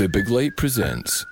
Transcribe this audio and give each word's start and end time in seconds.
The 0.00 0.08
Big 0.08 0.30
Light 0.30 0.56
presents. 0.56 1.26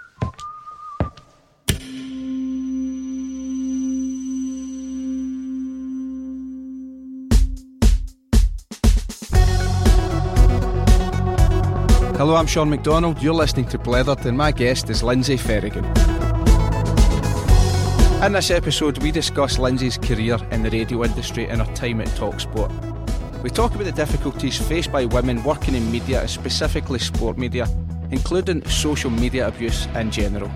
Hello, 12.19 12.37
I'm 12.37 12.47
Sean 12.47 12.69
McDonald. 12.69 13.23
You're 13.23 13.33
listening 13.33 13.69
to 13.69 13.79
Blethered, 13.79 14.27
and 14.27 14.37
my 14.37 14.53
guest 14.53 14.91
is 14.91 15.03
Lindsay 15.03 15.39
Ferrigan. 15.39 15.87
In 18.23 18.33
this 18.33 18.51
episode, 18.51 19.03
we 19.03 19.11
discuss 19.11 19.59
Lindsay's 19.59 19.97
career 19.97 20.37
in 20.51 20.63
the 20.63 20.69
radio 20.69 21.05
industry 21.05 21.49
and 21.49 21.63
her 21.63 21.75
time 21.75 22.03
at 22.03 22.09
Talksport. 22.09 22.71
We 23.43 23.49
talk 23.49 23.75
about 23.75 23.85
the 23.85 23.93
difficulties 23.93 24.61
faced 24.61 24.93
by 24.93 25.07
women 25.07 25.43
working 25.43 25.75
in 25.75 25.91
media, 25.91 26.29
specifically 26.29 26.99
sport 26.99 27.39
media, 27.39 27.67
including 28.11 28.65
social 28.67 29.11
media 29.11 29.49
abuse 29.49 29.87
in 29.95 30.11
general. 30.11 30.51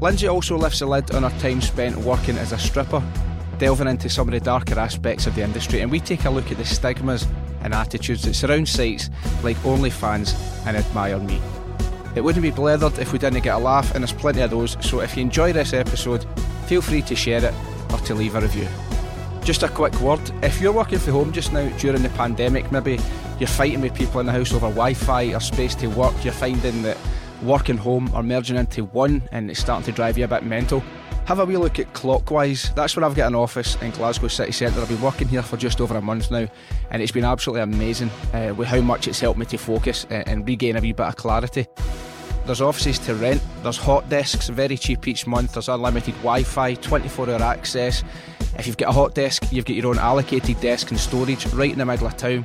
Lindsay 0.00 0.28
also 0.28 0.56
lifts 0.56 0.80
the 0.80 0.86
lid 0.86 1.10
on 1.12 1.22
her 1.22 1.38
time 1.40 1.60
spent 1.60 1.96
working 1.96 2.36
as 2.36 2.52
a 2.52 2.58
stripper, 2.58 3.02
delving 3.58 3.88
into 3.88 4.10
some 4.10 4.28
of 4.28 4.32
the 4.32 4.40
darker 4.40 4.78
aspects 4.78 5.26
of 5.26 5.34
the 5.34 5.42
industry, 5.42 5.80
and 5.80 5.90
we 5.90 6.00
take 6.00 6.24
a 6.24 6.30
look 6.30 6.50
at 6.50 6.58
the 6.58 6.64
stigmas 6.64 7.26
and 7.62 7.72
attitudes 7.72 8.22
that 8.22 8.34
surround 8.34 8.68
sites 8.68 9.08
like 9.42 9.56
OnlyFans 9.58 10.34
and 10.66 10.76
Admire 10.76 11.18
Me. 11.18 11.40
It 12.14 12.22
wouldn't 12.22 12.42
be 12.42 12.50
blethered 12.50 12.98
if 12.98 13.12
we 13.12 13.18
didn't 13.18 13.42
get 13.42 13.54
a 13.54 13.58
laugh, 13.58 13.94
and 13.94 14.02
there's 14.02 14.12
plenty 14.12 14.40
of 14.40 14.50
those, 14.50 14.76
so 14.80 15.00
if 15.00 15.16
you 15.16 15.22
enjoy 15.22 15.52
this 15.52 15.72
episode, 15.72 16.26
feel 16.66 16.82
free 16.82 17.02
to 17.02 17.16
share 17.16 17.44
it 17.44 17.54
or 17.92 17.98
to 18.00 18.14
leave 18.14 18.34
a 18.34 18.40
review. 18.40 18.68
Just 19.42 19.62
a 19.62 19.68
quick 19.68 19.94
word 20.00 20.20
if 20.42 20.60
you're 20.60 20.72
working 20.72 20.98
from 20.98 21.12
home 21.12 21.32
just 21.32 21.52
now 21.52 21.68
during 21.78 22.02
the 22.02 22.08
pandemic, 22.10 22.70
maybe 22.72 22.98
you're 23.38 23.48
fighting 23.48 23.80
with 23.80 23.94
people 23.94 24.20
in 24.20 24.26
the 24.26 24.32
house 24.32 24.52
over 24.52 24.68
Wi 24.68 24.94
Fi 24.94 25.34
or 25.34 25.40
space 25.40 25.74
to 25.76 25.88
work, 25.88 26.14
you're 26.24 26.32
finding 26.32 26.82
that 26.82 26.96
work 27.42 27.68
and 27.68 27.78
home 27.78 28.10
are 28.14 28.22
merging 28.22 28.56
into 28.56 28.84
one 28.84 29.22
and 29.32 29.50
it's 29.50 29.60
starting 29.60 29.84
to 29.84 29.92
drive 29.92 30.16
you 30.16 30.24
a 30.24 30.28
bit 30.28 30.42
mental. 30.44 30.82
Have 31.26 31.40
a 31.40 31.44
wee 31.44 31.56
look 31.56 31.78
at 31.78 31.92
Clockwise. 31.92 32.70
That's 32.76 32.96
where 32.96 33.04
I've 33.04 33.16
got 33.16 33.26
an 33.26 33.34
office 33.34 33.76
in 33.82 33.90
Glasgow 33.90 34.28
City 34.28 34.52
Centre. 34.52 34.80
I've 34.80 34.88
been 34.88 35.02
working 35.02 35.26
here 35.26 35.42
for 35.42 35.56
just 35.56 35.80
over 35.80 35.96
a 35.96 36.00
month 36.00 36.30
now, 36.30 36.46
and 36.90 37.02
it's 37.02 37.10
been 37.10 37.24
absolutely 37.24 37.62
amazing 37.62 38.10
uh, 38.32 38.54
with 38.56 38.68
how 38.68 38.80
much 38.80 39.08
it's 39.08 39.18
helped 39.18 39.38
me 39.38 39.44
to 39.46 39.58
focus 39.58 40.06
and 40.08 40.46
regain 40.46 40.76
a 40.76 40.80
wee 40.80 40.92
bit 40.92 41.06
of 41.06 41.16
clarity. 41.16 41.66
There's 42.46 42.60
offices 42.60 43.00
to 43.00 43.16
rent, 43.16 43.42
there's 43.64 43.76
hot 43.76 44.08
desks, 44.08 44.48
very 44.48 44.76
cheap 44.76 45.08
each 45.08 45.26
month, 45.26 45.54
there's 45.54 45.68
unlimited 45.68 46.14
Wi 46.18 46.44
Fi, 46.44 46.74
24 46.74 47.30
hour 47.30 47.42
access. 47.42 48.04
If 48.56 48.68
you've 48.68 48.76
got 48.76 48.90
a 48.90 48.92
hot 48.92 49.16
desk, 49.16 49.50
you've 49.50 49.64
got 49.64 49.74
your 49.74 49.88
own 49.88 49.98
allocated 49.98 50.60
desk 50.60 50.92
and 50.92 51.00
storage 51.00 51.44
right 51.48 51.72
in 51.72 51.78
the 51.78 51.84
middle 51.84 52.06
of 52.06 52.16
town 52.16 52.44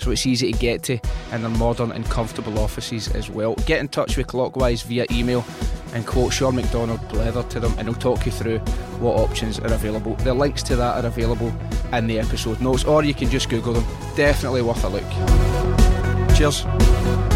so 0.00 0.10
it's 0.10 0.26
easy 0.26 0.52
to 0.52 0.58
get 0.58 0.82
to, 0.84 0.98
and 1.32 1.42
they're 1.42 1.50
modern 1.50 1.92
and 1.92 2.04
comfortable 2.06 2.58
offices 2.58 3.08
as 3.08 3.30
well. 3.30 3.54
Get 3.66 3.80
in 3.80 3.88
touch 3.88 4.16
with 4.16 4.26
Clockwise 4.28 4.82
via 4.82 5.06
email 5.10 5.44
and 5.92 6.06
quote 6.06 6.32
Sean 6.32 6.56
McDonald 6.56 7.00
Blether 7.08 7.48
to 7.50 7.60
them, 7.60 7.74
and 7.78 7.86
they'll 7.86 7.94
talk 7.94 8.24
you 8.26 8.32
through 8.32 8.58
what 8.98 9.16
options 9.18 9.58
are 9.58 9.72
available. 9.72 10.14
The 10.16 10.34
links 10.34 10.62
to 10.64 10.76
that 10.76 11.04
are 11.04 11.06
available 11.06 11.52
in 11.92 12.06
the 12.06 12.18
episode 12.18 12.60
notes, 12.60 12.84
or 12.84 13.04
you 13.04 13.14
can 13.14 13.28
just 13.28 13.48
Google 13.48 13.74
them. 13.74 13.84
Definitely 14.16 14.62
worth 14.62 14.84
a 14.84 14.88
look. 14.88 16.36
Cheers. 16.36 17.29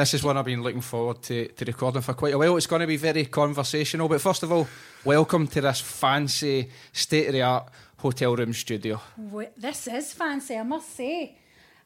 This 0.00 0.14
is 0.14 0.22
one 0.24 0.38
I've 0.38 0.46
been 0.46 0.62
looking 0.62 0.80
forward 0.80 1.20
to, 1.24 1.48
to 1.48 1.64
recording 1.66 2.00
for 2.00 2.14
quite 2.14 2.32
a 2.32 2.38
while. 2.38 2.56
It's 2.56 2.66
going 2.66 2.80
to 2.80 2.86
be 2.86 2.96
very 2.96 3.26
conversational, 3.26 4.08
but 4.08 4.18
first 4.22 4.42
of 4.42 4.50
all, 4.50 4.66
welcome 5.04 5.46
to 5.48 5.60
this 5.60 5.82
fancy, 5.82 6.70
state 6.90 7.26
of 7.26 7.34
the 7.34 7.42
art 7.42 7.68
hotel 7.98 8.34
room 8.34 8.54
studio. 8.54 8.98
Wait, 9.18 9.50
this 9.60 9.88
is 9.88 10.14
fancy, 10.14 10.56
I 10.56 10.62
must 10.62 10.96
say. 10.96 11.36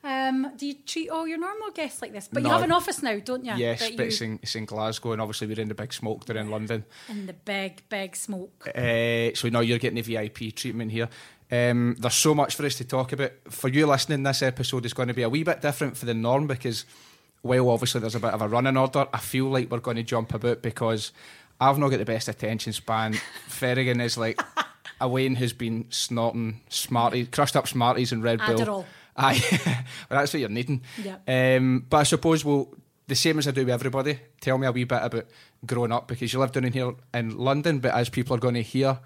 Um, 0.04 0.52
do 0.56 0.64
you 0.64 0.74
treat 0.86 1.08
all 1.10 1.26
your 1.26 1.38
normal 1.38 1.72
guests 1.72 2.02
like 2.02 2.12
this? 2.12 2.28
But 2.32 2.44
No. 2.44 2.50
you 2.50 2.54
have 2.54 2.62
an 2.62 2.70
office 2.70 3.02
now, 3.02 3.18
don't 3.18 3.44
you? 3.44 3.54
Yes, 3.56 3.80
That 3.80 3.96
but 3.96 4.02
you- 4.04 4.08
it's 4.10 4.20
in, 4.20 4.38
it's 4.44 4.54
in 4.54 4.64
Glasgow, 4.66 5.10
and 5.10 5.20
obviously 5.20 5.48
we're 5.48 5.58
in 5.60 5.66
the 5.66 5.74
big 5.74 5.92
smoke. 5.92 6.24
They're 6.24 6.36
in 6.36 6.50
London. 6.50 6.84
in 7.08 7.26
the 7.26 7.32
big, 7.32 7.82
big 7.88 8.14
smoke. 8.14 8.68
Uh, 8.68 9.34
so 9.34 9.48
now 9.48 9.58
you're 9.58 9.78
getting 9.80 10.00
the 10.00 10.02
VIP 10.02 10.52
treatment 10.54 10.92
here. 10.92 11.08
Um, 11.50 11.96
there's 11.98 12.14
so 12.14 12.32
much 12.32 12.54
for 12.54 12.64
us 12.64 12.76
to 12.76 12.84
talk 12.84 13.12
about. 13.12 13.32
For 13.50 13.66
you 13.66 13.88
listening, 13.88 14.22
this 14.22 14.40
episode 14.42 14.86
is 14.86 14.94
going 14.94 15.08
to 15.08 15.14
be 15.14 15.22
a 15.22 15.28
wee 15.28 15.42
bit 15.42 15.60
different 15.60 15.96
for 15.96 16.06
the 16.06 16.14
norm 16.14 16.46
because, 16.46 16.84
well, 17.44 17.68
obviously 17.68 18.00
there's 18.00 18.14
a 18.14 18.20
bit 18.20 18.32
of 18.32 18.42
a 18.42 18.48
running 18.48 18.76
order. 18.76 19.06
I 19.12 19.18
feel 19.18 19.44
like 19.44 19.70
we're 19.70 19.78
going 19.78 19.98
to 19.98 20.02
jump 20.02 20.34
about 20.34 20.62
because 20.62 21.12
I've 21.60 21.78
not 21.78 21.90
got 21.90 21.98
the 21.98 22.04
best 22.04 22.26
attention 22.26 22.72
span. 22.72 23.12
Ferrigan 23.48 24.00
is 24.00 24.18
like 24.18 24.40
a 25.00 25.08
Wayne 25.08 25.36
who's 25.36 25.52
been 25.52 25.84
snorting 25.90 26.62
Smarties, 26.70 27.28
crushed 27.30 27.54
up 27.54 27.68
Smarties 27.68 28.10
and 28.12 28.24
Red 28.24 28.40
Bull. 28.40 28.58
Adderall. 28.58 28.84
Aye, 29.16 29.40
well, 29.66 30.20
that's 30.20 30.32
what 30.32 30.40
you're 30.40 30.48
needing. 30.48 30.82
Yeah. 31.00 31.18
Um, 31.28 31.86
but 31.88 31.98
I 31.98 32.02
suppose 32.02 32.44
we'll 32.44 32.74
the 33.06 33.14
same 33.14 33.38
as 33.38 33.46
I 33.46 33.50
do 33.50 33.60
with 33.60 33.74
everybody. 33.74 34.18
Tell 34.40 34.56
me 34.56 34.66
a 34.66 34.72
wee 34.72 34.84
bit 34.84 35.02
about 35.02 35.26
growing 35.66 35.92
up 35.92 36.08
because 36.08 36.32
you 36.32 36.40
live 36.40 36.52
down 36.52 36.64
in 36.64 36.72
here 36.72 36.94
in 37.12 37.36
London, 37.36 37.78
but 37.78 37.94
as 37.94 38.08
people 38.08 38.34
are 38.34 38.40
going 38.40 38.54
to 38.54 38.62
hear, 38.62 38.98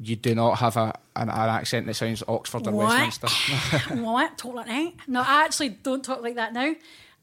you 0.00 0.16
do 0.16 0.34
not 0.34 0.58
have 0.58 0.76
a 0.76 0.98
an, 1.16 1.28
an 1.28 1.48
accent 1.48 1.86
that 1.86 1.94
sounds 1.94 2.22
Oxford 2.26 2.66
or 2.66 2.72
What? 2.72 2.98
Westminster. 2.98 3.94
what? 3.94 4.36
Talk 4.36 4.54
like 4.54 4.66
that? 4.66 4.92
No, 5.06 5.20
I 5.20 5.44
actually 5.44 5.70
don't 5.70 6.04
talk 6.04 6.22
like 6.22 6.34
that 6.34 6.52
now. 6.52 6.74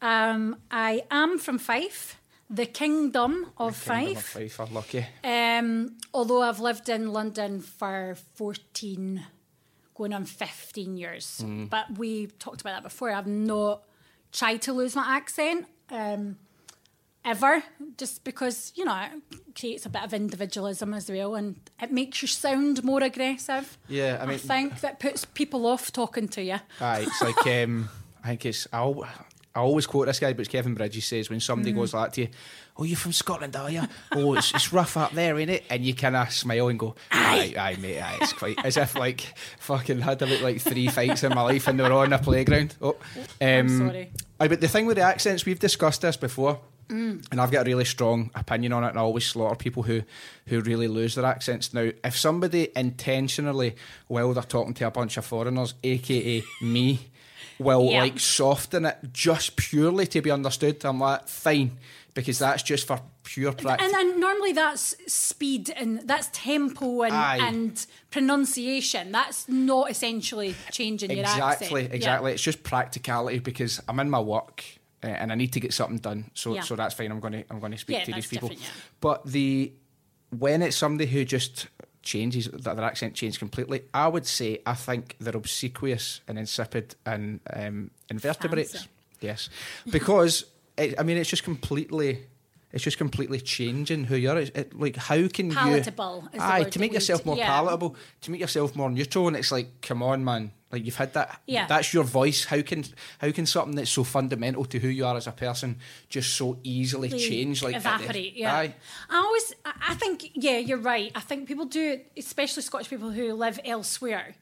Um, 0.06 0.58
I 0.70 1.04
am 1.10 1.40
from 1.40 1.58
Fife, 1.58 2.22
the 2.48 2.68
kingdom 2.68 3.48
of 3.58 3.84
Kingdom 3.84 4.18
of 4.18 4.24
Fife. 4.24 4.26
Fife 4.26 4.60
are 4.60 4.68
lucky. 4.68 5.06
Um, 5.24 5.98
although 6.14 6.44
I've 6.44 6.60
lived 6.60 6.90
in 6.90 7.12
London 7.12 7.60
for 7.60 8.16
14, 8.36 9.26
going 9.96 10.14
on 10.14 10.26
15 10.26 10.98
years. 10.98 11.42
Mm. 11.44 11.72
But 11.72 11.98
we 11.98 12.28
talked 12.28 12.62
about 12.62 12.74
that 12.76 12.84
before. 12.84 13.12
I've 13.12 13.26
not 13.26 13.82
tried 14.32 14.62
to 14.64 14.74
lose 14.74 14.96
my 14.96 15.06
accent 15.08 15.66
um, 15.90 16.38
ever, 17.24 17.64
just 17.98 18.24
because, 18.24 18.74
you 18.76 18.86
know, 18.86 19.08
it 19.32 19.56
creates 19.60 19.88
a 19.88 19.90
bit 19.90 20.04
of 20.04 20.14
individualism 20.14 20.94
as 20.94 21.10
well 21.10 21.34
and 21.34 21.60
it 21.82 21.92
makes 21.92 22.22
you 22.22 22.28
sound 22.28 22.84
more 22.84 23.02
aggressive. 23.02 23.76
Yeah, 23.88 24.20
I 24.22 24.28
mean- 24.28 24.36
I 24.36 24.38
think 24.38 24.82
that 24.82 25.00
puts 25.00 25.26
people 25.26 25.66
off 25.66 25.92
talking 25.92 26.28
to 26.28 26.44
you. 26.44 26.60
Aye, 26.80 27.08
it's 27.08 27.22
like 27.24 27.48
um, 27.64 27.90
I 28.24 28.28
think 28.28 28.46
it's 28.46 28.68
I, 28.72 28.94
I 29.56 29.60
always 29.60 29.88
quote 29.88 30.08
this 30.08 30.20
guy, 30.20 30.34
but 30.34 30.42
it's 30.42 30.50
Kevin 30.50 30.74
Bridges 30.74 31.06
says 31.06 31.30
when 31.30 31.40
somebody 31.40 31.72
Mm. 31.72 31.76
goes 31.78 31.94
like 31.94 32.12
to 32.14 32.22
you, 32.22 32.28
"Oh, 32.78 32.84
you're 32.84 32.98
from 32.98 33.14
Scotland, 33.14 33.56
are 33.56 33.72
you? 33.72 33.84
Oh, 34.12 34.34
it's, 34.36 34.54
it's 34.54 34.74
rough 34.74 34.98
up 34.98 35.14
there, 35.14 35.40
ain't 35.40 35.50
it?" 35.50 35.64
And 35.70 35.86
you 35.86 35.94
kind 35.96 36.16
of 36.16 36.32
smile 36.34 36.68
and 36.68 36.78
go, 36.78 36.96
"Aye, 37.12 37.54
aye, 37.58 37.78
mate, 37.80 38.02
aye." 38.02 38.18
It's 38.22 38.34
quite 38.34 38.58
as 38.66 38.76
if 38.76 38.96
like 38.96 39.34
fucking 39.60 40.02
had 40.02 40.22
about 40.22 40.42
like 40.42 40.60
three 40.60 40.88
fights 40.88 41.24
in 41.24 41.34
my 41.34 41.42
life 41.42 41.68
and 41.68 41.80
they 41.80 41.84
were 41.84 41.94
on 41.94 42.12
a 42.12 42.20
playground. 42.20 42.76
Oh, 42.82 42.98
um, 43.42 43.70
sorry. 43.88 44.12
Aye, 44.42 44.48
but 44.50 44.60
the 44.60 44.68
thing 44.68 44.86
with 44.86 44.98
the 44.98 45.04
accents, 45.04 45.46
we've 45.46 45.60
discussed 45.60 46.02
this 46.02 46.18
before. 46.18 46.60
Mm. 46.90 47.26
And 47.32 47.42
I've 47.42 47.50
got 47.50 47.66
a 47.66 47.70
really 47.70 47.86
strong 47.86 48.30
opinion 48.36 48.72
on 48.72 48.84
it, 48.84 48.90
and 48.90 49.00
I 49.00 49.02
always 49.02 49.26
slaughter 49.26 49.56
people 49.56 49.82
who, 49.82 50.04
who 50.46 50.62
really 50.62 50.88
lose 50.88 51.16
their 51.16 51.26
accents. 51.26 51.74
Now, 51.74 51.90
if 52.04 52.16
somebody 52.16 52.70
intentionally, 52.76 53.76
while 54.08 54.32
they're 54.34 54.44
talking 54.44 54.76
to 54.76 54.86
a 54.88 54.92
bunch 54.92 55.18
of 55.18 55.26
foreigners, 55.26 55.74
aka 55.84 56.44
me, 56.62 57.10
will 57.60 57.90
Yeah. 57.92 58.02
like 58.04 58.20
soften 58.20 58.86
it 58.86 58.98
just 59.14 59.56
purely 59.56 60.08
to 60.08 60.22
be 60.22 60.32
understood, 60.32 60.84
I'm 60.86 61.00
like, 61.00 61.28
fine, 61.28 61.78
because 62.14 62.40
that's 62.40 62.64
just 62.64 62.88
for 62.88 63.00
pure 63.24 63.54
practice. 63.54 63.92
And, 63.94 64.10
and 64.12 64.20
normally 64.20 64.52
that's 64.54 64.96
speed 65.12 65.72
and 65.76 66.02
that's 66.08 66.30
tempo 66.32 67.02
and, 67.04 67.14
and 67.42 67.86
pronunciation. 68.12 69.12
That's 69.12 69.48
not 69.50 69.90
essentially 69.90 70.56
changing 70.72 71.12
your 71.12 71.26
accent. 71.26 71.62
exactly, 71.62 71.90
exactly. 71.92 72.32
It's 72.34 72.42
just 72.44 72.64
practicality 72.64 73.40
because 73.40 73.82
I'm 73.88 74.00
in 74.00 74.10
my 74.10 74.20
work 74.20 74.64
uh, 75.04 75.08
and 75.08 75.32
I 75.32 75.36
need 75.36 75.54
to 75.54 75.60
get 75.60 75.74
something 75.74 75.98
done. 75.98 76.30
So, 76.34 76.56
Yeah. 76.56 76.62
so 76.62 76.76
that's 76.76 76.94
fine. 76.94 77.12
I'm 77.12 77.20
going 77.20 77.34
to, 77.34 77.44
I'm 77.50 77.60
going 77.60 77.72
to 77.72 77.78
speak 77.78 77.98
Yeah, 77.98 78.04
to 78.06 78.14
these 78.14 78.28
people. 78.28 78.50
yeah. 78.52 78.58
But 79.02 79.26
the 79.26 79.74
when 80.38 80.62
it's 80.62 80.76
somebody 80.76 81.10
who 81.10 81.24
just 81.24 81.68
changes 82.06 82.48
that 82.48 82.76
their 82.76 82.86
accent 82.86 83.16
changes 83.16 83.38
completely, 83.38 83.82
I 83.94 84.08
would 84.08 84.26
say 84.26 84.60
I 84.66 84.76
think 84.76 85.18
they're 85.20 85.36
obsequious 85.36 86.22
and 86.28 86.40
insipid 86.40 86.96
and 87.06 87.42
um, 87.52 87.92
invertebrates. 88.10 88.72
Fancy. 88.72 88.90
Yes, 89.20 89.50
because 89.92 90.46
it, 90.78 90.96
I 90.98 91.04
mean 91.04 91.18
it's 91.18 91.30
just 91.30 91.44
completely. 91.44 92.28
It's 92.72 92.84
just 92.84 92.98
completely 92.98 93.40
changing 93.40 94.04
who 94.04 94.18
you 94.18 94.30
are. 94.30 94.38
It's, 94.38 94.50
it, 94.50 94.78
like, 94.78 94.98
how 94.98 95.30
can 95.30 95.50
Palatable 95.50 96.24
you? 96.34 96.40
the 96.40 96.44
Aye, 96.44 96.64
to 96.64 96.80
make 96.80 96.92
yourself 96.92 97.26
more 97.26 97.38
yeah. 97.38 97.48
palatable, 97.48 97.96
to 98.20 98.32
make 98.32 98.42
yourself 98.42 98.76
more 98.76 98.90
neutral, 98.90 99.30
and 99.30 99.38
it's 99.38 99.50
like, 99.50 99.70
come 99.82 100.04
on, 100.04 100.26
man! 100.26 100.52
Like 100.76 100.86
you've 100.86 100.96
had 100.96 101.14
that. 101.14 101.42
Yeah. 101.48 101.66
That's 101.68 101.94
your 101.94 102.04
voice. 102.04 102.46
How 102.46 102.62
can 102.62 102.84
how 103.20 103.32
can 103.32 103.46
something 103.46 103.76
that's 103.76 103.90
so 103.90 104.04
fundamental 104.04 104.66
to 104.66 104.78
who 104.80 104.88
you 104.90 105.06
are 105.06 105.16
as 105.18 105.26
a 105.28 105.32
person 105.32 105.78
just 106.10 106.34
so 106.36 106.60
easily 106.64 107.08
They 107.10 107.18
change? 107.18 107.64
Like 107.64 107.74
the- 107.74 107.78
evaporate. 107.80 108.36
Yeah, 108.36 108.54
Aye. 108.56 108.76
I 109.10 109.18
always, 109.18 109.54
I 109.66 109.72
I 109.90 109.96
think, 109.96 110.32
yeah, 110.34 110.58
you're 110.58 110.78
right. 110.94 111.12
I 111.16 111.22
think 111.22 111.48
people 111.48 111.66
do, 111.66 112.00
especially 112.18 112.62
Scottish 112.64 112.90
people 112.90 113.12
who 113.12 113.34
live 113.34 113.60
elsewhere, 113.66 114.36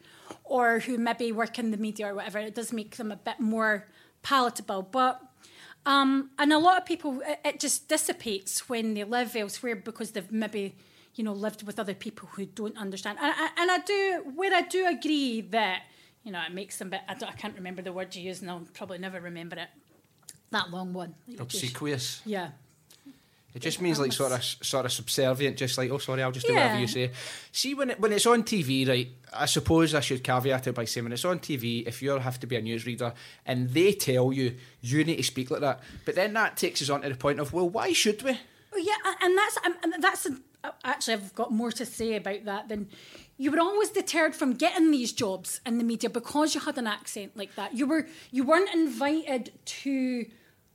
or 0.44 0.80
who 0.80 0.98
maybe 0.98 1.32
work 1.32 1.60
in 1.60 1.72
the 1.72 1.78
media 1.78 2.08
or 2.10 2.16
whatever. 2.16 2.40
It 2.40 2.56
does 2.56 2.74
make 2.74 2.98
them 2.98 3.12
a 3.12 3.16
bit 3.18 3.40
more 3.40 3.88
palatable, 4.24 4.84
but. 4.92 5.22
Um, 5.86 6.30
and 6.40 6.54
a 6.54 6.60
lot 6.60 6.78
of 6.78 6.86
people, 6.86 7.20
it, 7.26 7.40
it 7.44 7.60
just 7.60 7.90
dissipates 7.90 8.70
when 8.70 8.94
they 8.94 9.04
live 9.04 9.36
elsewhere 9.36 9.76
because 9.76 10.12
they've 10.12 10.32
maybe, 10.32 10.76
you 11.16 11.26
know, 11.26 11.34
lived 11.34 11.64
with 11.64 11.78
other 11.78 11.94
people 11.94 12.30
who 12.36 12.46
don't 12.46 12.78
understand. 12.78 13.18
And, 13.22 13.34
I- 13.36 13.50
and 13.62 13.70
I 13.70 13.80
do, 13.80 14.24
where 14.34 14.54
I 14.56 14.62
do 14.62 14.88
agree 14.88 15.42
that 15.42 15.82
you 16.24 16.32
know, 16.32 16.42
it 16.48 16.54
makes 16.54 16.78
them 16.78 16.90
But 16.90 17.02
I, 17.08 17.14
I 17.14 17.32
can't 17.34 17.56
remember 17.56 17.82
the 17.82 17.94
word 17.94 18.16
you 18.16 18.24
use, 18.24 18.42
and 18.42 18.50
I'll 18.50 18.68
probably 18.74 18.98
never 18.98 19.20
remember 19.20 19.58
it. 19.58 19.70
That 20.52 20.70
long 20.72 20.94
one. 20.94 21.16
you 21.28 21.38
just- 21.38 21.64
Obsequious. 21.64 22.22
Yeah. 22.26 22.50
It 23.56 23.62
just 23.62 23.82
means 23.82 24.00
like 24.00 24.12
sort 24.12 24.32
of 24.32 24.44
sort 24.44 24.86
of 24.88 24.92
subservient, 24.92 25.58
just 25.58 25.78
like 25.78 25.92
oh 25.92 26.00
sorry, 26.00 26.24
I'll 26.24 26.32
just 26.32 26.48
do 26.48 26.54
whatever 26.56 26.80
you 26.80 26.88
say. 26.88 27.12
See 27.52 27.76
when 27.76 27.92
it, 27.92 28.00
when 28.00 28.12
it's 28.12 28.26
on 28.26 28.42
TV, 28.42 28.88
right? 28.90 29.08
I 29.32 29.46
suppose 29.46 29.94
I 29.94 30.00
should 30.00 30.24
caveat 30.24 30.66
it 30.66 30.74
by 30.74 30.86
saying 30.86 31.06
when 31.06 31.14
it's 31.14 31.24
on 31.24 31.38
TV, 31.38 31.86
if 31.86 32.02
you 32.02 32.10
have 32.18 32.40
to 32.40 32.48
be 32.48 32.56
a 32.56 32.62
newsreader 32.64 33.14
and 33.46 33.70
they 33.70 33.94
tell 33.94 34.34
you 34.34 34.56
you 34.82 35.04
need 35.04 35.18
to 35.18 35.24
speak 35.24 35.52
like 35.52 35.62
that, 35.62 35.82
but 36.04 36.16
then 36.16 36.34
that 36.34 36.58
takes 36.58 36.82
us 36.82 36.90
on 36.90 37.02
to 37.04 37.10
the 37.10 37.16
point 37.16 37.40
of 37.40 37.54
well, 37.54 37.70
why 37.70 37.94
should 37.94 38.24
we? 38.24 38.40
Well, 38.72 38.84
yeah, 38.84 38.96
and 39.22 39.38
that's 39.38 39.58
and 39.64 39.94
that's 40.04 40.28
actually 40.84 41.14
I've 41.14 41.36
got 41.36 41.52
more 41.52 41.72
to 41.74 41.86
say 41.86 42.16
about 42.16 42.46
that 42.46 42.70
than 42.70 42.90
you 43.38 43.52
were 43.52 43.60
always 43.60 43.90
deterred 43.90 44.36
from 44.36 44.54
getting 44.54 44.92
these 44.92 45.12
jobs 45.12 45.60
in 45.66 45.78
the 45.78 45.84
media 45.84 46.10
because 46.10 46.54
you 46.56 46.62
had 46.62 46.78
an 46.78 46.88
accent 46.88 47.36
like 47.36 47.56
that. 47.56 47.76
You 47.76 47.88
were 47.88 48.08
you 48.32 48.44
weren't 48.44 48.74
invited 48.74 49.52
to 49.84 50.26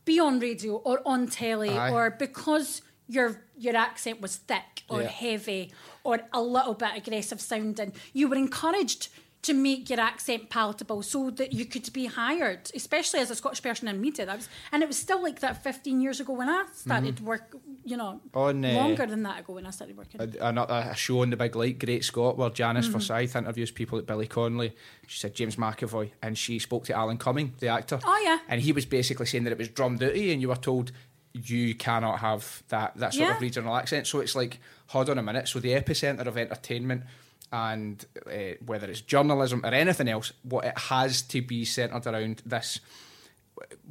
be 0.05 0.19
on 0.19 0.41
radio 0.41 0.77
or 0.77 1.01
on 1.07 1.29
telly 1.29 1.71
Aye. 1.71 1.91
or 1.93 2.11
because 2.11 2.83
your 3.09 3.43
your 3.57 3.77
accent 3.77 4.21
was 4.21 4.37
thick 4.37 4.83
or 4.89 5.03
Yeah. 5.03 5.09
heavy 5.09 5.73
or 6.05 6.21
a 6.33 6.41
little 6.43 6.75
bit 6.75 6.91
aggressive 6.97 7.41
sounding. 7.41 7.93
You 8.13 8.29
were 8.29 8.37
encouraged 8.37 9.09
to 9.41 9.55
make 9.55 9.89
your 9.89 10.01
accent 10.01 10.51
palatable 10.51 11.03
so 11.03 11.31
that 11.31 11.53
you 11.53 11.65
could 11.65 11.93
be 11.93 12.07
hired, 12.07 12.71
especially 12.75 13.21
as 13.21 13.31
a 13.31 13.37
Scottish 13.37 13.63
person 13.63 13.87
in 13.87 14.01
media. 14.01 14.27
That 14.27 14.37
was, 14.39 14.49
and 14.73 14.83
it 14.83 14.87
was 14.87 14.99
still 14.99 15.23
like 15.23 15.39
that 15.41 15.63
15 15.63 16.01
years 16.01 16.19
ago 16.19 16.33
when 16.33 16.49
I 16.49 16.65
started 16.75 17.21
work, 17.21 17.55
you 17.85 17.97
know, 17.97 18.21
Mm-hmm. 18.33 18.39
On, 18.39 18.65
uh, 18.65 18.73
longer 18.73 19.07
than 19.07 19.23
that 19.23 19.41
ago 19.41 19.55
when 19.55 19.67
I 19.67 19.71
started 19.71 19.97
working. 19.97 20.21
a, 20.21 20.95
show 20.97 21.23
on 21.23 21.31
the 21.31 21.37
big 21.37 21.55
light, 21.55 21.79
Great 21.79 22.05
Scott, 22.05 22.37
where 22.37 22.51
Janice 22.51 22.87
Mm-hmm. 22.87 22.93
Forsyth 22.99 23.37
interviews 23.37 23.71
people 23.71 23.99
at 23.99 24.07
Billy 24.07 24.27
Connolly. 24.27 24.75
She 25.07 25.19
said 25.21 25.35
James 25.35 25.57
McAvoy, 25.57 26.11
and 26.23 26.37
she 26.37 26.59
spoke 26.59 26.85
to 26.87 26.95
Alan 26.95 27.17
Cumming, 27.19 27.55
the 27.59 27.69
actor. 27.69 28.01
Oh, 28.05 28.23
yeah. 28.25 28.39
and 28.49 28.61
he 28.61 28.73
was 28.73 28.87
basically 28.87 29.27
saying 29.27 29.45
that 29.45 29.53
it 29.53 29.59
was 29.59 29.69
drum 29.69 29.97
duty, 29.99 30.33
and 30.33 30.41
you 30.41 30.49
were 30.49 30.57
told 30.57 30.93
you 31.33 31.75
cannot 31.75 32.19
have 32.21 32.63
that 32.69 32.97
that 32.97 33.15
sort 33.15 33.31
of 33.31 33.41
regional 33.41 33.77
accent. 33.77 34.07
So 34.07 34.21
it's 34.21 34.35
like, 34.35 34.59
hold 34.89 35.09
on 35.11 35.19
a 35.19 35.23
minute. 35.23 35.47
So 35.49 35.61
the 35.61 35.71
epicenter 35.73 36.27
of 36.27 36.37
entertainment. 36.37 37.05
And 37.51 38.05
uh, 38.27 38.31
whether 38.67 38.91
it's 38.91 39.01
journalism 39.01 39.63
or 39.65 39.69
anything 39.73 40.09
else, 40.09 40.33
what 40.43 40.65
it 40.67 40.77
has 40.79 41.23
to 41.23 41.41
be 41.41 41.65
centered 41.65 42.07
around 42.07 42.43
this, 42.45 42.81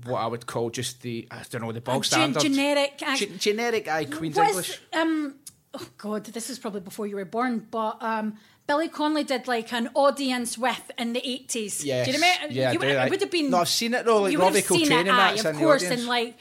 what 0.06 0.20
I 0.20 0.28
would 0.28 0.46
call 0.46 0.70
just 0.70 1.02
the 1.02 1.28
I 1.32 1.42
don't 1.50 1.62
know 1.64 1.72
the 1.72 1.82
bog 1.82 2.04
gen- 2.04 2.34
standard 2.34 2.42
generic 2.44 3.02
ac- 3.06 3.26
Ge- 3.26 3.40
generic 3.40 3.88
eye 3.88 4.06
Queen's 4.06 4.38
Was, 4.38 4.48
English. 4.50 4.82
um, 4.94 5.36
oh 5.74 5.88
God, 5.98 6.26
this 6.26 6.50
is 6.52 6.60
probably 6.60 6.82
before 6.82 7.08
you 7.08 7.16
were 7.16 7.26
born, 7.26 7.66
but 7.72 7.98
um, 8.02 8.38
Billy 8.68 8.90
Connolly 8.90 9.24
did 9.24 9.48
like 9.48 9.74
an 9.74 9.90
audience 9.96 10.56
with 10.58 10.92
in 11.00 11.14
the 11.14 11.22
80s. 11.22 11.84
Yes. 11.84 12.06
Do 12.06 12.12
you 12.12 12.18
remember? 12.18 12.54
Yeah, 12.54 12.70
I 12.70 12.76
do, 12.76 12.82
it 12.84 12.96
aye. 12.96 13.10
would 13.10 13.22
have 13.22 13.32
been. 13.32 13.50
No, 13.50 13.58
I've 13.58 13.70
seen 13.70 13.94
it 13.96 14.06
though, 14.06 14.22
like 14.22 14.34
you 14.34 14.40
would 14.40 14.54
have 14.56 14.66
seen 14.66 14.92
it, 14.92 14.92
and 14.92 15.10
aye, 15.10 15.32
of 15.34 15.56
course, 15.58 15.84
and 15.84 16.06
like. 16.06 16.38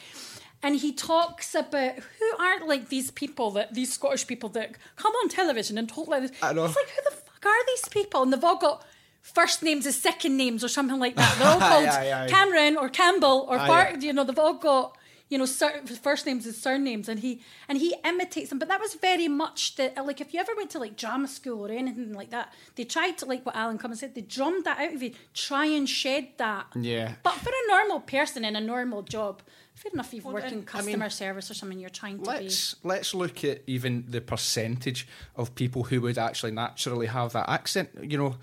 And 0.66 0.74
he 0.84 0.90
talks 0.92 1.54
about 1.54 1.94
who 2.18 2.28
aren't 2.44 2.66
like 2.66 2.88
these 2.88 3.10
people 3.22 3.50
that 3.52 3.74
these 3.74 3.92
Scottish 3.92 4.26
people 4.26 4.48
that 4.50 4.68
come 4.96 5.12
on 5.20 5.28
television 5.28 5.78
and 5.78 5.88
talk 5.88 6.08
like 6.08 6.22
this. 6.22 6.32
I 6.42 6.52
know. 6.52 6.64
It's 6.64 6.74
like 6.76 6.88
who 6.88 7.02
the 7.10 7.16
fuck 7.16 7.46
are 7.46 7.66
these 7.66 7.88
people? 7.98 8.22
And 8.22 8.32
they've 8.32 8.42
all 8.50 8.58
got 8.58 8.84
first 9.22 9.62
names 9.62 9.86
as 9.86 9.96
second 9.96 10.36
names 10.36 10.64
or 10.64 10.68
something 10.68 10.98
like 10.98 11.14
that. 11.16 11.36
They're 11.38 11.48
all 11.48 11.58
called 11.70 11.86
Aye, 11.88 12.24
aye. 12.24 12.28
Cameron 12.28 12.76
or 12.76 12.88
Campbell 12.88 13.46
or 13.48 13.58
Aye, 13.58 13.66
Far, 13.66 13.80
aye. 13.88 13.96
you 14.00 14.12
know 14.12 14.24
they've 14.24 14.38
all 14.38 14.54
got 14.54 14.96
you 15.28 15.38
know 15.38 15.44
cer- 15.46 15.82
first 16.02 16.24
names 16.26 16.46
as 16.46 16.56
surnames 16.56 17.08
and 17.08 17.18
he 17.20 17.40
and 17.68 17.78
he 17.78 17.96
imitates 18.04 18.48
them 18.50 18.60
but 18.60 18.68
that 18.68 18.80
was 18.80 18.94
very 18.94 19.26
much 19.26 19.74
the 19.74 19.92
like 20.04 20.20
if 20.20 20.32
you 20.32 20.38
ever 20.38 20.54
went 20.56 20.70
to 20.70 20.78
like 20.78 20.96
drama 20.96 21.26
school 21.26 21.66
or 21.66 21.70
anything 21.72 22.12
like 22.12 22.30
that 22.30 22.52
they 22.76 22.84
tried 22.84 23.18
to 23.18 23.24
like 23.26 23.44
what 23.44 23.56
alan 23.56 23.76
cumming 23.76 23.96
said 23.96 24.14
they 24.14 24.20
drummed 24.20 24.62
that 24.64 24.78
out 24.78 24.94
of 24.94 25.02
you 25.02 25.10
try 25.34 25.66
and 25.66 25.88
shed 25.88 26.28
that 26.36 26.66
Yeah. 26.76 27.14
but 27.24 27.34
for 27.34 27.50
a 27.50 27.68
normal 27.74 27.98
person 27.98 28.44
in 28.44 28.54
a 28.54 28.60
normal 28.60 29.02
job 29.02 29.42
fair 29.88 29.94
enough 29.94 30.06
if 30.08 30.14
you've 30.14 30.24
worked 30.24 30.52
in 30.52 30.64
then, 30.64 30.68
I 30.74 30.82
mean, 30.82 30.94
customer 31.00 31.10
service 31.10 31.50
or 31.50 31.54
something 31.54 31.78
you're 31.78 31.90
trying 31.90 32.18
to 32.18 32.24
Let's 32.24 32.76
let's 32.82 33.14
look 33.14 33.44
at 33.44 33.62
even 33.66 34.04
the 34.08 34.20
percentage 34.20 35.06
of 35.36 35.54
people 35.54 35.84
who 35.84 36.00
would 36.02 36.18
actually 36.18 36.52
naturally 36.52 37.06
have 37.06 37.32
that 37.32 37.48
accent. 37.48 37.90
You 38.02 38.18
know, 38.18 38.36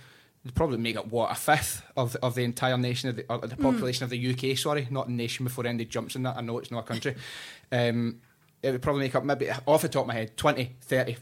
probably 0.56 0.78
make 0.78 0.98
up 0.98 1.08
what 1.08 1.32
a 1.32 1.36
fifth 1.36 1.84
of 1.96 2.16
of 2.18 2.36
the 2.36 2.44
entire 2.44 2.78
nation 2.78 3.10
of 3.10 3.16
the, 3.16 3.26
or 3.30 3.38
Hmm. 3.40 3.48
the 3.48 3.58
population 3.58 4.04
of 4.04 4.10
the 4.10 4.18
UK. 4.52 4.58
Sorry, 4.58 4.88
not 4.92 5.08
a 5.08 5.12
nation 5.12 5.46
before 5.46 5.66
anybody 5.66 5.86
jumps 5.90 6.16
in 6.16 6.24
that. 6.24 6.38
I 6.38 6.42
know 6.42 6.58
it's 6.60 6.72
not 6.72 6.80
a 6.80 6.88
country. 6.88 7.16
Um, 7.72 8.22
it 8.62 8.72
would 8.72 8.82
probably 8.84 9.02
make 9.02 9.16
up 9.16 9.24
maybe 9.26 9.50
off 9.66 9.82
the 9.82 9.90
top 9.90 10.02
of 10.04 10.08
my 10.08 10.14
head 10.14 10.38
20, 10.38 10.76
30 10.82 11.18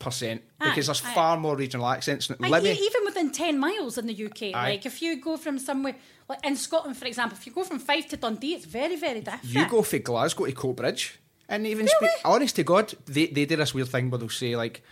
percent 0.00 0.42
because 0.58 0.88
Aye, 0.88 0.92
there's 0.92 1.04
aye. 1.04 1.14
far 1.14 1.36
more 1.38 1.56
regional 1.56 1.86
accents. 1.86 2.26
be 2.26 2.34
Let 2.48 2.60
I, 2.62 2.64
me- 2.64 2.72
even 2.72 3.04
within 3.22 3.32
10 3.32 3.58
miles 3.58 3.98
in 3.98 4.06
the 4.06 4.24
UK 4.26 4.54
Aye. 4.54 4.70
like 4.70 4.86
if 4.86 5.02
you 5.02 5.20
go 5.20 5.36
from 5.36 5.58
somewhere 5.58 5.94
like 6.28 6.44
in 6.44 6.56
Scotland 6.56 6.96
for 6.96 7.06
example 7.06 7.36
if 7.38 7.46
you 7.46 7.52
go 7.52 7.64
from 7.64 7.78
Fife 7.78 8.08
to 8.08 8.16
Dundee 8.16 8.54
it's 8.54 8.64
very 8.64 8.96
very 8.96 9.20
different. 9.20 9.44
You 9.44 9.68
go 9.68 9.82
from 9.82 10.00
Glasgow 10.00 10.46
to 10.46 10.52
Coatbridge, 10.52 11.16
and 11.48 11.66
even 11.66 11.86
speak, 11.86 12.10
honest 12.24 12.56
to 12.56 12.64
God, 12.64 12.94
they 13.06 13.26
they 13.26 13.44
do 13.44 13.56
this 13.56 13.74
weird 13.74 13.88
thing 13.88 14.10
where 14.10 14.18
they'll 14.18 14.28
say 14.28 14.56
like, 14.56 14.82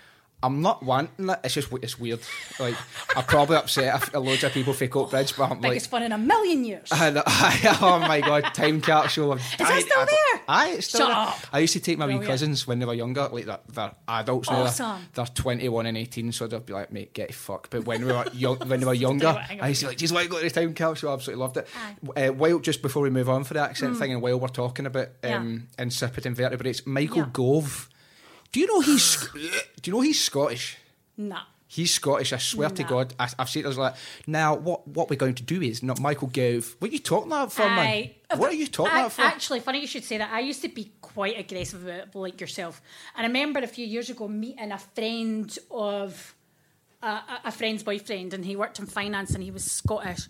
"I'm 0.43 0.63
not 0.63 0.83
wanting 0.83 1.29
it. 1.31 1.39
It's 1.45 1.55
just 1.55 1.73
it's 1.83 1.99
weird." 1.99 2.21
Like 2.59 2.75
I 3.17 3.23
probably 3.23 3.57
upset 3.57 4.13
a, 4.15 4.19
a 4.19 4.21
loads 4.21 4.45
of 4.45 4.53
people 4.53 4.73
for 4.73 4.87
Coatbridge, 4.87 5.37
but 5.37 5.45
I'm 5.51 5.61
like. 5.61 5.73
biggest 5.73 5.91
fun 5.91 6.03
in 6.03 6.13
a 6.13 6.19
million 6.19 6.65
years 6.65 6.89
I 6.91 7.11
know- 7.11 7.23
oh 7.27 7.99
my 8.07 8.21
god, 8.21 8.53
time 8.55 8.81
capsule. 8.81 9.33
Is 9.35 9.43
that 9.59 9.81
still 9.83 10.07
there? 10.07 10.41
Aye, 10.49 10.69
it's 10.79 10.89
still 10.89 11.01
Shut 11.07 11.09
there. 11.09 11.17
up. 11.17 11.39
I 11.55 11.59
used 11.61 11.73
to 11.75 11.81
take 11.81 11.99
my 11.99 12.07
wee 12.07 12.19
cousins 12.27 12.67
when 12.67 12.79
they 12.79 12.87
were 12.87 12.95
younger, 12.95 13.29
like 13.29 13.45
they're, 13.47 13.59
they're 13.73 13.93
adults 14.09 14.49
now. 14.51 14.57
They're, 14.57 14.65
Awesome. 14.67 15.07
they're 15.15 15.27
21 15.27 15.87
and 15.87 15.97
18, 15.97 16.33
so 16.33 16.47
they'd 16.47 16.67
be 16.67 16.73
like, 16.73 16.93
mate, 16.93 17.13
get 17.15 17.31
a 17.31 17.33
fuck. 17.33 17.71
But 17.71 17.85
when 17.85 18.05
we 18.05 18.13
were 18.13 18.25
young, 18.33 18.57
when 18.67 18.81
they 18.81 18.87
were 18.87 18.95
younger, 19.09 19.29
I 19.61 19.69
used 19.69 19.81
to 19.81 19.87
be 19.87 19.91
like, 19.91 19.99
geez, 19.99 20.13
why 20.13 20.27
go 20.27 20.39
to 20.39 20.45
the 20.45 20.51
time 20.51 20.75
capsule? 20.75 21.11
I 21.11 21.15
absolutely 21.15 21.41
loved 21.41 21.57
it. 21.59 21.69
Uh, 22.17 22.29
while, 22.33 22.59
just 22.59 22.83
before 22.83 23.03
we 23.03 23.11
move 23.11 23.29
on 23.29 23.45
for 23.45 23.55
the 23.55 23.61
accent 23.61 23.97
thing, 23.99 24.13
and 24.13 24.21
while 24.23 24.39
we're 24.41 24.49
talking 24.49 24.87
about 24.87 25.09
um, 25.25 25.69
insipid 25.79 26.27
invertebrates, 26.27 26.87
Michael 26.87 27.19
Yeah. 27.19 27.29
Gove. 27.33 27.89
Do 28.53 28.61
you 28.61 28.67
know 28.67 28.81
he's 28.81 29.29
do 29.81 29.91
you 29.91 29.93
know 29.93 30.01
he's 30.01 30.21
Scottish? 30.23 30.77
nah 31.17 31.43
He's 31.73 31.95
Scottish. 31.95 32.33
I 32.33 32.39
swear 32.39 32.69
to 32.71 32.83
God, 32.83 33.15
I, 33.17 33.29
I've 33.39 33.49
seen 33.49 33.63
it. 33.63 33.67
I 33.67 33.69
was 33.69 33.79
like, 33.79 33.95
now 34.27 34.57
what? 34.57 34.89
What 34.89 35.09
we're 35.09 35.15
going 35.15 35.37
to 35.37 35.43
do 35.45 35.63
is 35.63 35.85
not 35.85 36.01
Michael 36.01 36.27
Gove. 36.27 36.75
What 36.81 36.91
are 36.91 36.93
you 36.93 36.99
talking 36.99 37.29
about 37.31 37.53
for, 37.53 37.63
man? 37.63 38.11
What 38.35 38.51
are 38.51 38.55
you 38.57 38.67
talking 38.67 38.93
I- 38.93 39.01
about 39.03 39.13
for? 39.13 39.23
Actually, 39.23 39.61
funny 39.61 39.81
you 39.81 39.87
should 39.87 40.03
say 40.03 40.19
that. 40.19 40.33
I 40.33 40.41
used 40.41 40.63
to 40.63 40.69
be 40.69 40.91
quite 41.01 41.39
aggressive 41.39 41.85
about 41.87 42.09
it, 42.09 42.15
like 42.17 42.41
yourself. 42.41 42.83
And 43.17 43.25
I 43.25 43.29
remember 43.29 43.61
a 43.61 43.69
few 43.69 43.87
years 43.87 44.11
ago 44.11 44.27
meeting 44.27 44.73
a 44.73 44.79
friend 44.79 45.57
of 45.71 46.35
a- 47.03 47.23
a 47.45 47.53
friend's 47.53 47.85
boyfriend, 47.85 48.35
and 48.35 48.45
he 48.45 48.57
worked 48.57 48.81
in 48.81 48.87
finance, 48.87 49.31
and 49.37 49.45
he 49.45 49.53
was 49.53 49.63
Scottish. 49.63 50.29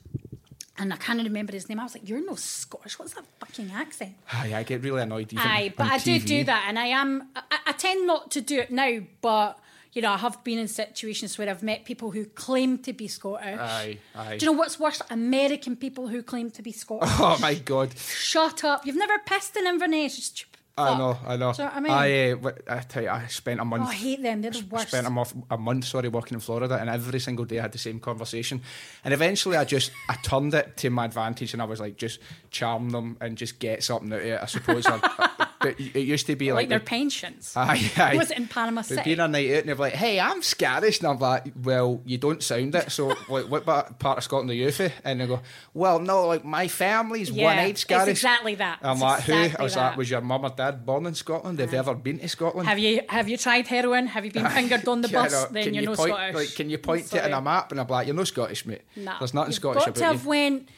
And 0.80 0.94
I 0.94 0.96
can't 0.96 1.22
remember 1.22 1.52
his 1.52 1.68
name. 1.68 1.78
I 1.78 1.84
was 1.84 1.94
like, 1.94 2.08
"You're 2.08 2.24
no 2.24 2.34
Scottish. 2.36 2.98
What's 2.98 3.12
that 3.12 3.24
fucking 3.38 3.70
accent?" 3.70 4.14
Aye, 4.32 4.54
I 4.54 4.62
get 4.62 4.82
really 4.82 5.02
annoyed. 5.02 5.30
Even 5.32 5.46
Aye, 5.46 5.74
but 5.76 5.86
I 5.86 5.98
do 5.98 6.18
do 6.18 6.42
that, 6.44 6.64
and 6.68 6.78
I 6.78 6.86
am. 6.86 7.28
I, 7.36 7.58
I 7.66 7.72
tend 7.72 8.06
not 8.06 8.30
to 8.30 8.40
do 8.40 8.58
it 8.60 8.70
now, 8.70 9.00
but 9.20 9.58
you 9.92 10.00
know, 10.00 10.12
I 10.12 10.16
have 10.16 10.42
been 10.42 10.58
in 10.58 10.68
situations 10.68 11.36
where 11.36 11.50
I've 11.50 11.62
met 11.62 11.84
people 11.84 12.12
who 12.12 12.24
claim 12.24 12.78
to 12.78 12.92
be 12.92 13.08
Scottish. 13.08 13.58
Aye, 13.58 13.98
aye. 14.14 14.36
Do 14.38 14.46
you 14.46 14.52
know 14.52 14.58
what's 14.58 14.78
worse? 14.80 15.02
American 15.10 15.76
people 15.76 16.08
who 16.08 16.22
claim 16.22 16.50
to 16.52 16.62
be 16.62 16.72
Scottish. 16.72 17.10
Oh 17.20 17.36
my 17.40 17.54
God! 17.54 17.96
Shut 17.98 18.64
up! 18.64 18.86
You've 18.86 18.96
never 18.96 19.18
pissed 19.18 19.56
in 19.56 19.66
Inverness. 19.66 20.44
I 20.82 20.98
know, 20.98 21.18
I 21.26 21.36
know. 21.36 21.52
Do 21.52 21.62
you 21.62 21.68
know 21.68 21.74
what 21.74 21.76
I 21.76 21.80
mean? 21.80 21.92
I, 21.92 22.30
uh, 22.48 22.52
I 22.68 22.78
tell 22.80 23.02
you, 23.02 23.08
I 23.10 23.26
spent 23.26 23.60
a 23.60 23.64
month. 23.64 23.84
Oh, 23.86 23.90
I 23.90 23.94
hate 23.94 24.22
them. 24.22 24.42
They're 24.42 24.50
the 24.50 24.64
worst. 24.70 24.88
spent 24.88 25.06
a 25.06 25.10
month, 25.10 25.34
a 25.50 25.56
month, 25.58 25.84
sorry, 25.84 26.08
working 26.08 26.34
in 26.36 26.40
Florida, 26.40 26.78
and 26.80 26.88
every 26.90 27.20
single 27.20 27.44
day 27.44 27.58
I 27.58 27.62
had 27.62 27.72
the 27.72 27.78
same 27.78 28.00
conversation. 28.00 28.60
And 29.04 29.14
eventually, 29.14 29.56
I 29.56 29.64
just 29.64 29.90
I 30.08 30.14
turned 30.16 30.54
it 30.54 30.76
to 30.78 30.90
my 30.90 31.04
advantage, 31.04 31.52
and 31.52 31.62
I 31.62 31.64
was 31.66 31.80
like, 31.80 31.96
just 31.96 32.20
charm 32.50 32.90
them 32.90 33.16
and 33.20 33.36
just 33.36 33.58
get 33.58 33.82
something 33.82 34.12
out 34.12 34.20
of 34.20 34.26
it. 34.26 34.40
I 34.42 34.46
suppose. 34.46 34.86
I- 34.86 35.46
but 35.60 35.78
it 35.78 35.94
used 36.00 36.26
to 36.26 36.36
be 36.36 36.52
like 36.52 36.62
like, 36.62 36.68
their 36.70 36.78
the- 36.78 36.84
pensions. 36.84 37.52
Aye, 37.56 37.90
aye. 37.96 38.16
Was 38.16 38.30
it 38.30 38.38
in 38.38 38.46
Panama 38.48 38.82
City? 38.82 39.02
been 39.02 39.20
a 39.20 39.28
night 39.28 39.50
out 39.52 39.58
and 39.60 39.68
they're 39.68 39.74
like, 39.74 39.92
hey, 39.94 40.18
I'm 40.18 40.42
Scottish. 40.42 41.00
And 41.00 41.08
I'm 41.08 41.18
like, 41.18 41.52
well, 41.62 42.00
you 42.04 42.18
don't 42.18 42.42
sound 42.42 42.74
it. 42.74 42.90
So 42.90 43.08
like, 43.28 43.46
what 43.48 43.64
part 43.66 44.18
of 44.18 44.24
Scotland 44.24 44.50
are 44.50 44.54
you 44.54 44.70
from? 44.70 44.90
And 45.04 45.20
they 45.20 45.26
go, 45.26 45.40
well, 45.74 45.98
no, 45.98 46.26
like 46.26 46.44
my 46.44 46.68
family's 46.68 47.30
Yeah, 47.30 47.44
one-eyed 47.44 47.70
it's 47.70 47.80
Scottish. 47.82 48.10
exactly 48.12 48.54
that. 48.56 48.78
I'm 48.82 48.92
It's 48.92 49.02
like, 49.02 49.22
who? 49.24 49.32
I 49.58 49.62
was 49.62 49.74
that. 49.74 49.88
like, 49.90 49.96
was 49.98 50.10
your 50.10 50.20
mum 50.20 50.44
or 50.44 50.50
dad 50.50 50.84
born 50.86 51.06
in 51.06 51.14
Scotland? 51.14 51.58
Have 51.58 51.72
you 51.72 51.78
ever 51.78 51.94
been 51.94 52.18
to 52.20 52.28
Scotland? 52.28 52.66
Have 52.68 52.78
you 52.78 53.02
have 53.08 53.28
you 53.28 53.36
tried 53.36 53.66
heroin? 53.66 54.06
Have 54.06 54.24
you 54.24 54.30
been 54.32 54.46
fingered 54.48 54.86
on 54.88 55.00
the 55.02 55.08
bus? 55.08 55.44
then 55.46 55.64
can 55.64 55.74
you're 55.74 55.82
you 55.82 55.88
no 55.90 55.94
point, 55.94 56.12
Scottish. 56.12 56.34
Like, 56.34 56.54
can 56.54 56.70
you 56.70 56.78
point 56.78 57.06
to 57.08 57.16
it 57.16 57.24
on 57.24 57.30
Sorry. 57.30 57.32
a 57.34 57.42
map? 57.42 57.70
And 57.72 57.80
I'm 57.80 57.86
like, 57.88 58.06
you're 58.06 58.16
no 58.16 58.24
Scottish, 58.24 58.64
mate. 58.66 58.82
Nah. 58.96 59.18
There's 59.18 59.34
nothing 59.34 59.50
You've 59.50 59.56
Scottish 59.56 59.84
got 59.84 59.94
to 59.96 60.04
have 60.04 60.22
you. 60.24 60.28
went 60.28 60.68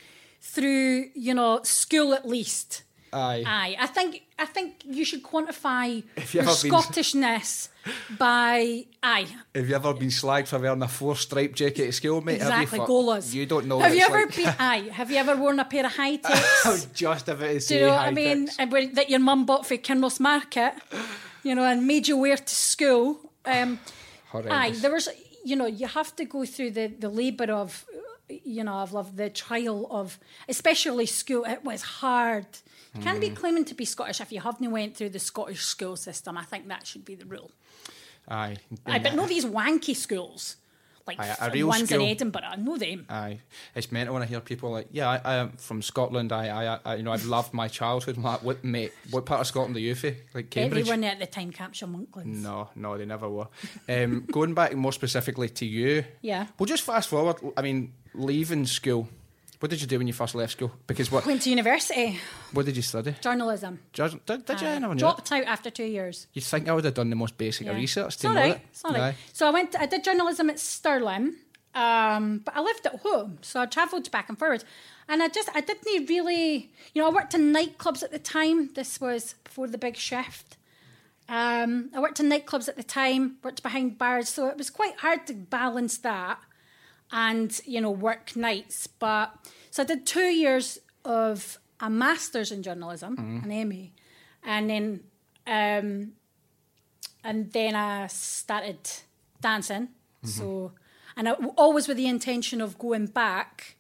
through, 0.41 1.07
you 1.15 1.35
know, 1.35 1.61
school 1.63 2.15
at 2.15 2.27
least. 2.27 2.83
Aye. 3.13 3.45
Aye, 3.47 3.77
I 3.79 3.87
think 3.89 4.23
I 4.39 4.47
think 4.47 4.83
you 4.87 5.05
should 5.05 5.23
quantify 5.23 6.03
If 6.17 6.35
you 6.35 6.41
your 6.41 6.49
ever 6.51 6.59
been- 6.63 6.73
Scottishness 6.73 7.69
by 8.19 8.85
aye. 9.03 9.27
Have 9.55 9.69
you 9.69 9.75
ever 9.75 9.93
been 9.95 10.09
slagged 10.09 10.49
for 10.49 10.59
wearing 10.59 10.83
a 10.83 10.89
four-stripe 10.89 11.55
jacket 11.55 11.89
at 11.89 11.95
school, 11.95 12.21
mate? 12.23 12.37
Exactly, 12.37 12.79
you, 12.79 12.85
golas. 12.87 13.35
You 13.35 13.47
don't 13.47 13.67
know. 13.67 13.81
Have 13.81 13.95
you 13.95 14.03
ever 14.05 14.23
like. 14.27 14.37
been? 14.37 14.55
Aye. 14.59 14.89
Have 14.93 15.11
you 15.11 15.19
ever 15.19 15.37
worn 15.37 15.61
a 15.61 15.65
pair 15.65 15.85
of 15.87 15.93
high 15.93 16.19
I 16.25 16.43
was 16.67 16.87
just 16.87 17.29
about 17.29 17.61
to 17.61 17.67
Do 17.69 17.75
you 17.75 17.81
know 17.83 17.89
what 17.89 17.99
I 18.09 18.11
mean? 18.13 18.47
ticks. 18.47 18.57
And 18.59 18.73
where- 18.73 18.87
that 18.95 19.11
your 19.11 19.21
mum 19.21 19.45
bought 19.47 19.67
for 19.67 19.77
Kinross 19.77 20.19
Market, 20.21 20.73
you 21.43 21.55
know, 21.55 21.65
and 21.65 21.87
made 21.87 22.09
you 22.09 22.17
wear 22.17 22.37
to 22.37 22.55
school. 22.55 23.19
Um, 23.45 23.79
aye, 24.51 24.71
there 24.77 24.93
was, 24.93 25.09
you 25.45 25.57
know, 25.57 25.67
you 25.67 25.87
have 25.87 26.15
to 26.17 26.25
go 26.25 26.45
through 26.47 26.71
the 26.71 26.87
the 26.87 27.09
labour 27.09 27.53
of, 27.53 27.85
you 28.45 28.65
know, 28.65 28.77
I've 28.77 28.93
loved 28.93 29.17
the 29.17 29.31
trial 29.31 29.87
of, 29.91 30.19
especially 30.49 31.07
school. 31.07 31.45
It 31.45 31.65
was 31.65 31.83
hard. 31.83 32.47
You 32.95 33.03
can't 33.03 33.21
be 33.21 33.29
mm-hmm. 33.29 33.37
claiming 33.37 33.65
to 33.67 33.75
be 33.75 33.87
Scottish 33.87 34.21
if 34.21 34.33
you 34.33 34.41
haven't 34.41 34.71
went 34.71 34.97
through 34.97 35.11
the 35.11 35.19
Scottish 35.19 35.63
school 35.63 35.97
system. 35.97 36.37
I 36.37 36.45
think 36.45 36.69
that 36.69 36.87
should 36.87 37.05
be 37.05 37.15
the 37.15 37.25
rule. 37.25 37.51
Aye. 38.29 38.57
Aye, 38.87 38.99
but 38.99 39.15
no, 39.15 39.27
these 39.27 39.47
wanky 39.47 39.97
schools, 39.97 40.57
like 41.07 41.19
Aye, 41.21 41.37
a 41.41 41.51
real 41.51 41.69
ones 41.69 41.89
school. 41.89 42.03
in 42.03 42.09
Edinburgh. 42.11 42.43
I 42.45 42.57
know 42.57 42.77
them. 42.77 43.07
Aye, 43.09 43.41
it's 43.75 43.91
mental 43.93 44.15
when 44.15 44.23
I 44.23 44.27
hear 44.27 44.41
people 44.41 44.71
like, 44.71 44.89
"Yeah, 44.93 45.09
I, 45.09 45.21
I 45.25 45.35
am 45.37 45.53
from 45.53 45.83
Scotland. 45.83 46.33
I, 46.33 46.49
I, 46.75 46.79
I, 46.85 46.95
you 46.97 47.03
know, 47.03 47.13
I've 47.13 47.25
loved 47.27 47.53
my 47.55 47.69
childhood." 47.69 48.17
I'm 48.17 48.23
like, 48.23 48.43
what, 48.43 48.63
mate? 48.65 48.93
What 49.11 49.27
part 49.27 49.41
of 49.41 49.47
Scotland 49.47 49.77
are 49.77 49.81
you 49.81 49.95
from? 49.95 50.15
Like 50.35 50.51
Coatbridge? 50.51 50.65
Everyone 50.67 51.05
at 51.05 51.19
the 51.19 51.27
time 51.27 51.51
capsule 51.51 51.89
Monklands. 51.89 52.27
No, 52.43 52.69
no, 52.77 52.97
they 52.99 53.05
never 53.07 53.29
were. 53.29 53.49
Um, 53.89 54.27
going 54.33 54.55
back 54.55 54.75
more 54.75 54.93
specifically 54.93 55.49
to 55.51 55.67
you, 55.67 56.05
Yeah. 56.21 56.47
We'll 56.59 56.67
just 56.67 56.85
fast 56.85 57.09
forward. 57.09 57.37
I 57.57 57.63
mean, 57.63 57.93
leaving 58.15 58.67
school. 58.67 59.09
What 59.63 59.71
did 59.71 59.81
you 59.81 59.87
do 59.87 59.97
when 59.99 60.09
you 60.09 60.13
first 60.13 60.35
left 60.35 60.53
school? 60.53 60.73
Because 60.89 61.13
what? 61.13 61.25
Went 61.25 61.43
to 61.43 61.51
university, 61.51 62.19
What 62.53 62.67
did 62.67 62.75
you 62.75 62.83
study? 62.83 63.15
journalism. 63.21 63.79
Did, 63.93 64.27
did 64.45 64.61
you? 64.61 64.67
I 64.67 64.75
Uh, 64.75 64.79
never 64.81 64.95
knew. 64.95 64.99
dropped 64.99 65.31
out 65.31 65.45
after 65.45 65.71
two 65.71 65.85
years. 65.85 66.27
You 66.33 66.43
think 66.43 66.69
I 66.69 66.73
would 66.73 66.85
have 66.85 66.95
done 66.95 67.11
the 67.11 67.15
most 67.17 67.39
basic 67.39 67.69
of 67.69 67.75
Yeah. 67.75 67.81
research 67.81 68.15
It's 68.15 68.17
to 68.23 68.29
all 68.29 68.35
know 68.35 68.41
right. 68.41 68.73
that? 68.83 68.91
Right. 68.91 69.01
Aye. 69.01 69.17
So 69.33 69.47
I 69.47 69.51
went. 69.51 69.77
I 69.79 69.87
did 69.87 70.03
journalism 70.03 70.51
at 70.51 70.59
Stirling, 70.59 71.37
um, 71.77 72.39
but 72.45 72.57
I 72.57 72.61
lived 72.61 72.87
at 72.87 72.97
home, 73.03 73.39
so 73.43 73.61
I 73.61 73.67
travelled 73.67 74.11
back 74.11 74.29
and 74.29 74.37
forward. 74.37 74.65
And 75.09 75.23
I 75.23 75.29
just, 75.29 75.49
I 75.55 75.61
didn't 75.61 76.09
really, 76.09 76.73
you 76.93 77.01
know, 77.01 77.07
I 77.09 77.13
worked 77.13 77.33
in 77.35 77.53
nightclubs 77.53 78.03
at 78.03 78.11
the 78.11 78.19
time. 78.19 78.73
This 78.75 79.01
was 79.01 79.37
before 79.45 79.69
the 79.69 79.79
big 79.79 79.95
shift. 79.97 80.57
Um, 81.29 81.91
I 81.95 82.01
worked 82.01 82.19
in 82.19 82.29
nightclubs 82.29 82.69
at 82.69 82.77
the 82.77 82.83
time, 82.83 83.37
worked 83.45 83.63
behind 83.63 83.97
bars, 83.97 84.29
so 84.29 84.49
it 84.49 84.57
was 84.59 84.71
quite 84.71 84.97
hard 84.97 85.25
to 85.29 85.35
balance 85.35 85.99
that 85.99 86.41
and 87.13 87.61
you 87.67 87.81
know 87.81 87.91
work 87.91 88.35
nights. 88.37 88.87
But 88.87 89.35
so 89.71 89.83
I 89.83 89.87
did 89.87 90.07
two 90.07 90.31
years 90.31 90.79
of 91.05 91.59
a 91.81 91.91
master's 91.91 92.51
in 92.53 92.63
journalism, 92.63 93.17
an 93.45 93.69
MA, 93.69 93.87
and 94.45 94.71
then 94.71 95.01
um, 95.47 96.13
and 97.25 97.53
then 97.53 97.75
I 97.75 98.07
started 98.09 98.79
dancing. 99.41 99.89
So, 100.25 100.73
and 101.17 101.29
I, 101.29 101.33
always 101.57 101.89
with 101.89 101.97
the 101.97 102.07
intention 102.07 102.61
of 102.61 102.79
going 102.79 103.07
back 103.07 103.75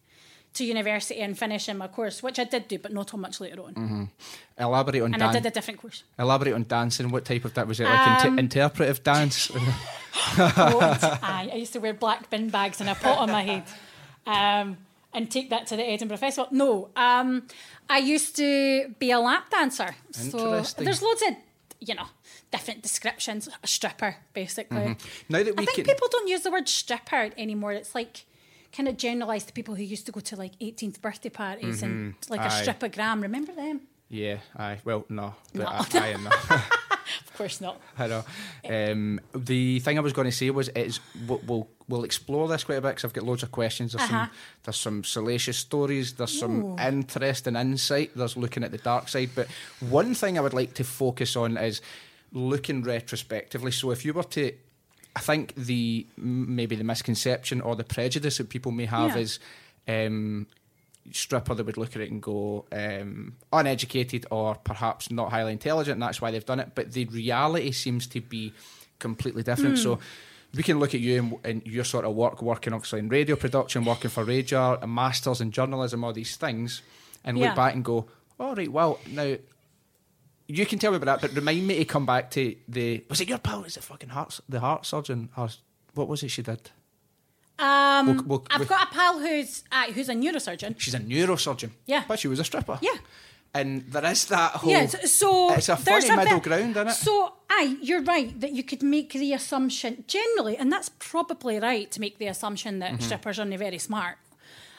to 0.55 0.65
university 0.65 1.21
and 1.21 1.39
finishing 1.39 1.79
my 1.79 1.87
course, 1.87 2.21
which 2.23 2.39
I 2.41 2.45
did 2.45 2.67
do, 2.69 2.79
but 2.79 2.93
not 2.93 3.09
till 3.09 3.19
much 3.21 3.41
later 3.41 3.62
on. 3.62 4.11
Elaborate 4.59 5.01
on 5.03 5.15
And 5.15 5.23
I 5.23 5.33
did 5.33 5.47
a 5.47 5.51
different 5.51 5.81
course. 5.81 6.03
Elaborate 6.19 6.53
on 6.53 6.65
dancing. 6.69 7.11
What 7.11 7.25
type 7.25 7.45
of 7.45 7.55
that 7.55 7.67
was 7.69 7.79
it? 7.81 7.85
Like 7.85 8.25
Um, 8.25 8.39
inter- 8.39 8.41
interpretive 8.41 9.03
dance? 9.05 9.51
Oh, 10.14 10.99
aye, 11.23 11.50
I 11.52 11.57
used 11.57 11.73
to 11.75 11.78
wear 11.81 11.95
black 11.95 12.31
bin 12.31 12.49
bags 12.50 12.81
and 12.81 12.88
a 12.90 12.95
pot 12.95 13.19
on 13.19 13.31
my 13.31 13.42
head. 13.42 13.64
Um, 14.26 14.78
and 15.14 15.31
take 15.31 15.50
that 15.50 15.66
to 15.69 15.76
the 15.76 15.83
Edinburgh 15.85 16.16
Festival. 16.19 16.49
No, 16.52 16.88
um, 16.97 17.47
I 17.90 17.99
used 17.99 18.35
to 18.37 18.88
be 18.99 19.11
a 19.11 19.19
lap 19.19 19.50
dancer. 19.50 19.95
So 20.11 20.62
there's 20.78 21.02
loads 21.02 21.23
of, 21.23 21.35
you 21.81 21.95
know, 21.95 22.07
different 22.50 22.83
descriptions. 22.83 23.49
A 23.62 23.66
stripper, 23.66 24.16
basically. 24.33 24.97
now 25.28 25.42
that 25.42 25.57
we 25.57 25.62
I 25.62 25.66
think 25.66 25.76
can, 25.76 25.85
people 25.85 26.09
don't 26.11 26.28
use 26.28 26.42
the 26.42 26.50
word 26.50 26.69
stripper 26.69 27.31
anymore. 27.37 27.73
It's 27.73 27.95
like 27.95 28.25
kind 28.75 28.88
of 28.88 28.97
generalised 28.97 29.49
to 29.49 29.52
people 29.52 29.75
who 29.75 29.83
used 29.83 30.07
to 30.07 30.12
go 30.12 30.21
to 30.21 30.37
like 30.37 30.59
18th 30.61 31.00
birthday 31.02 31.28
parties 31.28 31.83
and 31.83 32.14
like 32.31 32.40
Mm-hmm. 32.40 32.50
Aye. 32.50 32.61
a 32.61 32.66
strippogram. 32.75 33.23
Remember 33.23 33.52
them? 33.52 33.83
yeah, 34.09 34.38
aye. 34.57 34.78
Well, 34.85 35.04
no, 35.11 35.35
but 35.54 35.62
No. 35.62 36.00
I, 36.00 36.04
I 36.04 36.09
am. 36.09 36.28
Of 37.26 37.35
course 37.38 37.61
not. 37.61 37.81
I 37.99 38.07
know. 38.07 38.25
Um, 38.69 39.21
the 39.35 39.81
thing 39.81 39.99
I 39.99 40.00
was 40.00 40.12
going 40.12 40.26
to 40.26 40.33
say 40.37 40.50
was, 40.50 40.69
it's 40.75 41.00
we'll 41.26 41.69
we'll, 41.88 42.04
explore 42.04 42.49
this 42.49 42.64
quite 42.64 42.76
a 42.78 42.81
bit 42.81 42.88
because 42.90 43.04
I've 43.04 43.12
got 43.12 43.25
loads 43.25 43.42
of 43.42 43.50
questions. 43.52 43.92
There's 43.92 44.09
Uh-huh. 44.11 44.26
some 44.26 44.31
there's 44.64 44.76
some 44.76 45.04
salacious 45.04 45.59
stories. 45.59 46.14
There's 46.14 46.38
some 46.38 46.78
interesting 46.78 47.57
insight. 47.57 48.11
There's 48.16 48.37
looking 48.37 48.64
at 48.64 48.71
the 48.71 48.78
dark 48.78 49.09
side. 49.09 49.31
But 49.35 49.49
one 49.81 50.14
thing 50.14 50.38
I 50.38 50.40
would 50.40 50.54
like 50.54 50.75
to 50.75 50.85
focus 50.85 51.37
on 51.37 51.57
is 51.57 51.81
looking 52.33 52.83
retrospectively. 52.83 53.73
So 53.73 53.90
if 53.90 54.04
you 54.04 54.12
were 54.14 54.23
to 54.25 54.52
I 55.14 55.21
think 55.21 55.54
the 55.57 56.07
maybe 56.16 56.75
the 56.76 56.85
misconception 56.85 57.61
or 57.61 57.76
the 57.76 57.85
prejudice 57.85 58.38
that 58.38 58.49
people 58.49 58.73
may 58.73 58.87
have 58.87 59.11
Yeah. 59.16 59.23
is 59.23 59.38
um, 59.88 60.47
stripper 61.11 61.55
that 61.55 61.67
would 61.67 61.77
look 61.77 61.97
at 61.97 62.03
it 62.03 62.11
and 62.11 62.23
go 62.23 62.65
um, 62.73 63.37
uneducated 63.53 64.27
or 64.31 64.55
perhaps 64.55 65.11
not 65.11 65.31
highly 65.31 65.53
intelligent, 65.53 65.95
and 65.95 66.03
that's 66.03 66.21
why 66.21 66.31
they've 66.31 66.45
done 66.47 66.61
it. 66.61 66.73
But 66.75 66.93
the 66.93 67.05
reality 67.07 67.73
seems 67.73 68.07
to 68.09 68.21
be 68.21 68.53
completely 68.99 69.43
different. 69.43 69.79
So 69.79 69.99
we 70.55 70.63
can 70.63 70.79
look 70.79 70.95
at 70.95 71.01
you 71.01 71.19
and, 71.19 71.35
and 71.45 71.67
your 71.67 71.85
sort 71.85 72.05
of 72.05 72.15
work, 72.15 72.41
working 72.43 72.73
obviously 72.73 73.01
in 73.01 73.09
radio 73.09 73.37
production, 73.37 73.85
working 73.85 74.11
for 74.11 74.23
Radar, 74.25 74.79
a 74.83 74.87
masters 74.87 75.41
in 75.41 75.51
journalism, 75.51 76.05
all 76.05 76.13
these 76.13 76.37
things, 76.37 76.83
and 77.25 77.37
Yeah. 77.39 77.47
look 77.49 77.57
back 77.57 77.75
and 77.75 77.85
go, 77.85 78.07
all 78.39 78.55
right, 78.55 78.71
well 78.71 78.99
now. 79.11 79.37
You 80.49 80.67
can 80.67 80.79
tell 80.79 80.91
me 80.91 80.99
about 80.99 81.21
that, 81.21 81.29
but 81.31 81.37
remind 81.37 81.67
me 81.67 81.79
to 81.79 81.85
come 81.87 82.05
back 82.05 82.31
to 82.33 82.55
the. 82.69 83.03
Was 83.09 83.21
it 83.21 83.29
your 83.29 83.39
pal? 83.39 83.65
Is 83.65 83.77
it 83.77 83.85
fucking 83.85 84.11
heart, 84.11 84.39
the 84.49 84.61
heart 84.61 84.85
surgeon? 84.85 85.31
Or 85.37 85.49
what 85.95 86.09
was 86.09 86.23
it 86.23 86.29
she 86.29 86.43
did? 86.43 86.71
Um, 87.59 88.07
We'll- 88.07 88.25
we'll- 88.25 88.47
I've 88.51 88.61
we- 88.61 88.67
got 88.67 88.89
a 88.89 88.91
pal 88.95 89.19
who's 89.19 89.63
uh, 89.71 89.85
who's 89.93 90.09
a 90.09 90.15
neurosurgeon. 90.15 90.75
She's 90.79 90.95
a 90.95 90.99
neurosurgeon. 91.01 91.71
Yeah. 91.87 92.05
But 92.09 92.19
she 92.19 92.29
was 92.29 92.39
a 92.41 92.45
stripper. 92.45 92.79
Yeah. 92.83 92.97
And 93.55 93.83
there 93.93 94.05
is 94.11 94.25
that 94.27 94.53
whole. 94.53 94.71
Yeah, 94.71 94.87
so- 94.87 95.53
It's 95.55 95.69
a 95.69 95.77
funny 95.77 96.09
middle 96.11 96.41
bit- 96.41 96.43
ground, 96.43 96.71
isn't 96.77 96.89
it? 96.89 96.95
So, 96.95 97.35
aye, 97.51 97.77
you're 97.83 98.01
right 98.03 98.41
that 98.41 98.53
you 98.53 98.63
could 98.65 98.83
make 98.83 99.13
the 99.13 99.35
assumption 99.35 100.05
generally, 100.09 100.57
and 100.57 100.73
that's 100.73 100.89
probably 100.99 101.59
right 101.59 101.91
to 101.91 102.01
make 102.01 102.17
the 102.19 102.29
assumption 102.29 102.79
that 102.79 102.93
Mm-hmm. 102.93 103.03
strippers 103.05 103.39
are 103.39 103.43
only 103.43 103.59
very 103.59 103.79
smart. 103.79 104.17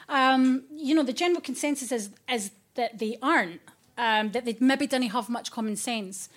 Um, 0.08 0.64
you 0.74 0.94
know, 0.94 1.04
the 1.04 1.12
general 1.12 1.40
consensus 1.40 1.92
is 1.92 2.10
is 2.28 2.50
that 2.74 2.98
they 2.98 3.16
aren't. 3.22 3.60
Um, 3.96 4.32
that 4.32 4.44
they 4.44 4.56
maybe 4.58 4.88
don't 4.88 5.02
have 5.02 5.28
much 5.28 5.52
common 5.52 5.76
sense. 5.76 6.28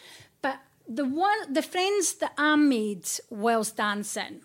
But 0.43 0.59
the 0.87 1.05
one, 1.05 1.51
the 1.51 1.63
friends 1.63 2.13
that 2.21 2.33
I 2.37 2.55
made 2.55 3.07
whilst 3.31 3.77
dancing, 3.77 4.41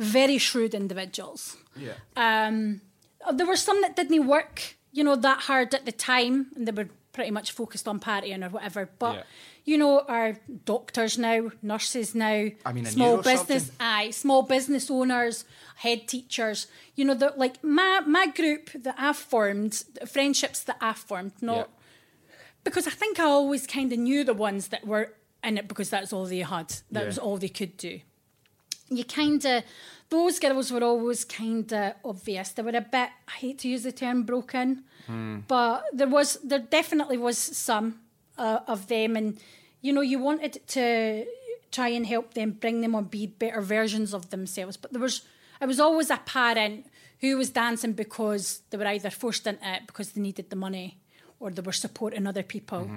very 0.00 0.38
shrewd 0.38 0.74
individuals. 0.74 1.56
Yeah. 1.76 1.92
Um, 2.16 2.80
there 3.32 3.46
were 3.46 3.56
some 3.56 3.80
that 3.82 3.96
didn't 3.96 4.26
work, 4.26 4.76
you 4.92 5.04
know, 5.04 5.16
that 5.16 5.40
hard 5.40 5.74
at 5.74 5.84
the 5.84 5.92
time, 5.92 6.46
and 6.56 6.66
they 6.66 6.72
were 6.72 6.88
pretty 7.12 7.30
much 7.30 7.52
focused 7.52 7.86
on 7.88 8.00
partying 8.00 8.44
or 8.44 8.48
whatever. 8.50 8.88
But 8.98 9.14
Yeah. 9.14 9.22
you 9.64 9.76
know, 9.78 10.00
are 10.08 10.36
doctors 10.64 11.18
now, 11.18 11.50
nurses 11.62 12.14
now, 12.14 12.48
I 12.64 12.72
mean, 12.72 12.86
a 12.86 12.90
small 12.90 13.18
business, 13.18 13.70
aye, 13.78 14.10
small 14.10 14.42
business 14.42 14.90
owners, 14.90 15.44
head 15.76 16.08
teachers. 16.08 16.66
You 16.96 17.04
know, 17.04 17.14
that 17.14 17.38
like 17.38 17.62
my 17.62 18.00
my 18.06 18.26
group 18.28 18.70
that 18.74 18.94
I've 18.98 19.16
formed, 19.18 19.84
the 20.00 20.06
friendships 20.06 20.62
that 20.64 20.76
I've 20.80 20.96
formed, 20.98 21.32
not 21.42 21.68
Yeah. 21.68 22.34
because 22.64 22.86
I 22.86 22.90
think 22.92 23.18
I 23.18 23.24
always 23.24 23.66
kind 23.66 23.92
of 23.92 23.98
knew 23.98 24.24
the 24.24 24.34
ones 24.34 24.68
that 24.68 24.86
were 24.86 25.14
in 25.44 25.58
it 25.58 25.68
because 25.68 25.90
that's 25.90 26.12
all 26.12 26.24
they 26.26 26.38
had, 26.40 26.68
that 26.90 27.00
Yeah. 27.00 27.06
was 27.06 27.18
all 27.18 27.36
they 27.38 27.48
could 27.48 27.76
do 27.76 28.00
you 28.90 29.04
kind 29.04 29.44
of 29.44 29.62
those 30.10 30.40
girls 30.40 30.72
were 30.72 30.82
always 30.82 31.24
kind 31.24 31.72
of 31.72 31.94
obvious. 32.04 32.50
They 32.50 32.62
were 32.62 32.70
a 32.70 32.80
bit. 32.80 33.10
I 33.28 33.32
hate 33.38 33.58
to 33.60 33.68
use 33.68 33.84
the 33.84 33.92
term 33.92 34.24
broken, 34.24 34.82
but 35.48 35.84
there 35.92 36.08
was 36.08 36.38
there 36.44 36.58
definitely 36.58 37.16
was 37.16 37.38
some 37.38 38.00
uh, 38.36 38.60
of 38.66 38.86
them, 38.88 39.16
and 39.16 39.38
you 39.80 39.92
know 39.92 40.00
you 40.00 40.18
wanted 40.18 40.60
to 40.68 41.24
try 41.70 41.88
and 41.88 42.04
help 42.06 42.34
them, 42.34 42.50
bring 42.50 42.80
them 42.80 42.94
on, 42.96 43.04
be 43.04 43.26
better 43.28 43.60
versions 43.60 44.12
of 44.12 44.30
themselves. 44.30 44.76
But 44.76 44.92
there 44.92 45.00
was 45.00 45.22
it 45.62 45.66
was 45.66 45.78
always 45.80 46.10
a 46.10 46.16
parent 46.26 46.86
who 47.20 47.36
was 47.36 47.50
dancing 47.50 47.92
because 47.92 48.62
they 48.70 48.78
were 48.78 48.86
either 48.86 49.10
forced 49.10 49.46
into 49.46 49.62
it 49.74 49.82
because 49.86 50.12
they 50.12 50.20
needed 50.20 50.50
the 50.50 50.56
money, 50.56 50.98
or 51.38 51.50
they 51.50 51.62
were 51.62 51.72
supporting 51.72 52.26
other 52.26 52.42
people, 52.42 52.90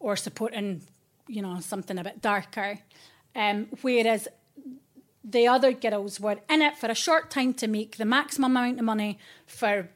or 0.00 0.16
supporting 0.16 0.82
you 1.28 1.42
know 1.42 1.60
something 1.60 1.98
a 1.98 2.02
bit 2.04 2.20
darker. 2.20 2.80
Um, 3.36 3.68
whereas 3.82 4.26
the 5.30 5.46
other 5.46 5.72
girls 5.72 6.18
were 6.18 6.38
in 6.48 6.62
it 6.62 6.76
for 6.76 6.86
a 6.86 6.94
short 6.94 7.30
time 7.30 7.52
to 7.54 7.68
make 7.68 7.96
the 7.96 8.04
maximum 8.04 8.52
amount 8.52 8.78
of 8.78 8.84
money 8.84 9.18
for 9.46 9.88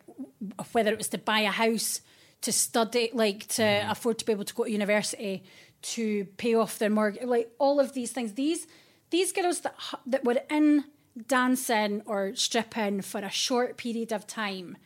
whether 0.73 0.93
it 0.93 0.99
was 0.99 1.09
to 1.09 1.19
buy 1.19 1.41
a 1.41 1.51
house, 1.51 2.01
to 2.43 2.53
study, 2.53 3.11
like 3.15 3.47
to 3.49 3.63
mm-hmm. 3.63 3.91
afford 3.91 4.19
to 4.19 4.27
be 4.27 4.33
able 4.33 4.45
to 4.45 4.55
go 4.55 4.65
to 4.65 4.71
university, 4.71 5.43
to 5.83 6.25
pay 6.37 6.55
off 6.55 6.79
their 6.79 6.91
mortgage, 6.91 7.25
like 7.25 7.51
all 7.59 7.81
of 7.81 7.95
these 7.95 8.13
things. 8.13 8.35
These 8.35 8.67
these 9.11 9.33
girls 9.33 9.61
that 9.61 9.75
that 10.07 10.25
were 10.25 10.41
in 10.51 10.85
dancing 11.27 12.03
or 12.07 12.35
stripping 12.35 13.03
for 13.03 13.21
a 13.21 13.31
short 13.31 13.77
period 13.77 14.13
of 14.13 14.27
time 14.27 14.77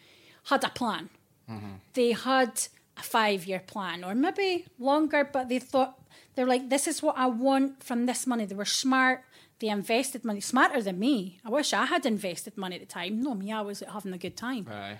had 0.45 0.65
a 0.65 0.71
plan. 0.71 1.11
Mm-hmm. 1.51 1.75
They 1.95 2.13
had 2.13 2.61
a 2.97 3.03
five 3.03 3.47
year 3.47 3.61
plan 3.61 4.05
or 4.05 4.15
maybe 4.15 4.67
longer, 4.79 5.29
but 5.31 5.49
they 5.49 5.59
thought 5.59 5.99
they're 6.35 6.47
like, 6.47 6.69
this 6.69 6.87
is 6.87 7.03
what 7.03 7.17
I 7.17 7.27
want 7.27 7.83
from 7.83 8.07
this 8.07 8.27
money. 8.27 8.45
They 8.45 8.55
were 8.55 8.65
smart. 8.65 9.25
They 9.59 9.69
invested 9.69 10.25
money 10.25 10.41
smarter 10.41 10.83
than 10.83 10.99
me. 10.99 11.41
I 11.45 11.51
wish 11.51 11.73
I 11.73 11.87
had 11.87 12.05
invested 12.05 12.57
money 12.59 12.77
at 12.77 12.81
the 12.83 12.87
time. 12.87 13.23
No, 13.23 13.35
me, 13.35 13.51
I 13.53 13.63
was 13.63 13.83
having 13.91 14.13
a 14.13 14.19
good 14.19 14.37
time. 14.37 14.67
Aye. 14.71 14.99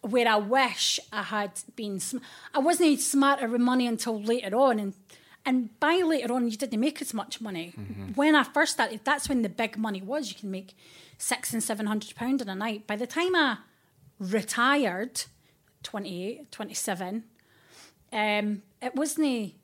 Where 0.00 0.28
I 0.28 0.36
wish 0.36 0.98
I 1.12 1.22
had 1.22 1.52
been, 1.76 2.00
sm- 2.00 2.18
I 2.54 2.58
wasn't 2.58 3.00
smarter 3.00 3.48
with 3.48 3.60
money 3.60 3.86
until 3.86 4.20
later 4.20 4.56
on, 4.56 4.78
and 4.78 4.94
and 5.44 5.78
by 5.78 5.96
later 6.04 6.32
on, 6.34 6.48
you 6.50 6.56
didn't 6.56 6.80
make 6.80 7.00
as 7.00 7.14
much 7.14 7.40
money. 7.40 7.72
When 8.16 8.34
I 8.34 8.42
first 8.42 8.72
started, 8.72 9.00
that's 9.04 9.28
when 9.28 9.42
the 9.42 9.48
big 9.48 9.76
money 9.78 10.02
was. 10.02 10.28
You 10.28 10.34
can 10.34 10.50
make 10.50 10.74
six 11.18 11.52
and 11.52 11.62
seven 11.62 11.86
hundred 11.86 12.16
pound 12.16 12.42
in 12.42 12.48
a 12.48 12.54
night. 12.56 12.86
By 12.88 12.96
the 12.96 13.06
time 13.06 13.36
I 13.36 13.58
retired, 14.18 15.22
28, 15.82 16.50
27, 16.50 17.24
um, 18.12 18.62
it 18.82 18.94
wasn't, 18.96 19.54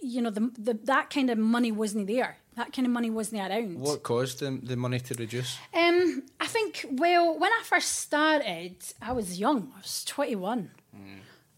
you 0.00 0.22
know, 0.22 0.30
the, 0.30 0.50
the, 0.58 0.74
that 0.84 1.10
kind 1.10 1.28
of 1.30 1.38
money 1.38 1.70
wasn't 1.72 2.06
there. 2.06 2.38
That 2.56 2.72
kind 2.72 2.86
of 2.86 2.92
money 2.92 3.10
wasn't 3.10 3.42
around. 3.42 3.78
What 3.78 4.02
caused 4.02 4.40
the, 4.40 4.58
the 4.62 4.76
money 4.76 4.98
to 5.00 5.14
reduce? 5.14 5.58
Um, 5.74 6.22
I 6.40 6.46
think, 6.46 6.86
well, 6.90 7.38
when 7.38 7.52
I 7.52 7.62
first 7.64 7.92
started, 7.96 8.76
I 9.02 9.12
was 9.12 9.38
young. 9.38 9.72
I 9.76 9.80
was 9.80 10.04
21. 10.06 10.70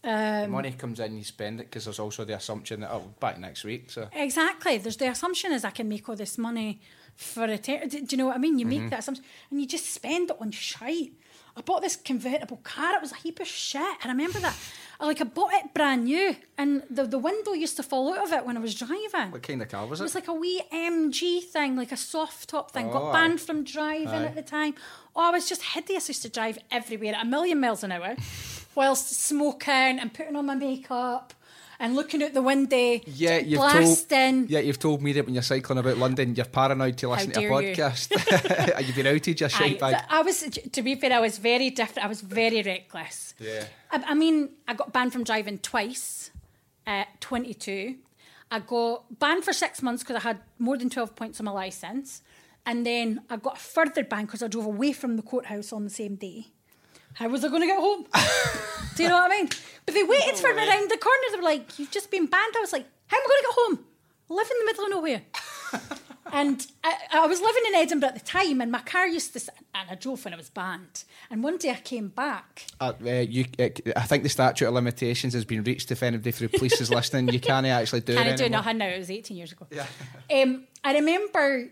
Um, 0.01 0.51
money 0.51 0.71
comes 0.71 0.99
in, 1.01 1.17
you 1.17 1.25
spend 1.25 1.59
it 1.59 1.65
because 1.67 1.83
there's 1.85 1.99
also 1.99 2.23
the 2.23 2.33
assumption 2.35 2.79
that, 2.81 2.91
oh, 2.91 3.13
back 3.19 3.37
next 3.37 3.65
week. 3.65 3.89
So 3.91 4.07
Exactly. 4.13 4.77
There's 4.77 4.95
the 4.97 5.09
assumption 5.09 5.51
is 5.51 5.65
I 5.65 5.71
can 5.71 5.89
make 5.89 6.07
all 6.07 6.15
this 6.15 6.37
money 6.37 6.79
for 7.15 7.43
a 7.43 7.57
do, 7.57 7.77
do 7.85 8.05
you 8.09 8.17
know 8.17 8.27
what 8.27 8.35
I 8.35 8.39
mean? 8.39 8.59
You 8.59 8.65
Mm-hmm. 8.65 8.79
make 8.83 8.89
that 8.91 8.99
assumption 8.99 9.25
and 9.51 9.59
you 9.59 9.67
just 9.67 9.91
spend 9.91 10.29
it 10.31 10.37
on 10.39 10.51
shite. 10.51 11.11
I 11.59 11.61
bought 11.61 11.81
this 11.81 11.95
convertible 11.97 12.57
car. 12.63 12.95
It 12.95 13.01
was 13.01 13.11
a 13.11 13.15
heap 13.15 13.39
of 13.41 13.47
shit. 13.47 13.81
I 14.03 14.07
remember 14.07 14.39
that. 14.39 14.55
I, 15.01 15.05
like 15.05 15.21
I 15.21 15.25
bought 15.25 15.53
it 15.53 15.73
brand 15.73 16.05
new, 16.05 16.35
and 16.57 16.83
the 16.89 17.03
the 17.05 17.17
window 17.19 17.51
used 17.53 17.75
to 17.77 17.83
fall 17.83 18.13
out 18.13 18.23
of 18.25 18.31
it 18.33 18.45
when 18.45 18.57
I 18.57 18.59
was 18.61 18.75
driving. 18.75 19.31
what 19.31 19.43
kind 19.43 19.61
of 19.61 19.69
car 19.69 19.85
was 19.85 19.99
It 19.99 20.03
it? 20.03 20.05
was 20.05 20.15
like 20.15 20.27
a 20.27 20.33
wee 20.33 20.61
MG 20.73 21.43
thing, 21.43 21.75
like 21.75 21.91
a 21.91 21.97
soft 21.97 22.49
top 22.49 22.71
thing. 22.71 22.87
Oh, 22.89 22.93
Got 22.93 23.03
aye. 23.09 23.13
banned 23.13 23.41
from 23.41 23.63
driving 23.63 24.07
Aye. 24.07 24.25
at 24.25 24.35
the 24.35 24.41
time. 24.41 24.75
Oh, 25.15 25.21
I 25.21 25.31
was 25.31 25.47
just 25.49 25.63
hideous. 25.63 26.07
I 26.07 26.09
used 26.09 26.21
to 26.23 26.29
drive 26.29 26.57
everywhere 26.71 27.15
at 27.15 27.23
a 27.23 27.25
million 27.25 27.59
miles 27.59 27.83
an 27.83 27.91
hour, 27.91 28.15
whilst 28.75 29.11
smoking 29.21 29.99
and 29.99 30.13
putting 30.13 30.35
on 30.35 30.45
my 30.45 30.55
makeup 30.55 31.33
and 31.79 31.95
looking 31.95 32.21
out 32.21 32.33
the 32.33 32.41
window, 32.41 32.99
yeah, 33.05 33.37
you've 33.37 33.59
blasting. 33.59 34.41
told. 34.41 34.49
Yeah, 34.49 34.59
you've 34.59 34.79
told 34.79 35.01
me 35.01 35.13
that 35.13 35.25
when 35.25 35.33
you're 35.33 35.43
cycling 35.43 35.79
about 35.79 35.97
London, 35.97 36.35
you're 36.35 36.45
paranoid 36.45 36.97
to 36.97 37.09
listen 37.09 37.31
to 37.31 37.39
a 37.39 37.43
you. 37.43 37.49
podcast. 37.49 38.11
You've 38.85 38.95
been 38.95 39.07
outed, 39.07 39.39
you 39.39 39.45
Aye, 39.45 39.49
shite 39.49 39.79
bag. 39.79 40.03
I 40.09 40.21
was, 40.21 40.41
to 40.41 40.81
be 40.81 40.95
fair, 40.95 41.13
I 41.13 41.19
was 41.19 41.37
very 41.37 41.69
different. 41.69 42.05
I 42.05 42.09
was 42.09 42.21
very 42.21 42.61
reckless. 42.61 43.33
Yeah. 43.39 43.65
I, 43.91 44.03
I 44.07 44.13
mean, 44.13 44.49
I 44.67 44.73
got 44.73 44.91
banned 44.91 45.13
from 45.13 45.23
driving 45.23 45.57
twice 45.59 46.31
at 46.85 47.21
22. 47.21 47.95
I 48.51 48.59
got 48.59 49.19
banned 49.19 49.43
for 49.43 49.53
six 49.53 49.81
months 49.81 50.03
because 50.03 50.17
I 50.17 50.21
had 50.21 50.39
more 50.57 50.77
than 50.77 50.89
12 50.89 51.15
points 51.15 51.39
on 51.39 51.45
my 51.45 51.51
licence. 51.51 52.21
And 52.65 52.85
then 52.85 53.21
I 53.29 53.37
got 53.37 53.57
a 53.57 53.59
further 53.59 54.03
ban 54.03 54.25
because 54.25 54.43
I 54.43 54.47
drove 54.47 54.65
away 54.65 54.91
from 54.91 55.15
the 55.15 55.21
courthouse 55.21 55.71
on 55.71 55.83
the 55.85 55.89
same 55.89 56.15
day. 56.15 56.47
How 57.13 57.27
was 57.27 57.43
I 57.43 57.49
going 57.49 57.61
to 57.61 57.67
get 57.67 57.79
home? 57.79 58.05
Do 58.95 59.03
you 59.03 59.09
know 59.09 59.15
what 59.15 59.31
I 59.31 59.35
mean? 59.35 59.49
But 59.85 59.95
they 59.95 60.03
waited 60.03 60.35
for 60.35 60.53
me 60.53 60.67
around 60.67 60.89
the 60.89 60.97
corner. 60.97 61.23
They 61.31 61.37
were 61.37 61.43
like, 61.43 61.79
You've 61.79 61.91
just 61.91 62.11
been 62.11 62.25
banned. 62.27 62.53
I 62.57 62.61
was 62.61 62.73
like, 62.73 62.85
How 63.07 63.17
am 63.17 63.23
I 63.23 63.27
going 63.27 63.41
to 63.41 63.47
get 63.47 63.55
home? 63.55 63.85
I 64.29 64.33
live 64.33 64.51
in 64.51 64.57
the 64.59 64.65
middle 64.65 64.83
of 64.85 64.91
nowhere. 64.91 65.21
and 66.33 66.67
I, 66.83 66.95
I 67.13 67.27
was 67.27 67.41
living 67.41 67.63
in 67.67 67.75
Edinburgh 67.75 68.09
at 68.09 68.15
the 68.15 68.25
time, 68.25 68.61
and 68.61 68.71
my 68.71 68.81
car 68.81 69.07
used 69.07 69.33
to 69.33 69.39
and 69.75 69.89
I 69.89 69.95
drove 69.95 70.23
when 70.25 70.33
I 70.33 70.37
was 70.37 70.49
banned. 70.49 71.03
And 71.31 71.43
one 71.43 71.57
day 71.57 71.71
I 71.71 71.75
came 71.75 72.09
back. 72.09 72.65
Uh, 72.79 72.93
uh, 73.05 73.09
you, 73.09 73.45
uh, 73.57 73.69
I 73.95 74.01
think 74.01 74.23
the 74.23 74.29
statute 74.29 74.67
of 74.67 74.73
limitations 74.73 75.33
has 75.33 75.45
been 75.45 75.63
reached. 75.63 75.91
If 75.91 76.03
anybody 76.03 76.31
through 76.31 76.49
police 76.49 76.79
is 76.81 76.89
listening, 76.89 77.29
you 77.33 77.39
can't 77.51 77.65
actually 77.65 78.01
do 78.01 78.15
Can 78.15 78.27
I 78.27 78.31
it 78.31 78.37
do 78.37 78.43
anymore. 78.45 78.59
nothing 78.59 78.77
now? 78.79 78.87
It 78.87 78.99
was 78.99 79.11
18 79.11 79.37
years 79.37 79.51
ago. 79.51 79.67
Yeah. 79.71 79.85
Um, 80.31 80.65
I 80.83 80.93
remember 80.93 81.69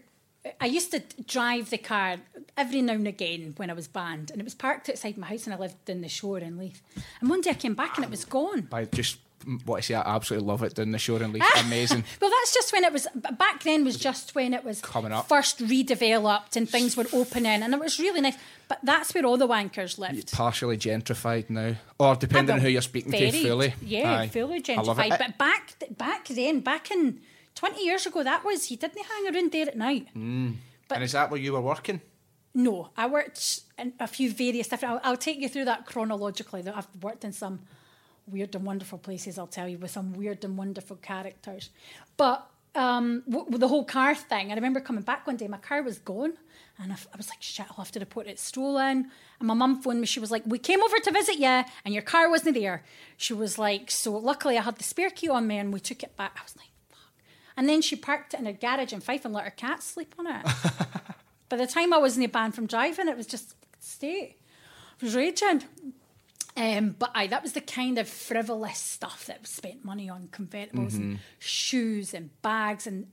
I 0.62 0.66
used 0.66 0.92
to 0.92 1.02
drive 1.28 1.70
the 1.70 1.78
car 1.78 2.18
every 2.56 2.82
now 2.82 2.94
and 2.94 3.08
again 3.08 3.54
when 3.58 3.70
I 3.70 3.74
was 3.74 3.88
banned, 3.88 4.32
and 4.32 4.40
it 4.42 4.44
was 4.44 4.56
parked 4.56 4.90
outside 4.90 5.18
my 5.18 5.28
house, 5.28 5.46
and 5.46 5.54
I 5.54 5.58
lived 5.58 5.90
in 5.90 6.02
the 6.02 6.10
shore 6.10 6.40
in 6.40 6.58
Leith. 6.58 6.82
And 7.22 7.30
one 7.30 7.42
day 7.42 7.52
I 7.52 7.56
came 7.56 7.74
back 7.76 7.98
and 7.98 8.06
it 8.06 8.12
was 8.12 8.26
gone. 8.26 8.62
By 8.62 8.86
just 8.86 9.18
what 9.66 9.78
I 9.78 9.80
say, 9.82 9.94
I 9.96 10.16
absolutely 10.16 10.48
love 10.48 10.64
it 10.64 10.76
down 10.76 10.92
the 10.92 10.98
shore 10.98 11.22
and 11.22 11.32
Leith. 11.32 11.44
Amazing. 11.66 12.04
Well, 12.20 12.30
that's 12.32 12.54
just 12.54 12.74
when 12.74 12.84
it 12.84 12.92
was. 12.92 13.08
Back 13.38 13.64
then 13.64 13.86
was 13.86 13.98
just 13.98 14.36
when 14.36 14.54
it 14.54 14.64
was 14.64 14.82
Coming 14.82 15.12
up. 15.14 15.30
first 15.30 15.60
redeveloped 15.60 16.56
and 16.56 16.70
things 16.70 16.98
were 16.98 17.06
opening, 17.14 17.64
and 17.64 17.74
it 17.74 17.80
was 17.80 18.00
really 18.00 18.22
nice. 18.22 18.36
But 18.68 18.80
that's 18.84 19.14
where 19.14 19.26
all 19.26 19.38
the 19.38 19.48
wankers 19.48 19.98
lived. 19.98 20.34
Partially 20.34 20.78
gentrified 20.78 21.50
now, 21.50 21.76
or 22.00 22.16
depending 22.16 22.56
on 22.56 22.62
who 22.62 22.68
you're 22.68 22.82
speaking 22.82 23.12
to, 23.14 23.32
fully. 23.32 23.74
Yeah, 23.82 24.18
Aye. 24.20 24.28
fully 24.28 24.62
I 24.70 24.82
love 24.82 25.00
it. 25.00 25.04
gentrified. 25.04 25.18
But 25.20 25.38
back 25.38 25.76
back 25.98 26.28
then, 26.28 26.60
back 26.60 26.92
in 26.92 27.22
twenty 27.62 27.82
years 27.90 28.06
ago, 28.06 28.24
that 28.24 28.42
was 28.46 28.70
you 28.72 28.78
didn't 28.78 29.06
hang 29.12 29.24
around 29.34 29.52
there 29.52 29.68
at 29.68 29.78
night. 29.78 30.06
But 30.88 30.96
and 30.96 31.04
is 31.04 31.12
that 31.18 31.30
where 31.32 31.40
you 31.46 31.54
were 31.54 31.62
working? 31.74 32.00
No, 32.54 32.90
I 32.98 33.06
worked 33.08 33.62
in 33.78 33.94
a 34.00 34.08
few 34.08 34.32
various 34.32 34.68
different. 34.68 34.92
I'll, 34.96 35.02
I'll 35.12 35.18
take 35.28 35.40
you 35.44 35.50
through 35.50 35.66
that 35.66 35.86
chronologically. 35.86 36.62
That 36.64 36.76
I've 36.80 36.88
worked 37.08 37.24
in 37.24 37.34
some 37.34 37.60
weird 38.26 38.56
and 38.56 38.66
wonderful 38.66 38.98
places. 38.98 39.38
I'll 39.38 39.48
tell 39.60 39.68
you 39.68 39.78
with 39.78 39.92
some 39.92 40.14
weird 40.14 40.44
and 40.44 40.58
wonderful 40.58 40.98
characters. 40.98 41.70
But 42.16 42.50
um, 42.76 43.24
w- 43.30 43.48
with 43.52 43.62
the 43.62 43.68
whole 43.68 43.84
car 43.86 44.16
thing, 44.16 44.52
I 44.52 44.56
remember 44.56 44.80
coming 44.80 45.04
back 45.04 45.28
one 45.28 45.38
day. 45.38 45.48
My 45.48 45.58
car 45.70 45.82
was 45.84 45.98
gone, 46.00 46.34
and 46.80 46.92
I, 46.92 46.96
f- 46.96 47.08
I 47.14 47.18
was 47.18 47.30
like, 47.30 47.42
"Shit, 47.42 47.66
I'll 47.70 47.84
have 47.84 47.92
to 47.92 48.00
report 48.00 48.28
it 48.28 48.40
stolen." 48.40 49.12
And 49.40 49.48
my 49.48 49.54
mum 49.54 49.82
phoned 49.82 50.00
me. 50.02 50.08
She 50.08 50.20
was 50.20 50.32
like, 50.32 50.44
"We 50.46 50.58
came 50.60 50.82
over 50.82 50.98
to 50.98 51.12
visit 51.12 51.38
you, 51.38 51.56
and 51.86 51.94
your 51.94 52.04
car 52.14 52.30
wasn't 52.30 52.56
there." 52.56 52.84
She 53.18 53.34
was 53.34 53.58
like, 53.60 53.92
"So 53.92 54.10
luckily, 54.18 54.58
I 54.58 54.62
had 54.62 54.78
the 54.78 54.84
spare 54.84 55.10
key 55.12 55.30
on 55.30 55.46
me, 55.48 55.58
and 55.58 55.72
we 55.74 55.80
took 55.80 56.02
it 56.04 56.16
back." 56.18 56.38
I 56.40 56.44
was 56.44 56.56
like! 56.58 56.70
And 57.58 57.68
then 57.68 57.82
she 57.82 57.96
parked 57.96 58.36
it 58.36 58.40
in 58.40 58.46
her 58.46 58.54
garage 58.54 58.94
in 58.94 59.02
Fife 59.02 59.26
and 59.26 59.34
let 59.34 59.44
her 59.44 59.52
cat 59.52 59.82
sleep 59.82 60.14
on 60.20 60.28
it. 60.28 60.46
By 61.50 61.58
the 61.58 61.68
time 61.68 61.92
I 61.92 61.98
was 61.98 62.16
in 62.16 62.22
the 62.22 62.28
banned 62.28 62.54
from 62.54 62.68
driving, 62.68 63.08
it 63.08 63.18
was 63.18 63.26
just 63.26 63.56
state. 63.80 64.38
I 65.02 65.06
was 65.06 65.16
raging. 65.16 65.64
Um, 66.56 66.96
but 66.98 67.12
aye, 67.14 67.28
that 67.28 67.44
was 67.44 67.54
the 67.54 67.62
kind 67.62 67.98
of 67.98 68.08
frivolous 68.08 68.78
stuff 68.80 69.26
that 69.26 69.42
was 69.42 69.50
spent 69.50 69.84
money 69.86 70.10
on 70.10 70.30
convertibles 70.32 70.96
and 70.96 71.20
shoes 71.40 72.14
and 72.14 72.30
bags 72.42 72.88
and 72.88 73.08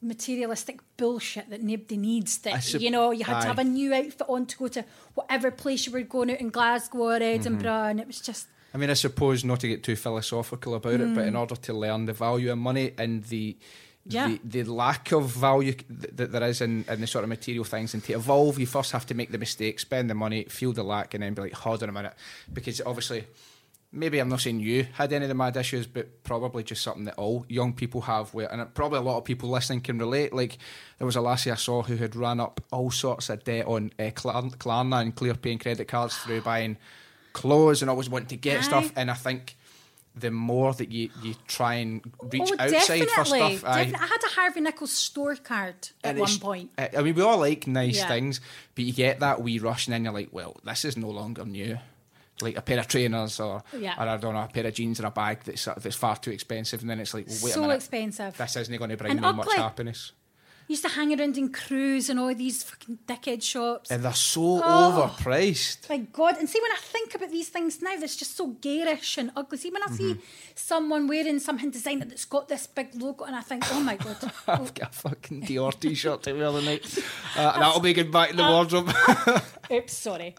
materialistic 0.00 0.80
bullshit 0.96 1.50
that 1.50 1.62
nobody 1.62 1.96
needs. 1.96 2.38
That 2.38 2.62
sup- 2.62 2.80
you 2.80 2.90
know, 2.90 3.10
you 3.10 3.24
had 3.24 3.36
aye. 3.36 3.40
to 3.42 3.46
have 3.48 3.58
a 3.58 3.64
new 3.64 3.92
outfit 3.94 4.28
on 4.28 4.46
to 4.46 4.58
go 4.58 4.68
to 4.68 4.84
whatever 5.14 5.50
place 5.50 5.86
you 5.86 5.92
were 5.92 6.02
going 6.02 6.30
out 6.30 6.40
in 6.40 6.50
Glasgow 6.50 6.98
or 6.98 7.14
Edinburgh, 7.14 7.84
and 7.84 8.00
it 8.00 8.06
was 8.06 8.20
just 8.20 8.46
I 8.74 8.78
mean, 8.78 8.90
I 8.90 8.94
suppose 8.94 9.44
not 9.44 9.60
to 9.60 9.68
get 9.68 9.82
too 9.82 9.96
philosophical 9.96 10.74
about 10.74 11.00
it, 11.00 11.14
but 11.14 11.26
in 11.26 11.36
order 11.36 11.56
to 11.56 11.72
learn 11.74 12.06
the 12.06 12.12
value 12.12 12.50
of 12.52 12.58
money 12.58 12.92
and 12.98 13.24
the 13.24 13.56
Mm. 14.04 14.12
Yeah. 14.14 14.28
the, 14.42 14.62
the 14.64 14.72
lack 14.72 15.12
of 15.12 15.30
value 15.30 15.74
that 15.88 16.32
there 16.32 16.42
is 16.42 16.60
in, 16.60 16.84
in 16.88 17.00
the 17.00 17.06
sort 17.06 17.22
of 17.22 17.28
material 17.28 17.62
things, 17.62 17.94
and 17.94 18.02
to 18.02 18.14
evolve, 18.14 18.58
you 18.58 18.66
first 18.66 18.90
have 18.90 19.06
to 19.06 19.14
make 19.14 19.30
the 19.30 19.38
mistake, 19.38 19.78
spend 19.78 20.10
the 20.10 20.14
money, 20.14 20.42
feel 20.46 20.72
the 20.72 20.82
lack, 20.82 21.14
and 21.14 21.22
then 21.22 21.34
be 21.34 21.42
like, 21.42 21.52
hold 21.52 21.84
on 21.84 21.88
a 21.88 21.92
minute, 21.92 22.14
because 22.52 22.80
obviously. 22.84 23.26
Maybe 23.94 24.18
I'm 24.20 24.30
not 24.30 24.40
saying 24.40 24.60
you 24.60 24.86
had 24.94 25.12
any 25.12 25.26
of 25.26 25.28
the 25.28 25.34
mad 25.34 25.54
issues, 25.54 25.86
but 25.86 26.24
probably 26.24 26.62
just 26.64 26.80
something 26.82 27.04
that 27.04 27.14
all 27.18 27.44
young 27.50 27.74
people 27.74 28.00
have. 28.00 28.32
Where, 28.32 28.50
and 28.50 28.72
probably 28.74 28.98
a 28.98 29.02
lot 29.02 29.18
of 29.18 29.24
people 29.24 29.50
listening 29.50 29.82
can 29.82 29.98
relate. 29.98 30.32
Like 30.32 30.56
there 30.96 31.04
was 31.04 31.14
a 31.14 31.20
lassie 31.20 31.50
I 31.50 31.56
saw 31.56 31.82
who 31.82 31.96
had 31.96 32.16
ran 32.16 32.40
up 32.40 32.62
all 32.72 32.90
sorts 32.90 33.28
of 33.28 33.44
debt 33.44 33.66
on 33.66 33.92
uh, 33.98 34.10
Klar- 34.14 34.44
Klarna 34.56 35.02
and 35.02 35.14
clear 35.14 35.34
paying 35.34 35.58
credit 35.58 35.88
cards 35.88 36.16
through 36.16 36.40
buying 36.40 36.78
clothes 37.32 37.82
and 37.82 37.90
always 37.90 38.08
wanting 38.08 38.28
to 38.28 38.36
get 38.36 38.58
Aye. 38.58 38.62
stuff. 38.62 38.92
And 38.96 39.10
I 39.10 39.14
think 39.14 39.56
the 40.14 40.30
more 40.30 40.74
that 40.74 40.90
you, 40.92 41.08
you 41.22 41.34
try 41.48 41.74
and 41.76 42.02
reach 42.22 42.42
oh, 42.52 42.56
outside 42.58 42.70
definitely, 42.70 43.06
for 43.06 43.24
stuff, 43.24 43.62
definitely. 43.62 43.94
I 43.94 44.06
had 44.06 44.22
a 44.24 44.28
Harvey 44.34 44.60
Nichols 44.60 44.92
store 44.92 45.36
card 45.36 45.88
at 46.04 46.16
one 46.16 46.38
point. 46.38 46.70
I 46.76 46.90
I 46.98 47.02
mean, 47.02 47.14
we 47.14 47.22
all 47.22 47.38
like 47.38 47.66
nice 47.66 47.96
Yeah. 47.96 48.08
things, 48.08 48.40
but 48.74 48.84
you 48.84 48.92
get 48.92 49.20
that 49.20 49.40
wee 49.40 49.58
rush, 49.58 49.86
and 49.86 49.94
then 49.94 50.04
you're 50.04 50.12
like, 50.12 50.28
well, 50.30 50.56
this 50.64 50.84
is 50.84 50.96
no 50.96 51.08
longer 51.08 51.44
new. 51.46 51.78
Like 52.40 52.58
a 52.58 52.62
pair 52.62 52.78
of 52.78 52.88
trainers, 52.88 53.38
or, 53.40 53.62
Yeah. 53.78 53.94
or 53.96 54.08
I 54.08 54.16
don't 54.16 54.34
know, 54.34 54.42
a 54.42 54.48
pair 54.48 54.66
of 54.66 54.74
jeans 54.74 55.00
or 55.00 55.06
a 55.06 55.10
bag 55.10 55.40
that's 55.44 55.64
that's 55.64 55.96
far 55.96 56.16
too 56.16 56.30
expensive, 56.32 56.80
and 56.82 56.90
then 56.90 56.98
it's 57.00 57.14
like, 57.14 57.26
well, 57.28 57.38
wait 57.42 57.50
a 57.50 57.54
so 57.54 57.60
minute, 57.62 57.74
expensive. 57.76 58.36
this 58.36 58.56
isn't 58.56 58.76
going 58.76 58.90
to 58.90 58.96
bring 58.96 59.12
And 59.12 59.20
me 59.20 59.32
much 59.32 59.52
happiness. 59.54 60.12
Used 60.68 60.82
to 60.84 60.88
hang 60.88 61.18
around 61.18 61.36
in 61.36 61.50
Cruise 61.52 62.08
and 62.08 62.18
all 62.18 62.34
these 62.34 62.62
fucking 62.62 62.98
dickhead 63.06 63.42
shops. 63.42 63.90
And 63.90 64.02
they're 64.04 64.12
so 64.14 64.60
Oh. 64.64 65.10
overpriced. 65.18 65.88
My 65.90 65.98
God! 65.98 66.36
And 66.38 66.48
see, 66.48 66.60
when 66.60 66.70
I 66.72 66.76
think 66.80 67.14
about 67.14 67.30
these 67.30 67.48
things 67.48 67.82
now, 67.82 67.96
that's 67.98 68.16
just 68.16 68.36
so 68.36 68.46
garish 68.46 69.18
and 69.18 69.30
ugly. 69.36 69.58
See, 69.58 69.70
when 69.70 69.82
I 69.82 69.86
see 69.88 70.02
Mm-hmm. 70.14 70.20
someone 70.54 71.06
wearing 71.08 71.38
something 71.40 71.70
designer 71.70 72.04
that's 72.06 72.24
got 72.24 72.48
this 72.48 72.66
big 72.66 72.94
logo, 72.94 73.24
and 73.24 73.34
I 73.36 73.40
think, 73.40 73.64
oh 73.72 73.80
my 73.80 73.96
God, 73.96 74.16
I've 74.48 74.72
got 74.74 74.90
a 74.90 74.92
fucking 74.92 75.42
Dior 75.42 75.78
t-shirt 75.78 76.22
to 76.24 76.32
wear 76.32 76.52
the 76.52 76.62
night. 76.62 76.98
Uh, 77.34 77.58
that'll 77.58 77.80
be 77.80 77.94
good 77.94 78.10
back 78.12 78.28
in 78.30 78.36
the 78.36 78.42
wardrobe. 78.42 78.92
oops, 79.72 79.92
sorry. 79.94 80.34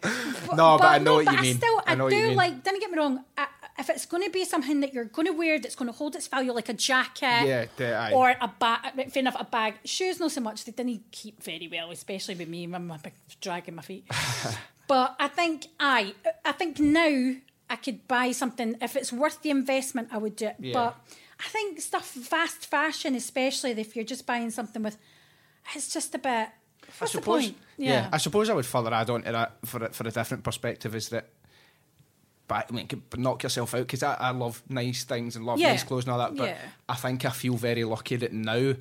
No, 0.54 0.78
but 0.78 0.84
I 0.84 0.98
know 0.98 1.14
what 1.16 1.24
but 1.24 1.34
you 1.34 1.40
mean. 1.42 1.56
still, 1.56 1.82
I 1.86 1.92
I, 1.92 1.96
what 1.96 2.10
do 2.10 2.16
you 2.16 2.28
mean. 2.28 2.36
like. 2.36 2.62
Don't 2.62 2.78
get 2.80 2.88
me 2.90 2.98
wrong. 2.98 3.24
I, 3.36 3.46
if 3.78 3.90
it's 3.90 4.06
going 4.06 4.22
to 4.22 4.30
be 4.30 4.44
something 4.44 4.80
that 4.80 4.94
you're 4.94 5.04
going 5.06 5.26
to 5.26 5.32
wear 5.32 5.58
that's 5.58 5.74
going 5.74 5.90
to 5.90 5.96
hold 5.96 6.14
its 6.14 6.28
value, 6.28 6.52
like 6.52 6.68
a 6.68 6.74
jacket, 6.74 7.46
Yeah, 7.46 7.66
the- 7.76 8.12
or 8.12 8.30
a 8.40 8.48
bag, 8.48 9.10
fair 9.10 9.20
enough, 9.20 9.36
a 9.38 9.44
bag. 9.44 9.74
Shoes, 9.84 10.20
not 10.20 10.30
so 10.30 10.40
much. 10.40 10.64
They 10.64 10.72
didn't 10.72 11.10
keep 11.10 11.42
very 11.42 11.68
well, 11.70 11.90
especially 11.90 12.36
with 12.36 12.48
me. 12.48 12.64
I'm 12.64 12.90
a 12.90 12.98
big 12.98 13.14
drag 13.40 13.72
my 13.72 13.82
feet. 13.82 14.04
but 14.86 15.16
I 15.18 15.28
think 15.28 15.66
I, 15.80 16.14
I 16.44 16.52
think 16.52 16.78
now 16.78 17.34
I 17.68 17.76
could 17.76 18.06
buy 18.06 18.30
something 18.32 18.76
if 18.80 18.94
it's 18.94 19.12
worth 19.12 19.42
the 19.42 19.50
investment. 19.50 20.08
I 20.12 20.18
would 20.18 20.36
do 20.36 20.46
it. 20.46 20.56
Yeah. 20.60 20.72
But 20.72 20.96
I 21.40 21.48
think 21.48 21.80
stuff 21.80 22.06
fast 22.06 22.66
fashion, 22.66 23.14
especially 23.14 23.72
if 23.72 23.96
you're 23.96 24.04
just 24.04 24.26
buying 24.26 24.50
something 24.50 24.82
with, 24.82 24.96
it's 25.74 25.92
just 25.92 26.14
a 26.14 26.18
bit. 26.18 26.48
What's 26.98 27.12
the 27.12 27.18
suppose, 27.18 27.42
point? 27.46 27.56
yeah. 27.76 28.08
I 28.12 28.18
suppose 28.18 28.48
I 28.50 28.54
would 28.54 28.66
further 28.66 28.92
add 28.94 29.10
on 29.10 29.22
to 29.22 29.32
that 29.32 29.56
for 29.64 29.84
a, 29.84 29.88
for 29.88 30.06
a 30.06 30.10
different 30.10 30.44
perspective 30.44 30.94
is 30.94 31.08
that, 31.08 31.30
but 32.48 32.66
I 32.70 32.72
mean, 32.74 32.88
knock 33.16 33.42
yourself 33.42 33.74
out 33.74 33.80
because 33.86 34.02
I, 34.02 34.14
I 34.14 34.30
love 34.30 34.62
nice 34.68 35.04
things 35.04 35.36
and 35.36 35.46
love 35.46 35.58
Yeah. 35.58 35.70
nice 35.70 35.84
clothes 35.84 36.04
and 36.04 36.12
all 36.12 36.18
that. 36.18 36.36
But 36.36 36.48
Yeah. 36.48 36.58
I 36.88 36.94
think 36.94 37.24
I 37.24 37.30
feel 37.30 37.54
very 37.54 37.84
lucky 37.84 38.16
that 38.16 38.32
now 38.32 38.74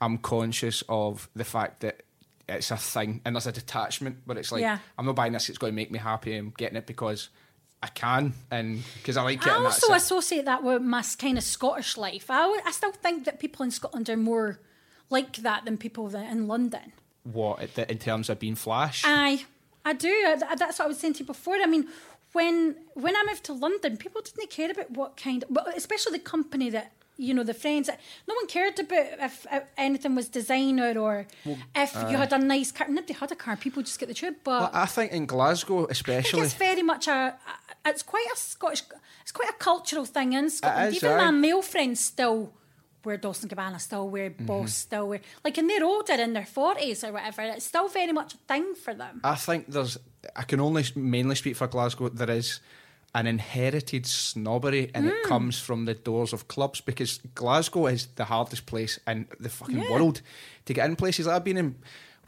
I'm 0.00 0.18
conscious 0.18 0.82
of 0.88 1.28
the 1.34 1.44
fact 1.44 1.80
that 1.80 2.02
it's 2.48 2.70
a 2.70 2.76
thing, 2.76 3.20
and 3.24 3.34
there's 3.36 3.46
a 3.46 3.52
detachment 3.52 4.18
where 4.24 4.38
it's 4.38 4.52
like 4.52 4.62
Yeah. 4.62 4.78
I'm 4.96 5.06
not 5.06 5.16
buying 5.16 5.32
this; 5.32 5.48
it's 5.48 5.58
going 5.58 5.72
to 5.72 5.76
make 5.76 5.90
me 5.90 5.98
happy. 5.98 6.36
I'm 6.36 6.52
getting 6.56 6.76
it 6.76 6.86
because 6.86 7.28
I 7.82 7.88
can, 7.88 8.32
and 8.50 8.82
because 8.96 9.16
I 9.16 9.22
like 9.22 9.40
it. 9.44 9.48
I 9.52 9.56
also 9.56 9.92
associate 9.92 10.44
that 10.46 10.62
with 10.62 10.82
my 10.82 11.02
kind 11.18 11.38
of 11.38 11.44
Scottish 11.44 11.96
life. 11.96 12.26
I, 12.30 12.60
I 12.64 12.70
still 12.72 12.92
think 12.92 13.24
that 13.24 13.38
people 13.38 13.64
in 13.64 13.70
Scotland 13.70 14.08
are 14.08 14.16
more 14.16 14.58
like 15.10 15.36
that 15.38 15.64
than 15.64 15.76
people 15.78 16.08
that 16.08 16.30
in 16.30 16.46
London. 16.48 16.92
what 17.24 17.60
in 17.76 17.98
terms 17.98 18.30
of 18.30 18.38
being 18.38 18.54
flash. 18.54 19.02
I 19.04 19.44
I 19.84 19.92
do. 19.92 20.08
I, 20.08 20.54
that's 20.56 20.78
what 20.78 20.86
I 20.86 20.88
was 20.88 20.98
saying 20.98 21.14
to 21.14 21.18
you 21.20 21.24
before. 21.26 21.54
I 21.56 21.66
mean, 21.66 21.88
when 22.32 22.76
when 22.94 23.16
I 23.16 23.24
moved 23.26 23.44
to 23.44 23.52
London, 23.52 23.96
people 23.96 24.20
didn't 24.22 24.50
care 24.50 24.70
about 24.70 24.90
what 24.90 25.16
kind, 25.16 25.44
well, 25.48 25.66
especially 25.76 26.12
the 26.18 26.24
company 26.24 26.70
that 26.70 26.92
you 27.20 27.34
know, 27.34 27.42
the 27.42 27.52
friends. 27.54 27.90
No 28.28 28.34
one 28.36 28.46
cared 28.46 28.78
about 28.78 29.06
if, 29.18 29.44
if 29.50 29.64
anything 29.76 30.14
was 30.14 30.28
designer 30.28 30.96
or 30.96 31.26
if 31.74 31.92
you 31.94 32.00
uh, 32.00 32.16
had 32.16 32.32
a 32.32 32.38
nice 32.38 32.70
car. 32.70 32.86
Nobody 32.88 33.12
had 33.12 33.32
a 33.32 33.34
car. 33.34 33.56
People 33.56 33.82
just 33.82 33.98
get 33.98 34.06
the 34.08 34.14
tube. 34.14 34.36
But 34.44 34.60
Well, 34.60 34.70
I 34.72 34.86
think 34.86 35.10
in 35.10 35.26
Glasgow, 35.26 35.86
especially, 35.90 36.42
it's 36.42 36.54
very 36.54 36.82
much 36.82 37.08
a. 37.08 37.12
a- 37.12 37.90
It's 37.90 38.04
quite 38.04 38.26
a 38.32 38.36
Scottish. 38.36 38.82
It's 39.22 39.32
quite 39.32 39.50
a 39.50 39.54
cultural 39.54 40.04
thing 40.04 40.32
in 40.34 40.48
Scotland. 40.50 40.88
is, 40.94 41.02
Even 41.02 41.12
aye. 41.18 41.24
my 41.24 41.30
male 41.32 41.62
friends 41.62 41.98
still 42.00 42.52
wear 43.08 43.16
Dolce 43.18 43.46
Gabbana, 43.48 43.78
still 43.80 44.08
wear 44.08 44.30
Mm-hmm. 44.30 44.46
Boss, 44.46 44.72
still 44.74 45.08
wear 45.08 45.20
like, 45.44 45.58
and 45.58 45.68
they're 45.68 45.84
older 45.84 46.14
in 46.26 46.32
their 46.34 46.46
forties 46.46 47.02
or 47.04 47.12
whatever. 47.12 47.42
It's 47.56 47.66
still 47.66 47.88
very 47.88 48.12
much 48.12 48.34
a 48.34 48.38
thing 48.50 48.74
for 48.84 48.94
them. 48.94 49.20
I 49.24 49.34
think 49.46 49.66
there's. 49.74 49.98
I 50.36 50.42
can 50.44 50.60
only 50.60 50.84
mainly 50.94 51.34
speak 51.34 51.56
for 51.56 51.66
Glasgow. 51.66 52.08
There 52.10 52.30
is 52.30 52.60
an 53.14 53.26
inherited 53.26 54.06
snobbery, 54.06 54.90
and 54.94 55.04
Hmm. 55.06 55.10
it 55.10 55.22
comes 55.24 55.58
from 55.58 55.86
the 55.86 55.94
doors 55.94 56.32
of 56.32 56.46
clubs 56.46 56.80
because 56.82 57.20
Glasgow 57.34 57.86
is 57.86 58.06
the 58.16 58.24
hardest 58.24 58.66
place 58.66 59.00
in 59.06 59.26
the 59.40 59.48
fucking 59.48 59.78
Yeah. 59.82 59.90
world 59.90 60.20
to 60.66 60.74
get 60.74 60.84
in 60.90 60.96
places. 60.96 61.26
I've 61.26 61.44
been 61.44 61.56
in. 61.58 61.74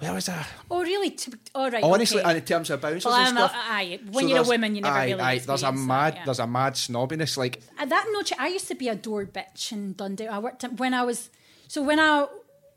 Where 0.01 0.15
was 0.15 0.27
that? 0.27 0.49
Oh, 0.71 0.83
really? 0.83 1.17
All 1.55 1.71
right. 1.71 1.85
Honestly, 1.85 2.21
okay. 2.21 2.29
and 2.31 2.39
in 2.39 2.45
terms 2.45 2.71
of 2.71 2.81
bouncers 2.81 3.05
Well, 3.05 3.15
and 3.15 3.37
stuff. 3.37 3.53
aye, 3.55 4.01
when 4.11 4.25
so 4.25 4.31
you're 4.31 4.45
a 4.45 4.49
woman, 4.49 4.75
you 4.75 4.81
never 4.81 4.97
aye, 4.97 5.05
really 5.11 5.21
aye, 5.21 5.39
there's 5.39 5.63
a 5.63 5.73
mad, 5.73 6.15
that, 6.15 6.19
yeah. 6.21 6.25
there's 6.25 6.39
a 6.39 6.47
mad 6.47 6.73
snobbiness. 6.73 7.37
Like 7.37 7.61
At 7.79 7.91
that 7.91 8.07
note, 8.13 8.33
I 8.39 8.49
used 8.49 8.67
to 8.69 8.75
be 8.75 8.89
a 8.89 8.95
door 8.95 9.27
bitch 9.27 9.73
in 9.73 9.93
Dundee. 9.93 10.27
I 10.27 10.39
worked 10.39 10.63
when 10.63 10.95
I 10.95 11.03
was 11.03 11.29
so 11.69 11.83
when 11.83 12.01
I 12.01 12.27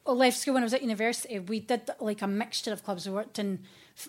left 0.05 0.37
school 0.37 0.55
when 0.55 0.63
I 0.63 0.65
was 0.65 0.73
at 0.73 0.81
university, 0.81 1.39
we 1.39 1.61
did 1.61 1.89
like 1.99 2.21
a 2.21 2.27
mixture 2.27 2.73
of 2.73 2.83
clubs. 2.83 3.07
We 3.07 3.13
worked 3.13 3.39
in 3.39 3.59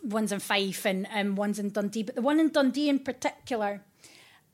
ones 0.02 0.32
in 0.32 0.40
Fife 0.40 0.84
and 0.84 1.06
um, 1.14 1.36
ones 1.36 1.58
in 1.60 1.70
Dundee, 1.70 2.02
but 2.02 2.16
the 2.16 2.22
one 2.22 2.40
in 2.40 2.50
Dundee 2.50 2.88
in 2.88 2.98
particular, 2.98 3.80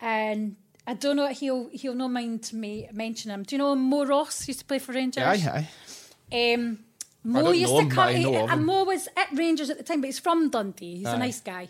and 0.00 0.56
I 0.86 0.94
don't 0.94 1.16
know 1.16 1.28
he'll 1.28 1.70
he'll 1.72 1.94
not 1.94 2.08
mind 2.08 2.52
me 2.52 2.88
mentioning 2.92 3.34
him. 3.34 3.44
Do 3.44 3.54
you 3.54 3.58
know 3.58 3.74
Mo 3.74 4.04
Ross 4.04 4.46
used 4.48 4.60
to 4.60 4.66
play 4.66 4.78
for 4.78 4.92
Rangers? 4.92 5.24
aye, 5.24 5.66
aye. 6.32 6.54
Um, 6.54 6.80
Mo 7.24 7.50
used 7.50 7.76
to 7.76 7.86
come. 7.88 8.14
And. 8.14 8.66
Mo 8.66 8.84
was 8.84 9.08
at 9.16 9.28
Rangers 9.32 9.70
at 9.70 9.78
the 9.78 9.84
time, 9.84 10.00
but 10.00 10.06
he's 10.06 10.18
from 10.18 10.50
Dundee. 10.50 10.96
He's 10.96 11.06
Aye. 11.06 11.14
a 11.14 11.18
nice 11.18 11.40
guy. 11.40 11.68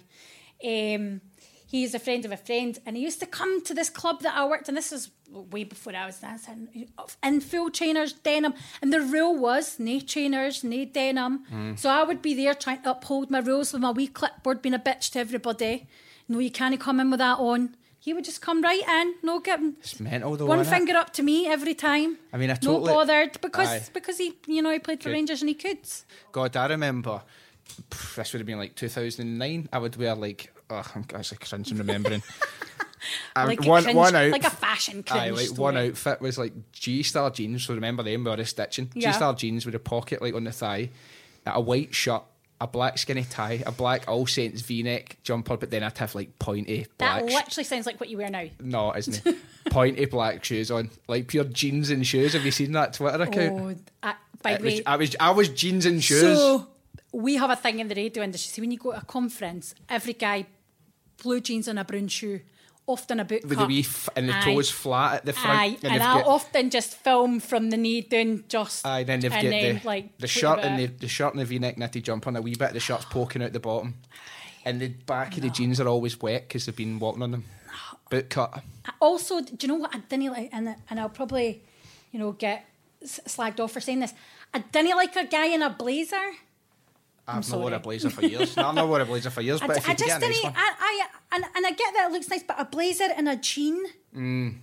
Um, 0.64 1.20
he's 1.66 1.94
a 1.94 1.98
friend 1.98 2.24
of 2.24 2.32
a 2.32 2.36
friend, 2.36 2.78
and 2.86 2.96
he 2.96 3.02
used 3.02 3.20
to 3.20 3.26
come 3.26 3.62
to 3.64 3.74
this 3.74 3.90
club 3.90 4.22
that 4.22 4.36
I 4.36 4.46
worked 4.46 4.68
in. 4.68 4.74
This 4.74 4.92
is 4.92 5.10
way 5.30 5.64
before 5.64 5.94
I 5.94 6.06
was 6.06 6.18
dancing. 6.18 6.88
In 7.22 7.40
full 7.40 7.70
trainers, 7.70 8.12
denim, 8.12 8.54
and 8.82 8.92
the 8.92 9.00
rule 9.00 9.36
was 9.36 9.78
no 9.78 10.00
trainers, 10.00 10.64
no 10.64 10.84
denim. 10.84 11.44
Mm. 11.52 11.78
So 11.78 11.88
I 11.88 12.02
would 12.02 12.22
be 12.22 12.34
there 12.34 12.54
trying 12.54 12.82
to 12.82 12.90
uphold 12.90 13.30
my 13.30 13.38
rules 13.38 13.72
with 13.72 13.82
my 13.82 13.90
wee 13.90 14.08
clipboard, 14.08 14.62
being 14.62 14.74
a 14.74 14.78
bitch 14.78 15.12
to 15.12 15.20
everybody. 15.20 15.88
No, 16.28 16.38
you 16.38 16.50
can't 16.50 16.78
come 16.78 17.00
in 17.00 17.10
with 17.10 17.18
that 17.18 17.38
on. 17.38 17.76
He 18.02 18.14
would 18.14 18.24
just 18.24 18.40
come 18.40 18.62
right 18.62 18.82
in, 18.88 19.14
no 19.22 19.40
getting 19.40 19.76
It's 19.80 20.00
mental 20.00 20.34
though. 20.36 20.46
one 20.46 20.64
finger 20.64 20.96
up 20.96 21.12
to 21.14 21.22
me 21.22 21.46
every 21.46 21.74
time. 21.74 22.16
I 22.32 22.38
mean, 22.38 22.48
I 22.50 22.54
no 22.54 22.72
totally- 22.72 22.92
bothered 22.94 23.40
because 23.42 23.68
Aye. 23.68 23.82
because 23.92 24.16
he 24.18 24.38
you 24.46 24.62
know 24.62 24.70
he 24.72 24.78
played 24.78 25.02
for. 25.02 25.10
Rangers 25.10 25.42
and 25.42 25.48
he 25.50 25.54
could. 25.54 25.78
God, 26.32 26.56
I 26.56 26.66
remember. 26.66 27.22
pff, 27.90 28.14
This 28.16 28.32
would 28.32 28.40
have 28.40 28.46
been 28.46 28.58
like 28.58 28.74
2009. 28.74 29.68
I 29.72 29.78
would 29.78 29.96
wear 29.96 30.14
like. 30.14 30.52
Oh, 30.70 30.82
I'm 30.94 31.04
actually 31.14 31.38
cringing 31.38 31.76
remembering. 31.78 32.22
Um, 33.34 33.48
Like 33.48 33.64
a 33.64 33.68
one 33.68 33.82
cringe- 33.82 33.96
one 33.96 34.14
out. 34.14 34.30
like 34.30 34.44
a 34.44 34.50
fashion 34.50 35.02
cringe 35.02 35.22
Aye, 35.22 35.30
like 35.30 35.46
story. 35.46 35.58
one 35.60 35.76
outfit 35.78 36.20
was 36.20 36.36
like 36.36 36.52
G 36.72 37.02
Star 37.02 37.30
jeans. 37.30 37.64
So 37.64 37.72
remember 37.74 38.02
them? 38.02 38.24
We 38.24 38.30
were 38.30 38.44
stitching 38.44 38.90
Yeah. 38.94 39.10
G 39.12 39.16
Star 39.16 39.34
jeans 39.34 39.64
with 39.64 39.74
a 39.74 39.78
pocket 39.78 40.20
like 40.20 40.34
on 40.34 40.44
the 40.44 40.52
thigh, 40.52 40.90
a 41.46 41.58
white 41.60 41.94
shirt, 41.94 42.22
a 42.60 42.66
black 42.66 42.98
skinny 42.98 43.24
tie, 43.24 43.62
a 43.66 43.72
black 43.72 44.04
All 44.06 44.26
Saints 44.26 44.60
V 44.62 44.82
neck 44.82 45.16
jumper, 45.22 45.56
but 45.56 45.70
then 45.70 45.82
I'd 45.82 45.96
have 45.98 46.14
like 46.14 46.38
pointy 46.38 46.86
That 46.98 47.20
black. 47.20 47.30
sh- 47.30 47.34
literally 47.34 47.64
sounds 47.64 47.86
like 47.86 47.98
what 47.98 48.08
you 48.08 48.18
wear 48.18 48.28
now. 48.30 48.46
no, 48.60 48.94
isn't 48.94 49.26
it? 49.26 49.36
pointy 49.70 50.04
black 50.04 50.44
shoes 50.44 50.70
on, 50.70 50.90
like 51.08 51.26
pure 51.28 51.44
jeans 51.44 51.90
and 51.90 52.06
shoes. 52.06 52.34
Have 52.34 52.44
you 52.44 52.50
seen 52.50 52.72
that 52.72 52.92
Twitter 52.94 53.22
account? 53.22 53.82
Oh, 54.02 54.08
uh, 54.08 54.12
by 54.42 54.56
the 54.56 54.64
was, 54.64 54.74
way, 54.74 54.82
I 54.86 54.96
was 54.96 55.16
I 55.18 55.30
was 55.30 55.48
jeans 55.48 55.86
and 55.86 56.02
shoes. 56.02 56.20
so 56.20 56.66
we 57.12 57.36
have 57.36 57.50
a 57.50 57.56
thing 57.56 57.78
in 57.78 57.88
the 57.88 57.94
radio 57.94 58.22
industry. 58.22 58.50
See, 58.50 58.60
when 58.60 58.70
you 58.70 58.78
go 58.78 58.92
to 58.92 58.98
a 58.98 59.04
conference, 59.04 59.74
every 59.88 60.12
guy 60.12 60.46
blue 61.22 61.40
jeans 61.40 61.68
and 61.68 61.78
a 61.78 61.84
brown 61.84 62.08
shoe, 62.08 62.40
often 62.90 63.20
a 63.20 63.24
boot 63.24 63.42
with 63.44 63.58
cut. 63.58 63.60
the 63.62 63.66
wee 63.66 63.80
f- 63.80 64.08
and 64.16 64.28
the 64.28 64.36
Aye. 64.36 64.40
toes 64.44 64.70
flat 64.70 65.14
at 65.16 65.24
the 65.24 65.32
front. 65.32 65.58
Aye, 65.58 65.64
and, 65.82 65.92
they've 65.94 65.98
got- 66.00 66.26
often 66.26 66.70
just 66.70 66.94
film 66.94 67.40
from 67.40 67.70
the 67.70 67.76
knee 67.76 68.00
down 68.02 68.44
just. 68.48 68.84
Aye, 68.86 69.04
then 69.04 69.20
they've 69.20 69.32
and 69.32 69.42
got 69.42 69.50
then, 69.50 69.78
the, 69.80 69.86
like 69.86 70.18
the 70.18 70.26
shirt 70.26 70.58
and 70.60 70.78
the, 70.78 70.86
the 70.86 71.08
shirt 71.08 71.32
and 71.32 71.40
the 71.40 71.44
V-neck 71.46 71.78
knitted 71.78 72.04
jumper 72.04 72.28
and 72.30 72.36
a 72.36 72.42
wee 72.42 72.54
bit 72.54 72.68
of 72.68 72.74
the 72.74 72.80
shirt's 72.80 73.04
poking 73.06 73.42
out 73.42 73.52
the 73.52 73.60
bottom. 73.60 73.94
And 74.64 74.80
the 74.80 74.88
back 74.88 75.36
of 75.36 75.42
the 75.42 75.48
jeans 75.50 75.80
are 75.80 75.88
always 75.88 76.20
wet 76.20 76.46
because 76.48 76.66
they've 76.66 76.76
been 76.76 76.98
walking 76.98 77.22
on 77.22 77.30
them. 77.30 77.44
Boot 78.10 78.28
cut. 78.28 78.62
I 78.84 78.90
Also, 79.00 79.40
do 79.40 79.54
you 79.60 79.68
know 79.68 79.76
what 79.76 79.94
I 79.94 79.98
didn't 80.00 80.32
like? 80.32 80.50
And, 80.52 80.74
and 80.90 81.00
I'll 81.00 81.08
probably, 81.08 81.62
you 82.12 82.18
know, 82.18 82.32
get 82.32 82.66
s- 83.02 83.20
slagged 83.26 83.60
off 83.60 83.72
for 83.72 83.80
saying 83.80 84.00
this. 84.00 84.12
I 84.52 84.58
didn't 84.58 84.96
like 84.96 85.14
a 85.16 85.24
guy 85.24 85.46
in 85.46 85.62
a 85.62 85.70
blazer. 85.70 86.16
I've 87.38 87.50
not 87.50 87.60
worn 87.60 87.72
a 87.72 87.78
blazer 87.80 88.10
for 88.10 88.24
years. 88.24 88.56
no, 88.56 88.68
I've 88.68 88.74
not 88.74 88.88
worn 88.88 89.00
a 89.02 89.04
blazer 89.06 89.30
for 89.30 89.40
years, 89.40 89.60
I, 89.62 89.66
but 89.66 89.74
d- 89.74 89.78
if 89.80 89.88
I 89.88 89.94
just 89.94 90.06
get 90.06 90.16
a 90.16 90.20
nice 90.26 90.36
didn't. 90.40 90.44
one. 90.44 90.54
I, 90.56 90.72
I 90.80 91.36
and, 91.36 91.44
and 91.56 91.66
I 91.66 91.70
get 91.70 91.94
that 91.94 92.08
it 92.08 92.12
looks 92.12 92.28
nice, 92.28 92.42
but 92.42 92.56
a 92.60 92.64
blazer 92.64 93.08
and 93.16 93.28
a 93.28 93.36
jean. 93.36 93.84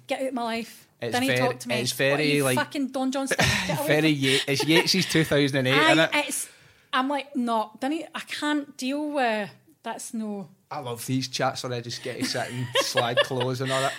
Get 0.07 0.21
out 0.21 0.27
of 0.27 0.33
my 0.33 0.43
life. 0.43 0.87
Mm. 1.01 1.05
It's 1.07 1.11
Don't 1.17 1.27
very- 1.27 1.39
talk 1.39 1.59
to 1.59 1.67
me. 1.69 1.75
it's 1.75 1.91
very, 1.91 2.41
like- 2.41 2.57
fucking 2.57 2.87
Don 2.87 3.11
away 3.15 3.25
Very 3.87 4.09
Ye- 4.09 4.41
it's 4.47 4.63
Yates's 4.65 5.05
2008, 5.11 5.73
I, 5.73 5.93
innit? 5.93 6.09
it's. 6.27 6.49
I'm 6.93 7.07
like, 7.09 7.35
no, 7.35 7.71
you- 7.83 8.05
I 8.15 8.19
can't 8.21 8.75
deal 8.77 9.11
with. 9.11 9.49
That's 9.83 10.13
no. 10.13 10.49
I 10.69 10.79
love 10.79 11.05
these 11.05 11.27
chats 11.27 11.63
where 11.63 11.73
I 11.73 11.81
just 11.81 12.03
get 12.03 12.19
to 12.19 12.25
sit 12.25 12.49
and 12.51 12.65
slide 12.81 13.17
clothes 13.19 13.61
and 13.61 13.71
all 13.71 13.81
that. 13.81 13.93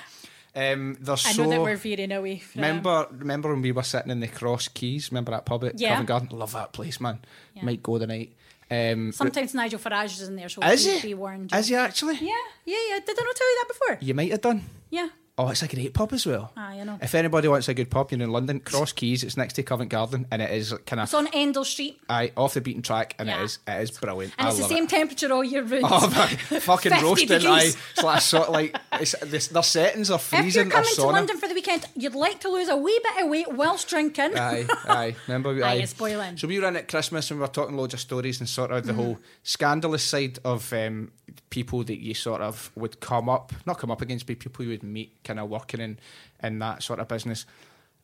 Um, 0.55 0.97
they're 1.01 1.13
I 1.13 1.17
so. 1.17 1.45
know 1.45 1.51
that 1.51 1.61
we're 1.63 1.77
veering 1.77 2.11
away 2.13 2.39
from. 2.39 2.61
Remember, 2.63 3.07
remember 3.13 3.51
when 3.51 3.63
we 3.63 3.71
were 3.73 3.83
sitting 3.85 4.11
in 4.11 4.21
the 4.21 4.27
Cross 4.29 4.69
Keys? 4.69 5.11
Remember 5.13 5.31
that 5.31 5.47
pub 5.47 5.65
at 5.65 5.79
Yeah. 5.79 5.91
Covent 5.91 6.09
Garden? 6.09 6.29
Love 6.33 6.53
that 6.53 6.73
place, 6.73 7.01
man. 7.01 7.21
Yeah. 7.55 7.65
Might 7.65 7.83
go 7.83 7.99
tonight. 7.99 8.35
Um, 8.71 9.13
Sometimes 9.13 9.55
Nigel 9.55 9.79
Farage 9.79 10.21
is 10.21 10.29
in 10.29 10.37
there, 10.37 10.49
so 10.49 10.63
is 10.63 10.85
he? 10.85 11.09
be 11.09 11.15
warned. 11.15 11.53
Is 11.55 11.69
he 11.69 11.75
actually? 11.75 12.17
Yeah, 12.17 12.35
yeah, 12.67 12.77
yeah. 12.91 12.99
Did 13.01 13.17
I 13.19 13.25
not 13.25 13.37
tell 13.37 13.51
you 13.51 13.59
that 13.63 13.69
before? 13.69 13.99
You 14.01 14.15
might 14.15 14.31
have 14.31 14.41
done. 14.43 14.63
Yeah. 14.91 15.09
Oh, 15.41 15.49
it's 15.51 15.63
a 15.63 15.69
great 15.69 15.95
pub 15.95 16.13
as 16.13 16.27
well. 16.27 16.51
Aye, 16.57 16.81
I 16.81 16.85
know. 16.85 16.99
If 17.01 17.15
anybody 17.15 17.47
wants 17.47 17.69
a 17.69 17.75
good 17.75 17.91
pub, 17.91 18.11
you're 18.11 18.21
in 18.21 18.31
London, 18.33 18.59
Cross 18.59 18.93
Keys. 18.93 19.23
It's 19.23 19.37
next 19.37 19.53
to 19.55 19.63
Covent 19.63 19.89
Garden, 19.91 20.27
and 20.33 20.43
it 20.43 20.51
is 20.51 20.75
kind 20.85 20.99
of. 21.01 21.05
It's 21.05 21.15
on 21.15 21.29
Endell 21.29 21.65
Street, 21.65 22.01
aye 22.11 22.33
off 22.37 22.55
the 22.55 22.61
beaten 22.61 22.83
track, 22.83 23.15
and 23.19 23.29
Yeah. 23.29 23.41
it 23.41 23.45
is 23.45 23.59
it 23.69 23.81
is 23.83 23.91
brilliant. 23.93 24.35
and 24.37 24.49
I 24.49 24.51
it's 24.51 24.59
the 24.59 24.65
same 24.65 24.85
it. 24.85 24.91
temperature 24.91 25.33
all 25.33 25.45
year 25.45 25.63
round. 25.63 25.85
Oh, 25.85 26.09
fucking 26.09 26.91
50 26.93 27.05
roasting! 27.07 27.33
Aye, 27.33 27.39
degrees. 27.39 27.77
slash 27.95 28.25
sort 28.25 28.49
of 28.49 28.55
like 28.55 28.77
it's, 28.95 29.15
this, 29.23 29.47
their 29.49 29.63
settings 29.63 30.11
are 30.11 30.19
freezing. 30.19 30.49
if 30.49 30.55
you're 30.55 30.83
coming 30.83 30.95
to. 30.97 31.03
London 31.07 31.39
for 31.39 31.47
the 31.49 31.55
weekend, 31.55 31.87
you'd 31.95 32.15
like 32.17 32.41
to 32.41 32.49
lose 32.49 32.69
a 32.69 32.77
wee 32.77 32.99
bit 33.03 33.25
of 33.25 33.31
weight 33.31 33.53
whilst 33.53 33.89
drinking. 33.89 34.37
aye, 34.37 34.67
aye. 34.89 35.15
Remember, 35.29 35.55
we- 35.55 35.63
Aye, 35.63 35.71
aye. 35.71 35.75
it's 35.77 35.95
boiling. 35.95 36.37
So 36.37 36.49
we 36.49 36.59
were 36.59 36.67
in 36.67 36.77
at 36.77 36.89
Christmas 36.89 37.31
and 37.31 37.39
we 37.39 37.43
were 37.43 37.53
talking 37.53 37.77
loads 37.77 37.95
of 37.95 38.01
stories 38.01 38.41
and 38.41 38.49
sort 38.49 38.73
of 38.73 38.85
the 38.87 38.93
Mm-hmm. 38.93 39.01
whole 39.03 39.19
scandalous 39.45 40.03
side 40.03 40.39
of 40.45 40.73
um, 40.73 41.13
people 41.51 41.85
that 41.85 42.01
you 42.03 42.15
sort 42.15 42.41
of 42.41 42.71
would 42.75 42.99
come 43.01 43.29
up, 43.29 43.53
not 43.67 43.79
come 43.79 43.91
up 43.91 44.01
against, 44.03 44.27
but 44.27 44.39
people 44.39 44.65
you 44.65 44.71
would 44.73 44.83
meet, 44.83 45.23
kind 45.29 45.39
of 45.39 45.49
working 45.49 45.81
in 45.81 45.99
in 46.43 46.59
that 46.59 46.83
sort 46.83 46.99
of 46.99 47.07
business. 47.09 47.47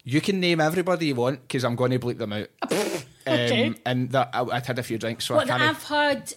You 0.05 0.21
can 0.21 0.39
name 0.39 0.61
everybody 0.61 1.07
you 1.07 1.15
want 1.15 1.41
because 1.43 1.65
I'm 1.65 1.77
going 1.77 1.91
to 1.93 1.99
bleep 1.99 2.19
them 2.19 2.33
out. 2.33 2.49
Okay. 3.27 3.69
um, 3.69 3.77
and 3.87 4.11
that 4.11 4.29
I, 4.35 4.43
I'd 4.43 4.67
had 4.67 4.79
a 4.79 4.83
few 4.83 4.99
drinks, 4.99 5.25
so 5.25 5.37
What 5.37 5.49
I 5.51 5.57
can't. 5.59 5.63
I've 5.63 5.83
had. 5.85 6.35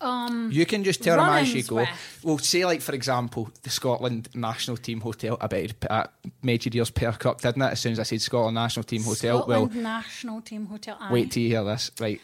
Um, 0.00 0.50
You 0.52 0.66
can 0.66 0.82
just 0.82 1.00
tell 1.04 1.16
them 1.18 1.30
as 1.30 1.54
you 1.54 1.62
go. 1.62 1.76
with. 1.76 1.88
Well, 2.24 2.38
say 2.38 2.64
like 2.66 2.82
for 2.82 2.94
example, 2.96 3.48
the 3.62 3.70
Scotland 3.70 4.28
national 4.34 4.76
team 4.76 5.00
hotel. 5.00 5.38
I 5.40 5.46
bet 5.46 5.60
it 5.70 5.84
uh, 5.88 6.06
made 6.42 6.64
your 6.66 6.72
ears 6.82 6.90
perk 6.90 7.24
up, 7.26 7.40
didn't 7.42 7.62
it? 7.62 7.70
As 7.70 7.80
soon 7.80 7.92
as 7.92 8.00
I 8.00 8.02
said 8.02 8.20
Scotland 8.20 8.56
national 8.56 8.82
team 8.82 9.04
hotel. 9.04 9.38
Scotland 9.38 9.72
well, 9.74 9.82
National 9.82 10.40
Team 10.40 10.66
Hotel. 10.66 10.96
Aye. 11.00 11.12
wait 11.12 11.30
till 11.30 11.44
you 11.44 11.50
hear 11.50 11.62
this, 11.64 11.92
right? 12.00 12.20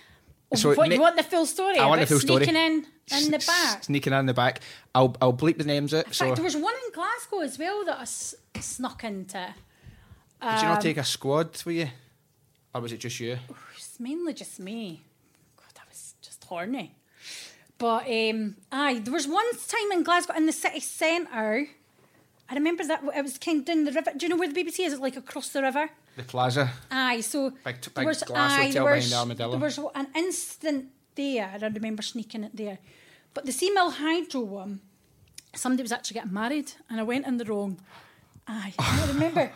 What, 0.77 0.89
ma- 0.89 0.95
you 0.95 1.01
want 1.01 1.17
the 1.17 1.23
full 1.23 1.47
story? 1.47 1.79
I 1.79 1.87
want 1.87 2.01
the 2.01 2.07
full 2.07 2.21
story. 2.21 2.45
Sneaking 2.45 2.61
in 2.61 2.87
in 3.17 3.31
the 3.31 3.39
back. 3.47 3.85
Sneaking 3.85 4.13
in 4.13 4.27
the 4.27 4.35
back. 4.35 4.61
I'll 4.95 5.15
I'll 5.21 5.33
bleep 5.33 5.59
the 5.59 5.65
names 5.65 5.93
out. 5.95 6.07
In 6.07 6.13
So 6.13 6.25
fact, 6.27 6.37
there 6.37 6.45
was 6.45 6.57
one 6.57 6.75
in 6.87 6.93
Glasgow 6.93 7.41
as 7.41 7.59
well 7.59 7.85
that 7.85 7.99
I 7.99 8.03
s- 8.03 8.35
snuck 8.61 9.05
into. 9.05 9.55
did 10.41 10.61
you 10.63 10.69
not 10.69 10.81
take 10.81 10.97
a 10.99 11.05
squad 11.05 11.51
with 11.65 11.77
you, 11.77 11.89
or 12.75 12.81
was 12.81 12.93
it 12.93 12.99
just 12.99 13.19
you? 13.21 13.39
It's 13.77 13.99
mainly 14.01 14.33
just 14.35 14.59
me. 14.61 15.03
God, 15.57 15.81
I 15.81 15.89
was 15.89 16.15
just 16.23 16.45
horny. 16.45 16.95
But 17.79 18.07
um, 18.09 18.57
aye, 18.71 19.01
there 19.03 19.13
was 19.13 19.27
one 19.27 19.45
time 19.67 19.91
in 19.93 20.03
Glasgow 20.05 20.35
in 20.37 20.47
the 20.47 20.53
city 20.53 20.81
centre. 20.81 21.67
I 22.49 22.55
remember 22.55 22.85
that 22.85 23.03
it 23.17 23.23
was 23.23 23.39
kind 23.39 23.61
of 23.61 23.65
down 23.65 23.85
the 23.85 23.93
river. 23.93 24.13
Do 24.17 24.27
you 24.27 24.31
know 24.31 24.37
where 24.37 24.53
the 24.53 24.55
BBC 24.63 24.81
is? 24.87 24.93
It's 24.93 25.03
like 25.03 25.17
across 25.17 25.49
the 25.49 25.63
river. 25.63 25.91
The 26.17 26.23
Plaza. 26.25 26.71
Aye, 26.91 27.21
so 27.21 27.51
Big- 27.51 27.81
there 27.81 27.91
big 27.95 28.07
was, 28.07 28.23
glass 28.23 28.53
aye, 28.53 28.67
hotel 28.67 28.73
there 28.73 28.83
behind 28.85 28.97
was, 28.97 29.11
the 29.11 29.17
Armadillo. 29.17 29.51
There 29.53 29.61
was 29.61 29.79
an 29.95 30.07
instant 30.15 30.87
there. 31.15 31.51
I 31.55 31.67
remember 31.67 32.03
sneaking 32.03 32.45
it 32.45 32.55
there. 32.55 32.79
But 33.35 33.47
the 33.47 33.53
Seamill 33.53 33.91
Hydro 33.93 34.43
one, 34.43 34.81
somebody 35.55 35.83
was 35.83 35.93
actually 35.93 36.15
getting 36.15 36.33
married, 36.35 36.73
and 36.91 37.01
I 37.01 37.03
went 37.03 37.27
in 37.27 37.39
the 37.39 37.45
wrong. 37.47 37.81
Aye, 38.47 38.75
I 38.79 39.07
remember 39.15 39.53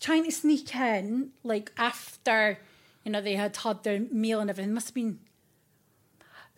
trying 0.00 0.24
to 0.24 0.32
sneak 0.32 0.74
in 0.74 1.30
like 1.44 1.72
after 1.78 2.58
you 3.04 3.12
know 3.12 3.20
they 3.22 3.36
had 3.36 3.56
had 3.56 3.82
their 3.84 4.00
meal 4.00 4.40
and 4.40 4.50
everything. 4.50 4.74
Must 4.74 4.88
have 4.88 4.94
been 4.94 5.20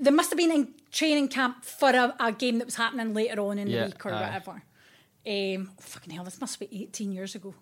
they 0.01 0.11
must 0.11 0.31
have 0.31 0.37
been 0.39 0.51
in 0.51 0.75
training 0.91 1.29
camp 1.29 1.65
for 1.65 1.91
a, 1.91 2.15
a 2.19 2.33
game 2.33 2.59
that 2.59 2.65
was 2.67 2.75
happening 2.77 3.15
later 3.15 3.41
on 3.43 3.59
in 3.59 3.69
Yeah, 3.69 3.81
the 3.81 3.87
week 3.87 4.05
or 4.07 4.13
aye. 4.13 4.21
whatever. 4.23 4.51
Um, 5.27 5.71
oh, 5.71 5.81
fucking 5.81 6.13
hell, 6.15 6.25
this 6.25 6.41
must 6.41 6.59
be 6.61 6.69
18 6.71 7.13
years 7.13 7.35
ago. 7.35 7.55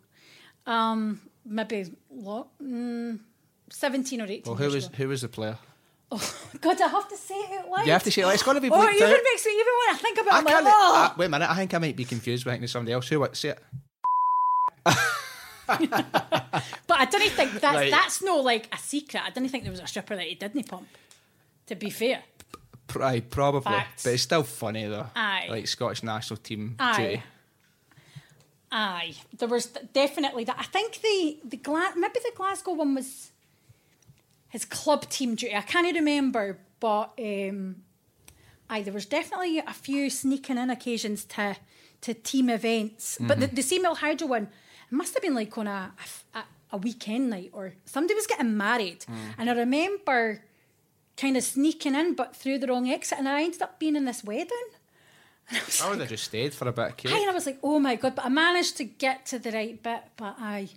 Um, 0.67 1.21
maybe 1.45 1.91
what, 2.09 2.47
mm, 2.63 3.19
17 3.71 4.21
or 4.21 4.25
18 4.25 4.43
Well, 4.47 4.55
who 4.57 4.71
was 4.75 4.87
ago. 4.87 4.95
who 4.97 5.09
was 5.09 5.23
the 5.23 5.29
player? 5.29 5.59
Oh, 6.13 6.35
God, 6.61 6.81
I 6.81 6.89
have 6.89 7.09
to 7.09 7.17
say 7.17 7.35
it 7.35 7.61
out 7.61 7.71
loud. 7.71 7.87
You 7.87 7.93
have 7.93 8.03
to 8.05 8.11
say 8.11 8.23
it. 8.23 8.27
It's 8.29 8.43
got 8.43 8.53
to 8.55 8.61
be 8.61 8.71
Oh, 8.71 8.83
it 8.87 8.95
even 8.97 9.09
out. 9.09 9.19
makes 9.25 9.45
me, 9.47 9.53
even 9.53 9.73
when 9.87 9.95
I 9.95 9.99
think 9.99 10.19
about 10.21 10.43
it, 10.45 10.51
I 10.51 10.61
like, 10.61 10.75
oh. 10.77 11.11
uh, 11.11 11.15
wait 11.19 11.27
a 11.27 11.29
minute. 11.29 11.51
I 11.51 11.57
think 11.57 11.75
I 11.75 11.79
might 11.79 11.97
be 11.97 12.05
confused 12.05 12.45
with 12.45 12.53
thinking 12.53 12.65
of 12.65 12.71
somebody 12.71 12.93
else. 12.93 13.09
Who? 13.09 13.21
What? 13.21 13.37
Say 13.37 13.51
it. 13.51 13.59
But 15.67 16.99
I 17.01 17.07
don't 17.07 17.31
think 17.33 17.53
that's, 17.53 17.75
Right. 17.75 17.91
that's 17.91 18.23
no 18.23 18.37
like 18.41 18.69
a 18.73 18.79
secret. 18.79 19.23
I 19.25 19.31
don't 19.31 19.49
think 19.49 19.65
there 19.65 19.71
was 19.71 19.81
a 19.81 19.87
stripper 19.87 20.15
that 20.15 20.27
he 20.27 20.35
didn't 20.35 20.69
pump, 20.69 20.87
to 21.67 21.75
be 21.75 21.89
fair. 21.91 22.23
Aye, 23.01 23.21
probably. 23.21 23.73
Facts. 23.73 24.05
But 24.05 24.13
it's 24.13 24.23
still 24.23 24.43
funny 24.43 24.87
though. 24.87 25.07
Aye. 25.17 25.47
Like 25.49 25.67
Scottish 25.67 26.03
national 26.03 26.37
team 26.37 26.77
Aye. 26.79 26.97
duty. 26.97 27.23
Aye, 28.77 29.15
there 29.39 29.47
was 29.49 29.67
definitely 29.93 30.43
that. 30.45 30.57
I 30.59 30.65
think 30.65 31.01
the 31.01 31.39
the 31.45 31.57
Gla- 31.57 31.93
maybe 31.97 32.19
the 32.25 32.33
Glasgow 32.35 32.73
one 32.73 32.97
was 32.97 33.31
his 34.49 34.65
club 34.65 35.09
team 35.09 35.37
duty. 35.37 35.55
I 35.55 35.61
can't 35.61 35.95
remember, 35.95 36.59
but 36.81 37.13
um, 37.21 37.77
aye, 38.69 38.83
there 38.83 38.93
was 38.93 39.07
definitely 39.07 39.59
a 39.59 39.73
few 39.73 40.11
sneaking 40.11 40.59
in 40.59 40.71
occasions 40.71 41.25
to 41.37 41.57
to 42.01 42.15
team 42.15 42.51
events. 42.51 43.17
But 43.21 43.39
the, 43.39 43.47
the 43.47 43.63
Seamill 43.63 43.97
Hydro 43.99 44.27
one 44.27 44.49
it 44.91 44.93
must 44.93 45.15
have 45.15 45.23
been 45.23 45.37
like 45.37 45.57
on 45.57 45.69
a, 45.69 45.93
a 46.35 46.43
a 46.73 46.77
weekend 46.77 47.31
night 47.31 47.51
or 47.53 47.75
somebody 47.85 48.15
was 48.15 48.27
getting 48.27 48.57
married, 48.57 49.05
and 49.39 49.49
I 49.49 49.53
remember 49.55 50.43
kind 51.17 51.37
of 51.37 51.45
sneaking 51.45 51.95
in, 51.95 52.15
but 52.17 52.35
through 52.35 52.59
the 52.59 52.67
wrong 52.67 52.91
exit, 52.91 53.19
and 53.21 53.29
I 53.29 53.45
ended 53.45 53.63
up 53.63 53.79
being 53.79 53.95
in 53.95 54.05
this 54.05 54.25
wedding. 54.25 54.69
I 55.51 55.61
I 55.85 55.91
would 55.91 56.01
have 56.01 56.09
just 56.09 56.25
stayed 56.25 56.55
for 56.55 56.69
a 56.69 56.73
bit 56.73 56.87
of 56.91 56.97
cake. 56.97 57.13
Aye, 57.13 57.19
and 57.21 57.31
I 57.31 57.35
was 57.35 57.47
like, 57.47 57.59
oh 57.63 57.79
my 57.79 57.97
god! 57.97 58.15
But 58.17 58.25
I 58.25 58.29
managed 58.29 58.77
to 58.79 58.85
get 58.85 59.27
to 59.27 59.39
the 59.39 59.51
right 59.53 59.81
bit. 59.83 60.03
But 60.17 60.37
I, 60.39 60.69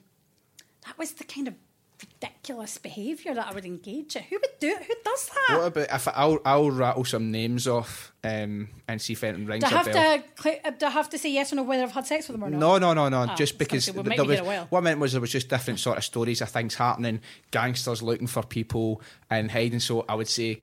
that 0.86 0.98
was 0.98 1.14
the 1.14 1.24
kind 1.24 1.48
of 1.48 1.54
ridiculous 2.02 2.78
behaviour 2.78 3.34
that 3.34 3.48
I 3.48 3.54
would 3.54 3.66
engage 3.66 4.16
in. 4.16 4.24
Who 4.24 4.36
would 4.36 4.60
do 4.60 4.68
it? 4.70 4.84
Who 4.84 4.94
does 5.04 5.30
that? 5.30 5.58
What 5.58 5.68
about 5.68 5.88
if 5.92 6.08
I- 6.08 6.12
I'll 6.12 6.40
I'll 6.46 6.72
rattle 6.72 7.06
some 7.06 7.32
names 7.32 7.68
off 7.68 8.14
um, 8.24 8.70
and 8.88 9.02
see 9.02 9.14
if 9.14 9.24
anything 9.24 9.46
rings 9.46 9.64
do 9.64 9.68
I 9.68 9.74
a 9.74 9.78
have 9.84 9.86
bell. 9.92 10.24
to? 10.44 10.68
Uh, 10.68 10.72
do 10.72 10.86
I 10.86 10.90
have 10.90 11.10
to 11.10 11.18
say 11.18 11.32
yes 11.32 11.52
or 11.52 11.56
no 11.56 11.64
whether 11.64 11.84
I've 11.84 11.92
had 11.92 12.06
sex 12.06 12.28
with 12.28 12.36
them 12.36 12.44
or 12.44 12.50
not? 12.50 12.60
No, 12.60 12.78
no, 12.78 12.94
no, 12.94 13.10
no. 13.10 13.28
Ah, 13.32 13.36
just 13.36 13.58
because 13.58 13.92
well, 13.92 14.04
there 14.04 14.26
was 14.26 14.40
a 14.40 14.68
what 14.70 14.80
I 14.80 14.82
meant 14.82 15.00
was 15.00 15.14
there 15.14 15.22
was 15.22 15.32
just 15.32 15.50
different 15.50 15.80
sort 15.80 15.98
of 15.98 16.04
stories 16.04 16.42
of 16.42 16.50
things 16.50 16.76
happening, 16.76 17.22
gangsters 17.52 18.02
looking 18.04 18.28
for 18.28 18.44
people 18.44 19.02
and 19.30 19.50
hiding. 19.52 19.80
So 19.80 20.06
I 20.08 20.16
would 20.16 20.28
say 20.28 20.62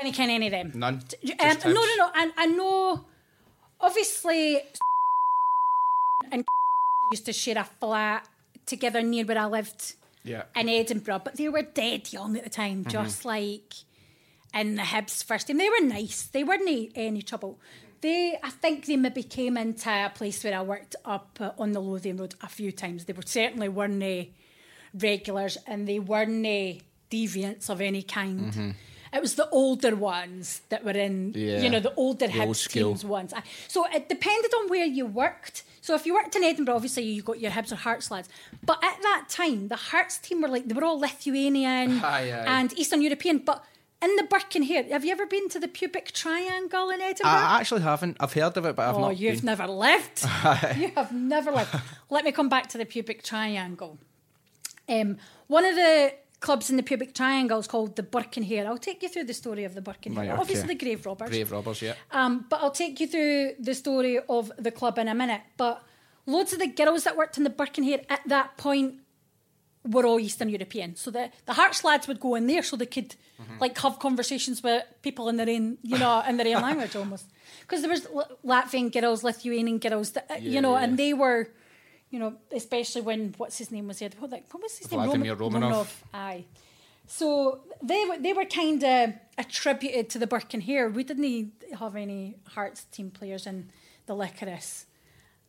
Any 0.00 0.12
kind 0.12 0.30
of 0.30 0.34
any 0.36 0.46
of 0.46 0.52
them. 0.52 0.72
none. 0.74 0.94
Um, 0.94 1.56
no, 1.64 1.72
no, 1.72 1.94
no. 1.96 2.10
And 2.14 2.32
I 2.36 2.46
know, 2.46 3.04
obviously, 3.80 4.60
and 6.32 6.44
used 7.12 7.26
to 7.26 7.32
share 7.32 7.58
a 7.58 7.64
flat 7.64 8.28
together 8.66 9.02
near 9.02 9.24
where 9.24 9.38
I 9.38 9.46
lived. 9.46 9.94
Yeah. 10.24 10.42
in 10.54 10.68
Edinburgh, 10.68 11.22
but 11.24 11.36
they 11.36 11.48
were 11.48 11.62
dead 11.62 12.12
young 12.12 12.36
at 12.36 12.44
the 12.44 12.50
time, 12.50 12.84
Mm-hmm. 12.84 12.90
just 12.90 13.24
like 13.24 13.72
in 14.52 14.74
the 14.74 14.82
Hibs 14.82 15.24
first 15.24 15.46
team. 15.46 15.56
They 15.56 15.70
were 15.70 15.80
nice. 15.80 16.24
They 16.24 16.44
weren't 16.44 16.62
any, 16.62 16.90
any 16.94 17.22
trouble. 17.22 17.58
They, 18.02 18.38
I 18.42 18.50
think 18.50 18.84
they 18.84 18.96
maybe 18.96 19.22
came 19.22 19.56
into 19.56 19.88
a 19.88 20.10
place 20.14 20.44
where 20.44 20.54
I 20.58 20.60
worked 20.60 20.96
up 21.06 21.38
uh, 21.40 21.52
on 21.58 21.72
the 21.72 21.80
Lothian 21.80 22.18
Road 22.18 22.34
a 22.42 22.48
few 22.48 22.72
times. 22.72 23.06
They 23.06 23.14
were 23.14 23.22
certainly 23.24 23.70
weren't 23.70 24.02
uh, 24.02 24.24
regulars 24.92 25.56
and 25.66 25.88
they 25.88 25.98
weren't 25.98 26.44
uh, 26.44 26.78
deviants 27.10 27.70
of 27.70 27.80
any 27.80 28.02
kind. 28.02 28.74
It 29.12 29.20
was 29.22 29.34
the 29.36 29.48
older 29.50 29.94
ones 29.96 30.60
that 30.68 30.84
were 30.84 30.92
in. 31.06 31.32
Yeah. 31.34 31.60
you 31.60 31.70
know, 31.70 31.80
the 31.80 31.94
older 31.94 32.26
The 32.26 32.32
Hibs 32.34 32.46
old 32.46 32.56
school. 32.56 32.90
teams 32.90 33.04
ones. 33.04 33.32
I- 33.32 33.42
So 33.68 33.86
it 33.86 34.08
depended 34.08 34.52
on 34.54 34.68
where 34.68 34.84
you 34.84 35.06
worked. 35.06 35.62
So 35.80 35.94
if 35.94 36.04
you 36.06 36.12
worked 36.14 36.36
in 36.36 36.44
Edinburgh, 36.44 36.74
obviously 36.76 37.04
you 37.04 37.22
got 37.22 37.40
your 37.40 37.50
Hibs 37.52 37.72
or 37.72 37.76
Hearts 37.76 38.10
lads. 38.10 38.28
But 38.64 38.82
at 38.84 39.00
that 39.02 39.26
time, 39.28 39.68
the 39.68 39.76
Hearts 39.76 40.18
team 40.18 40.42
were 40.42 40.48
like 40.48 40.68
they 40.68 40.74
were 40.74 40.84
all 40.84 40.98
Lithuanian 41.00 42.00
Aye, 42.04 42.30
aye. 42.30 42.44
and 42.60 42.78
Eastern 42.78 43.00
European. 43.02 43.38
But 43.38 43.64
in 44.02 44.14
the 44.16 44.22
Burke 44.24 44.54
and 44.54 44.64
Hare, 44.66 44.84
have 44.90 45.04
you 45.04 45.10
ever 45.12 45.26
been 45.26 45.48
to 45.48 45.58
the 45.58 45.66
pubic 45.66 46.12
triangle 46.12 46.90
in 46.90 47.00
Edinburgh? 47.00 47.30
I 47.32 47.58
actually 47.60 47.80
haven't. 47.80 48.16
I've 48.20 48.32
heard 48.34 48.56
of 48.56 48.64
it, 48.66 48.76
but 48.76 48.86
I've 48.88 48.96
oh, 48.96 49.00
not 49.00 49.18
you've 49.18 49.36
been. 49.38 49.46
never 49.46 49.66
lived. 49.66 50.22
you 50.76 50.92
have 50.94 51.10
never 51.12 51.50
lived. 51.50 51.74
Let 52.10 52.24
me 52.24 52.30
come 52.32 52.48
back 52.48 52.68
to 52.68 52.78
the 52.78 52.84
pubic 52.84 53.22
triangle. 53.24 53.98
Um, 54.88 55.16
one 55.48 55.64
of 55.64 55.74
the 55.74 56.12
clubs 56.40 56.70
in 56.70 56.76
the 56.76 56.82
pubic 56.82 57.14
triangle 57.14 57.58
is 57.58 57.66
called 57.66 57.96
the 57.96 58.02
Burke 58.02 58.36
and 58.36 58.46
Hare. 58.46 58.66
I'll 58.66 58.78
take 58.78 59.02
you 59.02 59.08
through 59.08 59.24
the 59.24 59.34
story 59.34 59.64
of 59.64 59.74
the 59.74 59.80
Burke 59.80 60.06
and 60.06 60.14
Hare. 60.16 60.24
Right, 60.26 60.32
okay. 60.32 60.40
Obviously, 60.40 60.68
the 60.68 60.74
grave 60.84 61.04
robbers. 61.06 61.30
Grave 61.30 61.50
robbers, 61.52 61.82
yeah. 61.82 61.94
Um, 62.12 62.46
but 62.48 62.60
I'll 62.62 62.70
take 62.70 63.00
you 63.00 63.06
through 63.08 63.54
the 63.58 63.74
story 63.74 64.18
of 64.28 64.52
the 64.58 64.70
club 64.70 64.98
in 64.98 65.08
a 65.08 65.14
minute. 65.14 65.40
But 65.56 65.82
loads 66.26 66.52
of 66.52 66.58
the 66.60 66.68
girls 66.68 67.04
that 67.04 67.16
worked 67.16 67.38
in 67.38 67.44
the 67.44 67.50
Burke 67.50 67.78
and 67.78 67.86
Hare 67.86 68.02
at 68.08 68.20
that 68.26 68.56
point 68.56 68.94
were 69.84 70.04
all 70.06 70.20
Eastern 70.20 70.48
European. 70.50 70.96
So 70.96 71.10
the, 71.10 71.30
the 71.46 71.54
Hearts 71.54 71.82
lads 71.82 72.06
would 72.08 72.20
go 72.20 72.34
in 72.34 72.46
there 72.46 72.62
so 72.62 72.76
they 72.76 72.86
could 72.86 73.14
Mm-hmm. 73.40 73.58
like 73.60 73.78
have 73.78 74.00
conversations 74.00 74.64
with 74.64 74.82
people 75.00 75.28
in 75.28 75.36
their 75.36 75.48
own, 75.48 75.78
you 75.84 75.96
know, 75.96 76.24
in 76.28 76.38
their 76.38 76.56
own 76.56 76.62
language 76.68 76.96
almost. 76.96 77.24
Because 77.60 77.82
there 77.82 77.90
was 77.90 78.04
L- 78.06 78.36
Latvian 78.44 78.90
girls, 78.92 79.22
Lithuanian 79.22 79.78
girls, 79.78 80.10
that, 80.10 80.28
uh, 80.28 80.34
you 80.40 80.60
know, 80.60 80.74
yeah. 80.76 80.82
and 80.82 80.98
they 80.98 81.14
were, 81.14 81.48
you 82.10 82.18
know, 82.18 82.34
especially 82.52 83.02
when 83.02 83.34
what's 83.36 83.58
his 83.58 83.70
name 83.70 83.88
was 83.88 83.98
there? 83.98 84.10
What, 84.18 84.30
like, 84.30 84.52
what 84.52 84.62
was 84.62 84.78
his 84.78 84.86
Vladimir 84.86 85.36
name? 85.36 85.36
Romanov. 85.36 85.88
Aye. 86.14 86.44
So 87.06 87.60
they 87.82 88.04
were 88.06 88.18
they 88.18 88.32
were 88.32 88.44
kind 88.44 88.82
of 88.84 89.14
attributed 89.38 90.10
to 90.10 90.18
the 90.18 90.26
Burke 90.26 90.54
and 90.54 90.62
Hare. 90.62 90.88
We 90.88 91.04
didn't 91.04 91.52
have 91.78 91.96
any 91.96 92.36
Hearts 92.48 92.84
team 92.84 93.10
players 93.10 93.46
in 93.46 93.70
the 94.06 94.14
Licorice 94.14 94.84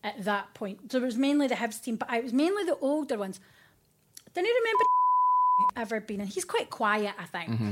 at 0.04 0.24
that 0.24 0.54
point. 0.54 0.92
So 0.92 1.00
it 1.00 1.04
was 1.04 1.18
mainly 1.18 1.48
the 1.48 1.56
Hibs 1.56 1.82
team, 1.82 1.98
but 1.98 2.12
it 2.14 2.24
was 2.24 2.34
mainly 2.34 2.64
the 2.64 2.78
older 2.78 3.18
ones. 3.18 3.40
I 4.26 4.32
don't 4.34 4.46
remember 4.46 4.84
ever 5.76 6.00
been 6.00 6.22
in. 6.22 6.28
He's 6.28 6.46
quite 6.46 6.70
quiet, 6.70 7.14
I 7.20 7.26
think. 7.26 7.52
Mm-hmm. 7.52 7.72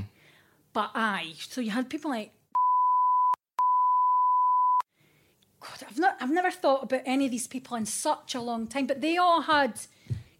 But 0.73 0.91
aye, 0.93 1.33
so 1.39 1.61
you 1.61 1.71
had 1.71 1.89
people 1.89 2.11
like. 2.11 2.31
God, 5.59 5.86
I've 5.97 6.01
not, 6.01 6.17
I've 6.21 6.31
never 6.31 6.51
thought 6.51 6.83
about 6.83 7.01
any 7.05 7.25
of 7.25 7.31
these 7.31 7.47
people 7.47 7.75
in 7.75 7.87
such 7.87 8.35
a 8.35 8.41
long 8.41 8.67
time. 8.67 8.85
But 8.85 9.01
they 9.01 9.17
all 9.17 9.41
had 9.41 9.79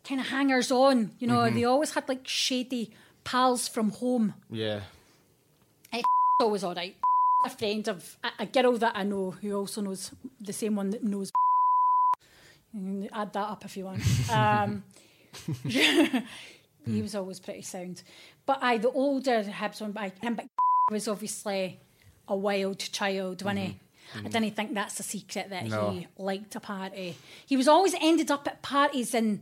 kind 0.07 0.21
of 0.21 0.27
hangers 0.27 0.71
on, 0.71 1.11
you 1.17 1.27
know. 1.27 1.39
Mm-hmm. 1.39 1.55
They 1.55 1.63
always 1.63 1.93
had 1.95 2.07
like 2.07 2.27
shady 2.27 2.91
pals 3.23 3.67
from 3.67 3.89
home. 3.89 4.35
Yeah. 4.51 4.81
Eh, 5.91 6.01
I 6.01 6.43
always 6.43 6.63
all 6.63 6.75
right. 6.75 6.95
A 7.43 7.49
friend 7.49 7.87
of 7.87 8.17
a, 8.23 8.43
a 8.43 8.45
girl 8.45 8.77
that 8.77 8.93
I 8.95 9.03
know 9.03 9.31
who 9.31 9.55
also 9.55 9.81
knows 9.81 10.11
the 10.39 10.53
same 10.53 10.75
one 10.75 10.91
that 10.91 11.03
knows. 11.03 11.31
Add 13.11 13.33
that 13.33 13.49
up 13.49 13.65
if 13.65 13.75
you 13.75 13.85
want. 13.85 14.01
Um, 14.31 14.83
he 15.63 17.01
was 17.01 17.15
always 17.15 17.39
pretty 17.39 17.63
sound, 17.63 18.03
but 18.45 18.59
I 18.61 18.77
the 18.77 18.91
older 18.91 19.43
Hibs 19.43 19.81
one 19.81 19.91
by 19.91 20.11
him, 20.21 20.35
but 20.35 20.45
was 20.91 21.07
obviously 21.07 21.79
a 22.27 22.35
wild 22.35 22.79
child, 22.79 23.41
wasn't 23.41 23.59
he? 23.59 23.67
Mm-hmm. 23.67 23.86
I 24.15 24.21
didn't 24.29 24.55
think 24.55 24.73
that's 24.73 24.99
a 24.99 25.03
secret 25.03 25.49
that 25.49 25.65
No. 25.67 25.91
he 25.91 26.07
liked 26.17 26.55
a 26.55 26.59
party. 26.59 27.15
He 27.45 27.57
was 27.57 27.67
always 27.67 27.93
ended 27.99 28.31
up 28.31 28.47
at 28.47 28.61
parties 28.61 29.13
in 29.13 29.41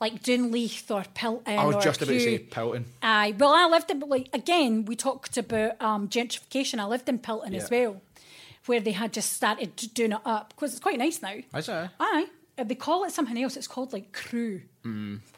like 0.00 0.22
Dunleith 0.22 0.90
or 0.90 1.04
Pilton. 1.14 1.58
I 1.58 1.64
was 1.66 1.82
just 1.84 2.02
about 2.02 2.12
to 2.12 2.20
say 2.20 2.38
Kew. 2.38 2.46
Pilton. 2.50 2.84
Aye, 3.02 3.34
well, 3.38 3.52
I 3.54 3.66
lived 3.68 3.90
in 3.90 4.00
like 4.00 4.28
again. 4.32 4.84
We 4.84 4.96
talked 4.96 5.36
about 5.36 5.80
um, 5.80 6.08
gentrification. 6.08 6.78
I 6.78 6.84
lived 6.86 7.08
in 7.08 7.18
Pilton 7.18 7.54
as 7.54 7.70
well, 7.70 8.00
where 8.66 8.80
they 8.80 8.92
had 8.92 9.12
just 9.12 9.32
started 9.32 9.74
doing 9.94 10.12
it 10.12 10.18
up 10.24 10.50
because 10.54 10.72
it's 10.72 10.80
quite 10.82 10.98
nice 10.98 11.20
now. 11.22 11.34
Is 11.56 11.68
it? 11.68 11.90
Aye, 12.00 12.26
Uh, 12.58 12.64
they 12.64 12.74
call 12.76 13.04
it 13.04 13.12
something 13.12 13.36
else. 13.42 13.56
It's 13.56 13.68
called 13.68 13.92
like 13.92 14.12
Crew. 14.12 14.62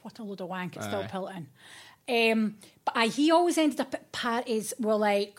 What 0.02 0.18
a 0.18 0.22
load 0.22 0.40
of 0.40 0.48
wank! 0.48 0.76
It's 0.76 0.86
still 0.86 1.04
Pilton. 1.04 1.46
Um, 2.08 2.56
but 2.84 2.96
aye, 2.96 3.08
he 3.08 3.30
always 3.30 3.58
ended 3.58 3.80
up 3.80 3.92
at 3.94 4.10
parties 4.12 4.72
with 4.78 4.96
like 4.96 5.38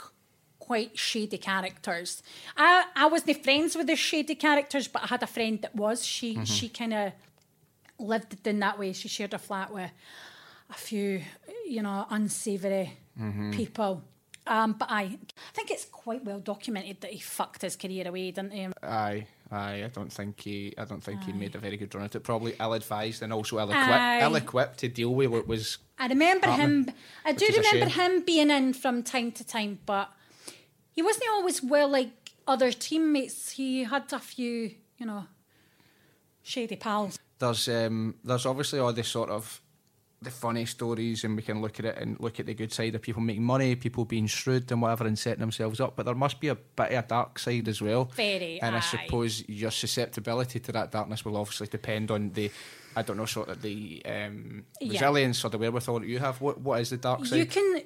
quite 0.67 0.97
shady 0.97 1.37
characters. 1.37 2.21
I 2.57 2.85
I 2.95 3.05
wasn't 3.07 3.43
friends 3.43 3.75
with 3.77 3.87
the 3.87 3.95
shady 3.95 4.35
characters, 4.35 4.87
but 4.93 5.03
I 5.05 5.07
had 5.07 5.23
a 5.23 5.27
friend 5.27 5.61
that 5.63 5.73
was. 5.75 6.05
She 6.05 6.29
she 6.45 6.67
kind 6.69 6.93
of 6.93 7.13
lived 7.99 8.45
in 8.47 8.59
that 8.59 8.77
way. 8.77 8.93
She 8.93 9.07
shared 9.07 9.33
a 9.33 9.37
flat 9.39 9.73
with 9.73 9.91
a 10.69 10.73
few, 10.87 11.21
you 11.65 11.81
know, 11.81 12.05
unsavoury 12.09 12.87
people. 13.51 14.01
Um, 14.45 14.73
but 14.79 14.89
I, 14.89 15.01
I 15.01 15.51
think 15.53 15.71
it's 15.71 15.85
quite 15.85 16.23
well 16.23 16.39
documented 16.39 17.01
that 17.01 17.11
he 17.11 17.19
fucked 17.19 17.61
his 17.63 17.75
career 17.75 18.07
away, 18.07 18.31
didn't 18.31 18.53
he? 18.53 18.67
Aye, 18.81 19.27
aye. 19.51 19.83
I 19.83 19.89
don't 19.93 20.11
think 20.11 20.39
he. 20.39 20.73
I 20.77 20.85
don't 20.85 21.03
think 21.03 21.23
he 21.23 21.33
made 21.33 21.53
a 21.55 21.59
very 21.59 21.75
good 21.75 21.93
run 21.95 22.05
at 22.05 22.15
it. 22.15 22.23
Probably 22.23 22.55
ill-advised 22.59 23.21
and 23.23 23.33
also 23.33 23.59
ill-equipped, 23.59 24.23
ill-equipped 24.23 24.77
to 24.79 24.87
deal 24.87 25.13
with 25.13 25.29
what 25.31 25.47
was. 25.47 25.79
I 25.99 26.07
remember 26.07 26.47
happening, 26.47 26.85
him. 26.85 26.93
I 27.25 27.33
do 27.33 27.45
which 27.45 27.57
is 27.57 27.57
a 27.57 27.71
remember 27.73 27.93
him 28.01 28.23
being 28.23 28.49
in 28.49 28.73
from 28.73 29.03
time 29.03 29.31
to 29.33 29.43
time, 29.45 29.79
but 29.85 30.07
he 30.97 31.03
wasn't 31.03 31.29
always 31.29 31.61
well 31.61 31.87
like 31.87 32.09
other 32.47 32.71
teammates. 32.71 33.51
He 33.51 33.83
had 33.83 34.11
a 34.11 34.19
few, 34.19 34.71
you 34.97 35.05
know, 35.05 35.25
shady 36.41 36.75
pals. 36.75 37.19
There's 37.37 37.67
um, 37.69 38.15
there's 38.23 38.47
obviously 38.47 38.79
all 38.79 38.91
this 38.93 39.07
sort 39.07 39.29
of 39.29 39.61
the 40.23 40.31
funny 40.31 40.65
stories, 40.65 41.23
and 41.23 41.35
we 41.35 41.43
can 41.43 41.61
look 41.61 41.77
at 41.79 41.85
it 41.85 41.97
and 41.99 42.19
look 42.19 42.39
at 42.39 42.47
the 42.47 42.55
good 42.55 42.73
side 42.73 42.95
of 42.95 43.03
people 43.03 43.21
making 43.21 43.43
money, 43.43 43.75
people 43.75 44.05
being 44.05 44.25
shrewd 44.25 44.71
and 44.71 44.81
whatever, 44.81 45.05
and 45.05 45.19
setting 45.19 45.39
themselves 45.41 45.79
up. 45.79 45.95
But 45.95 46.07
there 46.07 46.15
must 46.15 46.39
be 46.39 46.47
a 46.47 46.55
bit 46.55 46.93
of 46.93 47.05
a 47.05 47.07
dark 47.07 47.37
side 47.37 47.67
as 47.67 47.79
well. 47.79 48.05
Very, 48.15 48.59
And 48.59 48.75
I 48.75 48.79
suppose 48.79 49.47
your 49.47 49.69
susceptibility 49.69 50.59
to 50.61 50.71
that 50.71 50.91
darkness 50.91 51.23
will 51.23 51.37
obviously 51.37 51.67
depend 51.67 52.09
on 52.09 52.31
the. 52.31 52.49
I 52.95 53.03
don't 53.03 53.17
know, 53.17 53.27
sort 53.27 53.49
of 53.49 53.61
the 53.61 54.01
um, 54.07 54.65
Yeah. 54.81 54.93
resilience 54.93 55.45
or 55.45 55.51
the 55.51 55.59
wherewithal 55.59 55.99
that 55.99 56.07
you 56.07 56.17
have. 56.17 56.41
What 56.41 56.59
what 56.59 56.81
is 56.81 56.89
the 56.89 56.97
dark 56.97 57.23
side? 57.27 57.37
You 57.37 57.45
can. 57.45 57.83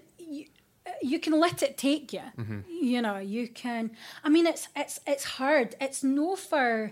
You, 1.01 1.19
can 1.19 1.39
let 1.39 1.63
it 1.63 1.77
take 1.77 2.13
you. 2.13 2.21
Mm-hmm. 2.37 2.59
You 2.69 3.01
know, 3.01 3.17
you 3.17 3.47
can. 3.47 3.91
I 4.23 4.29
mean, 4.29 4.45
it's 4.45 4.67
it's 4.75 4.99
it's 5.07 5.23
hard. 5.23 5.75
It's 5.81 6.03
no 6.03 6.35
for, 6.35 6.91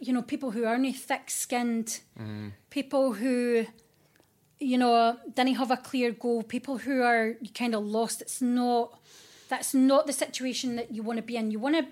you 0.00 0.12
know, 0.12 0.22
people 0.22 0.50
who 0.52 0.64
aren't 0.64 0.96
thick-skinned, 0.96 2.00
Mm-hmm. 2.18 2.48
people 2.70 3.14
who, 3.14 3.66
you 4.58 4.78
know, 4.78 5.16
didn't 5.34 5.54
have 5.56 5.70
a 5.70 5.76
clear 5.76 6.12
goal, 6.12 6.42
people 6.42 6.78
who 6.78 7.02
are 7.02 7.34
kind 7.54 7.74
of 7.74 7.84
lost. 7.84 8.20
It's 8.22 8.40
not. 8.42 9.00
That's 9.48 9.74
not 9.74 10.06
the 10.06 10.12
situation 10.12 10.76
that 10.76 10.92
you 10.94 11.02
want 11.02 11.18
to 11.18 11.22
be 11.22 11.36
in. 11.36 11.50
You 11.50 11.58
want 11.58 11.76
to, 11.76 11.86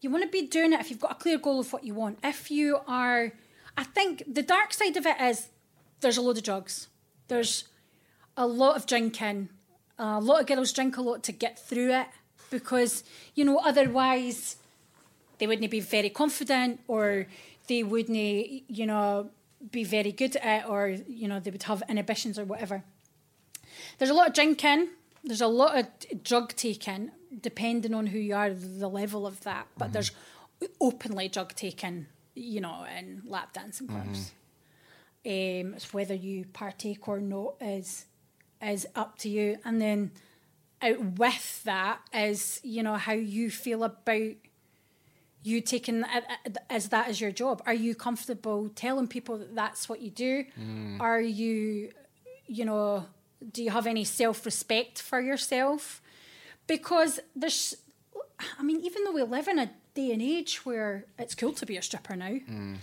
you 0.00 0.08
want 0.08 0.22
to 0.24 0.30
be 0.30 0.46
doing 0.46 0.72
it 0.72 0.80
if 0.80 0.88
you've 0.90 1.00
got 1.00 1.12
a 1.12 1.16
clear 1.16 1.36
goal 1.38 1.58
of 1.60 1.72
what 1.72 1.84
you 1.84 1.94
want. 1.94 2.18
If 2.22 2.50
you 2.50 2.78
are, 2.86 3.32
I 3.76 3.84
think 3.84 4.22
the 4.26 4.42
dark 4.42 4.72
side 4.72 4.96
of 4.96 5.04
it 5.04 5.20
is 5.20 5.48
there's 6.00 6.16
a 6.16 6.22
load 6.22 6.36
of 6.38 6.44
drugs. 6.44 6.88
There's 7.28 7.64
a 8.36 8.46
lot 8.46 8.76
of 8.76 8.86
drinking. 8.86 9.48
A 9.98 10.20
lot 10.20 10.40
of 10.40 10.46
girls 10.46 10.72
drink 10.72 10.96
a 10.96 11.02
lot 11.02 11.22
to 11.24 11.32
get 11.32 11.58
through 11.58 11.92
it 11.92 12.06
because, 12.50 13.02
you 13.34 13.44
know, 13.44 13.58
otherwise 13.58 14.56
they 15.38 15.46
wouldn't 15.46 15.70
be 15.70 15.80
very 15.80 16.10
confident 16.10 16.80
or 16.86 17.26
they 17.66 17.82
wouldn't, 17.82 18.16
you 18.16 18.86
know, 18.86 19.30
be 19.70 19.84
very 19.84 20.12
good 20.12 20.36
at 20.36 20.64
it 20.64 20.68
or, 20.68 20.88
you 21.08 21.28
know, 21.28 21.40
they 21.40 21.50
would 21.50 21.62
have 21.64 21.82
inhibitions 21.88 22.38
or 22.38 22.44
whatever. 22.44 22.84
There's 23.98 24.10
a 24.10 24.14
lot 24.14 24.28
of 24.28 24.34
drinking, 24.34 24.88
there's 25.24 25.40
a 25.40 25.46
lot 25.46 25.76
of 25.78 26.22
drug 26.22 26.54
taking, 26.54 27.10
depending 27.40 27.94
on 27.94 28.06
who 28.08 28.18
you 28.18 28.34
are, 28.34 28.52
the 28.52 28.88
level 28.88 29.26
of 29.26 29.40
that. 29.42 29.66
But 29.76 29.92
there's 29.92 30.10
openly 30.80 31.28
drug 31.28 31.54
taking, 31.54 32.06
you 32.34 32.60
know, 32.60 32.84
in 32.98 33.22
lap 33.26 33.52
dancing 33.52 33.88
clubs. 33.88 34.32
Um, 35.24 35.74
it's 35.74 35.92
whether 35.92 36.14
you 36.14 36.44
partake 36.52 37.08
or 37.08 37.18
not 37.18 37.54
is 37.60 38.06
is 38.62 38.86
up 38.94 39.18
to 39.18 39.28
you. 39.28 39.58
And 39.64 39.80
then 39.80 40.10
out 40.82 41.00
with 41.18 41.64
that 41.64 42.00
is, 42.12 42.60
you 42.62 42.82
know, 42.82 42.94
how 42.94 43.12
you 43.12 43.50
feel 43.50 43.84
about 43.84 44.32
you 45.42 45.60
taking 45.60 46.02
uh, 46.02 46.20
uh, 46.46 46.50
as 46.68 46.88
that 46.88 47.08
as 47.08 47.20
your 47.20 47.30
job. 47.30 47.62
Are 47.66 47.74
you 47.74 47.94
comfortable 47.94 48.68
telling 48.74 49.06
people 49.06 49.38
that 49.38 49.54
that's 49.54 49.88
what 49.88 50.02
you 50.02 50.10
do? 50.10 50.44
Mm. 50.60 51.00
Are 51.00 51.20
you, 51.20 51.92
you 52.46 52.64
know, 52.64 53.06
do 53.52 53.62
you 53.62 53.70
have 53.70 53.86
any 53.86 54.04
self 54.04 54.44
respect 54.44 55.00
for 55.00 55.20
yourself? 55.20 56.02
Because 56.66 57.20
there's, 57.36 57.76
I 58.58 58.62
mean, 58.62 58.80
even 58.80 59.04
though 59.04 59.12
we 59.12 59.22
live 59.22 59.46
in 59.46 59.58
a 59.60 59.70
day 59.94 60.10
and 60.10 60.20
age 60.20 60.66
where 60.66 61.04
it's 61.16 61.34
cool 61.34 61.52
to 61.52 61.64
be 61.64 61.76
a 61.76 61.82
stripper 61.82 62.16
now, 62.16 62.30
mm. 62.30 62.78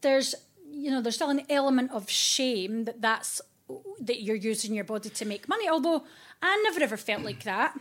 there's, 0.00 0.34
you 0.72 0.90
know, 0.90 1.02
there's 1.02 1.16
still 1.16 1.28
an 1.28 1.42
element 1.50 1.90
of 1.92 2.08
shame 2.08 2.84
that 2.84 3.02
that's 3.02 3.42
that 4.00 4.22
you're 4.22 4.36
using 4.36 4.74
your 4.74 4.84
body 4.84 5.10
to 5.10 5.24
make 5.24 5.48
money. 5.48 5.68
Although 5.68 6.04
I 6.42 6.60
never 6.64 6.82
ever 6.82 6.96
felt 6.96 7.22
like 7.22 7.44
that. 7.44 7.78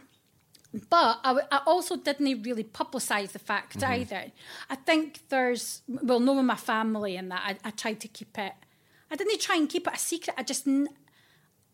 But 0.89 1.19
I 1.23 1.61
also 1.65 1.95
didn't 1.95 2.43
really 2.43 2.63
publicise 2.63 3.31
the 3.31 3.39
fact 3.39 3.79
mm-hmm. 3.79 3.91
either. 3.91 4.25
I 4.69 4.75
think 4.75 5.21
there's, 5.29 5.81
well, 5.87 6.19
knowing 6.19 6.45
my 6.45 6.55
family 6.55 7.17
and 7.17 7.31
that, 7.31 7.41
I, 7.43 7.67
I 7.67 7.71
tried 7.71 7.99
to 8.01 8.07
keep 8.07 8.37
it, 8.37 8.53
I 9.09 9.15
didn't 9.15 9.41
try 9.41 9.55
and 9.55 9.67
keep 9.67 9.87
it 9.87 9.93
a 9.95 9.97
secret. 9.97 10.35
I 10.37 10.43
just, 10.43 10.67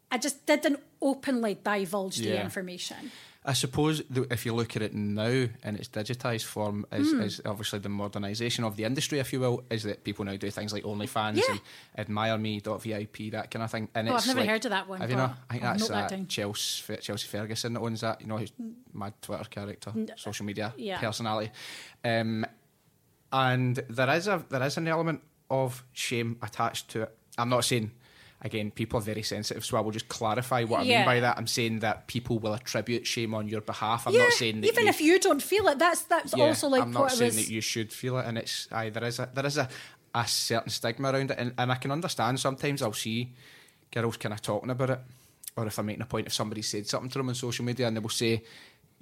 I 0.09 0.17
just 0.17 0.45
didn't 0.45 0.79
openly 1.01 1.55
divulge 1.61 2.17
the 2.19 2.41
information. 2.41 3.11
I 3.47 3.53
suppose 3.53 4.01
if 4.31 4.43
you 4.45 4.53
look 4.55 4.75
at 4.75 4.81
it 4.81 4.93
now 4.95 5.27
in 5.27 5.75
its 5.75 5.87
digitised 5.87 6.45
form, 6.45 6.85
is, 6.91 7.11
Hmm. 7.11 7.21
is 7.21 7.41
obviously 7.45 7.77
the 7.77 7.89
modernisation 7.89 8.65
of 8.65 8.75
the 8.75 8.85
industry, 8.85 9.19
if 9.19 9.31
you 9.31 9.39
will, 9.39 9.63
is 9.69 9.83
that 9.83 10.03
people 10.03 10.25
now 10.25 10.35
do 10.35 10.49
things 10.49 10.73
like 10.73 10.83
OnlyFans 10.83 11.35
Yeah. 11.37 11.57
and 11.93 12.07
AdmireMe.vip, 12.09 13.31
that 13.33 13.51
kind 13.51 13.63
of 13.63 13.69
thing. 13.69 13.87
And 13.93 14.09
Oh, 14.09 14.15
I've 14.15 14.25
never 14.25 14.39
like- 14.39 14.49
heard 14.49 14.65
of 14.65 14.71
that 14.71 14.87
one, 14.89 14.99
Have 14.99 15.11
you 15.11 15.15
not? 15.15 15.37
I 15.49 15.53
think 15.53 15.63
I'll 15.63 15.73
that's 15.73 15.87
that 15.89 16.11
uh. 16.13 16.17
Chelsea, 16.27 16.97
Chelsea 16.97 17.27
Ferguson 17.27 17.73
that 17.73 17.81
owns 17.81 18.01
that. 18.01 18.19
You 18.21 18.27
know, 18.27 18.37
his 18.37 18.51
mad 18.93 19.13
Twitter 19.21 19.43
character, 19.43 19.93
social 20.15 20.45
media 20.45 20.73
yeah. 20.77 20.99
personality. 20.99 21.51
Um, 22.03 22.45
and 23.31 23.75
there 23.89 24.09
is 24.15 24.27
a 24.27 24.43
there 24.49 24.63
is 24.63 24.77
an 24.77 24.87
element 24.87 25.21
of 25.49 25.83
shame 25.93 26.37
attached 26.41 26.89
to 26.89 27.03
it. 27.03 27.17
I'm 27.37 27.49
not 27.49 27.63
saying 27.65 27.91
again 28.45 28.71
people 28.71 28.99
are 28.99 29.01
very 29.01 29.23
sensitive, 29.23 29.65
so 29.65 29.75
I 29.75 29.81
will 29.81 29.91
just 29.91 30.07
clarify 30.07 30.63
what 30.63 30.81
I 30.81 30.83
mean 30.83 31.03
by 31.03 31.19
that. 31.19 31.37
I'm 31.37 31.47
saying 31.47 31.79
that 31.79 32.07
people 32.07 32.39
will 32.39 32.53
attribute 32.53 33.05
shame 33.05 33.33
on 33.33 33.49
your 33.49 33.61
behalf. 33.61 34.07
I'm 34.07 34.13
yeah, 34.13 34.23
not 34.23 34.33
saying 34.33 34.61
that 34.61 34.67
even 34.67 34.83
you, 34.83 34.89
if 34.89 35.01
you 35.01 35.19
don't 35.19 35.41
feel 35.41 35.67
it, 35.67 35.79
that's 35.79 36.03
that's 36.03 36.37
yeah, 36.37 36.45
also 36.45 36.69
like 36.69 36.83
I'm 36.83 36.91
not 36.91 37.01
what 37.01 37.11
saying 37.11 37.29
was. 37.29 37.47
that 37.47 37.49
you 37.51 37.61
should 37.61 37.91
feel 37.91 38.17
it, 38.19 38.25
and 38.25 38.37
it's 38.37 38.67
aye, 38.71 38.91
there 38.91 39.03
is 39.03 39.19
a 39.19 39.29
there 39.33 39.45
is 39.45 39.57
a, 39.57 39.67
a 40.13 40.27
certain 40.27 40.69
stigma 40.69 41.11
around 41.11 41.31
it, 41.31 41.39
and, 41.39 41.53
and 41.57 41.71
I 41.71 41.75
can 41.75 41.91
understand. 41.91 42.39
Sometimes 42.39 42.81
I'll 42.81 42.93
see 42.93 43.33
girls 43.91 44.17
kind 44.17 44.33
of 44.33 44.41
talking 44.41 44.69
about 44.69 44.91
it, 44.91 44.99
or 45.57 45.65
if 45.65 45.77
I'm 45.79 45.87
making 45.87 46.03
a 46.03 46.05
point, 46.05 46.27
if 46.27 46.33
somebody 46.33 46.61
said 46.61 46.87
something 46.87 47.09
to 47.09 47.17
them 47.17 47.29
on 47.29 47.35
social 47.35 47.65
media, 47.65 47.87
and 47.87 47.97
they 47.97 48.01
will 48.01 48.09
say. 48.09 48.43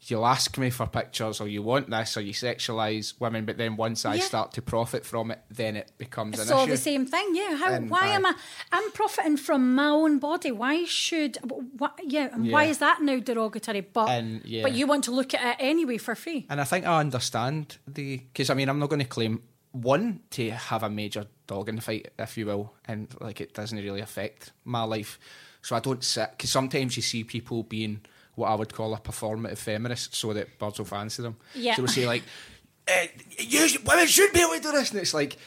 You'll 0.07 0.25
ask 0.25 0.57
me 0.57 0.69
for 0.69 0.85
pictures, 0.87 1.39
or 1.39 1.47
you 1.47 1.61
want 1.61 1.89
this, 1.89 2.17
or 2.17 2.21
you 2.21 2.33
sexualise 2.33 3.13
women, 3.19 3.45
but 3.45 3.57
then 3.57 3.75
once 3.77 4.05
I 4.05 4.19
start 4.19 4.51
to 4.53 4.61
profit 4.61 5.05
from 5.05 5.31
it, 5.31 5.39
then 5.49 5.77
it 5.77 5.91
becomes 5.97 6.39
It's 6.39 6.49
an 6.49 6.57
all 6.57 6.63
issue. 6.63 6.71
the 6.71 6.77
same 6.77 7.05
thing, 7.05 7.29
yeah. 7.33 7.55
How? 7.55 7.71
And 7.73 7.89
why 7.89 8.07
I- 8.07 8.15
am 8.15 8.25
I? 8.25 8.33
I'm 8.71 8.91
profiting 8.91 9.37
from 9.37 9.75
my 9.75 9.87
own 9.87 10.19
body. 10.19 10.51
Why 10.51 10.83
should? 10.85 11.37
What? 11.77 11.99
Yeah. 12.03 12.29
And 12.33 12.51
why 12.51 12.65
is 12.65 12.79
that 12.79 13.01
now 13.01 13.19
derogatory? 13.19 13.81
But 13.81 14.09
And, 14.09 14.41
yeah. 14.45 14.63
but 14.63 14.73
you 14.73 14.87
want 14.87 15.03
to 15.05 15.11
look 15.11 15.33
at 15.33 15.41
it 15.59 15.63
anyway 15.63 15.97
for 15.97 16.15
free. 16.15 16.45
And 16.49 16.59
I 16.59 16.63
think 16.65 16.85
I 16.85 16.99
understand 16.99 17.77
the 17.87 18.17
because 18.17 18.49
I 18.49 18.55
mean 18.55 18.69
I'm 18.69 18.79
not 18.79 18.89
going 18.89 19.01
to 19.01 19.07
claim 19.07 19.41
one 19.71 20.19
to 20.31 20.51
have 20.51 20.83
a 20.83 20.89
major 20.89 21.25
dog 21.47 21.69
in 21.69 21.75
the 21.75 21.81
fight, 21.81 22.11
if 22.19 22.37
you 22.37 22.45
will, 22.45 22.73
and 22.85 23.07
like 23.21 23.41
it 23.41 23.53
doesn't 23.53 23.77
really 23.77 24.01
affect 24.01 24.51
my 24.65 24.83
life. 24.83 25.17
So 25.61 25.75
I 25.75 25.79
don't 25.79 26.03
sit 26.03 26.31
because 26.31 26.51
sometimes 26.51 26.95
you 26.97 27.01
see 27.01 27.23
people 27.23 27.63
being 27.63 28.01
what 28.35 28.49
I 28.49 28.55
would 28.55 28.73
call 28.73 28.93
a 28.93 28.99
performative 28.99 29.57
feminist, 29.57 30.15
so 30.15 30.33
that 30.33 30.57
birds 30.59 30.79
will 30.79 30.85
fancy 30.85 31.21
them. 31.21 31.37
Yeah. 31.55 31.75
So 31.75 31.83
we'll 31.83 31.91
say 31.91 32.05
like, 32.07 32.23
eh, 32.87 33.07
you, 33.39 33.67
"Women 33.85 34.07
should 34.07 34.33
be 34.33 34.41
able 34.41 34.53
to 34.53 34.59
do 34.61 34.71
this," 34.71 34.91
and 34.91 34.99
it's 34.99 35.13
like. 35.13 35.37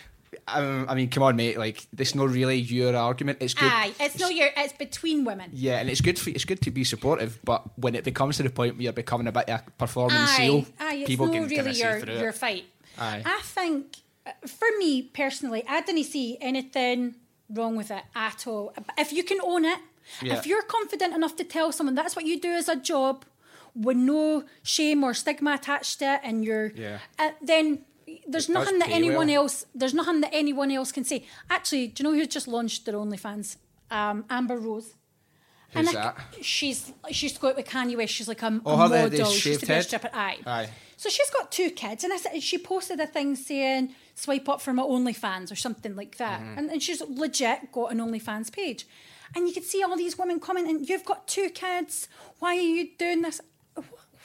Um, 0.48 0.86
I 0.88 0.94
mean, 0.94 1.08
come 1.08 1.22
on, 1.22 1.34
mate. 1.34 1.56
Like, 1.58 1.86
this 1.92 2.14
not 2.14 2.28
really 2.28 2.58
your 2.58 2.94
argument. 2.94 3.38
It's 3.40 3.54
good. 3.54 3.70
Aye, 3.72 3.92
it's 3.98 4.18
no 4.18 4.28
your. 4.28 4.50
It's 4.56 4.72
between 4.74 5.24
women. 5.24 5.50
Yeah, 5.52 5.78
and 5.78 5.88
it's 5.88 6.00
good 6.00 6.18
for 6.18 6.30
it's 6.30 6.44
good 6.44 6.60
to 6.62 6.70
be 6.70 6.84
supportive, 6.84 7.38
but 7.42 7.62
when 7.78 7.94
it 7.94 8.04
becomes 8.04 8.36
to 8.36 8.42
the 8.42 8.50
point 8.50 8.74
where 8.74 8.82
you're 8.82 8.92
becoming 8.92 9.26
a 9.28 9.32
bit 9.32 9.48
of 9.48 9.62
a 9.66 9.70
performance 9.72 10.30
Aye, 10.32 10.36
seal, 10.36 10.66
aye. 10.78 10.94
It's 10.96 11.06
people 11.08 11.26
no 11.26 11.32
can 11.32 11.42
really 11.44 11.56
kind 11.56 11.68
of 11.68 11.76
see 11.76 11.82
your 11.82 12.00
through 12.00 12.14
your 12.18 12.28
it. 12.28 12.34
fight. 12.34 12.64
Aye. 12.98 13.22
I 13.24 13.40
think, 13.42 13.96
uh, 14.26 14.32
for 14.46 14.68
me 14.78 15.02
personally, 15.02 15.64
I 15.68 15.80
didn't 15.80 16.04
see 16.04 16.36
anything 16.40 17.14
wrong 17.50 17.76
with 17.76 17.90
it 17.90 18.02
at 18.14 18.46
all. 18.46 18.74
If 18.98 19.12
you 19.12 19.24
can 19.24 19.38
own 19.42 19.64
it, 19.64 19.78
Yeah. 20.22 20.34
if 20.38 20.46
you're 20.46 20.62
confident 20.62 21.14
enough 21.14 21.36
to 21.36 21.44
tell 21.44 21.72
someone 21.72 21.94
that's 21.94 22.14
what 22.16 22.24
you 22.24 22.40
do 22.40 22.50
as 22.52 22.68
a 22.68 22.76
job, 22.76 23.24
with 23.74 23.96
no 23.96 24.44
shame 24.62 25.04
or 25.04 25.12
stigma 25.14 25.54
attached 25.54 25.98
to 25.98 26.14
it, 26.14 26.20
and 26.24 26.44
you're, 26.44 26.68
Yeah. 26.74 26.98
uh, 27.18 27.30
then 27.42 27.84
there's 28.26 28.48
It 28.48 28.52
nothing 28.52 28.78
that 28.78 28.88
anyone 28.88 29.26
well. 29.28 29.42
else. 29.42 29.66
There's 29.74 29.92
nothing 29.94 30.20
that 30.22 30.30
anyone 30.32 30.70
else 30.70 30.92
can 30.92 31.04
say. 31.04 31.26
Actually, 31.50 31.88
do 31.88 32.02
you 32.02 32.08
know 32.10 32.14
who's 32.16 32.28
just 32.28 32.48
launched 32.48 32.84
their 32.86 32.94
OnlyFans? 32.94 33.56
Um, 33.90 34.24
Amber 34.30 34.58
Rose. 34.58 34.94
Who's 35.70 35.88
I- 35.88 35.92
that? 35.92 36.16
She's 36.40 36.92
she's 37.10 37.32
to 37.34 37.40
go 37.40 37.48
out 37.48 37.56
with 37.56 37.66
Kanye 37.66 37.96
West. 37.96 38.14
She's 38.14 38.28
like 38.28 38.42
a, 38.42 38.60
Oh, 38.64 38.74
a 38.74 38.76
model. 38.76 39.10
the 39.10 39.16
She 39.16 39.22
used 39.24 39.40
shaved 39.40 39.60
to 39.60 39.66
be 39.66 39.72
a 39.74 39.82
stripper. 39.82 40.10
Aye. 40.14 40.38
Aye. 40.46 40.70
So 40.96 41.10
she's 41.10 41.28
got 41.30 41.52
two 41.52 41.68
kids, 41.70 42.04
and 42.04 42.12
I 42.12 42.16
said 42.16 42.42
she 42.42 42.56
posted 42.56 42.98
a 43.00 43.06
thing 43.06 43.36
saying 43.36 43.94
"swipe 44.14 44.48
up 44.48 44.62
for 44.62 44.72
my 44.72 44.82
OnlyFans" 44.84 45.52
or 45.52 45.56
something 45.56 45.94
like 45.96 46.16
that, 46.16 46.40
Mm-hmm. 46.40 46.58
and, 46.58 46.70
and 46.70 46.82
she's 46.82 47.02
legit 47.02 47.70
got 47.72 47.92
an 47.92 47.98
OnlyFans 47.98 48.50
page, 48.50 48.86
and 49.34 49.46
you 49.46 49.54
could 49.54 49.64
see 49.64 49.82
all 49.82 49.96
these 49.96 50.16
women 50.18 50.40
commenting, 50.40 50.84
"You've 50.84 51.04
got 51.04 51.26
two 51.26 51.50
kids. 51.50 52.08
Why 52.38 52.56
are 52.56 52.60
you 52.60 52.88
doing 52.98 53.22
this?" 53.22 53.40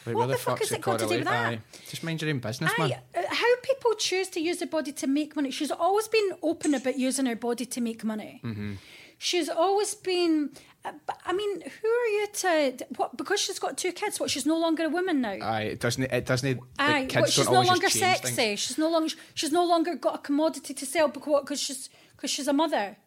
Wait, 0.05 0.15
what 0.15 0.27
where 0.27 0.35
the, 0.35 0.41
fuck 0.41 0.57
has 0.59 0.71
it 0.71 0.81
got 0.81 0.97
to 0.99 1.05
do 1.05 1.15
with 1.17 1.25
that? 1.25 1.53
Aye. 1.53 1.59
Just 1.87 2.03
mind 2.03 2.21
your 2.21 2.31
own 2.31 2.39
business, 2.39 2.71
man. 2.77 2.91
Aye, 2.91 2.99
uh, 3.15 3.21
how 3.29 3.55
people 3.61 3.93
choose 3.93 4.29
to 4.29 4.39
use 4.39 4.57
their 4.57 4.67
body 4.67 4.91
to 4.93 5.05
make 5.07 5.35
money. 5.35 5.51
She's 5.51 5.69
always 5.69 6.07
been 6.07 6.31
open 6.41 6.73
about 6.73 6.97
using 6.97 7.27
her 7.27 7.35
body 7.35 7.65
to 7.67 7.81
make 7.81 8.03
money. 8.03 8.41
Mm-hmm. 8.43 8.73
she's 9.19 9.47
always 9.47 9.93
been. 9.93 10.49
uh, 10.83 10.93
but, 11.05 11.19
I 11.23 11.33
mean, 11.33 11.61
who 11.61 11.87
are 11.87 12.07
you 12.07 12.27
to 12.33 12.85
what? 12.97 13.15
Because 13.15 13.39
she's 13.41 13.59
got 13.59 13.77
two 13.77 13.91
kids. 13.91 14.19
What? 14.19 14.31
She's 14.31 14.47
no 14.47 14.57
longer 14.57 14.85
a 14.85 14.89
woman 14.89 15.21
now. 15.21 15.37
Aye, 15.39 15.69
it 15.73 15.79
doesn't. 15.79 16.03
It 16.05 16.25
doesn't. 16.25 16.59
Aye, 16.79 16.91
like, 16.91 17.09
kids 17.09 17.21
what, 17.21 17.29
she's 17.29 17.49
no 17.49 17.61
longer 17.61 17.89
sexy. 17.89 18.33
things. 18.33 18.59
She's 18.59 18.77
no 18.79 18.89
longer. 18.89 19.13
She's 19.35 19.51
no 19.51 19.65
longer 19.65 19.93
got 19.93 20.15
a 20.15 20.17
commodity 20.19 20.73
to 20.73 20.85
sell 20.87 21.09
because 21.09 21.41
because 21.41 21.61
she's 21.61 21.89
because 22.15 22.31
she's 22.31 22.47
a 22.47 22.53
mother. 22.53 22.97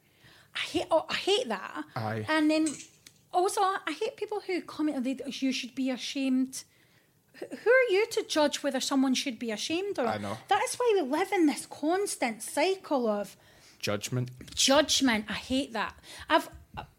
I 0.55 0.61
hate. 0.61 0.86
Oh, 0.90 1.05
I 1.09 1.14
hate 1.14 1.48
that. 1.48 1.84
Aye. 1.96 2.24
And 2.28 2.50
then 2.50 2.68
also, 3.32 3.61
I 3.62 3.96
hate 4.00 4.16
people 4.16 4.40
who 4.46 4.61
comment 4.62 5.02
the 5.05 5.20
you 5.26 5.52
should 5.52 5.74
be 5.74 5.90
ashamed. 5.90 6.64
Who- 7.40 7.46
are 7.70 7.90
you 7.90 8.07
to 8.12 8.22
judge 8.28 8.62
whether 8.62 8.78
someone 8.80 9.14
should 9.14 9.38
be 9.40 9.50
ashamed 9.50 9.98
or 9.98 10.05
not? 10.05 10.14
I 10.14 10.18
know. 10.18 10.38
That 10.48 10.62
is 10.68 10.76
why 10.76 10.92
we 10.94 11.09
live 11.11 11.32
in 11.32 11.46
this 11.46 11.66
constant 11.66 12.42
cycle 12.42 13.09
of 13.09 13.36
Judgment. 13.80 14.30
judgment. 14.55 15.24
I 15.28 15.32
hate 15.34 15.72
that. 15.72 15.94
I've 16.28 16.48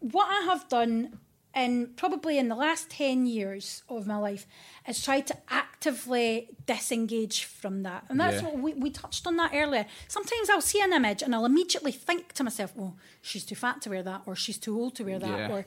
what 0.00 0.26
I 0.30 0.40
have 0.44 0.68
done 0.68 1.18
in 1.56 1.88
probably 1.96 2.36
in 2.38 2.48
the 2.48 2.54
last 2.54 2.90
ten 2.90 3.26
years 3.26 3.82
of 3.88 4.06
my 4.06 4.16
life 4.18 4.46
is 4.86 5.02
try 5.02 5.20
to 5.22 5.34
actively 5.48 6.48
disengage 6.66 7.44
from 7.44 7.82
that, 7.82 8.04
and 8.08 8.20
that's 8.20 8.42
Yeah. 8.42 8.48
what 8.48 8.58
we, 8.58 8.74
we 8.74 8.90
touched 8.90 9.26
on 9.26 9.36
that 9.36 9.52
earlier. 9.54 9.86
Sometimes 10.08 10.50
I'll 10.50 10.60
see 10.60 10.80
an 10.82 10.92
image 10.92 11.22
and 11.22 11.34
I'll 11.34 11.46
immediately 11.46 11.92
think 11.92 12.32
to 12.34 12.44
myself, 12.44 12.72
"Well, 12.76 12.96
she's 13.22 13.44
too 13.44 13.54
fat 13.54 13.80
to 13.82 13.90
wear 13.90 14.02
that, 14.02 14.22
or 14.26 14.36
she's 14.36 14.58
too 14.58 14.78
old 14.80 14.94
to 14.96 15.04
wear 15.04 15.18
that, 15.18 15.38
Yeah. 15.38 15.50
or 15.52 15.66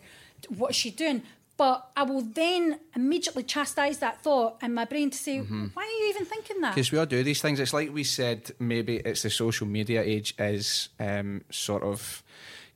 what 0.49 0.69
is 0.71 0.75
she 0.75 0.91
doing?" 0.91 1.23
But 1.57 1.89
I 1.97 2.03
will 2.03 2.21
then 2.21 2.79
immediately 2.95 3.43
chastise 3.43 3.97
that 3.99 4.21
thought 4.21 4.63
in 4.63 4.73
my 4.73 4.85
brain 4.85 5.09
to 5.09 5.17
say, 5.17 5.39
Mm-hmm. 5.39 5.65
"Why 5.73 5.83
are 5.83 5.97
you 6.03 6.09
even 6.11 6.25
thinking 6.25 6.61
that?" 6.61 6.75
Because 6.75 6.91
we 6.91 6.97
all 6.99 7.05
do 7.05 7.23
these 7.23 7.41
things. 7.41 7.59
It's 7.59 7.73
like 7.73 7.91
we 7.93 8.03
said, 8.05 8.51
maybe 8.59 8.97
it's 8.97 9.23
the 9.23 9.29
social 9.29 9.67
media 9.67 10.01
age 10.01 10.35
is 10.39 10.89
um, 10.99 11.43
sort 11.49 11.83
of 11.83 12.23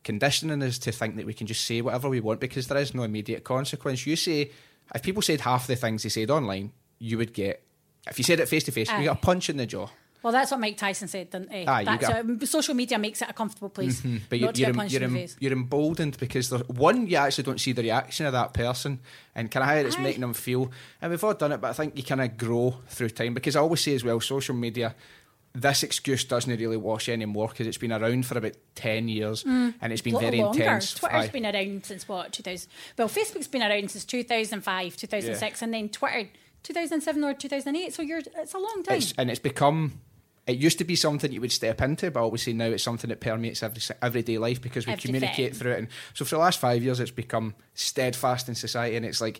conditioning 0.03 0.61
us 0.63 0.77
to 0.79 0.91
think 0.91 1.15
that 1.15 1.25
we 1.25 1.33
can 1.33 1.47
just 1.47 1.65
say 1.65 1.81
whatever 1.81 2.09
we 2.09 2.19
want 2.19 2.39
because 2.39 2.67
there 2.67 2.77
is 2.77 2.93
no 2.93 3.03
immediate 3.03 3.43
consequence. 3.43 4.05
You 4.05 4.15
say, 4.15 4.51
if 4.93 5.01
people 5.01 5.21
said 5.21 5.41
half 5.41 5.67
the 5.67 5.75
things 5.75 6.03
they 6.03 6.09
said 6.09 6.29
online, 6.29 6.71
you 6.99 7.17
would 7.17 7.33
get, 7.33 7.63
if 8.09 8.17
you 8.17 8.23
said 8.23 8.39
it 8.39 8.47
face 8.49 8.63
to 8.65 8.71
face, 8.71 8.91
you 8.91 9.03
get 9.03 9.11
a 9.11 9.15
punch 9.15 9.49
in 9.49 9.57
the 9.57 9.65
jaw. 9.65 9.87
Well, 10.21 10.31
that's 10.31 10.51
what 10.51 10.61
Mike 10.61 10.77
Tyson 10.77 11.09
said, 11.09 11.31
didn't 11.31 11.51
he? 11.51 11.67
Aye, 11.67 11.83
That's 11.83 12.07
got- 12.07 12.25
uh, 12.43 12.45
social 12.45 12.73
media 12.75 12.97
makes 12.97 13.21
it 13.21 13.29
a 13.29 13.33
comfortable 13.33 13.67
place 13.67 14.01
But 14.29 14.39
you, 14.39 14.45
you're, 14.45 14.53
get 14.53 14.69
em- 14.69 14.87
you're, 14.87 15.03
em- 15.03 15.27
you're 15.39 15.51
emboldened 15.51 16.17
because 16.17 16.49
there's, 16.49 16.65
one, 16.69 17.07
you 17.07 17.17
actually 17.17 17.43
don't 17.43 17.59
see 17.59 17.73
the 17.73 17.81
reaction 17.81 18.25
of 18.25 18.31
that 18.31 18.53
person 18.53 18.99
and 19.35 19.51
kind 19.51 19.63
of 19.63 19.67
how 19.69 19.75
it's 19.75 19.97
Aye. 19.97 20.01
making 20.01 20.21
them 20.21 20.33
feel. 20.33 20.71
And 21.01 21.11
we've 21.11 21.21
all 21.25 21.33
done 21.33 21.51
it, 21.51 21.59
but 21.59 21.71
I 21.71 21.73
think 21.73 21.97
you 21.97 22.03
kind 22.03 22.21
of 22.21 22.37
grow 22.37 22.77
through 22.87 23.09
time 23.09 23.33
because 23.33 23.57
I 23.57 23.59
always 23.59 23.81
say 23.81 23.95
as 23.95 24.03
well, 24.05 24.21
social 24.21 24.55
media. 24.55 24.95
This 25.55 25.83
excuse 25.83 26.23
doesn't 26.23 26.59
really 26.59 26.77
wash 26.77 27.09
anymore 27.09 27.49
because 27.49 27.67
it's 27.67 27.77
been 27.77 27.91
around 27.91 28.25
for 28.25 28.37
about 28.37 28.53
10 28.73 29.07
years 29.07 29.43
mm. 29.43 29.73
and 29.79 29.93
it's 29.93 30.01
been 30.01 30.19
very 30.19 30.41
longer. 30.41 30.63
intense. 30.63 30.95
Twitter's 30.95 31.25
Aye. 31.25 31.27
been 31.27 31.45
around 31.45 31.85
since 31.85 32.07
what, 32.07 32.33
2000? 32.33 32.67
Well, 32.97 33.07
Facebook's 33.07 33.47
been 33.47 33.61
around 33.61 33.91
since 33.91 34.03
2005, 34.03 34.97
2006, 34.97 35.61
and 35.61 35.73
then 35.73 35.89
Twitter 35.89 36.29
2007 36.63 37.23
or 37.23 37.33
2008. 37.33 37.93
So 37.93 38.01
you're 38.01 38.21
it's 38.37 38.53
a 38.53 38.57
long 38.57 38.83
time. 38.83 38.97
It's, 38.97 39.13
and 39.17 39.29
it's 39.29 39.39
become. 39.39 39.99
It 40.45 40.57
used 40.57 40.77
to 40.79 40.83
be 40.83 40.97
something 40.97 41.31
you 41.31 41.39
would 41.39 41.53
step 41.53 41.81
into, 41.81 42.11
but 42.11 42.25
obviously 42.25 42.51
now 42.51 42.65
it's 42.65 42.83
something 42.83 43.09
that 43.09 43.21
permeates 43.21 43.63
every 43.63 43.81
everyday 44.01 44.37
life 44.37 44.61
because 44.61 44.85
we 44.85 44.93
Everything. 44.93 45.19
communicate 45.19 45.55
through 45.55 45.73
it. 45.73 45.79
And 45.79 45.87
so 46.13 46.25
for 46.25 46.35
the 46.35 46.39
last 46.39 46.59
five 46.59 46.83
years, 46.83 46.99
it's 46.99 47.11
become 47.11 47.53
steadfast 47.75 48.49
in 48.49 48.55
society, 48.55 48.97
and 48.97 49.05
it's 49.05 49.21
like 49.21 49.39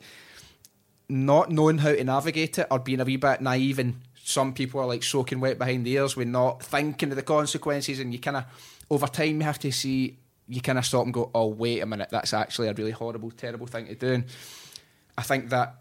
not 1.10 1.52
knowing 1.52 1.80
how 1.80 1.94
to 1.94 2.04
navigate 2.04 2.58
it 2.58 2.68
or 2.72 2.80
being 2.80 3.02
a 3.02 3.06
wee 3.06 3.18
bit 3.18 3.42
naive. 3.42 3.80
And 3.80 4.02
some 4.26 4.54
people 4.54 4.80
are 4.80 4.88
like 4.88 5.04
soaking 5.04 5.42
wet 5.42 5.60
behind 5.60 5.86
the 5.86 5.92
ears 5.92 6.16
with 6.16 6.30
not 6.30 6.64
thinking 6.64 7.10
of 7.10 7.18
the 7.18 7.24
consequences. 7.24 8.00
And 8.00 8.14
you 8.14 8.20
kind 8.20 8.38
of 8.38 8.46
over 8.90 9.08
time 9.08 9.42
you 9.42 9.44
have 9.44 9.60
to 9.60 9.72
see 9.72 10.18
you 10.48 10.62
kind 10.62 10.78
of 10.78 10.86
stop 10.86 11.04
and 11.04 11.14
go, 11.14 11.30
oh 11.36 11.48
wait 11.48 11.82
a 11.82 11.86
minute, 11.86 12.10
that's 12.10 12.34
actually 12.34 12.70
a 12.70 12.74
really 12.74 12.92
horrible, 12.92 13.32
terrible 13.32 13.68
thing 13.68 13.88
to 13.88 13.96
do. 13.96 14.14
And 14.14 14.26
I 15.18 15.24
think 15.24 15.50
that 15.50 15.76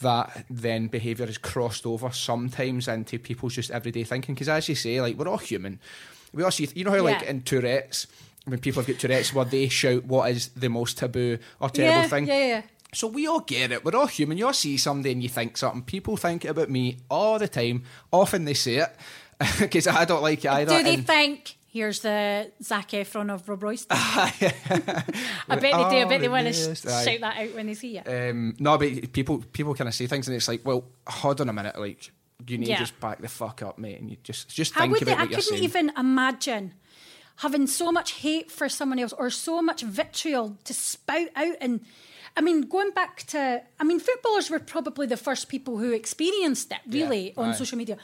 that 0.00 0.46
then 0.48 0.88
behaviour 0.88 1.26
is 1.26 1.38
crossed 1.38 1.86
over 1.86 2.10
sometimes 2.10 2.88
into 2.88 3.18
people's 3.18 3.54
just 3.54 3.70
everyday 3.70 4.04
thinking. 4.04 4.34
Because 4.34 4.48
as 4.48 4.68
you 4.68 4.74
say, 4.74 5.00
like 5.00 5.16
we're 5.16 5.28
all 5.28 5.38
human. 5.38 5.78
We 6.32 6.42
all 6.42 6.50
see, 6.50 6.68
you 6.74 6.84
know 6.84 6.90
how 6.92 7.02
like 7.02 7.22
in 7.22 7.42
Tourette's, 7.42 8.06
when 8.46 8.58
people 8.58 8.82
have 8.82 8.88
got 8.88 8.98
Tourette's, 8.98 9.34
where 9.34 9.44
they 9.44 9.68
shout 9.68 10.06
what 10.06 10.30
is 10.30 10.48
the 10.48 10.68
most 10.68 10.96
taboo 10.96 11.38
or 11.60 11.68
terrible 11.68 12.02
yeah, 12.02 12.08
thing. 12.08 12.26
yeah, 12.26 12.46
yeah. 12.46 12.62
So 12.94 13.06
we 13.06 13.26
all 13.26 13.40
get 13.40 13.72
it. 13.72 13.84
We're 13.84 13.96
all 13.96 14.06
human. 14.06 14.36
You 14.36 14.46
all 14.46 14.52
see 14.52 14.76
somebody 14.76 15.12
and 15.12 15.22
you 15.22 15.28
think 15.30 15.56
something. 15.56 15.82
People 15.82 16.16
think 16.18 16.44
about 16.44 16.68
me 16.68 16.98
all 17.10 17.38
the 17.38 17.48
time. 17.48 17.84
Often 18.12 18.44
they 18.44 18.52
say 18.54 18.76
it 18.76 18.94
because 19.60 19.86
I 19.86 20.04
don't 20.04 20.22
like 20.22 20.44
it 20.44 20.50
either. 20.50 20.76
Do 20.76 20.82
they 20.82 20.94
and- 20.94 21.06
think 21.06 21.56
here's 21.68 22.00
the 22.00 22.52
Zac 22.62 22.90
Efron 22.90 23.32
of 23.32 23.48
Rob 23.48 23.62
Royce? 23.62 23.86
I 23.90 24.30
bet 25.48 25.60
they 25.60 25.70
do. 25.70 25.76
I 25.76 26.04
bet 26.04 26.20
they 26.20 26.28
want 26.28 26.46
to 26.48 26.52
shout 26.52 27.20
that 27.20 27.36
out 27.38 27.54
when 27.54 27.66
they 27.66 27.74
see 27.74 27.96
you. 27.96 28.02
Um, 28.06 28.56
no, 28.58 28.76
but 28.76 29.12
people 29.12 29.38
people 29.52 29.74
kind 29.74 29.88
of 29.88 29.94
say 29.94 30.06
things, 30.06 30.28
and 30.28 30.36
it's 30.36 30.48
like, 30.48 30.60
well, 30.64 30.84
hold 31.06 31.40
on 31.40 31.48
a 31.48 31.52
minute, 31.52 31.78
like 31.78 32.10
you 32.46 32.58
need 32.58 32.68
Yeah. 32.68 32.76
to 32.76 32.82
just 32.82 33.00
back 33.00 33.20
the 33.22 33.28
fuck 33.28 33.62
up, 33.62 33.78
mate, 33.78 34.00
and 34.00 34.10
you 34.10 34.16
just 34.22 34.48
just 34.48 34.74
think 34.74 34.92
would 34.92 35.00
they, 35.00 35.12
about 35.12 35.20
I 35.20 35.24
what 35.24 35.30
you're 35.30 35.40
couldn't 35.40 35.52
saying. 35.58 35.64
even 35.64 35.92
imagine 35.96 36.74
having 37.36 37.66
so 37.66 37.90
much 37.90 38.12
hate 38.12 38.50
for 38.50 38.68
someone 38.68 38.98
else 38.98 39.14
or 39.14 39.30
so 39.30 39.62
much 39.62 39.80
vitriol 39.82 40.58
to 40.64 40.74
spout 40.74 41.28
out 41.34 41.56
and 41.60 41.80
I 42.36 42.40
mean, 42.40 42.62
going 42.62 42.90
back 42.92 43.24
to, 43.28 43.62
I 43.80 43.84
mean, 43.84 44.00
footballers 44.00 44.48
were 44.50 44.58
probably 44.58 45.06
the 45.06 45.16
first 45.18 45.48
people 45.48 45.78
who 45.78 45.92
experienced 45.92 46.72
it 46.72 46.78
really 46.88 47.24
Yeah, 47.36 47.42
on 47.42 47.48
aye. 47.50 47.54
social 47.54 47.76
media. 47.78 47.96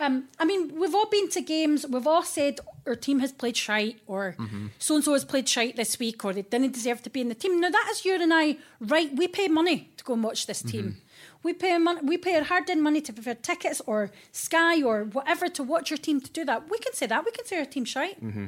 Um, 0.00 0.24
I 0.40 0.44
mean, 0.44 0.74
we've 0.80 0.94
all 0.94 1.06
been 1.08 1.28
to 1.30 1.40
games, 1.40 1.86
we've 1.88 2.06
all 2.06 2.22
said 2.24 2.58
our 2.86 2.96
team 2.96 3.20
has 3.20 3.30
played 3.30 3.56
shite 3.56 4.00
or 4.06 4.34
Mm-hmm. 4.38 4.66
so 4.78 4.94
and 4.96 5.04
so 5.04 5.12
has 5.12 5.24
played 5.24 5.48
shite 5.48 5.76
this 5.76 5.98
week 6.00 6.24
or 6.24 6.32
they 6.32 6.42
didn't 6.42 6.72
deserve 6.72 7.02
to 7.02 7.10
be 7.10 7.20
in 7.20 7.28
the 7.28 7.34
team. 7.36 7.60
Now, 7.60 7.70
that 7.70 7.88
is 7.92 8.04
you 8.04 8.14
and 8.20 8.32
I, 8.34 8.56
right? 8.80 9.14
We 9.14 9.28
pay 9.28 9.46
money 9.48 9.90
to 9.98 10.02
go 10.04 10.14
and 10.14 10.24
watch 10.24 10.46
this 10.46 10.62
team. 10.62 10.84
Mm-hmm. 10.84 10.98
We 11.44 11.52
pay 11.52 11.78
mon- 11.78 12.06
we 12.06 12.16
pay 12.16 12.34
our 12.38 12.42
hard 12.44 12.68
earned 12.70 12.82
money 12.82 13.00
to 13.02 13.12
pay 13.12 13.22
for 13.22 13.34
tickets 13.34 13.80
or 13.86 14.10
Sky 14.32 14.82
or 14.82 15.04
whatever 15.04 15.46
to 15.48 15.62
watch 15.62 15.90
your 15.90 15.98
team 15.98 16.20
to 16.22 16.30
do 16.38 16.42
that. 16.46 16.68
We 16.70 16.78
can 16.78 16.94
say 16.94 17.06
that. 17.06 17.24
We 17.24 17.30
can 17.32 17.44
say 17.44 17.58
our 17.58 17.66
team 17.66 17.84
shite. 17.84 18.18
Mm-hmm. 18.24 18.46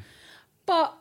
But 0.65 0.95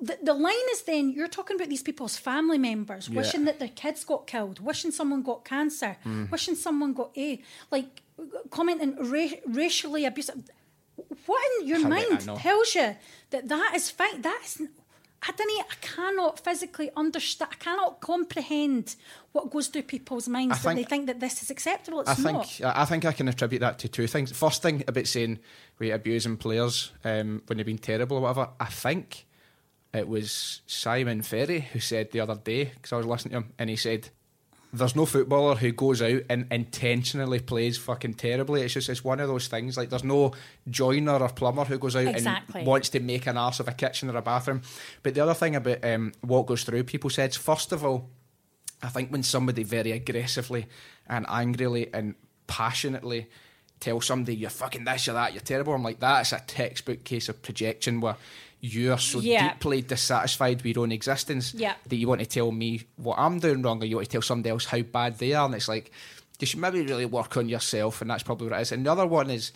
the, 0.00 0.18
the 0.22 0.34
line 0.34 0.68
is 0.72 0.82
then 0.82 1.10
you're 1.10 1.28
talking 1.28 1.56
about 1.56 1.68
these 1.68 1.82
people's 1.82 2.16
family 2.16 2.58
members 2.58 3.08
Yeah. 3.08 3.16
wishing 3.18 3.44
that 3.46 3.58
their 3.58 3.68
kids 3.68 4.04
got 4.04 4.26
killed, 4.26 4.60
wishing 4.60 4.90
someone 4.90 5.22
got 5.22 5.44
cancer, 5.44 5.96
Mm. 6.04 6.30
wishing 6.30 6.54
someone 6.56 6.92
got 6.92 7.10
A, 7.16 7.40
like 7.70 8.02
commenting 8.50 8.96
ra- 8.96 9.38
racially 9.46 10.04
abusive. 10.04 10.42
What 11.26 11.42
in 11.60 11.66
your 11.68 11.80
mind 11.88 12.20
tells 12.38 12.74
you 12.74 12.96
that 13.30 13.48
that 13.48 13.72
is 13.74 13.90
fine? 13.90 14.20
That 14.22 14.40
is. 14.44 14.60
I 15.22 15.32
don't. 15.32 15.48
Know, 15.48 15.64
I 15.70 15.74
cannot 15.82 16.40
physically 16.42 16.90
understand. 16.96 17.50
I 17.52 17.56
cannot 17.62 18.00
comprehend 18.00 18.96
what 19.32 19.50
goes 19.50 19.68
through 19.68 19.82
people's 19.82 20.28
minds 20.28 20.58
I 20.58 20.62
that 20.62 20.68
they 20.68 20.74
think- 20.76 20.88
think 20.88 21.06
that 21.08 21.20
this 21.20 21.42
is 21.42 21.50
acceptable. 21.50 22.00
It's 22.00 22.10
I 22.10 22.14
think 22.14 22.32
not. 22.38 22.60
I 22.62 22.82
I 22.82 22.84
think 22.86 23.04
I 23.04 23.12
can 23.12 23.28
attribute 23.28 23.60
that 23.60 23.78
to 23.80 23.88
two 23.88 24.06
things. 24.06 24.32
First 24.32 24.62
thing 24.62 24.82
about 24.88 25.06
saying 25.06 25.38
we 25.78 25.90
abusing 25.90 26.36
players 26.38 26.92
um, 27.04 27.42
when 27.46 27.56
they've 27.58 27.66
been 27.66 27.78
terrible 27.78 28.16
or 28.16 28.20
whatever. 28.22 28.48
I 28.58 28.66
think 28.66 29.26
it 29.92 30.08
was 30.08 30.62
Simon 30.66 31.22
Ferry 31.22 31.60
who 31.72 31.80
said 31.80 32.10
the 32.10 32.20
other 32.20 32.36
day 32.36 32.64
because 32.66 32.92
I 32.92 32.96
was 32.96 33.06
listening 33.06 33.32
to 33.32 33.38
him 33.38 33.52
and 33.58 33.70
he 33.70 33.76
said. 33.76 34.08
There's 34.72 34.94
no 34.94 35.04
footballer 35.04 35.56
who 35.56 35.72
goes 35.72 36.00
out 36.00 36.22
and 36.30 36.46
intentionally 36.52 37.40
plays 37.40 37.76
fucking 37.76 38.14
terribly. 38.14 38.62
It's 38.62 38.74
just 38.74 38.88
it's 38.88 39.02
one 39.02 39.18
of 39.18 39.26
those 39.26 39.48
things. 39.48 39.76
Like 39.76 39.90
there's 39.90 40.04
no 40.04 40.30
joiner 40.68 41.18
or 41.18 41.28
plumber 41.28 41.64
who 41.64 41.76
goes 41.76 41.96
out 41.96 42.06
Exactly. 42.06 42.60
and 42.60 42.68
wants 42.68 42.88
to 42.90 43.00
make 43.00 43.26
an 43.26 43.36
arse 43.36 43.58
of 43.58 43.66
a 43.66 43.72
kitchen 43.72 44.08
or 44.08 44.16
a 44.16 44.22
bathroom. 44.22 44.62
But 45.02 45.14
the 45.14 45.22
other 45.22 45.34
thing 45.34 45.56
about 45.56 45.84
um, 45.84 46.12
what 46.20 46.46
goes 46.46 46.62
through 46.62 46.84
people's 46.84 47.16
heads, 47.16 47.36
first 47.36 47.72
of 47.72 47.84
all, 47.84 48.10
I 48.80 48.90
think 48.90 49.10
when 49.10 49.24
somebody 49.24 49.64
very 49.64 49.90
aggressively 49.90 50.66
and 51.08 51.26
angrily 51.28 51.92
and 51.92 52.14
passionately 52.46 53.28
tell 53.80 54.00
somebody 54.00 54.36
you're 54.36 54.50
fucking 54.50 54.84
this, 54.84 55.08
you're 55.08 55.14
that, 55.14 55.32
you're 55.32 55.40
terrible, 55.40 55.74
I'm 55.74 55.82
like 55.82 55.98
that's 55.98 56.32
a 56.32 56.44
textbook 56.46 57.02
case 57.02 57.28
of 57.28 57.42
projection 57.42 58.00
where 58.00 58.14
you 58.60 58.92
are 58.92 58.98
so 58.98 59.20
Yeah. 59.20 59.52
deeply 59.54 59.82
dissatisfied 59.82 60.62
with 60.62 60.76
your 60.76 60.82
own 60.84 60.92
existence 60.92 61.54
Yeah. 61.54 61.74
that 61.86 61.96
you 61.96 62.06
want 62.08 62.20
to 62.20 62.26
tell 62.26 62.52
me 62.52 62.82
what 62.96 63.18
I'm 63.18 63.38
doing 63.38 63.62
wrong 63.62 63.82
or 63.82 63.86
you 63.86 63.96
want 63.96 64.08
to 64.08 64.12
tell 64.12 64.22
somebody 64.22 64.50
else 64.50 64.66
how 64.66 64.82
bad 64.82 65.18
they 65.18 65.32
are 65.32 65.46
and 65.46 65.54
it's 65.54 65.68
like 65.68 65.90
you 66.38 66.46
should 66.46 66.60
maybe 66.60 66.82
really 66.82 67.06
work 67.06 67.36
on 67.36 67.48
yourself 67.48 68.00
and 68.00 68.10
that's 68.10 68.22
probably 68.22 68.48
what 68.48 68.58
it 68.58 68.62
is. 68.62 68.72
And 68.72 68.84
the 68.86 68.92
other 68.92 69.06
one 69.06 69.30
is 69.30 69.52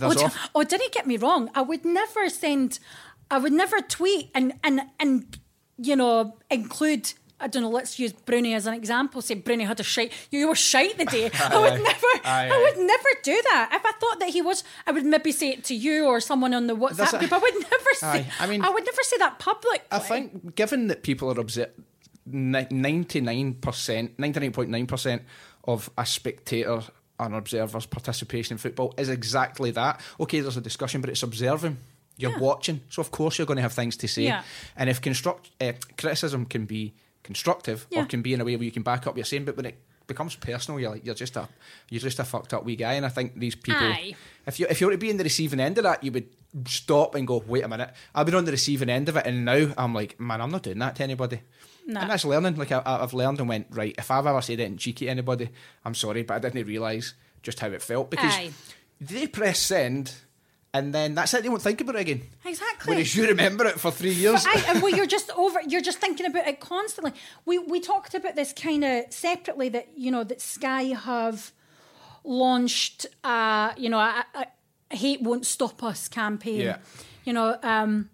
Oh, 0.00 0.14
d- 0.14 0.24
off- 0.24 0.48
oh, 0.54 0.62
didn't 0.62 0.92
get 0.92 1.06
me 1.06 1.16
wrong. 1.16 1.50
I 1.54 1.62
would 1.62 1.84
never 1.84 2.28
send, 2.28 2.78
I 3.30 3.38
would 3.38 3.52
never 3.52 3.80
tweet 3.80 4.30
and 4.34 4.52
and 4.62 4.82
and 5.00 5.38
you 5.78 5.96
know 5.96 6.36
include. 6.50 7.12
I 7.40 7.46
don't 7.48 7.62
know. 7.62 7.70
Let's 7.70 7.98
use 7.98 8.12
Bruni 8.12 8.54
as 8.54 8.66
an 8.66 8.74
example. 8.74 9.22
Say 9.22 9.34
Bruni 9.34 9.64
had 9.64 9.80
a 9.80 9.82
shite. 9.82 10.12
You 10.30 10.48
were 10.48 10.54
shite 10.54 10.98
the 10.98 11.04
day. 11.06 11.30
I 11.40 11.58
would 11.58 11.82
never. 11.82 12.06
Aye, 12.24 12.48
I 12.48 12.50
aye. 12.50 12.58
would 12.76 12.86
never 12.86 13.08
do 13.22 13.40
that. 13.50 13.70
If 13.72 13.84
I 13.86 13.92
thought 13.98 14.20
that 14.20 14.28
he 14.30 14.42
was, 14.42 14.62
I 14.86 14.92
would 14.92 15.04
maybe 15.04 15.32
say 15.32 15.50
it 15.50 15.64
to 15.64 15.74
you 15.74 16.04
or 16.06 16.20
someone 16.20 16.52
on 16.54 16.66
the 16.66 16.76
WhatsApp 16.76 17.18
group. 17.18 17.32
I 17.32 17.38
would 17.38 17.54
never 17.54 17.90
say. 17.94 18.06
Aye, 18.08 18.26
I 18.40 18.46
mean- 18.46 18.62
I 18.64 18.68
would 18.70 18.84
never 18.84 19.02
say 19.02 19.16
that 19.18 19.38
publicly. 19.38 19.80
I 19.90 19.98
think, 19.98 20.54
given 20.54 20.88
that 20.88 21.02
people 21.02 21.30
are 21.30 21.40
obser- 21.40 21.72
ninety 22.26 23.20
nine 23.20 23.54
percent, 23.54 24.18
ninety 24.18 24.40
nine 24.40 24.52
point 24.52 24.70
nine 24.70 24.86
percent 24.86 25.22
of 25.64 25.90
a 25.98 26.06
spectator 26.06 26.82
and 27.18 27.34
observer's 27.34 27.86
participation 27.86 28.54
in 28.54 28.58
football 28.58 28.94
is 28.96 29.08
exactly 29.08 29.70
that. 29.72 30.00
Okay, 30.18 30.40
there's 30.40 30.56
a 30.56 30.60
discussion, 30.60 31.00
but 31.00 31.10
it's 31.10 31.22
observing. 31.22 31.76
You're 32.16 32.32
Yeah. 32.32 32.38
watching, 32.38 32.80
so 32.90 33.00
of 33.00 33.10
course 33.10 33.38
you're 33.38 33.46
going 33.46 33.56
to 33.56 33.62
have 33.62 33.72
things 33.72 33.96
to 33.98 34.08
say. 34.08 34.24
Yeah. 34.24 34.42
And 34.76 34.90
if 34.90 35.00
construct 35.00 35.50
uh, 35.60 35.72
criticism 35.98 36.44
can 36.46 36.66
be 36.66 36.94
constructive 37.22 37.86
or 37.94 38.04
can 38.06 38.22
be 38.22 38.34
in 38.34 38.40
a 38.40 38.44
way 38.44 38.56
where 38.56 38.64
you 38.64 38.72
can 38.72 38.82
back 38.82 39.00
up 39.06 39.08
what 39.08 39.16
you're 39.16 39.24
saying, 39.24 39.44
but 39.44 39.56
when 39.56 39.66
it 39.66 39.76
becomes 40.06 40.34
personal, 40.34 40.80
you're 40.80 40.90
like 40.90 41.06
you're 41.06 41.14
just 41.14 41.36
a 41.36 41.48
you're 41.88 42.00
just 42.00 42.18
a 42.18 42.24
fucked 42.24 42.52
up 42.52 42.64
wee 42.64 42.76
guy. 42.76 42.94
And 42.94 43.06
I 43.06 43.08
think 43.08 43.38
these 43.38 43.54
people, 43.54 43.86
Aye. 43.86 44.14
if 44.46 44.60
you 44.60 44.66
if 44.68 44.80
you 44.80 44.86
were 44.86 44.92
to 44.92 44.98
be 44.98 45.10
in 45.10 45.16
the 45.16 45.24
receiving 45.24 45.60
end 45.60 45.78
of 45.78 45.84
that, 45.84 46.02
you 46.02 46.12
would 46.12 46.28
stop 46.66 47.14
and 47.14 47.26
go, 47.26 47.42
wait 47.46 47.64
a 47.64 47.68
minute. 47.68 47.90
I've 48.14 48.26
been 48.26 48.34
on 48.34 48.44
the 48.44 48.52
receiving 48.52 48.90
end 48.90 49.08
of 49.08 49.16
it, 49.16 49.26
and 49.26 49.44
now 49.44 49.72
I'm 49.78 49.94
like, 49.94 50.18
man, 50.18 50.40
I'm 50.40 50.50
not 50.50 50.64
doing 50.64 50.78
that 50.80 50.96
to 50.96 51.04
anybody. 51.04 51.40
No. 51.86 52.00
And 52.00 52.10
that's 52.10 52.24
learning. 52.24 52.56
Like 52.56 52.72
I, 52.72 52.82
I've 52.84 53.14
learned 53.14 53.40
and 53.40 53.48
went 53.48 53.68
right. 53.70 53.94
If 53.96 54.10
I've 54.10 54.26
ever 54.26 54.42
said 54.42 54.60
anything 54.60 54.78
cheeky 54.78 55.06
to 55.06 55.10
anybody, 55.10 55.50
I'm 55.84 55.94
sorry, 55.94 56.22
but 56.24 56.34
I 56.34 56.38
didn't 56.38 56.66
realise 56.66 57.14
just 57.42 57.60
how 57.60 57.68
it 57.68 57.82
felt 57.82 58.10
because 58.10 58.34
Aye. 58.34 58.50
they 59.00 59.26
press 59.26 59.58
send, 59.60 60.14
and 60.72 60.94
then 60.94 61.14
that's 61.14 61.34
it. 61.34 61.42
They 61.42 61.48
won't 61.48 61.62
think 61.62 61.80
about 61.80 61.96
it 61.96 62.02
again. 62.02 62.22
Exactly. 62.44 62.94
Whereas 62.94 63.16
you 63.16 63.26
remember 63.26 63.66
it 63.66 63.80
for 63.80 63.90
three 63.90 64.12
years. 64.12 64.46
I, 64.46 64.64
and 64.68 64.82
well, 64.82 64.94
you're 64.94 65.06
just 65.18 65.30
over. 65.36 65.60
You're 65.66 65.80
just 65.80 65.98
thinking 65.98 66.26
about 66.26 66.46
it 66.46 66.60
constantly. 66.60 67.12
We 67.44 67.58
we 67.58 67.80
talked 67.80 68.14
about 68.14 68.36
this 68.36 68.52
kind 68.52 68.84
of 68.84 69.12
separately 69.12 69.68
that 69.70 69.88
you 69.96 70.10
know 70.10 70.24
that 70.24 70.40
Sky 70.40 70.84
have 70.84 71.52
launched. 72.22 73.06
Uh, 73.24 73.72
you 73.76 73.88
know, 73.88 73.98
a, 73.98 74.24
a, 74.34 74.94
hate 74.94 75.22
won't 75.22 75.46
stop 75.46 75.82
us 75.82 76.08
campaign. 76.08 76.60
Yeah. 76.60 76.78
You 77.24 77.32
know, 77.32 77.58
um, 77.62 78.10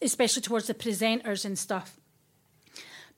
especially 0.00 0.42
towards 0.42 0.66
the 0.66 0.74
presenters 0.74 1.44
and 1.44 1.58
stuff. 1.58 1.98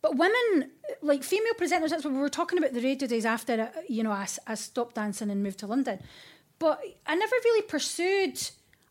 But 0.02 0.16
women, 0.16 0.70
like 1.00 1.22
female 1.22 1.54
presenters, 1.54 1.88
that's 1.88 2.04
what 2.04 2.12
we 2.12 2.18
were 2.20 2.28
talking 2.28 2.58
about 2.58 2.74
the 2.74 2.82
radio 2.82 3.08
days 3.08 3.24
after, 3.24 3.72
uh, 3.74 3.80
you 3.88 4.02
know, 4.02 4.12
I 4.12 4.54
stopped 4.54 4.96
dancing 4.96 5.30
and 5.30 5.42
moved 5.42 5.60
to 5.60 5.66
London. 5.66 5.98
But 6.64 6.82
I 7.06 7.14
never 7.14 7.36
really 7.44 7.60
pursued 7.60 8.40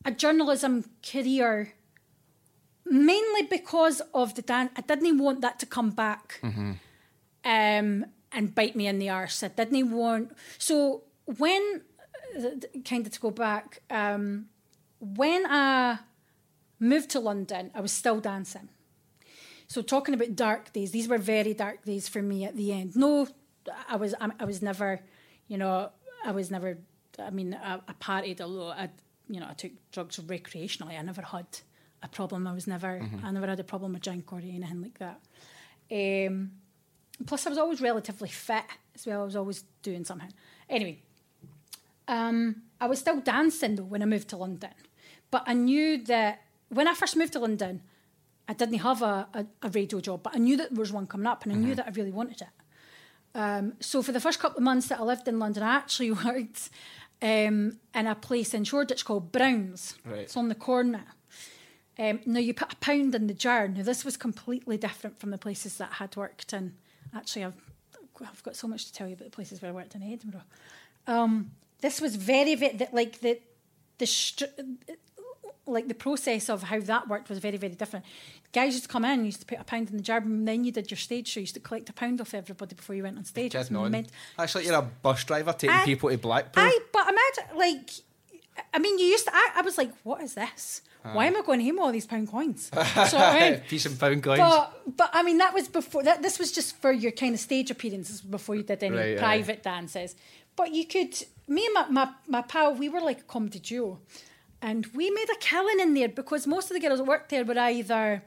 a 0.06 0.12
journalism 0.12 0.86
career 1.02 1.74
mainly 2.86 3.44
because 3.50 4.00
of 4.14 4.36
the 4.36 4.44
dance. 4.44 4.70
I 4.76 4.82
didn't 4.82 5.18
want 5.18 5.42
that 5.42 5.58
to 5.62 5.66
come 5.66 5.90
back 5.90 6.40
um, 6.44 8.06
and 8.32 8.54
bite 8.54 8.76
me 8.76 8.86
in 8.86 9.00
the 9.00 9.10
arse. 9.10 9.42
I 9.42 9.48
didn't 9.48 9.90
want. 9.90 10.38
So 10.60 11.02
when, 11.26 11.82
kind 12.86 13.08
of 13.08 13.12
to 13.14 13.20
go 13.20 13.32
back, 13.32 13.82
um, 13.90 14.50
when 15.00 15.44
I 15.48 15.98
moved 16.80 17.10
to 17.12 17.20
London, 17.20 17.72
I 17.74 17.82
was 17.82 17.92
still 17.92 18.20
dancing. 18.20 18.70
So 19.68 19.82
talking 19.82 20.14
about 20.14 20.36
dark 20.36 20.72
days, 20.74 20.92
these 20.92 21.08
were 21.08 21.18
very 21.18 21.56
dark 21.56 21.84
days 21.86 22.08
for 22.08 22.22
me 22.22 22.46
at 22.46 22.56
the 22.56 22.72
end. 22.72 22.96
No, 22.96 23.28
I 23.90 23.96
was 23.96 24.14
I, 24.22 24.30
I 24.40 24.46
was 24.46 24.62
never, 24.62 25.00
you 25.48 25.58
know, 25.58 25.90
I 26.24 26.34
was 26.34 26.52
never. 26.52 26.78
I 27.20 27.30
mean, 27.30 27.58
I, 27.62 27.76
I 27.76 27.94
partied 27.94 28.42
a 28.42 28.46
lot. 28.46 28.78
I, 28.78 28.90
you 29.30 29.40
know, 29.40 29.48
I 29.50 29.54
took 29.54 29.72
drugs 29.92 30.18
recreationally. 30.18 30.98
I 30.98 31.02
never 31.02 31.22
had 31.22 31.46
a 32.02 32.08
problem. 32.08 32.48
I 32.48 32.54
was 32.54 32.68
never. 32.68 33.02
I 33.24 33.32
never 33.32 33.48
had 33.48 33.60
a 33.60 33.64
problem 33.64 33.94
with 33.94 34.04
drink 34.04 34.32
or 34.32 34.40
anything 34.40 34.82
like 34.82 35.00
that. 35.00 35.20
Um, 35.92 36.52
plus, 37.26 37.46
I 37.46 37.50
was 37.50 37.58
always 37.58 37.82
relatively 37.82 38.30
fit 38.30 38.66
as 38.96 39.06
well. 39.06 39.22
I 39.22 39.26
was 39.26 39.36
always 39.36 39.64
doing 39.82 40.04
something. 40.04 40.32
Anyway, 40.70 41.00
um, 42.08 42.64
I 42.82 42.88
was 42.88 43.00
still 43.00 43.20
dancing 43.20 43.76
though 43.76 43.84
when 43.84 44.02
I 44.02 44.06
moved 44.06 44.30
to 44.30 44.38
London, 44.38 44.74
but 45.32 45.44
I 45.46 45.54
knew 45.54 46.04
that 46.06 46.42
when 46.70 46.88
I 46.88 46.94
first 46.94 47.16
moved 47.16 47.34
to 47.34 47.40
London, 47.40 47.82
I 48.48 48.54
didn't 48.54 48.80
have 48.80 49.02
a, 49.02 49.28
a, 49.34 49.46
a 49.62 49.70
radio 49.70 50.00
job, 50.00 50.24
but 50.24 50.36
I 50.36 50.40
knew 50.40 50.58
that 50.58 50.72
there 50.72 50.80
was 50.80 50.92
one 50.92 51.08
coming 51.08 51.28
up, 51.28 51.44
and 51.44 51.54
I 51.54 51.56
knew 51.56 51.76
that 51.76 51.88
I 51.88 51.92
really 51.92 52.12
wanted 52.12 52.42
it. 52.42 52.48
Um, 53.36 53.74
so 53.80 54.04
for 54.04 54.12
the 54.12 54.20
first 54.20 54.40
couple 54.40 54.58
of 54.58 54.64
months 54.64 54.88
that 54.88 55.00
I 55.00 55.04
lived 55.04 55.28
in 55.28 55.40
London, 55.40 55.64
I 55.64 55.76
actually 55.76 56.12
worked 56.26 56.70
um, 57.24 57.80
in 57.96 58.06
a 58.06 58.16
place 58.16 58.54
in 58.54 58.66
Shoreditch 58.66 59.06
called 59.06 59.32
Brown's. 59.32 59.96
Right. 60.06 60.20
It's 60.20 60.38
on 60.38 60.50
the 60.50 60.56
corner. 60.56 61.06
Um, 61.98 62.20
now 62.26 62.40
you 62.40 62.54
put 62.54 62.74
a 62.74 62.76
pound 62.78 63.16
in 63.16 63.28
the 63.28 63.34
jar. 63.34 63.68
Now 63.68 63.84
this 63.84 64.04
was 64.04 64.18
completely 64.18 64.78
different 64.78 65.20
from 65.20 65.32
the 65.32 65.38
places 65.38 65.78
that 65.78 65.92
I 65.94 65.96
had 65.96 66.16
worked 66.18 66.52
in. 66.52 66.74
Actually, 67.16 67.46
I've 67.46 67.62
I've 68.22 68.44
got 68.44 68.56
so 68.56 68.68
much 68.68 68.86
to 68.86 68.94
tell 68.94 69.08
you 69.08 69.14
about 69.14 69.26
the 69.26 69.36
places 69.36 69.62
where 69.62 69.72
I 69.72 69.74
worked 69.74 69.96
in 69.96 70.04
Edinburgh. 70.04 70.44
Um, 71.08 71.52
this 71.82 72.00
was 72.00 72.16
very, 72.16 72.56
very 72.56 72.78
like 72.92 73.22
the 73.22 73.40
the 74.00 74.06
str- 74.06 74.46
like 75.66 75.88
the 75.88 75.94
process 75.94 76.50
of 76.50 76.64
how 76.64 76.80
that 76.82 77.08
worked 77.08 77.30
was 77.30 77.40
very, 77.40 77.58
very 77.58 77.74
different. 77.76 78.06
Guys 78.52 78.74
used 78.74 78.84
to 78.84 78.90
come 78.90 79.06
in, 79.06 79.26
used 79.26 79.40
to 79.40 79.46
put 79.46 79.60
a 79.60 79.64
pound 79.64 79.90
in 79.90 79.98
the 79.98 80.04
jar, 80.04 80.18
and 80.20 80.48
then 80.48 80.64
you 80.64 80.72
did 80.72 80.92
your 80.92 80.98
stage 80.98 81.28
show. 81.28 81.40
You 81.40 81.44
used 81.44 81.54
to 81.56 81.60
collect 81.62 81.90
a 81.90 81.94
pound 81.94 82.20
off 82.22 82.34
everybody 82.34 82.76
before 82.76 82.96
you 82.96 83.04
went 83.04 83.18
on 83.18 83.26
stage. 83.26 83.54
Kidding 83.54 83.76
It 83.76 83.80
was 83.80 83.86
on. 83.86 83.92
meant- 83.92 84.10
That's 84.38 84.56
like 84.56 84.66
you're 84.66 84.76
a 84.76 84.82
bus 84.82 85.24
driver 85.24 85.54
taking 85.54 85.76
I- 85.76 85.86
people 85.86 86.10
to 86.10 86.18
Blackpool. 86.18 86.64
Aye, 86.64 86.80
but 86.92 87.04
imagine 87.04 87.58
like, 87.58 87.90
I 88.74 88.80
mean, 88.80 89.00
you 89.00 89.06
used 89.06 89.26
to. 89.26 89.32
I, 89.34 89.52
I 89.56 89.62
was 89.62 89.78
like, 89.78 89.92
what 90.04 90.22
is 90.22 90.34
this? 90.36 90.82
Why 91.02 91.26
am 91.26 91.36
I 91.36 91.42
going 91.42 91.60
home 91.60 91.76
with 91.76 91.80
all 91.84 91.92
these 91.92 92.06
pound 92.06 92.30
coins? 92.32 92.70
so 92.74 93.18
I 93.18 93.52
mean, 93.52 93.60
Piece 93.68 93.86
and 93.86 94.00
pound 94.00 94.24
coins. 94.24 94.40
but 94.40 94.96
but 94.96 95.10
I 95.12 95.22
mean 95.22 95.38
that 95.40 95.54
was 95.54 95.68
before 95.68 96.02
that. 96.04 96.22
This 96.22 96.40
was 96.40 96.50
just 96.54 96.78
for 96.78 96.94
your 96.94 97.12
kind 97.12 97.34
of 97.34 97.42
stage 97.42 97.70
appearances 97.72 98.22
before 98.22 98.56
you 98.56 98.64
did 98.64 98.82
any 98.84 98.96
Right, 98.96 99.18
aye. 99.18 99.20
private 99.20 99.64
dances. 99.64 100.16
But 100.56 100.74
you 100.74 100.86
could. 100.86 101.14
Me 101.50 101.66
and 101.66 101.74
my, 101.74 101.86
my 101.90 102.10
my 102.30 102.42
pal, 102.44 102.74
we 102.76 102.88
were 102.88 103.02
like 103.02 103.20
a 103.20 103.24
comedy 103.24 103.60
duo, 103.60 104.00
and 104.64 104.88
we 104.96 105.12
made 105.12 105.30
a 105.32 105.36
killing 105.40 105.80
in 105.80 105.94
there 105.94 106.10
because 106.10 106.48
most 106.48 106.72
of 106.72 106.76
the 106.76 106.80
girls 106.80 106.98
that 107.00 107.06
worked 107.06 107.30
there 107.30 107.46
were 107.46 107.60
either. 107.60 108.24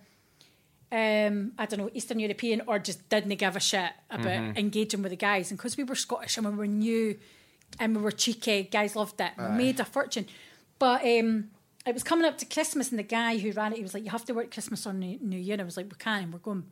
Um, 0.93 1.51
I 1.59 1.66
don't 1.66 1.80
know, 1.80 1.91
Eastern 1.95 2.20
European, 2.20 2.62
or 2.68 2.78
just 2.78 3.09
didn't 3.09 3.34
give 3.37 3.57
a 3.57 3.61
shit 3.61 3.91
about 4.09 4.26
Mm-hmm. 4.26 4.57
engaging 4.59 5.03
with 5.03 5.11
the 5.11 5.16
guys. 5.16 5.51
And 5.51 5.59
because 5.59 5.76
we 5.76 5.82
were 5.82 5.97
Scottish 5.97 6.37
and 6.37 6.47
we 6.47 6.55
were 6.55 6.66
new 6.68 7.18
and 7.80 7.97
we 7.97 8.01
were 8.03 8.12
cheeky, 8.12 8.62
guys 8.70 8.95
loved 8.95 9.20
it. 9.20 9.32
We 9.37 9.49
made 9.49 9.80
a 9.80 9.84
fortune. 9.84 10.26
But 10.78 11.03
um, 11.05 11.51
it 11.84 11.93
was 11.93 12.05
coming 12.05 12.24
up 12.24 12.39
to 12.39 12.47
Christmas, 12.47 12.91
and 12.91 13.01
the 13.01 13.03
guy 13.03 13.37
who 13.39 13.51
ran 13.51 13.72
it, 13.72 13.76
he 13.78 13.82
was 13.82 13.95
like, 13.95 14.05
"You 14.05 14.11
have 14.11 14.24
to 14.26 14.32
work 14.34 14.53
Christmas 14.53 14.87
on 14.87 15.01
New, 15.01 15.39
Year." 15.39 15.55
And 15.55 15.62
I 15.62 15.64
was 15.64 15.76
like, 15.76 15.87
"We 15.87 15.97
can, 15.99 16.22
and 16.24 16.32
we're 16.32 16.39
going 16.39 16.64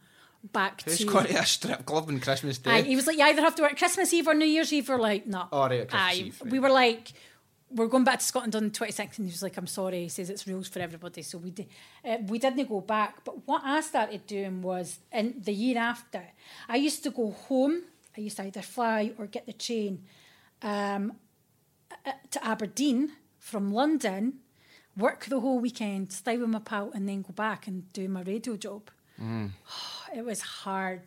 back 0.53 0.83
Who's 0.83 0.99
to." 0.99 1.07
going 1.07 1.27
to 1.27 1.39
a 1.41 1.45
strip 1.47 1.85
club 1.85 2.09
on 2.09 2.21
Christmas 2.21 2.59
Day? 2.59 2.71
Aye, 2.71 2.83
he 2.83 2.95
was 2.97 3.07
like, 3.09 3.17
"You 3.19 3.25
either 3.25 3.43
have 3.43 3.57
to 3.57 3.63
work 3.63 3.77
Christmas 3.77 4.13
Eve 4.15 4.29
or 4.29 4.35
New 4.35 4.47
Year's 4.47 4.73
Eve." 4.73 4.89
Or 4.91 4.99
like, 4.99 5.27
no. 5.27 5.49
Oh, 5.51 5.63
right, 5.63 5.89
Christmas 5.89 6.01
Aye, 6.03 6.15
Eve, 6.27 6.41
right. 6.43 6.53
we 6.53 6.59
were 6.61 6.71
like, 6.71 7.13
"We're 7.75 7.89
going 7.89 8.05
back 8.05 8.21
to 8.21 8.25
Scotland 8.25 8.55
on 8.57 8.65
the 8.65 8.71
26th," 8.71 9.19
and 9.19 9.27
he 9.29 9.33
was 9.33 9.43
like, 9.43 9.57
"I'm 9.57 9.67
sorry." 9.67 10.03
He 10.03 10.09
says 10.09 10.31
it's 10.31 10.47
rules 10.47 10.69
for 10.69 10.79
everybody, 10.81 11.23
so 11.23 11.39
we 11.39 11.51
did. 11.51 11.69
Uh, 12.05 12.19
we 12.29 12.39
didn't 12.39 12.69
go 12.69 12.81
back. 12.81 13.25
But 13.25 13.47
what 13.47 13.63
I 13.65 13.81
started 13.81 14.27
doing 14.27 14.63
was 14.63 14.99
in 15.13 15.35
the 15.45 15.53
year 15.53 15.79
after, 15.79 16.23
I 16.69 16.77
used 16.77 17.03
to 17.05 17.11
go 17.11 17.31
home. 17.49 17.83
I 18.17 18.21
used 18.21 18.37
to 18.37 18.45
either 18.45 18.63
fly 18.63 19.13
or 19.19 19.27
get 19.27 19.47
the 19.47 19.53
train 19.53 20.05
um, 20.63 21.13
uh, 22.07 22.13
to 22.31 22.45
Aberdeen 22.45 23.13
from 23.39 23.73
London, 23.73 24.35
work 24.97 25.25
the 25.27 25.41
whole 25.41 25.59
weekend, 25.59 26.13
stay 26.13 26.37
with 26.39 26.49
my 26.49 26.61
pal, 26.61 26.91
and 26.95 27.09
then 27.09 27.23
go 27.23 27.33
back 27.33 27.67
and 27.67 27.93
do 27.93 28.09
my 28.09 28.23
radio 28.23 28.57
job. 28.57 28.91
It 30.17 30.25
was 30.25 30.41
hard. 30.43 31.03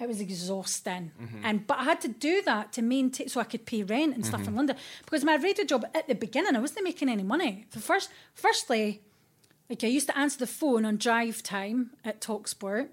It 0.00 0.08
was 0.08 0.20
exhausting, 0.20 1.12
mm-hmm. 1.20 1.44
and 1.44 1.66
but 1.66 1.78
I 1.78 1.84
had 1.84 2.00
to 2.02 2.08
do 2.08 2.42
that 2.42 2.72
to 2.74 2.82
maintain 2.82 3.28
so 3.28 3.40
I 3.40 3.44
could 3.44 3.66
pay 3.66 3.82
rent 3.82 4.14
and 4.14 4.24
stuff 4.24 4.40
in 4.40 4.46
mm-hmm. 4.46 4.56
London 4.56 4.76
because 5.04 5.24
my 5.24 5.36
radio 5.36 5.64
job 5.64 5.84
at 5.94 6.08
the 6.08 6.14
beginning 6.14 6.56
I 6.56 6.60
wasn't 6.60 6.84
making 6.84 7.08
any 7.08 7.22
money. 7.22 7.66
The 7.72 7.80
first, 7.80 8.10
firstly, 8.34 9.02
like 9.68 9.84
I 9.84 9.88
used 9.88 10.06
to 10.08 10.18
answer 10.18 10.38
the 10.38 10.46
phone 10.46 10.84
on 10.84 10.96
drive 10.96 11.42
time 11.42 11.90
at 12.04 12.20
Talksport, 12.20 12.88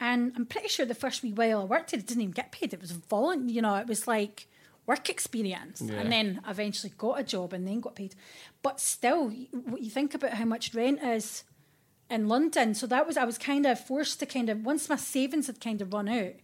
and 0.00 0.32
I'm 0.36 0.46
pretty 0.46 0.68
sure 0.68 0.86
the 0.86 0.94
first 0.94 1.22
wee 1.22 1.32
while 1.32 1.60
I 1.60 1.64
worked 1.64 1.92
it, 1.92 1.98
I 1.98 2.02
didn't 2.02 2.22
even 2.22 2.32
get 2.32 2.52
paid. 2.52 2.72
It 2.72 2.80
was 2.80 2.92
voluntary, 2.92 3.52
you 3.52 3.62
know, 3.62 3.74
it 3.76 3.86
was 3.86 4.06
like 4.08 4.48
work 4.88 5.10
experience. 5.10 5.82
Yeah. 5.84 6.00
And 6.00 6.10
then 6.10 6.40
eventually 6.48 6.92
got 6.96 7.20
a 7.20 7.22
job 7.22 7.52
and 7.52 7.68
then 7.68 7.80
got 7.80 7.94
paid. 7.94 8.14
But 8.62 8.80
still, 8.80 9.28
what 9.28 9.82
you 9.82 9.90
think 9.90 10.14
about 10.14 10.32
how 10.32 10.46
much 10.46 10.74
rent 10.74 11.02
is 11.02 11.44
in 12.10 12.28
London. 12.28 12.74
So 12.74 12.86
that 12.86 13.06
was, 13.06 13.16
I 13.16 13.24
was 13.24 13.38
kind 13.38 13.66
of 13.66 13.78
forced 13.78 14.20
to 14.20 14.26
kind 14.26 14.48
of, 14.48 14.64
once 14.64 14.88
my 14.88 14.96
savings 14.96 15.46
had 15.46 15.60
kind 15.60 15.80
of 15.80 15.92
run 15.92 16.08
out, 16.08 16.34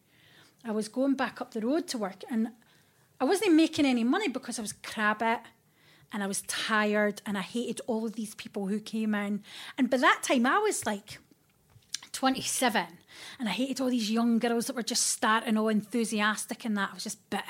I 0.64 0.72
was 0.72 0.88
going 0.88 1.14
back 1.14 1.40
up 1.40 1.52
the 1.52 1.60
road 1.60 1.86
to 1.88 1.98
work. 1.98 2.22
And 2.30 2.48
I 3.20 3.24
wasn't 3.24 3.54
making 3.54 3.86
any 3.86 4.04
money 4.04 4.28
because 4.28 4.58
I 4.58 4.62
was 4.62 4.72
crabbit 4.72 5.40
and 6.12 6.22
I 6.22 6.26
was 6.26 6.42
tired 6.42 7.22
and 7.26 7.36
I 7.36 7.42
hated 7.42 7.80
all 7.86 8.06
of 8.06 8.14
these 8.14 8.34
people 8.34 8.66
who 8.66 8.80
came 8.80 9.14
in. 9.14 9.42
And 9.76 9.90
by 9.90 9.98
that 9.98 10.22
time, 10.22 10.46
I 10.46 10.58
was 10.58 10.86
like, 10.86 11.18
27 12.12 12.86
and 13.38 13.48
I 13.48 13.52
hated 13.52 13.80
all 13.80 13.90
these 13.90 14.10
young 14.10 14.38
girls 14.38 14.66
that 14.66 14.76
were 14.76 14.82
just 14.82 15.08
starting 15.08 15.56
all 15.56 15.68
enthusiastic 15.68 16.64
and 16.64 16.76
that. 16.76 16.90
I 16.90 16.94
was 16.94 17.04
just 17.04 17.28
bitter. 17.28 17.42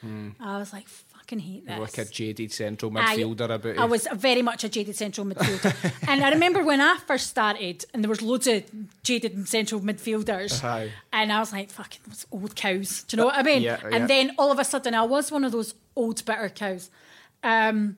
Hmm. 0.00 0.30
I 0.40 0.58
was 0.58 0.72
like, 0.72 0.86
fucking 1.32 1.38
hate 1.52 1.66
this. 1.66 1.78
Like 1.78 1.98
a 1.98 2.10
jaded 2.10 2.52
central 2.52 2.96
I- 2.96 3.16
midfielder 3.16 3.54
about 3.54 3.78
I 3.78 3.84
it. 3.84 3.90
was 3.90 4.06
very 4.14 4.42
much 4.42 4.64
a 4.64 4.68
jaded 4.68 4.96
central 4.96 5.26
midfielder. 5.30 5.92
and 6.08 6.24
I 6.24 6.30
remember 6.30 6.62
when 6.62 6.80
I 6.80 6.98
first 7.06 7.28
started 7.28 7.84
and 7.92 8.02
there 8.04 8.08
was 8.08 8.22
loads 8.22 8.46
of 8.46 8.62
jaded 9.02 9.48
central 9.48 9.80
midfielders. 9.80 10.62
Aye. 10.62 10.90
And 11.12 11.32
I 11.32 11.40
was 11.40 11.52
like, 11.52 11.70
fucking 11.70 12.00
those 12.06 12.26
old 12.30 12.54
cows. 12.56 13.04
Do 13.04 13.16
you 13.16 13.18
know 13.22 13.26
what 13.26 13.36
I 13.36 13.42
mean? 13.42 13.62
Yeah, 13.62 13.80
and 13.84 13.92
yeah. 13.94 14.06
then 14.06 14.30
all 14.38 14.50
of 14.52 14.58
a 14.58 14.64
sudden 14.64 14.94
I 14.94 15.02
was 15.02 15.32
one 15.32 15.44
of 15.44 15.52
those 15.52 15.74
old 15.96 16.24
bitter 16.24 16.48
cows. 16.48 16.90
Um, 17.42 17.96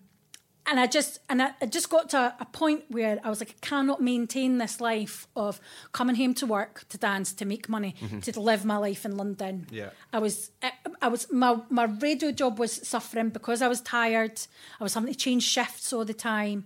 and 0.66 0.80
I 0.80 0.86
just 0.86 1.20
and 1.28 1.42
I, 1.42 1.50
I 1.60 1.66
just 1.66 1.90
got 1.90 2.08
to 2.10 2.34
a 2.40 2.44
point 2.46 2.84
where 2.88 3.18
I 3.22 3.28
was 3.28 3.40
like, 3.40 3.50
I 3.50 3.66
cannot 3.66 4.00
maintain 4.00 4.58
this 4.58 4.80
life 4.80 5.26
of 5.36 5.60
coming 5.92 6.16
home 6.16 6.34
to 6.34 6.46
work, 6.46 6.86
to 6.88 6.98
dance, 6.98 7.32
to 7.34 7.44
make 7.44 7.68
money, 7.68 7.94
to 8.22 8.40
live 8.40 8.64
my 8.64 8.76
life 8.76 9.04
in 9.04 9.16
London. 9.16 9.66
Mm-hmm. 9.66 9.74
Yeah. 9.74 9.90
I 10.12 10.18
was 10.18 10.50
I, 10.62 10.72
I 11.02 11.08
was 11.08 11.30
my 11.30 11.58
my 11.68 11.84
radio 11.84 12.32
job 12.32 12.58
was 12.58 12.72
suffering 12.72 13.28
because 13.28 13.60
I 13.60 13.68
was 13.68 13.80
tired. 13.80 14.40
I 14.80 14.82
was 14.82 14.94
having 14.94 15.12
to 15.12 15.18
change 15.18 15.42
shifts 15.42 15.92
all 15.92 16.04
the 16.04 16.14
time. 16.14 16.64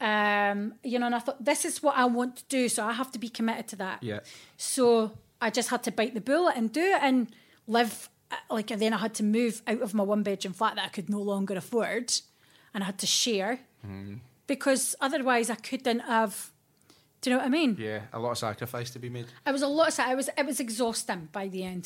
Um, 0.00 0.74
you 0.82 0.98
know, 0.98 1.06
and 1.06 1.14
I 1.14 1.18
thought 1.20 1.44
this 1.44 1.64
is 1.64 1.82
what 1.82 1.96
I 1.96 2.04
want 2.04 2.36
to 2.36 2.44
do, 2.48 2.68
so 2.68 2.84
I 2.84 2.92
have 2.92 3.10
to 3.12 3.18
be 3.18 3.28
committed 3.28 3.68
to 3.68 3.76
that. 3.76 4.02
Yeah. 4.02 4.20
So 4.56 5.12
I 5.40 5.50
just 5.50 5.68
had 5.70 5.82
to 5.84 5.92
bite 5.92 6.14
the 6.14 6.20
bullet 6.20 6.54
and 6.56 6.72
do 6.72 6.82
it 6.82 7.02
and 7.02 7.28
live 7.66 8.08
uh, 8.30 8.36
like. 8.50 8.70
And 8.70 8.80
then 8.80 8.92
I 8.92 8.98
had 8.98 9.14
to 9.14 9.22
move 9.22 9.62
out 9.66 9.80
of 9.80 9.94
my 9.94 10.04
one 10.04 10.22
bedroom 10.22 10.54
flat 10.54 10.76
that 10.76 10.84
I 10.86 10.88
could 10.88 11.08
no 11.08 11.20
longer 11.20 11.56
afford, 11.56 12.12
and 12.76 12.84
I 12.84 12.86
had 12.86 12.98
to 12.98 13.06
share 13.06 13.58
Mm. 13.86 14.18
because 14.46 14.94
otherwise 15.00 15.48
I 15.50 15.54
couldn't 15.56 16.00
have. 16.00 16.50
Do 17.22 17.30
you 17.30 17.36
know 17.36 17.40
what 17.40 17.46
I 17.46 17.50
mean? 17.50 17.76
Yeah, 17.80 18.00
a 18.12 18.18
lot 18.18 18.32
of 18.32 18.38
sacrifice 18.38 18.90
to 18.90 18.98
be 18.98 19.08
made. 19.08 19.26
It 19.46 19.52
was 19.52 19.62
a 19.62 19.66
lot 19.68 19.88
of. 19.98 20.10
It 20.12 20.16
was 20.16 20.28
it 20.36 20.46
was 20.46 20.60
exhausting 20.60 21.28
by 21.32 21.48
the 21.48 21.62
end. 21.64 21.84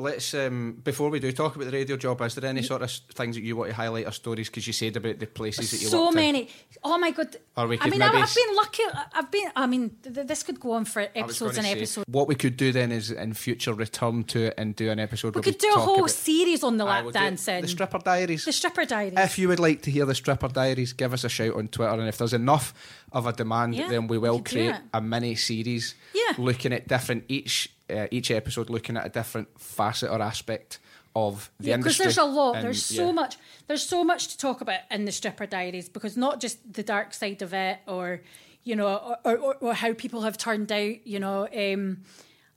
Let's 0.00 0.32
um, 0.34 0.80
before 0.82 1.10
we 1.10 1.20
do 1.20 1.30
talk 1.30 1.56
about 1.56 1.66
the 1.66 1.72
radio 1.72 1.96
job. 1.96 2.20
Is 2.22 2.34
there 2.34 2.48
any 2.48 2.62
sort 2.62 2.82
of 2.82 2.90
things 2.90 3.36
that 3.36 3.42
you 3.42 3.54
want 3.54 3.70
to 3.70 3.76
highlight 3.76 4.06
or 4.06 4.12
stories? 4.12 4.48
Because 4.48 4.66
you 4.66 4.72
said 4.72 4.96
about 4.96 5.18
the 5.18 5.26
places 5.26 5.70
that 5.70 5.80
you 5.80 5.88
so 5.88 6.04
worked 6.06 6.12
in. 6.12 6.16
many. 6.16 6.48
Oh 6.82 6.96
my 6.98 7.10
god! 7.10 7.36
I 7.56 7.66
mean, 7.66 7.78
I've 7.82 7.90
been 7.92 8.56
lucky. 8.56 8.82
I've 9.12 9.30
been. 9.30 9.50
I 9.54 9.66
mean, 9.66 9.90
th- 10.02 10.14
th- 10.14 10.26
this 10.26 10.42
could 10.42 10.58
go 10.58 10.72
on 10.72 10.86
for 10.86 11.06
episodes 11.14 11.58
and 11.58 11.66
say, 11.66 11.72
episodes. 11.72 12.06
What 12.08 12.28
we 12.28 12.34
could 12.34 12.56
do 12.56 12.72
then 12.72 12.90
is 12.92 13.10
in 13.10 13.34
future 13.34 13.74
return 13.74 14.24
to 14.24 14.46
it 14.46 14.54
and 14.56 14.74
do 14.74 14.90
an 14.90 14.98
episode. 14.98 15.36
We 15.36 15.42
could 15.42 15.58
do 15.58 15.72
a 15.74 15.78
whole 15.78 16.08
series 16.08 16.64
on 16.64 16.78
the 16.78 16.86
lap 16.86 17.04
we'll 17.04 17.12
do 17.12 17.18
it. 17.18 17.22
dancing. 17.22 17.60
the 17.60 17.68
stripper 17.68 17.98
diaries. 17.98 18.46
The 18.46 18.52
stripper 18.52 18.86
diaries. 18.86 19.14
If 19.18 19.38
you 19.38 19.48
would 19.48 19.60
like 19.60 19.82
to 19.82 19.90
hear 19.90 20.06
the 20.06 20.14
stripper 20.14 20.48
diaries, 20.48 20.94
give 20.94 21.12
us 21.12 21.24
a 21.24 21.28
shout 21.28 21.54
on 21.54 21.68
Twitter, 21.68 21.92
and 21.92 22.08
if 22.08 22.16
there's 22.16 22.32
enough 22.32 22.72
of 23.12 23.26
a 23.26 23.32
demand, 23.32 23.74
Yeah, 23.74 23.88
then 23.88 24.06
we 24.06 24.16
will 24.16 24.40
create 24.40 24.76
a 24.94 25.00
mini 25.02 25.34
series. 25.34 25.94
Yeah. 26.14 26.34
looking 26.38 26.72
at 26.72 26.88
different 26.88 27.24
each 27.28 27.70
uh, 27.90 28.08
each 28.10 28.30
episode, 28.30 28.70
looking 28.70 28.96
at 28.96 29.06
a 29.06 29.08
different 29.08 29.48
facet 29.58 30.10
or 30.10 30.20
aspect 30.22 30.78
of 31.16 31.50
the 31.58 31.70
yeah, 31.70 31.76
because 31.76 31.98
there's 31.98 32.18
a 32.18 32.24
lot. 32.24 32.56
And, 32.56 32.64
there's 32.64 32.84
so 32.84 33.06
yeah. 33.06 33.12
much. 33.12 33.36
There's 33.66 33.86
so 33.86 34.04
much 34.04 34.28
to 34.28 34.38
talk 34.38 34.60
about 34.60 34.80
in 34.90 35.04
the 35.04 35.12
stripper 35.12 35.46
diaries 35.46 35.88
because 35.88 36.16
not 36.16 36.40
just 36.40 36.72
the 36.72 36.82
dark 36.82 37.14
side 37.14 37.42
of 37.42 37.52
it, 37.52 37.78
or 37.86 38.22
you 38.62 38.76
know, 38.76 39.16
or, 39.24 39.36
or, 39.38 39.54
or 39.56 39.74
how 39.74 39.92
people 39.92 40.22
have 40.22 40.38
turned 40.38 40.70
out. 40.70 41.06
You 41.06 41.18
know, 41.18 41.46
um, 41.46 42.02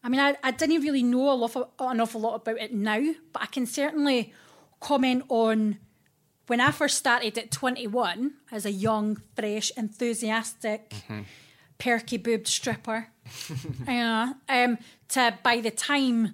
I 0.04 0.10
mean, 0.10 0.20
I, 0.20 0.36
I 0.44 0.52
didn't 0.52 0.82
really 0.82 1.04
know 1.04 1.32
a 1.32 1.34
lot, 1.34 1.56
an 1.80 2.00
awful 2.02 2.22
lot 2.22 2.36
about 2.36 2.58
it 2.60 2.74
now, 2.74 3.14
but 3.32 3.42
I 3.42 3.46
can 3.48 3.66
certainly 3.66 4.34
comment 4.80 5.24
on 5.30 5.78
when 6.48 6.60
I 6.60 6.72
first 6.72 6.98
started 6.98 7.38
at 7.38 7.52
21 7.52 8.34
as 8.52 8.66
a 8.66 8.72
young, 8.72 9.22
fresh, 9.36 9.72
enthusiastic, 9.78 10.90
Mm-hmm. 10.90 11.22
perky 11.78 12.18
boobed 12.18 12.48
stripper. 12.48 13.08
yeah, 13.88 14.34
um, 14.50 14.78
by 15.44 15.62
the 15.62 15.72
time 15.72 16.34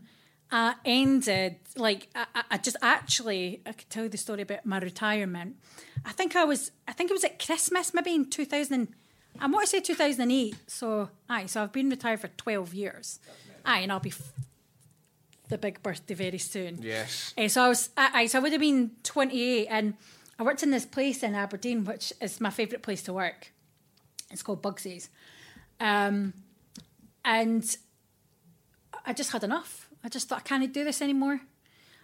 I 0.51 0.75
ended, 0.85 1.57
like 1.75 2.07
I, 2.15 2.43
I- 2.51 2.57
just 2.57 2.77
actually, 2.81 3.61
I 3.65 3.71
could 3.73 3.89
tell 3.89 4.03
you 4.03 4.09
the 4.09 4.17
story 4.17 4.41
about 4.41 4.65
my 4.65 4.79
retirement. 4.79 5.55
I 6.05 6.11
think 6.11 6.35
I 6.35 6.43
was, 6.45 6.71
I 6.87 6.93
think 6.93 7.09
it 7.11 7.13
was 7.13 7.23
at 7.23 7.43
Christmas, 7.43 7.93
maybe 7.93 8.13
in 8.15 8.29
2000. 8.29 8.87
I 9.39 9.47
want 9.47 9.63
to 9.65 9.69
say 9.69 9.79
2008. 9.79 10.55
So, 10.67 11.09
aye, 11.29 11.45
so 11.45 11.61
I've 11.63 11.71
been 11.71 11.89
retired 11.89 12.19
for 12.21 12.29
12 12.29 12.73
years. 12.73 13.19
Aye, 13.65 13.79
and 13.79 13.91
I'll 13.91 13.99
be 13.99 14.09
f- 14.09 14.33
the 15.49 15.57
big 15.57 15.81
birthday 15.83 16.13
very 16.13 16.37
soon. 16.37 16.79
Yes. 16.81 17.33
Eh, 17.37 17.47
so 17.47 17.63
I 17.63 17.67
was, 17.69 17.89
I, 17.97 18.09
I, 18.21 18.25
so 18.27 18.39
I 18.39 18.41
would 18.41 18.51
have 18.51 18.61
been 18.61 18.91
28, 19.03 19.67
and 19.69 19.93
I 20.39 20.43
worked 20.43 20.63
in 20.63 20.71
this 20.71 20.85
place 20.85 21.21
in 21.23 21.35
Aberdeen, 21.35 21.85
which 21.85 22.11
is 22.21 22.39
my 22.41 22.49
favourite 22.49 22.81
place 22.81 23.01
to 23.03 23.13
work. 23.13 23.51
It's 24.31 24.41
called 24.43 24.61
Bugsy's, 24.63 25.09
um, 25.79 26.33
and 27.25 27.77
I 29.05 29.13
just 29.13 29.31
had 29.31 29.43
enough. 29.43 29.89
I 30.03 30.09
just 30.09 30.27
thought 30.29 30.39
I 30.39 30.41
can't 30.41 30.73
do 30.73 30.83
this 30.83 31.01
anymore. 31.01 31.41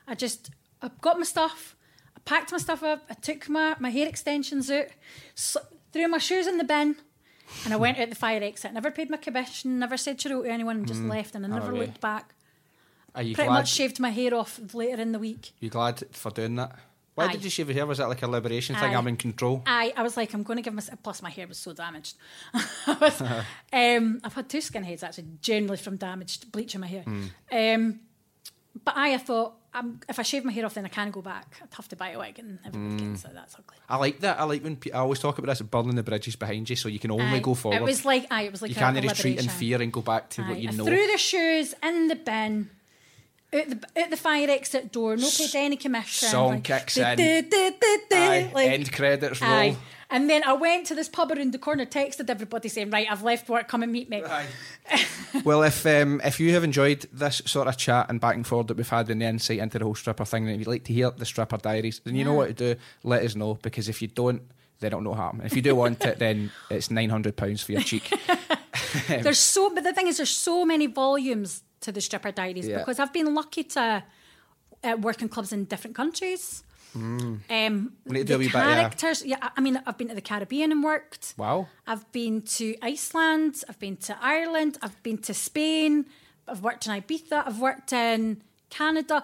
I 0.07 0.15
just, 0.15 0.51
I 0.81 0.89
got 1.01 1.17
my 1.17 1.23
stuff, 1.25 1.75
I 2.15 2.19
packed 2.25 2.51
my 2.51 2.57
stuff 2.57 2.83
up, 2.83 3.03
I 3.09 3.13
took 3.13 3.49
my 3.49 3.75
my 3.79 3.89
hair 3.89 4.07
extensions 4.07 4.69
out, 4.69 4.87
threw 5.91 6.07
my 6.07 6.17
shoes 6.19 6.47
in 6.47 6.57
the 6.57 6.63
bin. 6.63 6.95
And 7.63 7.73
I 7.73 7.77
went 7.77 7.99
out 7.99 8.09
the 8.09 8.15
fire 8.15 8.41
exit. 8.41 8.73
Never 8.73 8.89
paid 8.89 9.09
my 9.11 9.17
commission. 9.17 9.77
Never 9.77 9.97
said 9.97 10.17
cheerio 10.17 10.41
to 10.41 10.49
anyone. 10.49 10.77
and 10.77 10.87
Just 10.87 10.99
mm-hmm. 10.99 11.11
left, 11.11 11.35
and 11.35 11.45
I 11.45 11.49
never 11.49 11.71
really? 11.71 11.85
looked 11.85 12.01
back. 12.01 12.33
Are 13.13 13.21
you 13.21 13.35
Pretty 13.35 13.47
glad? 13.47 13.59
much 13.59 13.71
shaved 13.71 13.99
my 13.99 14.09
hair 14.09 14.33
off 14.33 14.59
later 14.73 14.99
in 15.01 15.11
the 15.11 15.19
week. 15.19 15.51
You 15.59 15.69
glad 15.69 16.03
for 16.11 16.31
doing 16.31 16.55
that? 16.55 16.75
Why 17.15 17.25
Aye. 17.25 17.31
did 17.31 17.43
you 17.45 17.49
shave 17.49 17.67
your 17.69 17.75
hair? 17.75 17.85
Was 17.85 17.97
that 17.99 18.09
like 18.09 18.21
a 18.23 18.27
liberation 18.27 18.75
thing? 18.75 18.95
I'm 18.95 19.07
in 19.07 19.15
control. 19.15 19.63
I, 19.65 19.93
I 19.95 20.03
was 20.03 20.17
like, 20.17 20.33
I'm 20.33 20.43
going 20.43 20.57
to 20.57 20.61
give 20.63 20.73
myself. 20.73 20.99
Plus, 21.01 21.21
my 21.21 21.29
hair 21.29 21.47
was 21.47 21.57
so 21.57 21.71
damaged. 21.73 22.17
I 22.53 22.97
was, 22.99 23.21
um, 23.73 24.19
I've 24.23 24.33
had 24.33 24.49
two 24.49 24.57
skinheads 24.59 25.01
actually, 25.01 25.27
generally 25.41 25.77
from 25.77 25.95
damaged 25.95 26.51
bleaching 26.51 26.81
my 26.81 26.87
hair. 26.87 27.03
Hmm. 27.03 27.23
Um, 27.51 27.99
but 28.83 28.97
I, 28.97 29.13
I 29.13 29.17
thought, 29.17 29.53
um, 29.73 29.99
if 30.09 30.19
I 30.19 30.23
shave 30.23 30.43
my 30.45 30.51
hair 30.51 30.65
off, 30.65 30.73
then 30.73 30.85
I 30.85 30.89
can't 30.89 31.11
go 31.11 31.21
back. 31.21 31.57
I'd 31.61 31.73
have 31.73 31.87
to 31.89 31.95
buy 31.95 32.11
a 32.11 32.19
wig, 32.19 32.39
and 32.39 32.59
gets 32.97 33.25
it. 33.25 33.31
That's 33.33 33.55
ugly. 33.55 33.77
I 33.89 33.97
like 33.97 34.19
that. 34.19 34.39
I 34.39 34.43
like 34.43 34.63
when 34.63 34.75
pe- 34.77 34.91
I 34.91 34.99
always 34.99 35.19
talk 35.19 35.37
about 35.37 35.47
this 35.47 35.61
burning 35.61 35.95
the 35.95 36.03
bridges 36.03 36.35
behind 36.35 36.69
you, 36.69 36.75
so 36.75 36.87
you 36.89 36.99
can 36.99 37.11
only 37.11 37.25
Aye. 37.25 37.39
go 37.39 37.53
forward. 37.53 37.77
It 37.77 37.83
was 37.83 38.05
like, 38.05 38.25
aye, 38.31 38.43
it 38.43 38.51
was 38.51 38.61
like 38.61 38.69
you 38.69 38.75
can't 38.75 38.95
retreat 39.01 39.39
in 39.39 39.49
fear 39.49 39.81
and 39.81 39.91
go 39.91 40.01
back 40.01 40.29
to 40.31 40.43
what 40.43 40.59
you 40.59 40.69
I 40.69 40.71
know. 40.73 40.85
threw 40.85 41.07
the 41.11 41.17
shoes 41.17 41.73
in 41.83 42.07
the 42.07 42.15
bin. 42.15 42.69
Out 43.55 43.69
the, 43.69 44.01
out 44.01 44.09
the 44.09 44.17
fire 44.17 44.49
exit 44.49 44.91
door, 44.91 45.15
no 45.15 45.29
paid 45.29 45.55
any 45.55 45.77
commission. 45.77 46.27
Song 46.29 46.61
kicks 46.61 46.97
in. 46.97 47.19
Aye, 48.13 48.51
like- 48.53 48.69
end 48.69 48.91
credits 48.91 49.41
roll. 49.41 49.51
Aye. 49.51 49.77
And 50.09 50.29
then 50.29 50.43
I 50.43 50.53
went 50.53 50.85
to 50.87 50.95
this 50.95 51.09
pub 51.09 51.31
around 51.31 51.51
the 51.51 51.57
corner, 51.57 51.85
texted 51.85 52.29
everybody 52.29 52.69
saying, 52.69 52.91
Right, 52.91 53.07
I've 53.09 53.23
left 53.23 53.49
work, 53.49 53.67
come 53.67 53.81
and 53.81 53.91
meet 53.91 54.09
me. 54.09 54.23
well, 55.43 55.63
if 55.63 55.85
um, 55.85 56.21
if 56.23 56.39
you 56.39 56.53
have 56.53 56.63
enjoyed 56.63 57.07
this 57.11 57.41
sort 57.45 57.67
of 57.67 57.77
chat 57.77 58.05
and 58.09 58.21
back 58.21 58.35
and 58.35 58.45
forth 58.45 58.67
that 58.67 58.77
we've 58.77 58.87
had 58.87 59.09
and 59.09 59.21
the 59.21 59.25
insight 59.25 59.59
into 59.59 59.79
the 59.79 59.85
whole 59.85 59.95
stripper 59.95 60.25
thing, 60.25 60.43
and 60.45 60.53
if 60.53 60.59
you'd 60.59 60.67
like 60.67 60.83
to 60.85 60.93
hear 60.93 61.09
the 61.09 61.25
stripper 61.25 61.57
diaries, 61.57 62.01
then 62.03 62.15
you 62.15 62.23
know 62.23 62.33
what 62.33 62.47
to 62.47 62.53
do. 62.53 62.79
Let 63.03 63.23
us 63.23 63.35
know 63.35 63.55
because 63.55 63.89
if 63.89 64.01
you 64.01 64.07
don't, 64.07 64.43
then 64.79 64.89
it'll 64.89 65.01
not 65.01 65.17
happen. 65.17 65.41
If 65.43 65.55
you 65.55 65.63
do 65.63 65.73
want 65.73 66.03
it, 66.05 66.19
then 66.19 66.51
it's 66.69 66.91
nine 66.91 67.09
hundred 67.09 67.35
pounds 67.35 67.63
for 67.63 67.71
your 67.71 67.81
cheek. 67.81 68.13
There's 69.07 69.39
so, 69.39 69.73
but 69.73 69.83
the 69.83 69.93
thing 69.93 70.07
is, 70.07 70.17
there's 70.17 70.29
so 70.29 70.65
many 70.65 70.87
volumes 70.87 71.63
to 71.85 71.91
the 71.91 72.01
stripper 72.01 72.31
diaries 72.31 72.67
Yeah. 72.67 72.79
because 72.79 72.97
I've 72.99 73.13
been 73.19 73.29
lucky 73.41 73.63
to 73.75 74.03
uh, 74.83 74.97
work 75.07 75.21
in 75.21 75.29
clubs 75.29 75.51
in 75.53 75.65
different 75.65 75.95
countries. 75.95 76.63
Um, 76.95 77.41
Mm. 77.49 77.91
We 78.05 78.11
need 78.13 78.27
to 78.27 78.33
do 78.33 78.33
a 78.35 78.37
the 78.37 78.43
wee 78.45 78.45
bit, 78.45 78.53
yeah. 78.55 78.75
characters, 78.75 79.17
yeah. 79.31 79.49
I- 79.57 79.61
mean, 79.65 79.75
I've 79.85 79.97
been 79.97 80.07
to 80.13 80.15
the 80.21 80.27
Caribbean 80.31 80.71
and 80.71 80.81
worked. 80.83 81.33
Wow. 81.37 81.67
I've 81.91 82.05
been 82.13 82.41
to 82.57 82.65
Iceland. 82.81 83.53
I've 83.69 83.79
been 83.79 83.97
to 84.07 84.13
Ireland. 84.21 84.77
I've 84.81 84.99
been 85.03 85.17
to 85.27 85.33
Spain. 85.33 86.05
I've 86.47 86.61
worked 86.67 86.87
in 86.87 86.93
Ibiza. 87.01 87.37
I've 87.47 87.59
worked 87.59 87.91
in 87.91 88.41
Canada, 88.69 89.23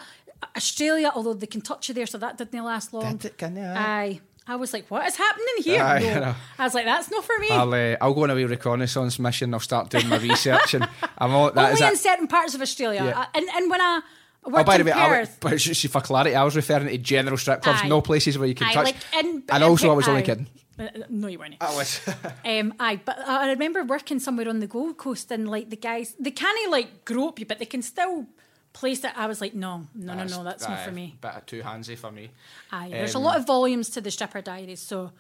Australia. 0.60 1.10
Although 1.16 1.34
they 1.42 1.48
can 1.56 1.62
touch 1.62 1.88
you 1.88 1.94
there, 1.96 2.08
so 2.08 2.18
that 2.18 2.38
didn't 2.38 2.64
last 2.74 2.94
long. 2.94 3.16
Did 3.18 3.26
it, 3.32 3.38
can 3.38 3.54
they? 3.54 3.64
Aye. 3.64 4.20
I 4.48 4.56
was 4.56 4.74
like, 4.74 4.88
what 4.90 5.06
is 5.08 5.16
happening 5.16 5.56
here? 5.64 5.82
Aye, 5.94 6.00
No. 6.20 6.36
I 6.58 6.64
was 6.64 6.74
like, 6.74 6.86
that's 6.86 7.10
not 7.12 7.24
for 7.24 7.38
me. 7.40 7.50
I'll 7.52 7.74
uh, 7.74 7.96
I'll 8.02 8.14
go 8.14 8.24
on 8.24 8.32
a 8.32 8.36
wee 8.36 8.46
reconnaissance 8.46 9.20
mission. 9.20 9.54
I'll 9.54 9.60
start 9.60 9.90
doing 9.90 10.10
my 10.10 10.18
research 10.18 10.74
and 10.74 10.88
I'm 11.18 11.32
all 11.34 11.52
that 11.52 11.74
is 11.74 11.82
Only 11.82 11.92
in 11.92 11.94
it. 11.94 12.00
certain 12.00 12.28
parts 12.28 12.56
of 12.56 12.62
Australia. 12.62 13.04
Yeah. 13.06 13.20
Uh, 13.22 13.26
and, 13.36 13.46
and 13.56 13.70
when 13.70 13.82
I 13.82 14.02
Oh, 14.44 14.50
worked 14.50 14.66
by 14.66 14.80
the 14.80 14.84
way, 14.84 14.92
I, 14.92 15.08
Perth, 15.08 15.38
but 15.40 15.56
just 15.58 15.88
for 15.90 16.02
clarity, 16.02 16.36
I 16.36 16.44
was 16.44 16.56
referring 16.56 16.88
to 16.88 16.98
general 16.98 17.38
strip 17.38 17.62
clubs, 17.62 17.82
Aye. 17.84 17.88
no 17.88 18.02
places 18.02 18.40
where 18.40 18.48
you 18.48 18.56
can 18.56 18.70
aye, 18.70 18.74
touch. 18.74 18.86
like 18.86 18.96
in, 19.24 19.44
and 19.50 19.64
also, 19.64 19.92
I 19.92 19.94
was 19.94 20.08
only 20.08 20.24
kidding. 20.24 20.48
Uh, 20.80 20.88
No, 21.10 21.28
you 21.28 21.38
weren't. 21.38 21.58
I 21.62 21.76
was. 21.76 22.00
Um, 22.44 22.74
aye, 22.80 23.00
but 23.06 23.20
I 23.20 23.52
remember 23.52 23.84
working 23.84 24.18
somewhere 24.20 24.50
on 24.50 24.60
the 24.60 24.66
Gold 24.66 24.98
Coast 24.98 25.30
and 25.32 25.48
like 25.48 25.70
the 25.70 25.76
guys, 25.76 26.16
they 26.20 26.32
can't 26.32 26.72
like 26.72 27.06
grope 27.06 27.38
you, 27.40 27.46
but 27.46 27.60
they 27.60 27.68
can 27.68 27.84
still 27.84 28.26
place 28.74 29.04
it. 29.04 29.12
I 29.18 29.28
was 29.28 29.42
like, 29.42 29.54
no, 29.54 29.88
no, 29.96 30.14
no, 30.14 30.24
no, 30.26 30.44
that's 30.44 30.68
not 30.68 30.80
for 30.86 30.92
me. 30.92 31.18
Bit 31.22 31.32
too 31.48 31.62
handsy 31.62 31.98
for 31.98 32.12
me. 32.12 32.30
Aye, 32.72 32.90
there's 32.92 33.16
Um, 33.16 33.22
a 33.22 33.26
lot 33.26 33.38
of 33.38 33.46
volumes 33.46 33.90
to 33.92 34.02
the 34.02 34.12
stripper 34.12 34.42
diaries, 34.42 34.80
so 34.80 35.12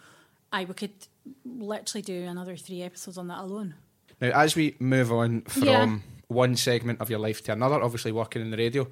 aye, 0.53 0.65
we 0.65 0.73
could 0.73 0.91
literally 1.45 2.01
do 2.01 2.23
another 2.23 2.55
three 2.55 2.81
episodes 2.81 3.17
on 3.17 3.27
that 3.27 3.39
alone. 3.39 3.75
Now, 4.19 4.29
as 4.39 4.55
we 4.55 4.75
move 4.79 5.11
on 5.11 5.41
from 5.41 5.63
Yeah. 5.67 5.97
one 6.27 6.55
segment 6.55 7.01
of 7.01 7.09
your 7.09 7.19
life 7.19 7.43
to 7.43 7.51
another, 7.53 7.81
obviously 7.81 8.11
working 8.11 8.41
in 8.41 8.51
the 8.51 8.57
radio 8.57 8.87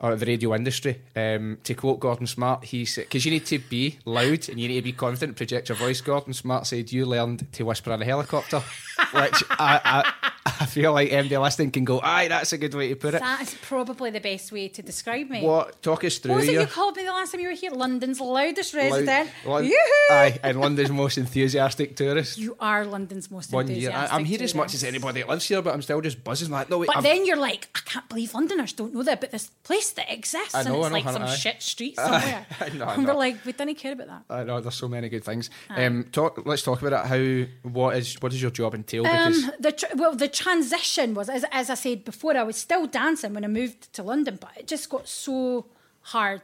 or 0.00 0.14
the 0.16 0.24
radio 0.26 0.54
industry, 0.54 1.02
um, 1.16 1.58
to 1.64 1.74
quote 1.74 1.98
Gordon 2.00 2.26
Smart, 2.26 2.64
he 2.64 2.84
said, 2.84 3.04
because 3.04 3.24
you 3.24 3.32
need 3.32 3.46
to 3.46 3.58
be 3.58 3.98
loud 4.04 4.48
and 4.48 4.60
you 4.60 4.68
need 4.68 4.76
to 4.76 4.82
be 4.82 4.92
confident, 4.92 5.36
project 5.36 5.68
your 5.68 5.76
voice. 5.76 6.00
Gordon 6.00 6.32
Smart 6.32 6.66
said, 6.66 6.92
You 6.92 7.04
learned 7.04 7.52
to 7.54 7.64
whisper 7.64 7.92
in 7.92 8.00
a 8.02 8.04
helicopter, 8.04 8.60
which 9.12 9.42
I, 9.50 9.80
I, 9.84 10.30
I 10.60 10.66
feel 10.66 10.92
like 10.92 11.10
MD 11.10 11.40
listening 11.40 11.70
can 11.70 11.84
go, 11.84 12.00
Aye, 12.02 12.28
that's 12.28 12.52
a 12.52 12.58
good 12.58 12.74
way 12.74 12.88
to 12.88 12.96
put 12.96 13.14
it. 13.14 13.20
That 13.20 13.42
is 13.42 13.54
probably 13.62 14.10
the 14.10 14.20
best 14.20 14.50
way 14.52 14.68
to 14.68 14.82
describe 14.82 15.28
me. 15.30 15.42
What? 15.42 15.80
Talk 15.82 16.04
us 16.04 16.18
through 16.18 16.32
What 16.32 16.38
was 16.40 16.48
it 16.48 16.52
your. 16.52 16.62
you 16.62 16.66
called 16.68 16.96
me 16.96 17.04
the 17.04 17.12
last 17.12 17.32
time 17.32 17.40
you 17.40 17.48
were 17.48 17.54
here? 17.54 17.70
London's 17.70 18.20
loudest 18.20 18.74
Loud- 18.74 18.80
resident. 18.92 19.30
Lon- 19.44 19.70
Aye, 20.10 20.38
and 20.42 20.60
London's 20.60 20.90
most 20.90 21.18
enthusiastic 21.18 21.96
tourist. 21.96 22.38
You 22.38 22.56
are 22.60 22.84
London's 22.84 23.30
most 23.30 23.52
One 23.52 23.66
year. 23.68 23.76
enthusiastic. 23.90 24.12
I, 24.12 24.16
am 24.16 24.24
here 24.24 24.42
as 24.42 24.54
much 24.54 24.74
as 24.74 24.84
anybody 24.84 25.20
that 25.20 25.28
lives 25.28 25.46
here, 25.46 25.62
but 25.62 25.74
I'm 25.74 25.82
still 25.82 26.00
just 26.00 26.24
buzzing 26.24 26.50
like, 26.50 26.70
no, 26.70 26.78
wait, 26.78 26.86
But 26.88 26.96
I'm- 26.96 27.02
then 27.04 27.26
you're 27.26 27.36
like, 27.36 27.68
I 27.74 27.80
can't 27.84 28.08
believe 28.08 28.34
Londoners 28.34 28.72
don't 28.72 28.94
know 28.94 29.02
that, 29.02 29.20
but 29.20 29.30
this 29.30 29.48
place 29.62 29.90
that 29.92 30.10
exists, 30.12 30.54
I 30.54 30.62
know, 30.64 30.82
and 30.84 30.94
I 30.94 30.98
it's 30.98 31.06
know, 31.06 31.12
like 31.12 31.12
some 31.12 31.22
know. 31.22 31.34
shit 31.34 31.62
street 31.62 31.96
somewhere. 31.96 32.46
I 32.60 32.68
know, 32.70 32.86
and 32.88 33.06
we're 33.06 33.14
like, 33.14 33.44
we 33.44 33.52
didn't 33.52 33.76
care 33.76 33.92
about 33.92 34.08
that. 34.08 34.22
I 34.28 34.44
know 34.44 34.60
there's 34.60 34.74
so 34.74 34.88
many 34.88 35.08
good 35.08 35.24
things. 35.24 35.50
Um, 35.70 36.04
talk. 36.12 36.42
Let's 36.46 36.62
talk 36.62 36.82
about 36.82 37.04
it. 37.04 37.08
How 37.08 37.68
what 37.70 37.96
is 37.96 38.16
what 38.20 38.32
does 38.32 38.40
your 38.42 38.50
job 38.50 38.74
entail? 38.74 39.02
Because 39.04 39.44
Um, 39.44 39.50
the 39.60 39.72
tr- 39.72 39.86
well, 39.96 40.14
the 40.14 40.28
transition 40.48 41.14
was, 41.14 41.28
as, 41.28 41.44
as 41.52 41.68
I 41.70 41.74
said 41.74 42.04
before, 42.04 42.36
I 42.36 42.42
was 42.42 42.56
still 42.56 42.86
dancing 42.86 43.34
when 43.34 43.44
I 43.44 43.48
moved 43.48 43.92
to 43.94 44.02
London, 44.02 44.38
but 44.40 44.50
it 44.56 44.66
just 44.66 44.88
got 44.88 45.06
so 45.08 45.66
hard. 46.12 46.42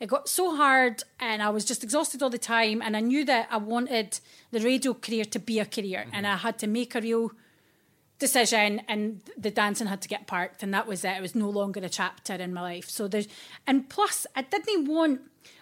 it 0.00 0.08
got 0.08 0.28
so 0.28 0.44
hard, 0.56 1.02
and 1.20 1.42
I 1.42 1.50
was 1.50 1.64
just 1.64 1.82
exhausted 1.84 2.22
all 2.22 2.30
the 2.30 2.38
time. 2.38 2.82
And 2.82 2.96
I 2.96 3.00
knew 3.00 3.24
that 3.24 3.48
I 3.50 3.58
wanted 3.58 4.08
the 4.50 4.60
radio 4.60 4.92
career 4.94 5.24
to 5.24 5.38
be 5.38 5.56
a 5.60 5.64
career, 5.66 6.00
Mm-hmm. 6.04 6.14
and 6.16 6.26
I 6.26 6.36
had 6.36 6.58
to 6.58 6.66
make 6.66 6.94
a 6.94 7.00
real 7.00 7.30
decision 8.18 8.80
and 8.88 9.20
the 9.36 9.50
dancing 9.50 9.86
had 9.88 10.00
to 10.00 10.08
get 10.08 10.26
parked 10.26 10.62
and 10.62 10.72
that 10.72 10.86
was 10.86 11.04
it 11.04 11.14
it 11.18 11.20
was 11.20 11.34
no 11.34 11.50
longer 11.50 11.80
a 11.84 11.88
chapter 11.90 12.32
in 12.32 12.50
my 12.54 12.62
life 12.62 12.88
so 12.88 13.06
there's 13.06 13.28
and 13.66 13.90
plus 13.90 14.26
i 14.34 14.40
didn't 14.40 14.86
want 14.88 15.20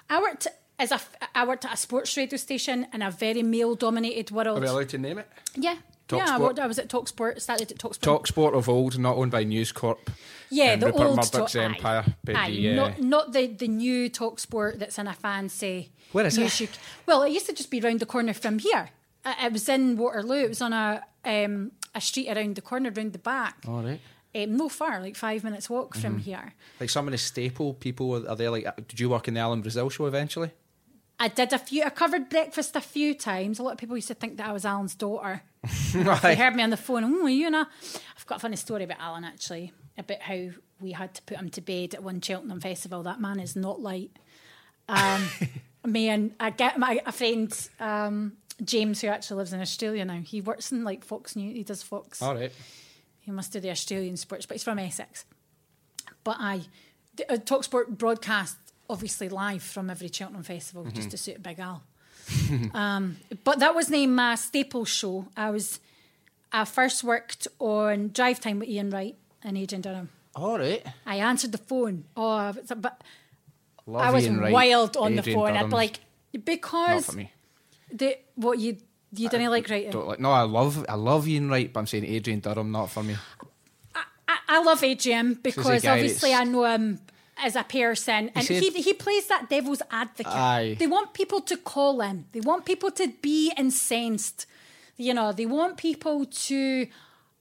i 0.08 0.20
worked 0.22 0.46
as 0.78 0.92
a 0.92 1.00
i 1.34 1.44
worked 1.44 1.64
at 1.64 1.74
a 1.74 1.76
sports 1.76 2.16
radio 2.16 2.36
station 2.36 2.86
in 2.94 3.02
a 3.02 3.10
very 3.10 3.42
male 3.42 3.74
dominated 3.74 4.30
world 4.30 4.58
Are 4.58 4.60
we 4.60 4.68
allowed 4.68 4.88
to 4.90 4.98
name 4.98 5.18
it? 5.18 5.28
yeah 5.56 5.78
Talk 6.08 6.18
yeah 6.18 6.32
I, 6.34 6.36
Sport? 6.36 6.58
I 6.58 6.66
was 6.66 6.78
at 6.78 6.88
talksport 6.88 7.40
started 7.40 7.72
at 7.72 7.78
talksport 7.78 8.00
Talk 8.00 8.26
Sport 8.26 8.54
of 8.54 8.68
old, 8.68 8.98
not 8.98 9.16
owned 9.16 9.30
by 9.32 9.44
News 9.44 9.72
Corp. 9.72 10.10
yeah 10.50 10.76
the 10.76 10.86
Rupert 10.86 11.00
old 11.02 11.16
Murdoch's 11.16 11.30
Talk- 11.30 11.56
aye. 11.56 11.64
empire. 11.64 12.04
But 12.24 12.36
Aye, 12.36 12.50
the, 12.50 12.70
uh, 12.70 12.74
not, 12.74 13.00
not 13.00 13.32
the, 13.32 13.46
the 13.46 13.68
new 13.68 14.10
talksport 14.10 14.78
that's 14.78 14.98
in 14.98 15.06
a 15.06 15.14
fancy 15.14 15.90
Where 16.12 16.26
is 16.26 16.36
it? 16.38 16.62
UK 16.62 16.68
well 17.06 17.22
it 17.22 17.30
used 17.32 17.46
to 17.46 17.52
just 17.54 17.70
be 17.70 17.80
round 17.80 18.00
the 18.00 18.06
corner 18.06 18.34
from 18.34 18.58
here 18.58 18.90
it 19.24 19.52
was 19.52 19.68
in 19.68 19.96
waterloo 19.96 20.44
it 20.44 20.48
was 20.50 20.60
on 20.60 20.72
a 20.74 21.02
um, 21.24 21.72
a 21.94 22.00
street 22.00 22.28
around 22.28 22.56
the 22.56 22.60
corner 22.60 22.90
round 22.90 23.12
the 23.14 23.18
back 23.18 23.56
All 23.66 23.82
right. 23.82 24.00
um, 24.34 24.56
no 24.58 24.68
far, 24.68 25.00
like 25.00 25.16
five 25.16 25.42
minutes 25.44 25.70
walk 25.70 25.94
from 25.94 26.14
Mm-hmm. 26.16 26.18
here. 26.30 26.52
Like 26.80 26.90
some 26.90 27.06
of 27.08 27.12
the 27.12 27.18
staple 27.18 27.72
people 27.72 28.28
are 28.28 28.34
there. 28.36 28.50
Like, 28.50 28.66
uh, 28.66 28.72
did 28.88 29.00
you 29.00 29.08
work 29.08 29.26
in 29.28 29.34
the 29.34 29.40
Alan 29.40 29.62
Brazil 29.62 29.88
show 29.88 30.04
eventually? 30.06 30.50
I 31.18 31.28
did 31.28 31.52
a 31.52 31.58
few. 31.58 31.84
I 31.84 31.90
covered 31.90 32.28
breakfast 32.28 32.74
a 32.76 32.80
few 32.80 33.14
times. 33.14 33.58
A 33.58 33.62
lot 33.62 33.72
of 33.72 33.78
people 33.78 33.96
used 33.96 34.08
to 34.08 34.14
think 34.14 34.36
that 34.38 34.48
I 34.48 34.52
was 34.52 34.64
Alan's 34.64 34.94
daughter. 34.94 35.42
They 35.92 36.34
heard 36.34 36.56
me 36.56 36.62
on 36.62 36.70
the 36.70 36.76
phone. 36.76 37.04
Oh, 37.04 37.26
you 37.26 37.48
know, 37.48 37.64
I've 38.16 38.26
got 38.26 38.36
a 38.36 38.40
funny 38.40 38.56
story 38.56 38.84
about 38.84 38.98
Alan 39.00 39.24
actually 39.24 39.72
about 39.96 40.20
how 40.20 40.48
we 40.80 40.92
had 40.92 41.14
to 41.14 41.22
put 41.22 41.38
him 41.38 41.48
to 41.50 41.60
bed 41.60 41.94
at 41.94 42.02
one 42.02 42.20
Cheltenham 42.20 42.60
festival. 42.60 43.02
That 43.04 43.20
man 43.20 43.38
is 43.38 43.54
not 43.54 43.80
light. 43.80 44.10
Um, 44.88 45.24
me 45.86 46.08
and 46.08 46.34
I 46.40 46.50
get 46.50 46.78
my 46.78 47.00
a 47.06 47.12
friend 47.12 47.68
um, 47.80 48.32
James 48.62 49.00
who 49.00 49.08
actually 49.08 49.38
lives 49.38 49.52
in 49.52 49.60
Australia 49.60 50.04
now. 50.04 50.20
He 50.20 50.40
works 50.40 50.72
in 50.72 50.84
like 50.84 51.04
Fox 51.04 51.36
News. 51.36 51.54
He 51.56 51.62
does 51.62 51.82
Fox. 51.82 52.20
All 52.20 52.34
right. 52.34 52.52
He 53.20 53.30
must 53.30 53.52
do 53.52 53.60
the 53.60 53.70
Australian 53.70 54.16
sports, 54.16 54.46
but 54.46 54.56
he's 54.56 54.64
from 54.64 54.78
Essex. 54.78 55.24
But 56.24 56.36
I, 56.38 56.62
uh, 57.28 57.36
Talksport 57.36 57.88
broadcast 57.96 58.56
obviously 58.88 59.28
live 59.28 59.62
from 59.62 59.90
every 59.90 60.10
Cheltenham 60.12 60.42
festival 60.42 60.84
just 60.92 61.10
to 61.10 61.16
suit 61.16 61.36
a 61.36 61.40
Big 61.40 61.58
Al. 61.58 61.82
um, 62.74 63.16
but 63.44 63.58
that 63.58 63.74
was 63.74 63.90
named 63.90 64.14
my 64.14 64.34
staple 64.34 64.84
show. 64.84 65.26
I 65.36 65.50
was, 65.50 65.80
I 66.52 66.64
first 66.64 67.04
worked 67.04 67.46
on 67.58 68.08
Drive 68.08 68.40
Time 68.40 68.58
with 68.60 68.68
Ian 68.68 68.90
Wright 68.90 69.16
and 69.42 69.58
Adrian 69.58 69.82
Durham. 69.82 70.08
All 70.34 70.58
right. 70.58 70.84
I 71.06 71.16
answered 71.16 71.52
the 71.52 71.58
phone. 71.58 72.04
Oh, 72.16 72.28
I 72.30 72.50
was- 72.52 72.72
but 72.76 73.02
Love 73.86 74.02
I 74.02 74.10
was 74.10 74.28
Wright, 74.28 74.52
wild 74.52 74.96
on 74.96 75.14
the 75.14 75.20
Adrian 75.20 75.38
phone. 75.38 75.56
I'd 75.56 75.66
be 75.68 75.74
like, 75.76 76.00
not 76.32 76.44
because 76.44 77.06
for 77.06 77.12
me. 77.12 77.30
the 77.92 78.16
what 78.34 78.58
you 78.58 78.78
you 79.16 79.28
didn't 79.28 79.50
like 79.50 79.68
writing. 79.68 79.90
Don't 79.90 80.08
like. 80.08 80.18
No, 80.18 80.32
I 80.32 80.42
love 80.42 80.84
I 80.88 80.94
love 80.94 81.28
Ian 81.28 81.48
Wright, 81.50 81.70
but 81.72 81.80
I'm 81.80 81.86
saying 81.86 82.04
Adrian 82.06 82.40
Durham, 82.40 82.72
not 82.72 82.90
for 82.90 83.02
me. 83.02 83.14
I, 83.94 84.38
I 84.48 84.62
love 84.62 84.82
Adrian 84.82 85.34
because 85.34 85.66
obviously 85.84 86.32
I 86.32 86.44
know 86.44 86.64
him 86.64 86.98
as 87.36 87.56
a 87.56 87.64
person, 87.64 88.30
and 88.34 88.44
said- 88.44 88.62
he 88.62 88.70
he 88.70 88.92
plays 88.94 89.26
that 89.26 89.48
devil's 89.50 89.82
advocate. 89.90 90.32
Aye. 90.32 90.76
They 90.78 90.86
want 90.86 91.12
people 91.14 91.40
to 91.42 91.56
call 91.56 92.00
in. 92.00 92.26
They 92.32 92.40
want 92.40 92.64
people 92.64 92.90
to 92.92 93.08
be 93.22 93.52
incensed. 93.56 94.46
You 94.96 95.12
know, 95.14 95.32
they 95.32 95.46
want 95.46 95.76
people 95.76 96.24
to 96.26 96.86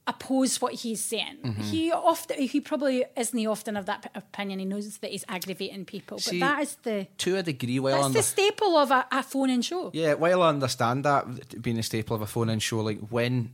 oppose 0.06 0.60
what 0.60 0.74
he's 0.74 1.02
saying. 1.02 1.38
Mm-hmm. 1.46 1.62
He 1.62 1.92
often 1.92 2.38
he 2.42 2.60
probably 2.60 3.06
isn't 3.16 3.48
often 3.48 3.78
of 3.78 3.86
that 3.86 4.02
p- 4.02 4.10
opinion. 4.16 4.60
He 4.60 4.66
knows 4.66 4.98
that 4.98 5.12
he's 5.12 5.24
aggravating 5.30 5.86
people, 5.86 6.18
but 6.26 6.40
that 6.40 6.62
is 6.62 6.76
the 6.84 7.08
To 7.20 7.38
a 7.38 7.44
degree, 7.44 7.80
well, 7.80 7.96
that's 7.96 8.06
under- 8.08 8.20
the 8.20 8.24
staple 8.24 8.76
of 8.76 8.92
a, 8.92 9.06
a 9.12 9.24
phone 9.24 9.50
in 9.52 9.62
show. 9.62 9.92
yeah, 9.94 10.16
while 10.16 10.42
I 10.42 10.50
understand 10.50 11.06
that 11.06 11.62
being 11.62 11.78
a 11.80 11.84
staple 11.84 12.16
of 12.18 12.22
a 12.22 12.26
phone-in 12.28 12.60
show, 12.60 12.80
like 12.82 13.00
when 13.10 13.52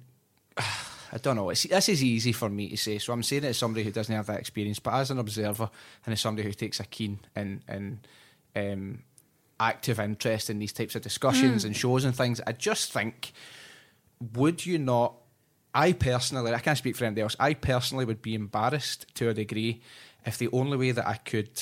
I 1.12 1.18
don't 1.18 1.36
know, 1.36 1.50
it's, 1.50 1.64
this 1.64 1.90
is 1.90 2.04
easy 2.04 2.32
for 2.32 2.50
me 2.50 2.70
to 2.70 2.78
say. 2.78 2.98
So 3.00 3.14
I'm 3.14 3.24
saying 3.24 3.44
it 3.44 3.50
as 3.50 3.58
somebody 3.58 3.84
who 3.84 3.92
doesn't 3.92 4.14
have 4.14 4.28
that 4.28 4.40
experience, 4.40 4.80
but 4.80 4.94
as 4.94 5.12
an 5.12 5.20
observer 5.20 5.70
and 6.06 6.14
as 6.14 6.22
somebody 6.22 6.48
who 6.48 6.54
takes 6.54 6.80
a 6.80 6.86
keen 6.86 7.20
and 7.36 7.62
and 7.68 8.08
um, 8.56 9.04
active 9.60 10.00
interest 10.00 10.50
in 10.50 10.60
these 10.60 10.74
types 10.74 10.96
of 10.96 11.02
discussions 11.02 11.66
and 11.66 11.76
shows 11.76 12.06
and 12.06 12.16
things, 12.16 12.42
I 12.46 12.54
just 12.54 12.94
think, 12.94 13.34
would 14.34 14.66
you 14.66 14.78
not? 14.78 15.16
I 15.74 15.94
personally, 15.94 16.54
I 16.54 16.60
can't 16.60 16.78
speak 16.78 16.96
for 16.96 17.06
anybody 17.06 17.22
else. 17.22 17.36
I 17.40 17.54
personally 17.54 18.06
would 18.06 18.22
be 18.22 18.34
embarrassed 18.34 19.06
to 19.16 19.30
a 19.30 19.34
degree 19.34 19.82
if 20.26 20.38
the 20.38 20.50
only 20.52 20.78
way 20.78 20.92
that 20.92 21.08
I 21.08 21.16
could 21.16 21.62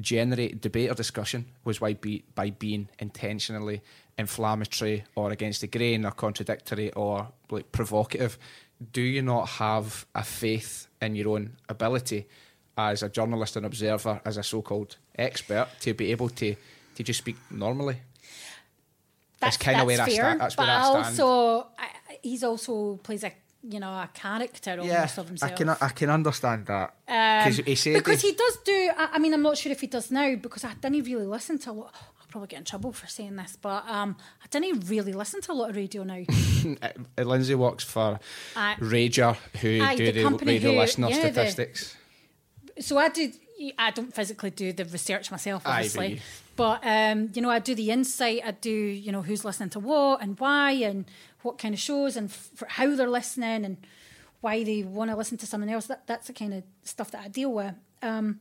generate 0.00 0.60
debate 0.60 0.90
or 0.90 0.94
discussion 0.94 1.46
was 1.64 1.78
by, 1.78 1.92
be, 1.94 2.24
by 2.34 2.50
being 2.50 2.88
intentionally 2.98 3.82
inflammatory 4.18 5.04
or 5.14 5.30
against 5.30 5.60
the 5.60 5.66
grain 5.66 6.04
or 6.04 6.10
contradictory 6.10 6.92
or 6.92 7.28
like 7.50 7.72
provocative. 7.72 8.38
Do 8.92 9.00
you 9.02 9.22
not 9.22 9.48
have 9.48 10.06
a 10.14 10.24
faith 10.24 10.88
in 11.00 11.14
your 11.14 11.28
own 11.36 11.56
ability 11.68 12.26
as 12.76 13.02
a 13.02 13.08
journalist 13.08 13.56
and 13.56 13.66
observer, 13.66 14.20
as 14.24 14.36
a 14.38 14.42
so-called 14.42 14.96
expert, 15.16 15.68
to 15.80 15.94
be 15.94 16.10
able 16.10 16.28
to 16.30 16.56
to 16.96 17.02
just 17.02 17.18
speak 17.18 17.36
normally? 17.50 17.98
That's 19.40 19.56
kinda 19.56 19.84
where 19.84 20.00
I 20.00 20.06
fair, 20.06 20.14
sta- 20.14 20.38
that's 20.38 20.54
but 20.56 20.66
where 20.66 20.76
I 20.76 20.82
stand. 20.82 21.20
also 21.20 21.66
I, 21.78 21.84
I- 22.10 22.18
he's 22.22 22.44
also 22.44 22.96
plays 23.02 23.24
a 23.24 23.32
you 23.64 23.78
know 23.80 23.90
a 23.90 24.08
character 24.14 24.76
almost 24.80 25.18
of 25.18 25.28
himself. 25.28 25.52
I 25.52 25.54
can 25.54 25.68
I 25.68 25.88
can 25.88 26.10
understand 26.10 26.66
that 26.66 26.94
Um, 27.08 27.52
he 27.52 27.74
said 27.74 27.94
because 27.94 28.20
he- 28.22 28.30
he 28.30 28.34
does 28.34 28.56
do. 28.64 28.90
I, 28.96 29.10
I 29.14 29.18
mean, 29.18 29.34
I'm 29.34 29.42
not 29.42 29.56
sure 29.58 29.72
if 29.72 29.80
he 29.80 29.86
does 29.88 30.10
now 30.10 30.34
because 30.36 30.64
I 30.64 30.74
didn't 30.74 31.04
really 31.04 31.26
listen 31.26 31.58
to 31.60 31.70
a 31.70 31.72
lot. 31.72 31.94
Probably 32.32 32.48
get 32.48 32.58
in 32.60 32.64
trouble 32.64 32.92
for 32.92 33.06
saying 33.06 33.36
this, 33.36 33.58
but 33.60 33.86
um, 33.86 34.16
I 34.42 34.46
didn't 34.48 34.88
really 34.88 35.12
listen 35.12 35.42
to 35.42 35.52
a 35.52 35.54
lot 35.54 35.68
of 35.68 35.76
radio 35.76 36.02
now. 36.02 36.24
Lindsay 37.18 37.54
works 37.54 37.84
for. 37.84 38.18
RAJAR, 38.56 39.36
who 39.60 39.82
Aye, 39.82 39.96
do 39.96 40.12
the 40.12 40.22
the, 40.30 40.44
radio 40.46 40.72
who- 40.72 40.78
listener 40.78 41.08
yeah, 41.10 41.16
the- 41.28 41.32
statistics. 41.32 41.94
so 42.80 42.96
I 42.96 43.10
do. 43.10 43.30
I 43.78 43.90
don't 43.90 44.12
physically 44.14 44.48
do 44.50 44.72
the 44.72 44.84
research 44.86 45.30
myself, 45.30 45.62
obviously, 45.66 46.20
but 46.56 46.80
but 46.82 46.88
um, 46.88 47.30
you 47.34 47.42
know, 47.42 47.50
I 47.50 47.58
do 47.58 47.74
the 47.74 47.90
insight. 47.90 48.40
I 48.44 48.52
do 48.52 48.70
you 48.70 49.12
know 49.12 49.20
who's 49.22 49.44
listening 49.44 49.68
to 49.70 49.78
what 49.80 50.22
and 50.22 50.40
why 50.40 50.72
and 50.72 51.04
what 51.42 51.58
kind 51.58 51.74
of 51.74 51.80
shows 51.80 52.16
and 52.16 52.30
f- 52.30 52.62
how 52.66 52.96
they're 52.96 53.10
listening 53.10 53.64
and 53.66 53.76
why 54.40 54.64
they 54.64 54.82
want 54.82 55.10
to 55.10 55.16
listen 55.16 55.36
to 55.38 55.46
someone 55.46 55.68
else. 55.68 55.86
That 55.86 56.06
that's 56.06 56.26
the 56.28 56.32
kind 56.32 56.54
of 56.54 56.62
stuff 56.82 57.10
that 57.10 57.24
I 57.24 57.28
deal 57.28 57.52
with. 57.52 57.74
Um, 58.00 58.40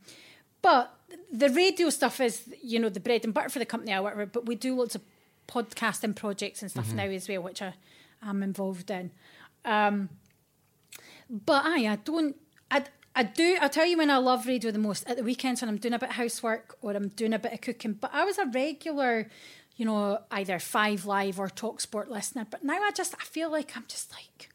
but 0.61 0.95
the 1.31 1.49
radio 1.49 1.89
stuff 1.89 2.19
is 2.19 2.43
you 2.61 2.79
know 2.79 2.89
the 2.89 2.99
bread 2.99 3.23
and 3.23 3.33
butter 3.33 3.49
for 3.49 3.59
the 3.59 3.65
company 3.65 3.93
I 3.93 3.99
work 4.01 4.17
with. 4.17 4.31
But 4.31 4.45
we 4.45 4.55
do 4.55 4.75
lots 4.75 4.95
of 4.95 5.01
podcasting 5.47 6.15
projects 6.15 6.61
and 6.61 6.71
stuff 6.71 6.87
Mm-hmm. 6.87 6.95
now 6.97 7.03
as 7.05 7.27
well, 7.29 7.41
which 7.43 7.61
I, 7.61 7.73
I'm 8.21 8.43
involved 8.43 8.89
in. 8.91 9.11
Um, 9.65 10.09
but 11.29 11.63
aye, 11.65 11.87
I 11.87 11.95
don't. 11.97 12.35
I, 12.69 12.83
I 13.15 13.23
do. 13.23 13.57
I 13.61 13.67
tell 13.67 13.85
you 13.85 13.97
when 13.97 14.09
I 14.09 14.17
love 14.17 14.45
radio 14.47 14.71
the 14.71 14.79
most 14.79 15.07
at 15.09 15.17
the 15.17 15.23
weekends 15.23 15.61
when 15.61 15.69
I'm 15.69 15.77
doing 15.77 15.93
a 15.93 15.99
bit 15.99 16.09
of 16.09 16.15
housework 16.15 16.77
or 16.81 16.91
I'm 16.93 17.09
doing 17.09 17.33
a 17.33 17.39
bit 17.39 17.53
of 17.53 17.61
cooking. 17.61 17.93
But 17.93 18.11
I 18.13 18.23
was 18.25 18.37
a 18.37 18.45
regular, 18.45 19.27
you 19.75 19.85
know, 19.85 20.19
either 20.31 20.59
Five 20.59 21.05
Live 21.05 21.39
or 21.39 21.49
Talk 21.49 21.81
Sport 21.81 22.09
listener. 22.09 22.45
But 22.49 22.63
now 22.63 22.81
I 22.81 22.91
just 22.91 23.15
I 23.19 23.23
feel 23.25 23.51
like 23.51 23.75
I'm 23.75 23.85
just 23.87 24.11
like 24.13 24.49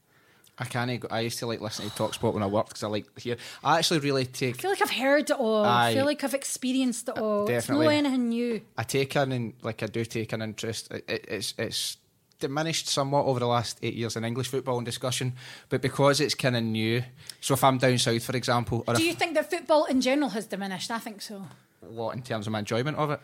I 0.58 0.64
can't. 0.64 1.04
I 1.10 1.20
used 1.20 1.38
to 1.40 1.46
like 1.46 1.60
listening 1.60 1.90
to 1.90 1.96
Talksport 1.96 2.32
when 2.32 2.42
I 2.42 2.46
worked 2.46 2.68
because 2.70 2.82
I 2.82 2.88
like 2.88 3.14
to 3.14 3.20
hear. 3.20 3.36
I 3.62 3.78
actually 3.78 4.00
really 4.00 4.24
take. 4.24 4.58
I 4.58 4.62
feel 4.62 4.70
like 4.70 4.82
I've 4.82 4.90
heard 4.90 5.28
it 5.30 5.36
all. 5.38 5.64
I 5.64 5.88
Aye. 5.90 5.94
feel 5.94 6.06
like 6.06 6.24
I've 6.24 6.34
experienced 6.34 7.08
it 7.08 7.18
all. 7.18 7.46
definitely. 7.46 7.86
It's 7.86 7.92
no 7.92 8.08
anything 8.08 8.28
new. 8.30 8.60
I 8.78 8.82
take 8.84 9.14
an 9.16 9.32
in, 9.32 9.54
like 9.62 9.82
I 9.82 9.86
do 9.86 10.04
take 10.04 10.32
an 10.32 10.40
interest. 10.40 10.90
It, 10.90 11.04
it, 11.08 11.24
it's 11.28 11.54
it's 11.58 11.98
diminished 12.38 12.88
somewhat 12.88 13.24
over 13.26 13.38
the 13.40 13.46
last 13.46 13.78
eight 13.82 13.94
years 13.94 14.16
in 14.16 14.24
English 14.24 14.48
football 14.48 14.76
and 14.78 14.84
discussion, 14.84 15.34
but 15.68 15.80
because 15.82 16.20
it's 16.20 16.34
kind 16.34 16.56
of 16.56 16.62
new. 16.62 17.02
So 17.40 17.54
if 17.54 17.62
I'm 17.64 17.78
down 17.78 17.98
south, 17.98 18.24
for 18.24 18.36
example, 18.36 18.84
or 18.86 18.94
Do 18.94 19.00
if, 19.00 19.06
you 19.06 19.14
think 19.14 19.34
that 19.34 19.50
football 19.50 19.84
in 19.84 20.00
general 20.00 20.30
has 20.30 20.46
diminished? 20.46 20.90
I 20.90 20.98
think 20.98 21.20
so. 21.22 21.46
what 21.80 22.14
in 22.16 22.22
terms 22.22 22.46
of 22.46 22.52
my 22.52 22.58
enjoyment 22.60 22.96
of 22.98 23.10
it, 23.10 23.20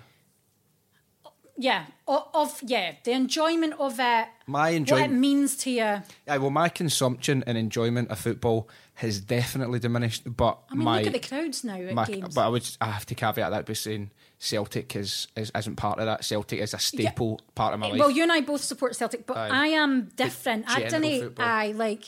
Yeah, 1.63 1.87
of, 2.09 2.27
of 2.35 2.61
yeah, 2.67 2.95
the 3.05 3.13
enjoyment 3.13 3.75
of 3.79 4.01
it, 4.01 4.27
my 4.49 4.71
enjoyment, 4.71 5.11
what 5.11 5.17
it 5.17 5.17
means 5.17 5.57
to 5.59 5.71
you. 5.71 6.03
Aye, 6.27 6.39
well, 6.39 6.51
my 6.51 6.69
consumption 6.69 7.45
and 7.47 7.57
enjoyment 7.57 8.11
of 8.11 8.19
football 8.19 8.69
has 8.95 9.21
definitely 9.21 9.79
diminished, 9.79 10.23
but 10.37 10.59
I 10.73 10.75
mean, 10.75 10.85
my 10.85 10.99
look 10.99 11.15
at 11.15 11.23
the 11.23 11.29
crowds 11.29 11.63
now 11.63 11.77
at 11.77 11.95
My, 11.95 12.05
games. 12.05 12.35
but 12.35 12.45
I 12.45 12.49
would 12.49 12.69
I 12.81 12.87
have 12.87 13.07
to 13.07 13.15
caveat 13.15 13.53
that 13.53 13.65
by 13.65 13.75
saying 13.75 14.11
Celtic 14.41 14.97
is, 14.97 15.29
is 15.37 15.53
isn't 15.57 15.77
part 15.77 16.01
of 16.01 16.07
that. 16.07 16.25
Celtic 16.25 16.59
is 16.59 16.75
a 16.75 16.81
staple 16.81 17.41
part 17.55 17.75
of 17.75 17.79
my 17.79 17.87
eh, 17.87 17.91
life. 17.91 18.01
Well, 18.01 18.11
you 18.11 18.25
and 18.25 18.33
I 18.33 18.41
both 18.41 18.63
support 18.63 18.97
Celtic, 18.97 19.25
but 19.25 19.37
Aye. 19.37 19.51
I 19.53 19.67
am 19.69 20.11
different. 20.17 20.65
I 20.69 20.81
didn't. 20.81 21.21
football. 21.21 21.47
I 21.47 21.73
like. 21.73 22.07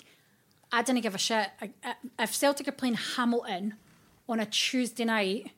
I 0.73 0.83
didn't 0.83 1.03
give 1.03 1.15
a 1.15 1.19
shit. 1.19 1.49
I, 1.63 1.71
I, 1.85 1.95
if 2.19 2.35
Celtic 2.35 2.67
are 2.67 2.73
playing 2.73 2.95
Hamilton 2.95 3.75
on 4.29 4.41
a 4.41 4.47
Tuesday 4.47 5.05
night 5.05 5.53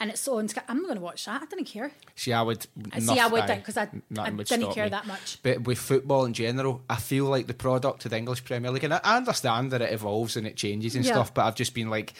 and 0.00 0.10
it's 0.10 0.26
on, 0.28 0.48
Sky- 0.48 0.62
I'm 0.68 0.76
not 0.78 0.84
going 0.86 0.96
to 0.98 1.02
watch 1.04 1.24
that. 1.26 1.42
I 1.42 1.46
didn't 1.46 1.66
care. 1.66 1.90
see, 2.14 2.32
I 2.32 2.42
would. 2.42 2.66
I 2.92 2.98
see, 3.00 3.18
I 3.18 3.26
would 3.26 3.46
because 3.46 3.76
I, 3.76 3.82
I 3.82 3.88
nothing 4.10 4.36
would 4.36 4.46
didn't 4.46 4.72
care 4.72 4.84
me. 4.84 4.90
that 4.90 5.06
much. 5.06 5.38
But 5.42 5.62
with 5.64 5.78
football 5.78 6.24
in 6.24 6.32
general, 6.32 6.82
I 6.88 6.96
feel 6.96 7.24
like 7.26 7.46
the 7.46 7.54
product 7.54 8.04
of 8.04 8.10
the 8.12 8.16
English 8.16 8.44
Premier 8.44 8.70
League, 8.70 8.84
and 8.84 8.94
I 8.94 9.00
I 9.04 9.16
understand 9.16 9.70
that 9.72 9.82
it 9.82 9.92
evolves 9.92 10.36
and 10.36 10.46
it 10.46 10.56
changes 10.56 10.94
and 10.94 11.04
Yeah. 11.04 11.12
stuff, 11.12 11.34
but 11.34 11.44
I've 11.46 11.54
just 11.56 11.74
been 11.74 11.90
like, 11.90 12.12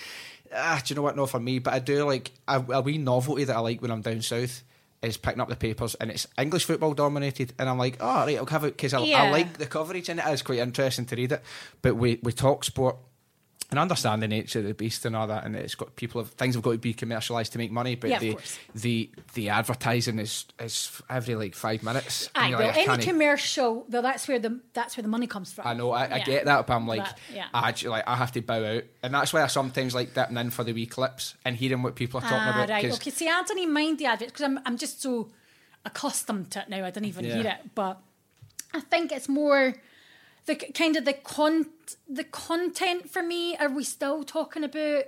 ah, 0.55 0.81
do 0.85 0.93
you 0.93 0.97
know 0.97 1.03
what? 1.03 1.17
Not 1.17 1.31
for 1.31 1.41
me, 1.41 1.59
but 1.61 1.73
I 1.75 1.79
do 1.79 2.05
like 2.05 2.33
a, 2.49 2.65
a 2.69 2.81
wee 2.81 2.99
novelty 2.99 3.45
that 3.45 3.57
I 3.57 3.61
like 3.61 3.81
when 3.83 3.91
I'm 3.91 4.03
down 4.03 4.23
south 4.23 4.63
is 5.01 5.17
picking 5.17 5.41
up 5.41 5.49
the 5.49 5.55
papers 5.55 5.95
and 6.01 6.11
it's 6.11 6.27
English 6.37 6.65
football 6.65 6.93
dominated, 6.93 7.53
and 7.59 7.69
I'm 7.69 7.79
like, 7.79 7.99
oh 8.01 8.25
right, 8.27 8.37
I'll 8.37 8.47
have 8.47 8.65
it 8.65 8.77
because 8.77 8.95
I, 8.95 9.01
Yeah. 9.05 9.23
I 9.23 9.31
like 9.31 9.59
the 9.59 9.67
coverage 9.67 10.09
in 10.09 10.19
it. 10.19 10.25
It's 10.27 10.43
quite 10.43 10.59
interesting 10.59 11.05
to 11.07 11.15
read 11.17 11.31
it, 11.33 11.43
but 11.83 11.95
we 11.97 12.19
we 12.23 12.33
talk 12.33 12.65
sport. 12.65 12.97
And 13.71 13.79
understand 13.79 14.23
the 14.23 14.29
nature 14.29 14.61
of 14.61 14.65
the 14.65 14.73
beast 14.73 15.05
and 15.05 15.15
all 15.15 15.27
that, 15.27 15.45
and 15.45 15.55
it's 15.55 15.75
got 15.75 15.95
people 15.95 16.23
have 16.23 16.31
things 16.31 16.55
have 16.55 16.65
got 16.65 16.73
to 16.73 16.79
be 16.79 16.95
commercialised 16.95 17.51
to 17.51 17.59
make 17.59 17.71
money. 17.71 17.97
But 17.97 18.09
Yeah, 18.09 18.19
the, 18.19 18.37
the 18.75 19.11
the 19.35 19.49
advertising 19.51 20.19
is 20.19 20.47
is 20.59 21.03
every 21.11 21.35
like 21.35 21.55
five 21.55 21.83
minutes. 21.83 22.31
Aye, 22.35 22.55
well, 22.57 22.67
like, 22.69 22.89
I 22.89 22.95
any 22.95 23.05
commercial, 23.05 23.85
well, 23.91 24.01
that's 24.01 24.27
where 24.27 24.39
the 24.39 24.61
that's 24.73 24.97
where 24.97 25.03
the 25.03 25.09
money 25.11 25.27
comes 25.27 25.53
from. 25.53 25.67
I 25.67 25.75
know, 25.75 25.91
I, 25.91 26.05
I 26.15 26.19
get 26.21 26.47
that, 26.47 26.67
but 26.67 26.73
I'm 26.75 26.87
like, 26.87 27.05
But, 27.05 27.19
yeah. 27.31 27.49
I 27.53 27.69
actually 27.69 27.91
like 27.91 28.05
I 28.09 28.17
have 28.17 28.33
to 28.33 28.41
bow 28.41 28.65
out, 28.65 28.85
and 29.03 29.13
that's 29.13 29.35
why 29.35 29.43
I 29.43 29.49
sometimes 29.49 29.95
like 29.95 30.15
dipping 30.15 30.39
in 30.39 30.49
for 30.49 30.65
the 30.65 30.73
wee 30.73 30.87
clips 30.87 31.35
and 31.45 31.55
hearing 31.55 31.83
what 31.83 31.95
people 31.95 32.21
are 32.21 32.23
talking 32.27 32.49
Ah, 32.49 32.51
about. 32.63 32.71
right. 32.71 32.91
Okay. 32.91 33.11
See, 33.11 33.29
I 33.29 33.43
don't 33.47 33.59
even 33.59 33.75
mind 33.75 33.99
the 33.99 34.07
adverts 34.07 34.33
because 34.33 34.45
I'm 34.47 34.61
I'm 34.65 34.79
just 34.79 35.03
so 35.03 35.29
accustomed 35.85 36.51
to 36.53 36.61
it 36.63 36.71
now. 36.71 36.87
I 36.87 36.91
don't 36.91 37.05
even 37.05 37.27
Yeah. 37.27 37.35
hear 37.35 37.47
it, 37.49 37.75
but 37.75 38.01
I 38.73 38.81
think 38.81 39.13
it's 39.13 39.29
more 39.29 39.75
the 40.49 40.57
kind 40.57 40.97
of 40.97 41.05
the 41.05 41.13
con 41.13 41.67
the 42.09 42.25
content 42.25 43.11
for 43.11 43.23
me. 43.23 43.57
Are 43.57 43.69
we 43.69 43.85
still 43.85 44.25
talking 44.25 44.65
about, 44.65 45.05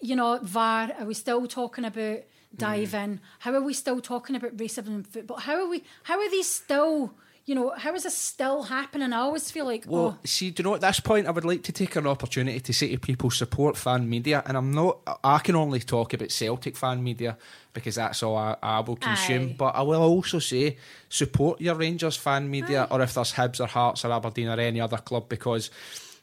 you 0.00 0.14
know, 0.14 0.38
VAR? 0.42 0.92
Are 0.98 1.06
we 1.06 1.14
still 1.14 1.46
talking 1.46 1.84
about 1.84 2.18
mm-hmm. 2.20 2.56
diving? 2.58 3.20
How 3.40 3.54
are 3.54 3.62
we 3.62 3.72
still 3.72 4.00
talking 4.00 4.36
about 4.36 4.56
racism 4.58 4.88
in 4.88 5.02
football? 5.02 5.38
How 5.38 5.56
are 5.62 5.68
we? 5.68 5.82
How 6.04 6.20
are 6.20 6.30
these 6.30 6.48
still? 6.48 7.14
You 7.44 7.56
know, 7.56 7.74
how 7.76 7.92
is 7.94 8.04
this 8.04 8.16
still 8.16 8.62
happening? 8.62 9.12
I 9.12 9.18
always 9.18 9.50
feel 9.50 9.64
like, 9.64 9.84
Well, 9.86 10.16
oh, 10.16 10.18
see, 10.24 10.50
do 10.50 10.62
you 10.62 10.68
know 10.68 10.74
at 10.76 10.80
this 10.80 11.00
point 11.00 11.26
I 11.26 11.32
would 11.32 11.44
like 11.44 11.64
to 11.64 11.72
take 11.72 11.96
an 11.96 12.06
opportunity 12.06 12.60
to 12.60 12.72
say 12.72 12.90
to 12.92 12.98
people 12.98 13.30
support 13.30 13.76
fan 13.76 14.08
media, 14.08 14.44
and 14.46 14.56
I'm 14.56 14.72
not. 14.72 14.98
I 15.24 15.38
can 15.38 15.56
only 15.56 15.80
talk 15.80 16.14
about 16.14 16.30
Celtic 16.30 16.76
fan 16.76 17.02
media 17.02 17.36
because 17.72 17.96
that's 17.96 18.22
all 18.22 18.36
I, 18.36 18.56
I 18.62 18.80
will 18.80 18.96
consume. 18.96 19.50
Aye. 19.50 19.54
But 19.58 19.74
I 19.74 19.82
will 19.82 20.02
also 20.02 20.38
say 20.38 20.76
support 21.08 21.60
your 21.60 21.74
Rangers 21.74 22.16
fan 22.16 22.48
media, 22.48 22.86
or 22.90 23.02
if 23.02 23.14
there's 23.14 23.32
Hibs 23.32 23.60
or 23.60 23.66
Hearts 23.66 24.04
or 24.04 24.12
Aberdeen 24.12 24.48
or 24.48 24.60
any 24.60 24.80
other 24.80 24.98
club, 24.98 25.28
because 25.28 25.70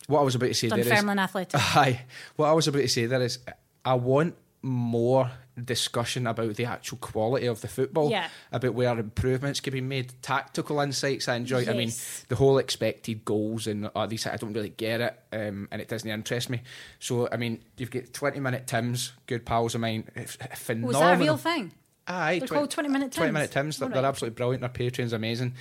what 0.08 0.22
I 0.22 0.24
was 0.24 0.36
about 0.36 0.48
to 0.48 0.54
say 0.54 0.70
there 0.70 0.80
is 0.80 0.88
Dunfermline 0.88 1.20
Athletic. 1.20 1.60
Aye. 1.76 2.02
What 2.38 2.48
I 2.48 2.54
was 2.54 2.68
about 2.68 2.80
to 2.80 2.88
say 2.88 3.06
there 3.08 3.22
is 3.22 3.40
I 3.84 3.96
want 3.96 4.36
more 4.62 5.32
discussion 5.66 6.28
about 6.28 6.56
the 6.56 6.66
actual 6.66 6.98
quality 6.98 7.46
of 7.48 7.62
the 7.62 7.68
football, 7.68 8.10
Yeah. 8.10 8.30
about 8.52 8.74
where 8.74 8.98
improvements 8.98 9.60
can 9.60 9.74
be 9.74 9.82
made, 9.82 10.14
tactical 10.22 10.80
insights 10.80 11.28
I 11.28 11.36
enjoy. 11.36 11.66
I 11.68 11.74
mean, 11.74 11.92
the 12.28 12.36
whole 12.36 12.58
expected 12.58 13.26
goals 13.26 13.68
and 13.68 13.90
all 13.96 14.08
these, 14.08 14.26
I 14.28 14.38
don't 14.38 14.54
really 14.54 14.70
get 14.70 15.02
it, 15.02 15.20
um, 15.34 15.68
and 15.72 15.82
it 15.82 15.88
doesn't 15.88 16.10
interest 16.10 16.50
me. 16.50 16.62
So, 17.00 17.28
I 17.32 17.38
mean, 17.38 17.64
you've 17.78 17.92
got 17.92 18.12
20 18.14 18.40
minute 18.40 18.68
Tims, 18.68 19.14
good 19.28 19.46
pals 19.46 19.76
of 19.76 19.82
mine, 19.82 20.10
f- 20.16 20.38
phenomenal. 20.58 20.88
Was 20.90 21.00
that 21.00 21.16
a 21.16 21.20
real 21.24 21.38
thing? 21.38 21.72
Aye, 22.10 22.40
They're 22.40 22.48
twen- 22.48 22.58
called 22.62 22.72
20 22.72 22.90
minute 22.90 23.12
20 23.12 23.28
Tims? 23.28 23.34
minute 23.34 23.52
Tims. 23.52 23.78
They're, 23.78 23.88
All 23.88 23.94
they're 23.94 24.06
absolutely 24.06 24.36
brilliant. 24.36 24.62
Their 24.62 24.70
Patreon's 24.90 25.14
amazing. 25.14 25.54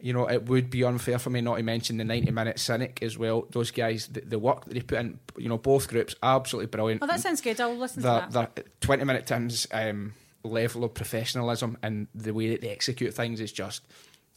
You 0.00 0.12
know, 0.12 0.28
it 0.30 0.44
would 0.44 0.70
be 0.70 0.84
unfair 0.84 1.18
for 1.18 1.30
me 1.30 1.40
not 1.40 1.56
to 1.56 1.62
mention 1.62 1.96
the 1.96 2.04
90 2.04 2.30
minute 2.30 2.58
Cynic 2.60 3.02
as 3.02 3.18
well. 3.18 3.46
Those 3.50 3.70
guys, 3.70 4.06
the, 4.06 4.20
the 4.20 4.38
work 4.38 4.64
that 4.66 4.74
they 4.74 4.80
put 4.80 4.98
in, 4.98 5.18
you 5.36 5.48
know, 5.48 5.58
both 5.58 5.88
groups, 5.88 6.14
absolutely 6.22 6.68
brilliant. 6.68 7.02
Oh, 7.02 7.06
that 7.06 7.20
sounds 7.20 7.40
good. 7.40 7.60
I'll 7.60 7.76
listen 7.76 8.02
to 8.02 8.26
that. 8.30 8.54
the 8.56 8.64
20 8.80 9.04
minute 9.04 9.26
Tim's 9.26 9.66
um, 9.72 10.14
level 10.44 10.84
of 10.84 10.94
professionalism 10.94 11.76
and 11.82 12.06
the 12.14 12.32
way 12.32 12.50
that 12.50 12.60
they 12.60 12.68
execute 12.68 13.12
things 13.14 13.40
is 13.40 13.50
just 13.52 13.82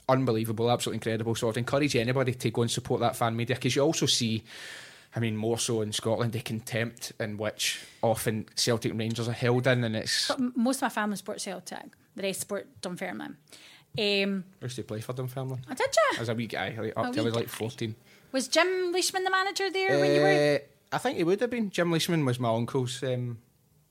unbelievable, 0.08 0.72
absolutely 0.72 0.98
incredible. 0.98 1.36
So 1.36 1.50
I'd 1.50 1.58
encourage 1.58 1.96
anybody 1.96 2.34
to 2.34 2.50
go 2.50 2.64
and 2.64 2.72
support 2.72 3.02
that 3.02 3.16
fan 3.16 3.36
media 3.36 3.56
because 3.56 3.76
you 3.76 3.84
also 3.84 4.08
see, 4.08 4.44
I 5.16 5.20
mean, 5.20 5.36
more 5.36 5.58
so 5.58 5.82
in 5.82 5.92
Scotland, 5.92 6.34
the 6.34 6.42
contempt 6.42 7.14
in 7.20 7.38
which 7.38 7.84
often 8.04 8.48
Celtic 8.56 8.92
and 8.92 9.00
Rangers 9.00 9.28
are 9.28 9.34
held 9.34 9.66
in, 9.66 9.84
and 9.84 9.96
it's. 9.96 10.30
M- 10.30 10.54
most 10.56 10.78
of 10.78 10.82
my 10.84 10.90
family 10.90 11.18
support 11.18 11.42
Celtic. 11.42 11.86
The 12.16 12.24
rest 12.24 12.42
support 12.42 12.68
Dunfermline. 12.82 13.38
Um, 13.98 14.44
I 14.62 14.66
used 14.66 14.76
to 14.76 14.84
play 14.84 15.02
for 15.02 15.14
Dunfermline 15.14 15.62
oh, 15.70 15.74
did 15.74 15.88
you? 16.14 16.22
as 16.22 16.30
a 16.30 16.36
wee 16.36 16.46
guy, 16.46 16.76
like, 16.80 16.94
up 16.96 17.12
till 17.12 17.24
I 17.24 17.26
was 17.26 17.36
like 17.36 17.50
14. 17.50 17.96
Was 18.32 18.48
Jim 18.48 18.92
Leishman 18.92 19.24
the 19.24 19.32
manager 19.32 19.72
there 19.72 20.00
when 20.00 20.14
you 20.14 20.22
were? 20.22 20.56
Uh, 20.56 20.96
I 20.96 20.98
think 21.00 21.18
he 21.18 21.24
would 21.24 21.42
have 21.42 21.50
been. 21.50 21.72
Jim 21.72 21.92
Leishman 21.92 22.24
was 22.24 22.40
my 22.40 22.54
uncle's 22.54 23.02
um, 23.04 23.40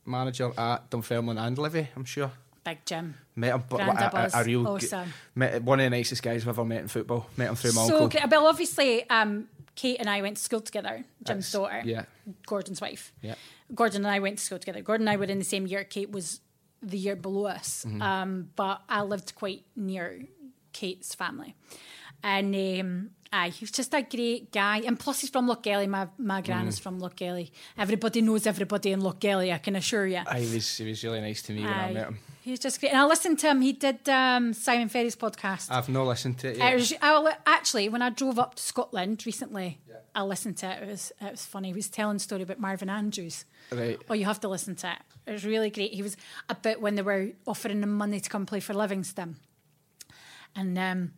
manager 0.06 0.52
at 0.56 0.88
Dunfermline 0.90 1.38
and 1.38 1.58
Livy, 1.58 1.88
I'm 1.96 2.04
sure. 2.04 2.30
Big 2.64 2.78
Jim. 2.84 3.14
Met 3.34 3.54
him, 3.54 3.64
but 3.68 3.80
Granda 3.80 4.12
a, 4.12 4.36
a, 4.36 4.40
a 4.40 4.44
real, 4.44 4.68
Awesome. 4.68 5.12
met, 5.34 5.62
one 5.62 5.80
of 5.80 5.84
the 5.84 5.90
nicest 5.90 6.22
guys 6.22 6.42
I've 6.42 6.48
ever 6.48 6.64
met 6.64 6.82
in 6.82 6.88
football. 6.88 7.28
Met 7.36 7.48
him 7.48 7.56
through 7.56 7.72
my 7.72 7.86
So 7.86 8.04
uncle. 8.04 8.08
great. 8.08 8.30
Well, 8.30 8.46
obviously, 8.46 9.08
um, 9.10 9.48
Kate 9.80 9.98
and 10.00 10.08
I 10.16 10.18
went 10.22 10.36
to 10.38 10.42
school 10.42 10.60
together. 10.70 10.96
Jim's 11.26 11.46
That's- 11.46 11.52
daughter. 11.52 11.80
yeah. 11.94 12.04
Gordon's 12.52 12.80
wife. 12.86 13.04
Yeah. 13.22 13.36
Gordon 13.80 14.04
and 14.04 14.12
I 14.16 14.18
went 14.18 14.38
to 14.38 14.44
school 14.44 14.58
together. 14.58 14.82
Gordon 14.88 15.06
and 15.06 15.14
I 15.14 15.16
were 15.20 15.30
in 15.34 15.38
the 15.38 15.44
same 15.54 15.66
year. 15.72 15.84
Kate 15.84 16.10
was 16.10 16.40
the 16.92 16.98
year 17.06 17.16
below 17.16 17.46
us. 17.46 17.84
Mm-hmm. 17.86 18.02
Um, 18.02 18.30
but 18.56 18.76
I 18.88 19.00
lived 19.02 19.34
quite 19.42 19.62
near 19.76 20.06
Kate's 20.72 21.14
family. 21.14 21.54
And 22.24 22.54
um, 22.80 23.10
aye, 23.32 23.50
he 23.50 23.62
was 23.62 23.70
just 23.80 23.94
a 23.94 24.02
great 24.02 24.50
guy. 24.50 24.78
And 24.86 24.98
plus, 24.98 25.20
he's 25.20 25.30
from 25.30 25.46
Lochgelly. 25.48 25.86
My, 25.88 26.08
my 26.18 26.40
gran 26.42 26.64
Mm. 26.66 26.68
is 26.74 26.78
from 26.80 27.00
Lochgelly. 27.00 27.50
Everybody 27.84 28.20
knows 28.22 28.46
everybody 28.46 28.90
in 28.90 29.00
Lochgelly, 29.00 29.52
I 29.54 29.58
can 29.58 29.76
assure 29.76 30.06
you. 30.14 30.22
Aye, 30.26 30.40
he 30.40 30.54
was 30.54 30.76
he 30.76 30.88
was 30.88 31.04
really 31.04 31.20
nice 31.20 31.40
to 31.42 31.52
me 31.52 31.62
when 31.62 31.72
I 31.72 31.92
met 31.92 32.06
him. 32.08 32.18
He 32.48 32.52
was 32.52 32.60
just 32.60 32.80
great. 32.80 32.92
And 32.92 32.98
I 32.98 33.04
listened 33.04 33.38
to 33.40 33.48
him. 33.50 33.60
He 33.60 33.74
did 33.74 34.08
um, 34.08 34.54
Simon 34.54 34.88
Ferry's 34.88 35.14
podcast. 35.14 35.70
I've 35.70 35.90
not 35.90 36.06
listened 36.06 36.38
to 36.38 36.48
it 36.48 36.52
It 36.52 36.58
yet. 36.60 36.74
was, 36.74 36.94
I, 37.02 37.34
actually, 37.44 37.90
when 37.90 38.00
I 38.00 38.08
drove 38.08 38.38
up 38.38 38.54
to 38.54 38.62
Scotland 38.62 39.26
recently, 39.26 39.80
I 40.14 40.22
listened 40.22 40.56
to 40.58 40.70
it. 40.70 40.82
It 40.82 40.88
was 40.88 41.12
it 41.20 41.30
was 41.32 41.44
funny. 41.44 41.68
He 41.68 41.74
was 41.74 41.90
telling 41.90 42.16
a 42.16 42.18
story 42.18 42.40
about 42.40 42.58
Marvin 42.58 42.88
Andrews. 42.88 43.44
Right. 43.70 44.00
Oh, 44.08 44.14
you 44.14 44.24
have 44.24 44.40
to 44.40 44.48
listen 44.48 44.76
to 44.76 44.92
it. 44.92 44.98
It 45.26 45.32
was 45.32 45.44
really 45.44 45.68
great. 45.68 45.92
He 45.92 46.00
was 46.02 46.16
about 46.48 46.80
when 46.80 46.94
they 46.94 47.02
were 47.02 47.32
offering 47.46 47.82
him 47.82 47.92
money 47.92 48.18
to 48.18 48.30
come 48.30 48.46
play 48.46 48.60
for 48.60 48.72
Livingston, 48.72 49.36
and 50.56 50.78
um, 50.78 51.12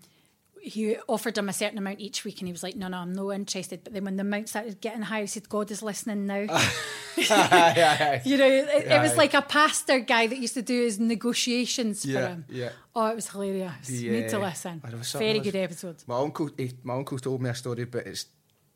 he 0.63 0.97
offered 1.09 1.37
him 1.39 1.49
a 1.49 1.53
certain 1.53 1.79
amount 1.79 2.01
each 2.01 2.25
week, 2.25 2.39
and 2.41 2.49
he 2.49 2.53
was 2.53 2.63
like, 2.63 2.77
"No, 2.77 2.89
no, 2.89 2.99
I'm 2.99 3.13
no 3.13 3.33
interested." 3.33 3.83
But 3.85 3.93
then 3.95 4.05
when 4.05 4.17
the 4.17 4.23
amount 4.23 4.49
started 4.49 4.81
getting 4.81 5.03
higher, 5.03 5.23
he 5.23 5.27
said, 5.27 5.49
"God 5.49 5.71
is 5.71 5.83
listening 5.83 6.27
now." 6.27 6.41
you 7.17 8.37
know, 8.37 8.47
it, 8.49 8.87
it 8.87 9.01
was 9.03 9.17
like 9.17 9.35
a 9.35 9.43
pastor 9.43 9.99
guy 10.01 10.27
that 10.27 10.39
used 10.39 10.55
to 10.55 10.63
do 10.63 10.83
his 10.83 10.99
negotiations 10.99 12.05
for 12.05 12.11
him. 12.19 12.45
yeah. 12.49 12.71
Oh, 12.95 13.07
it 13.09 13.15
was 13.17 13.29
hilarious. 13.31 13.91
You 13.91 14.13
need 14.13 14.29
to 14.31 14.39
Yeah. 14.39 14.47
listen. 14.49 14.81
I 14.85 14.91
know 14.91 15.03
something 15.03 15.27
Very 15.27 15.39
was- 15.41 15.47
good 15.51 15.57
episode. 15.59 15.97
My 16.07 16.19
uncle, 16.19 16.51
he, 16.57 16.73
my 16.83 16.95
uncle 16.95 17.19
told 17.19 17.41
me 17.43 17.51
a 17.51 17.55
story, 17.55 17.85
but 17.85 18.07
it's 18.07 18.27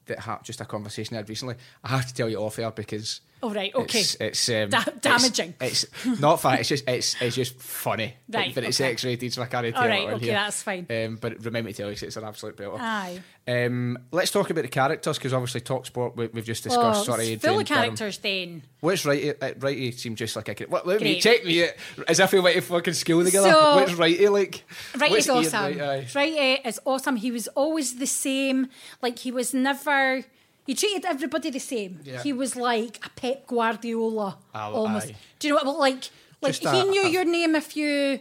that 0.06 0.18
ha- 0.20 0.40
just 0.42 0.60
a 0.60 0.64
conversation 0.64 1.16
I 1.16 1.18
had 1.20 1.28
recently. 1.28 1.56
I 1.82 1.88
have 1.88 2.06
to 2.06 2.14
tell 2.14 2.28
you 2.28 2.38
off 2.38 2.58
air 2.58 2.70
because. 2.70 3.20
Oh, 3.44 3.52
right, 3.52 3.74
okay. 3.74 4.00
It's, 4.00 4.14
it's 4.14 4.48
um, 4.48 4.70
Da- 4.70 4.84
damaging. 5.02 5.54
It's, 5.60 5.84
not 6.18 6.40
funny. 6.40 6.60
It's 6.60 6.68
just 6.70 6.88
it's 6.88 7.20
it's 7.20 7.36
just 7.36 7.60
funny. 7.60 8.14
Right, 8.34 8.54
But 8.54 8.64
it's 8.64 8.80
okay. 8.80 8.90
X-rated, 8.92 9.32
so 9.32 9.42
I 9.42 9.46
can't 9.46 9.72
tell 9.72 9.82
All 9.82 9.88
right, 9.88 10.08
okay, 10.14 10.24
here. 10.24 10.34
that's 10.34 10.62
fine. 10.62 10.86
Um, 10.90 11.18
but 11.20 11.44
remember 11.44 11.70
to 11.70 11.76
tell 11.76 11.86
you, 11.88 11.96
it's 12.00 12.16
an 12.16 12.24
absolute 12.24 12.56
belter. 12.56 12.80
Aye. 12.80 13.20
Um, 13.46 13.98
let's 14.10 14.30
talk 14.30 14.48
about 14.50 14.62
the 14.62 14.68
characters 14.68 15.18
because 15.18 15.32
obviously 15.34 15.60
talk 15.60 15.84
sport 15.86 16.16
we, 16.16 16.26
we've 16.28 16.44
just 16.46 16.64
discussed. 16.64 17.02
Oh, 17.02 17.12
sorry, 17.12 17.34
it's 17.34 17.44
full 17.44 17.60
of 17.60 17.66
characters 17.66 18.18
then. 18.18 18.62
Which 18.80 19.04
righty? 19.04 19.30
Uh, 19.40 19.52
righty 19.58 19.92
seemed 19.92 20.16
just 20.16 20.34
like 20.34 20.48
a. 20.48 20.54
kid. 20.54 20.70
What, 20.70 20.86
let 20.86 21.00
me 21.00 21.12
Great. 21.12 21.22
check 21.22 21.44
me 21.44 21.60
it 21.60 21.78
as 22.08 22.18
if 22.18 22.32
we 22.32 22.40
went 22.40 22.56
to 22.56 22.62
fucking 22.62 22.94
school 22.94 23.22
together. 23.22 23.50
So- 23.50 23.76
Which 23.84 23.94
righty 23.94 24.28
like? 24.28 24.64
Right 24.98 25.10
Which 25.12 25.26
Ian 25.28 25.36
awesome. 25.36 25.62
Wright, 25.62 25.80
aye. 25.80 26.06
Right 26.14 26.66
is 26.66 26.80
awesome. 26.86 27.16
He 27.16 27.30
was 27.30 27.46
always 27.48 27.96
the 27.96 28.06
same. 28.06 28.68
Like 29.02 29.18
he 29.18 29.30
was 29.30 29.52
never. 29.52 30.24
He 30.66 30.74
treated 30.74 31.04
everybody 31.04 31.50
the 31.50 31.58
same. 31.60 32.00
Yeah. 32.04 32.22
He 32.22 32.32
was 32.32 32.56
like 32.56 32.98
a 33.04 33.10
Pep 33.10 33.46
Guardiola 33.46 34.38
Oh, 34.54 34.58
almost. 34.74 35.08
aye. 35.08 35.16
Do 35.38 35.48
you 35.48 35.52
know 35.54 35.56
what? 35.56 35.66
Well, 35.66 35.78
like, 35.78 36.04
like 36.40 36.54
Just 36.58 36.74
he 36.74 36.80
a- 36.80 36.84
knew 36.84 37.02
a- 37.04 37.08
your 37.10 37.24
name 37.24 37.54
if 37.54 37.76
you, 37.76 38.20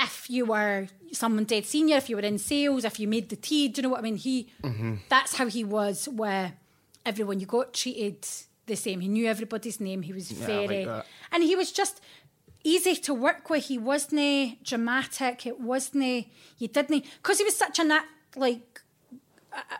if 0.00 0.28
you 0.28 0.44
were 0.46 0.88
someone 1.12 1.44
dead 1.44 1.64
senior, 1.66 1.96
if 1.96 2.08
you 2.10 2.16
were 2.16 2.22
in 2.22 2.38
sales, 2.38 2.84
if 2.84 2.98
you 3.00 3.06
made 3.08 3.28
the 3.28 3.36
tea. 3.36 3.68
Do 3.68 3.78
you 3.78 3.82
know 3.84 3.88
what 3.90 4.00
I 4.00 4.02
mean? 4.02 4.16
He. 4.16 4.48
Mm-hmm. 4.62 4.94
That's 5.08 5.34
how 5.36 5.46
he 5.46 5.62
was. 5.64 6.08
Where 6.08 6.54
everyone 7.06 7.40
you 7.40 7.46
got 7.46 7.72
treated 7.74 8.26
the 8.66 8.74
same. 8.76 9.00
He 9.00 9.08
knew 9.08 9.26
everybody's 9.26 9.80
name. 9.80 10.02
He 10.02 10.12
was 10.12 10.30
Yeah, 10.32 10.46
very, 10.46 10.84
like 10.84 11.04
and 11.32 11.42
he 11.42 11.54
was 11.56 11.72
just 11.72 12.00
easy 12.64 12.96
to 12.96 13.14
work 13.14 13.48
with. 13.50 13.64
He 13.66 13.78
wasn't 13.78 14.62
dramatic. 14.64 15.46
It 15.46 15.60
wasn't. 15.60 16.26
You 16.58 16.68
didn't 16.68 17.04
because 17.22 17.38
he 17.38 17.44
was 17.44 17.56
such 17.56 17.78
a 17.78 17.84
nat 17.84 18.04
like. 18.36 18.60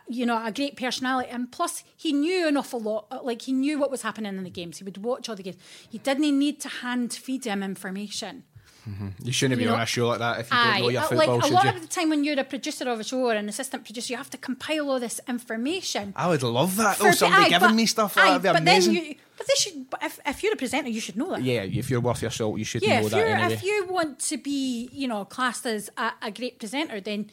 You 0.07 0.25
know, 0.25 0.43
a 0.43 0.51
great 0.51 0.75
personality, 0.75 1.29
and 1.29 1.51
plus 1.51 1.83
he 1.95 2.11
knew 2.11 2.47
an 2.47 2.57
awful 2.57 2.79
lot. 2.79 3.05
uh, 3.11 3.19
Like 3.23 3.43
he 3.43 3.51
knew 3.53 3.77
what 3.79 3.91
was 3.91 4.01
happening 4.01 4.35
in 4.37 4.43
the 4.43 4.49
games. 4.49 4.79
He 4.79 4.83
would 4.83 4.97
watch 5.03 5.29
all 5.29 5.35
the 5.35 5.43
games. 5.43 5.57
He 5.89 5.99
didn't 5.99 6.37
need 6.39 6.59
to 6.61 6.69
hand 6.69 7.13
feed 7.13 7.45
him 7.45 7.61
information. 7.63 8.43
You 9.23 9.31
shouldn't 9.31 9.59
You 9.59 9.65
be 9.65 9.69
know- 9.69 9.75
on 9.75 9.81
a 9.81 9.85
show 9.85 10.07
like 10.07 10.17
that 10.19 10.39
if 10.39 10.49
you 10.49 10.57
don't 10.57 10.67
Aye, 10.67 10.79
know 10.79 10.89
your 10.89 11.01
uh, 11.01 11.05
football, 11.05 11.37
like 11.37 11.51
a 11.51 11.53
lot 11.53 11.63
you? 11.65 11.69
of 11.69 11.81
the 11.81 11.87
time 11.87 12.09
when 12.09 12.23
you're 12.23 12.39
a 12.39 12.43
producer 12.43 12.89
of 12.89 12.99
a 12.99 13.03
show 13.03 13.19
or 13.29 13.33
an 13.35 13.47
assistant 13.47 13.85
producer, 13.85 14.13
you 14.13 14.17
have 14.17 14.31
to 14.31 14.37
compile 14.37 14.89
all 14.89 14.99
this 14.99 15.21
information. 15.27 16.11
I 16.15 16.27
would 16.27 16.41
love 16.41 16.75
that. 16.77 16.97
for 16.97 17.09
Oh, 17.09 17.11
somebody 17.11 17.43
aye, 17.45 17.49
giving 17.49 17.69
but- 17.69 17.75
me 17.75 17.85
stuff. 17.85 18.17
aye, 18.17 18.37
That'd 18.39 18.41
be 18.41 18.47
but 18.49 18.61
amazing. 18.61 18.93
Then 18.95 19.03
you, 19.05 19.15
but 19.37 19.45
this 19.45 19.59
should. 19.61 19.89
But 19.91 20.01
if, 20.03 20.19
if 20.25 20.41
you're 20.41 20.53
a 20.53 20.55
presenter, 20.55 20.89
you 20.89 21.01
should 21.01 21.17
know 21.17 21.29
that. 21.29 21.43
yeah, 21.43 21.61
if 21.61 21.91
you're 21.91 21.99
worth 22.01 22.23
your 22.23 22.31
salt, 22.31 22.57
you 22.57 22.65
should 22.65 22.81
Yeah, 22.81 23.01
know 23.01 23.05
if 23.05 23.11
that 23.11 23.27
anyway. 23.27 23.53
if 23.53 23.63
you 23.63 23.85
want 23.89 24.17
to 24.21 24.37
be, 24.37 24.89
you 24.91 25.07
know, 25.07 25.23
classed 25.23 25.67
as 25.67 25.91
a, 25.95 26.13
a 26.23 26.31
great 26.31 26.57
presenter, 26.57 26.99
then 26.99 27.29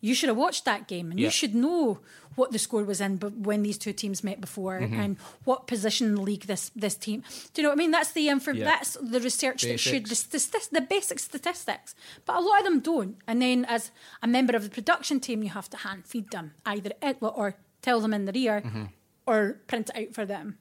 you 0.00 0.14
should 0.14 0.28
have 0.28 0.36
watched 0.38 0.64
that 0.64 0.86
game 0.88 1.10
and 1.10 1.18
Yeah. 1.18 1.26
you 1.26 1.30
should 1.30 1.54
know 1.54 1.98
what 2.36 2.52
the 2.52 2.58
score 2.58 2.84
was 2.84 3.00
in 3.00 3.16
but 3.16 3.32
when 3.36 3.62
these 3.62 3.76
two 3.78 3.92
teams 3.92 4.22
met 4.22 4.40
before 4.40 4.78
Mm-hmm. 4.80 5.00
and 5.00 5.16
what 5.44 5.66
position 5.66 6.06
in 6.08 6.14
the 6.14 6.22
league 6.22 6.46
this 6.46 6.70
this 6.76 6.94
team 6.94 7.22
do 7.52 7.60
you 7.60 7.62
know 7.64 7.70
what 7.70 7.78
I 7.78 7.82
mean 7.82 7.90
that's 7.90 8.12
the 8.12 8.28
info 8.28 8.52
Yeah. 8.52 8.64
that's 8.64 8.96
the 9.00 9.20
research 9.20 9.62
that 9.62 9.80
should 9.80 10.04
the, 10.06 10.10
Basics. 10.30 10.68
the 10.68 10.80
basic 10.80 11.18
statistics 11.18 11.94
but 12.26 12.36
a 12.36 12.40
lot 12.40 12.58
of 12.60 12.64
them 12.64 12.80
don't 12.80 13.16
and 13.26 13.42
then 13.42 13.64
as 13.64 13.90
a 14.22 14.26
member 14.28 14.54
of 14.56 14.62
the 14.62 14.70
production 14.70 15.18
team 15.20 15.42
you 15.42 15.50
have 15.50 15.68
to 15.70 15.76
hand 15.78 16.06
feed 16.06 16.30
them 16.30 16.52
either 16.64 16.92
it 17.02 17.16
or 17.20 17.56
tell 17.82 18.00
them 18.00 18.14
in 18.14 18.24
their 18.24 18.36
ear 18.36 18.60
Mm-hmm. 18.64 18.84
or 19.26 19.60
print 19.66 19.90
it 19.94 19.98
out 20.08 20.14
for 20.14 20.24
them 20.24 20.58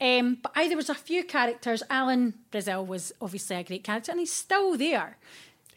um, 0.00 0.38
but 0.42 0.50
I, 0.56 0.66
there 0.66 0.76
was 0.76 0.88
a 0.90 0.94
few 0.94 1.22
characters 1.22 1.82
Alan 1.88 2.34
Brazil 2.50 2.84
was 2.84 3.12
obviously 3.20 3.56
a 3.56 3.62
great 3.62 3.84
character 3.84 4.10
and 4.10 4.18
he's 4.20 4.32
still 4.32 4.76
there 4.76 5.16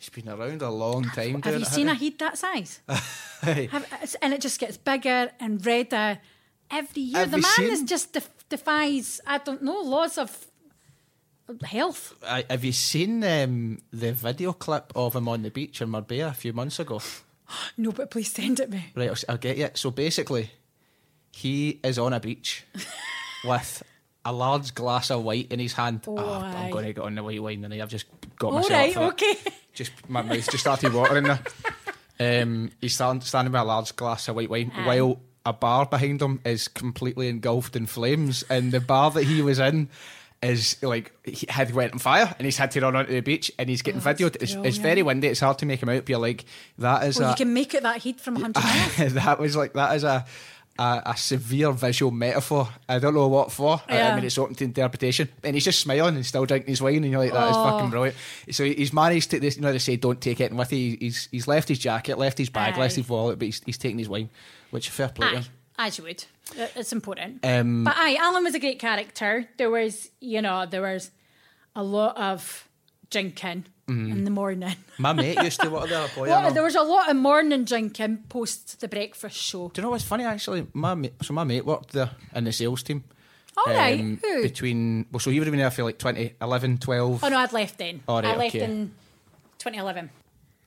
He's 0.06 0.24
been 0.24 0.32
around 0.32 0.62
a 0.62 0.70
long 0.70 1.04
time. 1.04 1.42
have 1.42 1.56
you 1.56 1.62
it, 1.62 1.68
seen 1.68 1.90
a 1.90 1.96
heat 1.96 2.20
that 2.20 2.38
size? 2.38 2.80
Have, 3.42 4.16
and 4.22 4.34
it 4.34 4.42
just 4.42 4.60
gets 4.60 4.78
bigger 4.78 5.32
and 5.40 5.66
redder 5.66 6.20
every 6.70 7.02
year. 7.02 7.20
Have 7.20 7.32
the 7.32 7.38
man 7.38 7.72
is 7.72 7.84
just 7.84 8.14
def- 8.14 8.48
defies, 8.48 9.20
I 9.26 9.40
don't 9.40 9.64
know, 9.64 9.82
laws 9.82 10.20
of 10.20 10.48
health. 11.64 12.14
I, 12.24 12.46
have 12.50 12.64
you 12.64 12.72
seen 12.72 13.24
um, 13.24 13.80
the 13.92 14.14
video 14.14 14.54
clip 14.54 14.94
of 14.96 15.16
him 15.16 15.28
on 15.28 15.42
the 15.42 15.50
beach 15.50 15.82
in 15.82 15.90
Marbella 15.90 16.30
a 16.30 16.34
few 16.34 16.54
months 16.54 16.80
ago? 16.80 17.02
No, 17.78 17.92
but 17.92 18.10
please 18.10 18.32
send 18.32 18.60
it 18.60 18.72
me. 18.72 18.92
Right, 18.96 19.10
I'll, 19.10 19.18
I'll 19.30 19.38
get 19.38 19.58
you. 19.58 19.70
So 19.76 19.92
basically, 19.92 20.50
he 21.32 21.80
is 21.84 22.00
on 22.00 22.12
a 22.14 22.20
beach 22.20 22.64
with 23.46 23.84
a 24.26 24.34
large 24.34 24.74
glass 24.76 25.12
of 25.12 25.24
white 25.24 25.52
in 25.52 25.60
his 25.60 25.74
hand. 25.74 26.02
Oh, 26.08 26.16
Ah, 26.18 26.44
I'm 26.64 26.72
going 26.72 26.86
to 26.86 26.94
get 26.94 27.04
on 27.04 27.16
the 27.16 27.24
white 27.24 27.42
wine, 27.42 27.64
and 27.64 27.74
I've 27.74 27.90
just 27.90 28.06
got 28.38 28.48
All 28.48 28.54
myself. 28.60 28.72
right, 28.74 28.94
for 28.94 29.04
it. 29.04 29.08
okay. 29.10 29.36
Just 29.74 29.92
my 30.10 30.22
mouth 30.22 30.50
just 30.50 30.60
started 30.60 30.94
watering 30.94 31.26
there. 31.26 31.40
Um, 32.20 32.72
he's 32.82 32.96
stand, 32.96 33.24
standing 33.24 33.52
with 33.52 33.62
a 33.62 33.66
large 33.66 33.96
glass 33.96 34.28
of 34.30 34.36
white 34.36 34.50
wine 34.50 34.72
Aye. 34.74 34.86
while 34.88 35.20
a 35.46 35.52
bar 35.54 35.86
behind 35.86 36.22
him 36.22 36.40
is 36.46 36.68
completely 36.70 37.28
engulfed 37.28 37.76
in 37.76 37.86
flames, 37.86 38.44
and 38.50 38.72
the 38.72 38.80
bar 38.80 39.12
that 39.12 39.24
he 39.24 39.42
was 39.42 39.60
in 39.60 39.90
is 40.42 40.82
like 40.82 41.12
he 41.26 41.46
had 41.50 41.74
went 41.74 41.92
on 41.94 42.00
fire, 42.00 42.34
and 42.38 42.46
he's 42.46 42.58
had 42.58 42.72
to 42.72 42.80
run 42.82 42.96
onto 42.96 43.12
the 43.12 43.20
beach, 43.20 43.52
and 43.60 43.68
he's 43.70 43.82
getting 43.82 44.00
Oh, 44.02 44.04
videoed. 44.06 44.38
It's, 44.42 44.54
it's 44.54 44.78
very 44.78 45.04
windy. 45.04 45.28
It's 45.28 45.40
hard 45.42 45.58
to 45.60 45.66
make 45.66 45.84
him 45.84 45.90
out, 45.90 46.04
but 46.04 46.10
you're 46.10 46.20
like 46.20 46.46
that 46.78 47.04
is 47.04 47.20
Well, 47.20 47.28
a 47.28 47.32
you 47.32 47.36
can 47.38 47.54
make 47.54 47.74
it 47.74 47.84
that 47.84 47.98
heat 48.02 48.20
from 48.22 48.36
100 48.42 48.64
miles. 48.64 49.14
that 49.16 49.40
was 49.40 49.56
like 49.58 49.74
that 49.74 49.96
is 49.96 50.04
a, 50.06 50.26
a 50.78 51.02
a 51.06 51.18
severe 51.18 51.72
visual 51.72 52.12
metaphor. 52.12 52.68
I 52.90 53.00
don't 53.00 53.14
know 53.14 53.28
what 53.28 53.52
for. 53.52 53.82
I- 53.88 54.02
I, 54.02 54.16
mean, 54.16 54.26
it's 54.26 54.38
open 54.38 54.56
to 54.56 54.64
interpretation. 54.64 55.30
And 55.44 55.56
he's 55.56 55.66
just 55.66 55.80
smiling 55.80 56.16
and 56.16 56.26
still 56.26 56.46
drinking 56.46 56.70
his 56.72 56.82
wine, 56.82 56.98
and 57.04 57.12
you're 57.12 57.20
like, 57.20 57.32
that 57.34 57.50
is 57.52 57.56
Oh. 57.58 57.64
fucking 57.64 57.90
brilliant. 57.90 58.18
So 58.52 58.64
he's 58.66 58.92
managed 58.94 59.32
to. 59.32 59.40
This, 59.40 59.56
you 59.56 59.62
know, 59.62 59.72
they 59.72 59.80
say 59.80 59.96
don't 59.96 60.20
take 60.20 60.40
it 60.42 60.54
with 60.54 60.72
you. 60.74 60.98
He's 61.00 61.28
he's 61.32 61.48
left 61.48 61.70
his 61.70 61.80
jacket, 61.80 62.18
left 62.18 62.38
his 62.38 62.50
bag, 62.50 62.76
Aye. 62.76 62.80
left 62.80 62.96
his 62.96 63.08
wallet, 63.08 63.40
but 63.40 63.46
he's, 63.46 63.62
he's 63.66 63.78
taking 63.78 64.00
his 64.00 64.10
wine, 64.10 64.30
which 64.72 64.88
is 64.88 64.94
fair 64.94 65.10
play 65.10 65.28
Aye, 65.78 65.88
as 65.88 65.98
you 65.98 66.04
would. 66.04 66.24
It's 66.56 66.94
important. 66.94 67.40
Um, 67.44 67.84
but 67.86 67.96
aye, 67.98 68.18
Alan 68.20 68.44
was 68.44 68.54
a 68.56 68.60
great 68.60 68.80
character. 68.80 69.48
There 69.58 69.70
was, 69.70 70.10
you 70.20 70.42
know, 70.42 70.66
there 70.66 70.82
was 70.82 71.12
a 71.76 71.84
lot 71.84 72.16
of 72.18 72.68
drinking 73.10 73.66
in 73.88 74.24
the 74.24 74.32
morning. 74.32 74.76
my 74.98 75.14
mate 75.14 75.42
used 75.44 75.62
to 75.62 75.70
what 75.70 75.90
the 75.90 76.10
boy. 76.16 76.28
Know. 76.28 76.52
there 76.52 76.64
was 76.64 76.76
a 76.76 76.82
lot 76.82 77.10
of 77.10 77.16
morning 77.16 77.66
drinking 77.66 78.24
post 78.30 78.80
the 78.80 78.88
breakfast 78.88 79.38
show. 79.38 79.70
Do 79.70 79.82
you 79.82 79.84
know 79.84 79.92
what's 79.92 80.04
funny 80.04 80.24
actually? 80.24 80.68
My 80.74 80.96
mate, 80.96 81.14
so 81.22 81.34
my 81.34 81.44
mate 81.44 81.66
worked 81.66 81.92
there 81.92 82.12
in 82.34 82.44
the 82.44 82.52
sales 82.52 82.84
team. 82.84 83.04
All 83.58 83.74
right, 83.74 84.00
Um, 84.00 84.20
who? 84.22 84.42
Between 84.42 85.06
well, 85.12 85.20
so 85.20 85.32
he 85.32 85.40
would 85.40 85.48
have 85.48 85.54
been 85.54 85.62
there 85.62 85.72
for 85.72 85.84
like 85.84 85.98
2011, 85.98 86.78
12. 86.80 87.24
Oh 87.24 87.30
no, 87.30 87.38
I'd 87.38 87.54
left 87.54 87.78
then. 87.78 88.02
Oh, 88.08 88.16
right, 88.16 88.26
I 88.26 88.36
left 88.36 88.56
okay. 88.56 88.66
in 88.66 88.92
2011. 89.60 90.10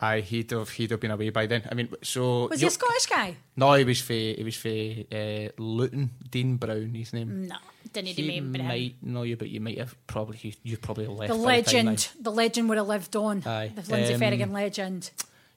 Aye, 0.00 0.20
he'd 0.20 0.50
have 0.52 0.70
he'd 0.70 0.90
have 0.92 1.00
been 1.00 1.10
away 1.10 1.30
by 1.30 1.46
then. 1.46 1.62
I 1.70 1.74
mean, 1.74 1.88
so 2.02 2.46
Was 2.48 2.60
he 2.60 2.66
a 2.66 2.70
Scottish 2.70 3.06
guy? 3.06 3.36
No, 3.56 3.74
he 3.74 3.84
was 3.84 4.00
for 4.00 4.12
he 4.12 4.42
was 4.44 4.56
for 4.56 4.68
uh, 4.68 5.48
Luton. 5.58 6.10
Dean 6.30 6.56
Brown, 6.56 6.94
his 6.94 7.12
name. 7.12 7.48
No, 7.48 7.56
didn't 7.92 8.08
He 8.16 8.22
remember 8.28 8.58
him. 8.58 8.66
might 8.68 8.94
know 9.02 9.22
you, 9.22 9.36
but 9.36 9.48
you 9.48 9.60
might 9.60 9.78
have 9.78 9.94
probably 10.06 10.38
you, 10.42 10.52
you 10.62 10.76
probably 10.76 11.06
left. 11.06 11.28
The 11.28 11.34
legend, 11.38 12.08
the 12.20 12.30
legend 12.32 12.68
would 12.68 12.78
have 12.78 12.88
lived 12.88 13.14
on. 13.16 13.42
Aye. 13.46 13.72
The 13.74 13.92
Lindsay 13.92 14.14
Um, 14.14 14.20
Ferrigan 14.20 14.52
legend. 14.52 15.10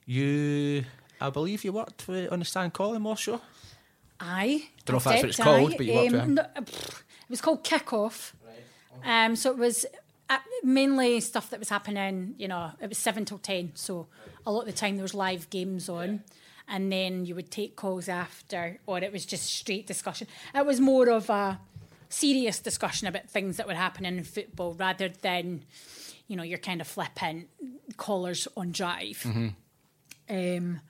You, 0.05 0.83
I 1.19 1.29
believe 1.29 1.63
you 1.63 1.71
worked 1.73 2.07
with, 2.07 2.31
on 2.31 2.39
the 2.39 2.45
Stan 2.45 2.71
Collymore 2.71 3.17
show. 3.17 3.41
Aye. 4.19 4.63
Don't 4.85 4.93
know 4.95 4.97
if 4.97 5.03
that's 5.03 5.21
what 5.21 5.29
it's 5.29 5.37
called, 5.37 5.71
aye. 5.73 5.77
but 5.77 5.85
you 5.85 5.93
worked 5.93 6.11
with 6.11 6.21
him. 6.21 6.33
no, 6.35 6.41
uh, 6.41 6.61
it 6.61 7.29
was 7.29 7.41
called 7.41 7.63
Kickoff. 7.63 8.33
Um, 9.03 9.35
so 9.35 9.51
it 9.51 9.57
was 9.57 9.85
uh, 10.29 10.37
mainly 10.63 11.19
stuff 11.21 11.49
that 11.49 11.59
was 11.59 11.69
happening. 11.69 12.35
You 12.37 12.47
know, 12.47 12.71
it 12.81 12.89
was 12.89 12.97
seven 12.97 13.25
till 13.25 13.37
ten. 13.39 13.71
So 13.75 14.07
a 14.45 14.51
lot 14.51 14.61
of 14.61 14.65
the 14.67 14.73
time 14.73 14.95
there 14.97 15.03
was 15.03 15.13
live 15.15 15.49
games 15.49 15.89
on, 15.89 16.23
and 16.67 16.91
then 16.91 17.25
you 17.25 17.33
would 17.35 17.49
take 17.49 17.75
calls 17.75 18.07
after, 18.09 18.79
or 18.85 18.99
it 18.99 19.11
was 19.11 19.25
just 19.25 19.45
straight 19.45 19.87
discussion. 19.87 20.27
It 20.53 20.65
was 20.65 20.79
more 20.79 21.09
of 21.09 21.29
a 21.29 21.59
serious 22.13 22.59
discussion 22.59 23.07
about 23.07 23.29
things 23.29 23.57
that 23.57 23.67
were 23.67 23.73
happening 23.73 24.17
in 24.17 24.23
football 24.23 24.73
rather 24.73 25.09
than, 25.09 25.63
you 26.27 26.35
know, 26.35 26.43
your 26.43 26.57
kind 26.57 26.81
of 26.81 26.87
flippant 26.87 27.47
callers 27.97 28.47
on 28.55 28.71
drive. 28.71 29.25
Um, 30.29 30.81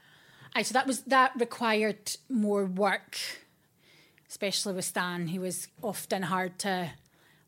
aye, 0.56 0.62
so 0.62 0.74
that 0.74 0.88
was 0.88 1.02
that 1.04 1.32
required 1.40 2.16
more 2.30 2.66
work, 2.66 3.18
especially 4.30 4.74
with 4.74 4.86
Stan. 4.86 5.28
He 5.28 5.40
was 5.40 5.68
often 5.82 6.24
hard 6.24 6.60
to 6.60 6.92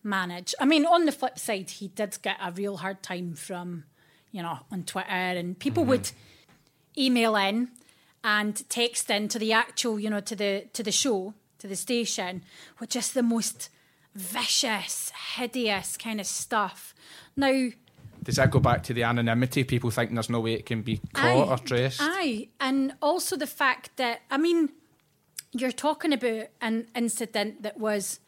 manage. 0.04 0.56
I 0.60 0.66
mean, 0.66 0.86
on 0.86 1.06
the 1.06 1.12
flip 1.12 1.40
side, 1.40 1.70
he 1.70 1.88
did 1.88 2.18
get 2.22 2.38
a 2.42 2.52
real 2.52 2.78
hard 2.78 3.04
time 3.04 3.36
from, 3.36 3.86
you 4.32 4.42
know, 4.42 4.60
on 4.72 4.84
Twitter, 4.84 5.10
and 5.10 5.58
people 5.58 5.86
would 5.86 6.12
email 6.98 7.36
in 7.36 7.70
and 8.24 8.68
text 8.70 9.10
in 9.10 9.28
to 9.28 9.40
the 9.40 9.54
actual, 9.54 10.00
you 10.00 10.10
know, 10.10 10.20
to 10.22 10.36
the 10.36 10.66
to 10.74 10.84
the 10.84 10.92
show, 10.92 11.34
to 11.64 11.68
the 11.70 11.76
station, 11.78 12.44
with 12.80 12.90
just 12.90 13.14
the 13.14 13.24
most 13.24 13.70
vicious, 14.14 15.14
hideous 15.38 15.96
kind 15.96 16.20
of 16.20 16.28
stuff. 16.28 16.94
Now, 17.38 17.70
Does 18.22 18.36
that 18.36 18.52
go 18.52 18.60
back 18.60 18.84
to 18.84 18.94
the 18.94 19.04
anonymity? 19.04 19.64
People 19.64 19.90
think 19.90 20.14
there's 20.14 20.30
no 20.30 20.42
way 20.42 20.54
it 20.56 20.66
can 20.66 20.82
be 20.82 21.00
caught 21.14 21.48
or 21.48 21.58
traced. 21.58 22.00
Aye, 22.02 22.50
and 22.60 22.94
also 23.02 23.38
the 23.38 23.48
fact 23.48 23.96
that 23.96 24.22
I 24.30 24.38
mean, 24.38 24.70
you're 25.54 25.72
talking 25.72 26.12
about 26.12 26.48
an 26.60 26.88
incident 26.96 27.64
that 27.64 27.80
was, 27.80 28.20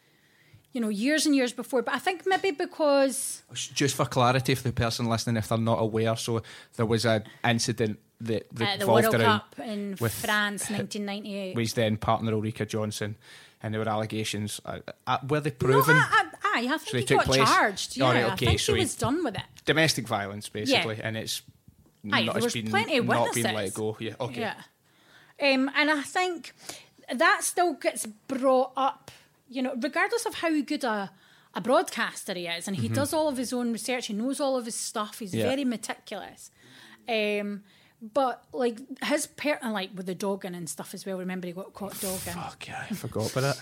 you 0.72 0.80
know, 0.80 0.88
years 0.88 1.26
and 1.26 1.36
years 1.36 1.52
before. 1.52 1.82
But 1.82 1.94
I 1.94 1.98
think 1.98 2.22
maybe 2.26 2.52
because 2.52 3.42
Just 3.52 3.96
for 3.96 4.06
clarity 4.06 4.54
for 4.54 4.62
the 4.62 4.72
person 4.72 5.06
listening, 5.10 5.36
if 5.36 5.48
they're 5.48 5.58
not 5.58 5.80
aware, 5.80 6.16
so 6.16 6.40
there 6.76 6.86
was 6.86 7.04
an 7.04 7.24
incident 7.44 7.98
that 8.20 8.46
at 8.60 8.80
the 8.80 8.86
World 8.86 9.12
Cup 9.14 9.54
in 9.58 9.96
with 10.00 10.12
France, 10.14 10.70
1998. 10.70 11.54
with 11.54 11.62
his 11.62 11.74
then 11.74 11.96
partner 11.96 12.32
Ulrika 12.32 12.64
Jonsson, 12.66 13.14
and 13.62 13.74
there 13.74 13.80
were 13.80 13.88
allegations. 13.88 14.60
Uh, 14.64 14.78
uh, 15.06 15.18
were 15.28 15.40
they 15.40 15.50
no, 15.50 15.56
proven? 15.56 15.96
I, 15.96 16.24
I, 16.44 16.58
I 16.74 16.78
think 16.78 16.90
they 16.92 17.00
he 17.00 17.04
got 17.16 17.24
place? 17.26 17.48
charged. 17.48 17.96
Yeah, 17.96 18.04
All 18.04 18.12
right, 18.14 18.24
I 18.24 18.36
think 18.36 18.60
so 18.60 18.74
he 18.74 18.80
was 18.80 18.94
done 18.94 19.22
with 19.24 19.34
it. 19.34 19.42
Domestic 19.64 20.06
violence, 20.08 20.48
basically, 20.48 20.98
and 21.02 21.16
it's 21.16 21.42
Aye, 22.10 22.22
not, 22.24 22.36
it's 22.42 22.54
been, 22.54 22.68
plenty 22.68 22.96
of 22.98 23.06
not 23.06 23.34
been 23.34 23.54
let 23.54 23.74
go. 23.74 23.96
Yeah, 24.00 24.14
okay. 24.20 24.40
Yeah. 24.40 24.54
Um, 25.40 25.70
and 25.76 25.90
I 25.90 26.02
think 26.02 26.54
that 27.12 27.40
still 27.42 27.74
gets 27.74 28.06
brought 28.06 28.72
up, 28.76 29.10
you 29.48 29.60
know, 29.62 29.74
regardless 29.80 30.24
of 30.24 30.36
how 30.36 30.60
good 30.62 30.84
a, 30.84 31.10
a 31.54 31.60
broadcaster 31.60 32.32
he 32.32 32.46
is, 32.46 32.66
and 32.68 32.76
he 32.76 32.88
does 32.88 33.12
all 33.12 33.28
of 33.28 33.36
his 33.36 33.52
own 33.52 33.72
research, 33.72 34.06
he 34.06 34.14
knows 34.14 34.40
all 34.40 34.56
of 34.56 34.64
his 34.64 34.74
stuff, 34.76 35.18
he's 35.18 35.30
Mm-hmm. 35.32 35.40
Yeah. 35.40 35.48
very 35.48 35.64
meticulous. 35.64 36.50
Um, 37.08 37.64
but 38.00 38.44
like 38.52 38.78
his 39.04 39.26
part, 39.26 39.58
and 39.62 39.72
like 39.72 39.90
with 39.94 40.06
the 40.06 40.14
dogging 40.14 40.54
and 40.54 40.68
stuff 40.68 40.94
as 40.94 41.04
well. 41.06 41.18
Remember, 41.18 41.46
he 41.46 41.52
got 41.52 41.72
caught 41.74 41.98
dogging. 42.00 42.34
Fuck 42.34 42.68
yeah, 42.68 42.84
I 42.90 42.94
forgot 42.94 43.32
about 43.34 43.56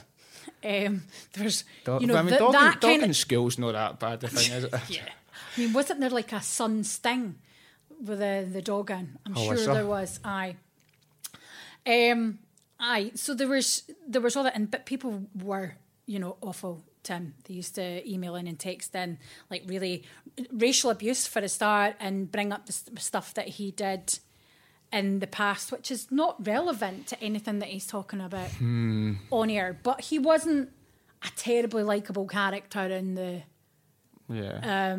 it. 0.62 0.87
Um, 0.87 1.03
there's, 1.35 1.64
Dog, 1.85 2.01
you 2.03 2.07
know, 2.07 2.16
I 2.16 2.22
mean, 2.22 2.28
th- 2.30 2.39
dogging, 2.39 2.53
that 2.61 2.80
kind 2.80 3.05
of 3.05 3.16
school's 3.16 3.59
not 3.59 3.72
that 3.72 3.99
bad, 3.99 4.20
the 4.20 4.28
thing, 4.28 4.53
is 4.53 4.64
it? 4.64 4.74
yeah. 4.89 5.09
I 5.57 5.61
mean, 5.61 5.72
wasn't 5.72 6.01
there 6.01 6.11
like 6.11 6.32
a 6.32 6.41
sun 6.43 6.85
sting 6.85 7.37
with 8.05 8.18
the 8.18 8.47
the 8.51 8.61
dogging? 8.62 9.16
I'm 9.24 9.37
Oh, 9.37 9.43
sure 9.45 9.53
was 9.53 9.64
there? 9.66 9.74
there 9.74 9.87
was. 9.87 10.20
Aye. 10.24 10.57
Um. 11.87 12.39
Aye. 12.80 13.12
So 13.14 13.35
there 13.35 13.49
was 13.49 13.85
there 14.07 14.20
was 14.20 14.37
all 14.37 14.45
that, 14.45 14.55
and 14.57 14.70
but 14.70 14.85
people 14.87 15.24
were 15.43 15.74
you 16.07 16.18
know 16.18 16.37
awful. 16.41 16.82
Tim, 17.05 17.34
they 17.44 17.55
used 17.55 17.74
to 17.76 17.86
email 18.11 18.34
in 18.34 18.46
and 18.48 18.59
text 18.59 18.94
in 18.94 19.18
like 19.50 19.62
really 19.66 20.02
racial 20.50 20.90
abuse 20.90 21.26
for 21.26 21.38
a 21.40 21.48
start, 21.48 21.94
and 22.00 22.30
bring 22.32 22.52
up 22.52 22.66
the 22.66 22.72
st- 22.72 22.98
stuff 23.00 23.34
that 23.34 23.46
he 23.48 23.70
did 23.70 24.18
in 24.92 25.18
the 25.20 25.26
past, 25.26 25.70
which 25.72 25.90
is 25.90 26.11
not 26.11 26.44
relevant 26.46 27.07
to 27.09 27.20
anything 27.22 27.59
that 27.61 27.68
he's 27.68 27.86
talking 27.86 28.20
about 28.20 28.48
Hmm. 28.52 29.14
on 29.30 29.50
air. 29.50 29.78
But 29.82 30.00
he 30.02 30.18
wasn't 30.18 30.70
a 31.22 31.30
terribly 31.36 31.82
likable 31.82 32.26
character 32.26 32.80
in 32.82 33.14
the 33.14 33.42
Yeah. 34.28 34.96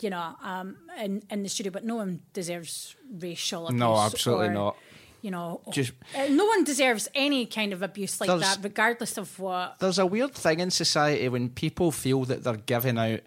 you 0.00 0.10
know, 0.10 0.34
um, 0.42 0.76
in 0.98 1.22
in 1.30 1.42
the 1.42 1.48
studio, 1.48 1.70
but 1.70 1.84
no 1.84 1.96
one 1.96 2.22
deserves 2.32 2.96
racial 3.10 3.66
abuse. 3.66 3.78
No, 3.78 3.96
absolutely 3.98 4.48
or, 4.48 4.52
not. 4.52 4.76
You 5.22 5.30
know, 5.30 5.60
Just- 5.70 5.92
uh, 6.16 6.26
no 6.30 6.44
one 6.46 6.64
deserves 6.64 7.08
any 7.14 7.46
kind 7.46 7.72
of 7.72 7.80
abuse 7.80 8.20
like 8.20 8.28
that, 8.28 8.58
regardless 8.60 9.16
of 9.16 9.38
what. 9.38 9.78
There's 9.78 9.98
a 10.00 10.04
weird 10.06 10.34
thing 10.34 10.58
in 10.60 10.70
society 10.70 11.28
when 11.28 11.48
people 11.48 11.92
feel 11.92 12.24
that 12.24 12.42
they're 12.44 12.56
giving 12.56 12.98
out 12.98 13.20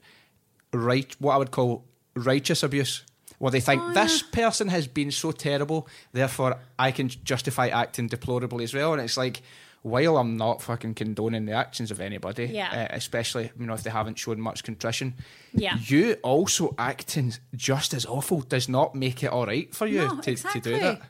right, 0.74 1.16
what 1.20 1.34
I 1.34 1.38
would 1.38 1.52
call 1.52 1.86
righteous 2.14 2.64
abuse. 2.64 3.04
Well, 3.39 3.52
they 3.52 3.62
think 3.62 3.82
Oh, 3.82 3.93
this 3.93 4.22
yeah. 4.24 4.43
person 4.46 4.68
has 4.70 4.88
been 4.88 5.12
so 5.12 5.32
terrible, 5.32 5.88
therefore 6.14 6.58
I 6.78 6.91
can 6.91 7.10
justify 7.10 7.68
acting 7.68 8.08
deplorably 8.08 8.64
as 8.64 8.74
well. 8.74 8.93
And 8.93 9.02
it's 9.02 9.18
like, 9.18 9.41
while 9.82 10.18
I'm 10.18 10.36
not 10.36 10.62
fucking 10.64 10.96
condoning 10.96 11.46
the 11.46 11.52
actions 11.52 11.91
of 11.91 12.00
anybody, 12.00 12.46
Yeah. 12.48 12.88
uh, 12.91 12.96
especially 12.96 13.52
you 13.60 13.66
know 13.68 13.74
if 13.74 13.84
they 13.84 13.91
haven't 13.91 14.18
shown 14.18 14.41
much 14.41 14.64
contrition, 14.64 15.14
Yeah. 15.54 15.78
you 15.78 16.14
also 16.24 16.74
acting 16.78 17.34
just 17.56 17.93
as 17.93 18.06
awful 18.06 18.41
does 18.41 18.68
not 18.68 18.96
make 18.96 19.22
it 19.24 19.28
all 19.28 19.46
right 19.46 19.74
for 19.76 19.86
you 19.86 20.08
no, 20.08 20.20
to, 20.22 20.32
exactly. 20.32 20.62
to 20.62 20.70
do 20.74 20.80
that. 20.82 21.02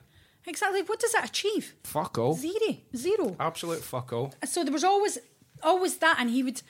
Exactly. 0.48 0.82
What 0.84 1.00
does 1.00 1.12
that 1.14 1.26
achieve? 1.30 1.74
Fuck 1.84 2.18
all, 2.18 2.34
Zero. 2.36 2.78
Zero. 2.96 3.36
absolute 3.40 3.84
fuck 3.84 4.14
all. 4.14 4.34
so 4.46 4.64
there 4.64 4.74
was 4.74 4.84
always 4.84 5.18
always 5.64 5.98
that 5.98 6.18
and 6.20 6.30
he 6.30 6.44
would 6.44 6.62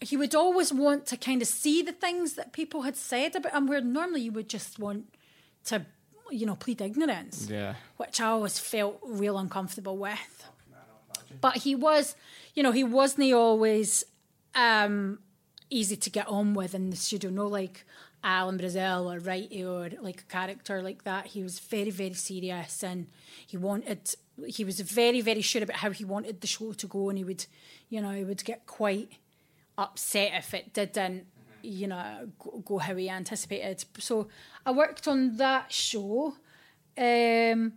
he 0.00 0.16
would 0.16 0.34
always 0.34 0.72
want 0.72 1.04
to 1.06 1.16
kind 1.16 1.42
of 1.42 1.48
see 1.48 1.82
the 1.82 1.92
things 1.92 2.34
that 2.34 2.52
people 2.52 2.82
had 2.82 2.96
said 2.96 3.36
about 3.36 3.52
him 3.52 3.66
where 3.66 3.80
normally 3.82 4.22
you 4.22 4.32
would 4.32 4.48
just 4.48 4.78
want 4.78 5.04
to 5.64 5.84
you 6.30 6.46
know 6.46 6.54
plead 6.54 6.80
ignorance 6.80 7.48
Yeah. 7.50 7.74
which 7.98 8.20
i 8.20 8.26
always 8.28 8.58
felt 8.58 8.98
real 9.04 9.36
uncomfortable 9.36 9.96
with 9.98 10.46
but 11.40 11.56
he 11.58 11.74
was 11.74 12.14
you 12.54 12.62
know 12.62 12.72
he 12.72 12.84
wasn't 12.84 13.32
always 13.34 14.04
um 14.54 15.18
easy 15.68 15.96
to 15.96 16.08
get 16.10 16.26
on 16.28 16.54
with 16.54 16.74
in 16.74 16.90
the 16.90 16.96
studio 16.96 17.30
no 17.30 17.46
like 17.46 17.84
Alan 18.22 18.56
Brazil 18.56 19.10
or 19.10 19.18
Righty 19.18 19.64
or 19.64 19.90
like 20.00 20.20
a 20.20 20.32
character 20.32 20.82
like 20.82 21.04
that. 21.04 21.26
He 21.26 21.42
was 21.42 21.58
very, 21.58 21.90
very 21.90 22.14
serious 22.14 22.82
and 22.82 23.06
he 23.46 23.56
wanted 23.56 24.14
he 24.46 24.64
was 24.64 24.80
very, 24.80 25.20
very 25.20 25.42
sure 25.42 25.62
about 25.62 25.76
how 25.76 25.90
he 25.90 26.04
wanted 26.04 26.40
the 26.40 26.46
show 26.46 26.72
to 26.72 26.86
go 26.86 27.08
and 27.08 27.18
he 27.18 27.24
would 27.24 27.46
you 27.88 28.00
know, 28.00 28.12
he 28.12 28.24
would 28.24 28.44
get 28.44 28.66
quite 28.66 29.10
upset 29.76 30.32
if 30.34 30.54
it 30.54 30.72
didn't, 30.72 31.26
you 31.62 31.86
know, 31.86 32.28
go, 32.64 32.78
how 32.78 32.94
he 32.94 33.08
anticipated. 33.08 33.84
So 33.98 34.28
I 34.64 34.72
worked 34.72 35.08
on 35.08 35.36
that 35.36 35.72
show. 35.72 36.34
Um 36.96 37.72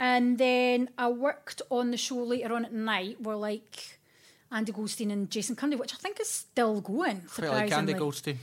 and 0.00 0.38
then 0.38 0.90
I 0.96 1.08
worked 1.08 1.60
on 1.70 1.90
the 1.90 1.96
show 1.96 2.18
later 2.18 2.54
on 2.54 2.64
at 2.64 2.72
night 2.72 3.20
where 3.20 3.36
like 3.36 3.98
Andy 4.50 4.72
Goldstein 4.72 5.10
and 5.10 5.30
Jason 5.30 5.56
Cundy, 5.56 5.78
which 5.78 5.92
I 5.92 5.96
think 5.98 6.20
is 6.20 6.30
still 6.30 6.80
going. 6.80 7.22
Quite 7.34 7.50
like 7.50 7.72
Andy. 7.72 7.92
Goldstein. 7.92 8.38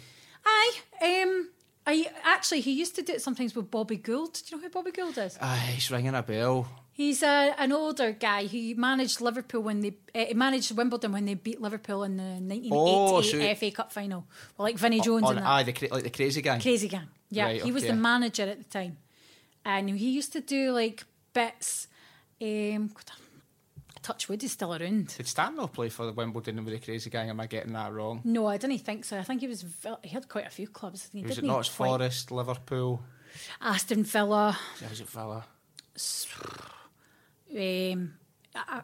Aye. 0.45 0.73
Um, 1.01 1.49
I 1.87 2.07
actually 2.23 2.61
he 2.61 2.71
used 2.71 2.95
to 2.95 3.01
do 3.01 3.13
it 3.13 3.21
sometimes 3.21 3.55
with 3.55 3.69
Bobby 3.69 3.97
Gould. 3.97 4.33
Do 4.33 4.41
you 4.47 4.57
know 4.57 4.63
who 4.63 4.69
Bobby 4.69 4.91
Gould 4.91 5.17
is? 5.17 5.37
Aye, 5.41 5.71
he's 5.75 5.91
ringing 5.91 6.15
a 6.15 6.23
bell. 6.23 6.67
He's 6.93 7.21
a, 7.23 7.53
an 7.57 7.73
older 7.73 8.13
guy 8.13 8.47
who 8.47 8.73
managed 8.75 9.19
Liverpool 9.19 9.61
when 9.61 9.81
they 9.81 9.93
uh, 10.15 10.25
he 10.27 10.33
managed 10.33 10.71
Wimbledon 10.75 11.11
when 11.11 11.25
they 11.25 11.33
beat 11.33 11.59
Liverpool 11.61 12.03
in 12.03 12.15
the 12.17 12.23
1988 12.23 12.71
Oh, 12.73 13.21
so- 13.21 13.55
FA 13.55 13.71
Cup 13.71 13.91
final. 13.91 14.25
Well, 14.57 14.63
like 14.67 14.77
Vinnie 14.77 15.01
Jones 15.01 15.25
On, 15.25 15.35
and 15.37 15.45
that. 15.45 15.49
aye, 15.49 15.63
the 15.63 15.73
cra- 15.73 15.89
like 15.91 16.03
the 16.03 16.09
crazy 16.09 16.41
guy. 16.41 16.59
Crazy 16.59 16.87
Gang. 16.87 17.07
Yeah, 17.29 17.45
Right, 17.45 17.61
he 17.61 17.71
was 17.71 17.83
the 17.83 17.93
manager 17.93 18.43
at 18.43 18.57
the 18.59 18.63
time, 18.79 18.97
and 19.65 19.89
he 19.89 20.09
used 20.11 20.31
to 20.33 20.41
do 20.41 20.71
like 20.71 21.03
bits. 21.33 21.87
Um, 22.41 22.91
touch 24.05 24.29
wood 24.29 24.43
is 24.43 24.51
still 24.51 24.73
around. 24.75 25.15
Did 25.17 25.27
Stanley 25.27 25.67
play 25.67 25.89
for 25.89 26.05
the 26.05 26.11
Wimbledon 26.13 26.63
with 26.63 26.73
the 26.73 26.79
crazy 26.79 27.09
guy? 27.09 27.25
Am 27.25 27.39
I 27.39 27.47
getting 27.47 27.73
that 27.73 27.91
wrong? 27.91 28.21
No, 28.23 28.45
I 28.47 28.57
didn't 28.57 28.79
think 28.79 29.03
so. 29.05 29.17
I 29.17 29.23
think 29.23 29.41
he 29.41 29.47
was. 29.47 29.65
He 30.03 30.09
had 30.09 30.29
quite 30.29 30.45
a 30.45 30.49
few 30.51 30.67
clubs. 30.67 31.09
He 31.11 31.21
Was 31.23 31.31
it 31.31 31.35
didn't 31.41 31.47
Notts 31.49 31.67
Forest, 31.69 32.31
Liverpool? 32.31 33.01
Aston 33.61 34.03
Villa. 34.03 34.57
Yeah, 34.81 34.89
was 34.89 35.01
it 35.01 35.09
Villa? 35.09 35.45
um, 37.57 38.13
a, 38.55 38.59
a 38.77 38.83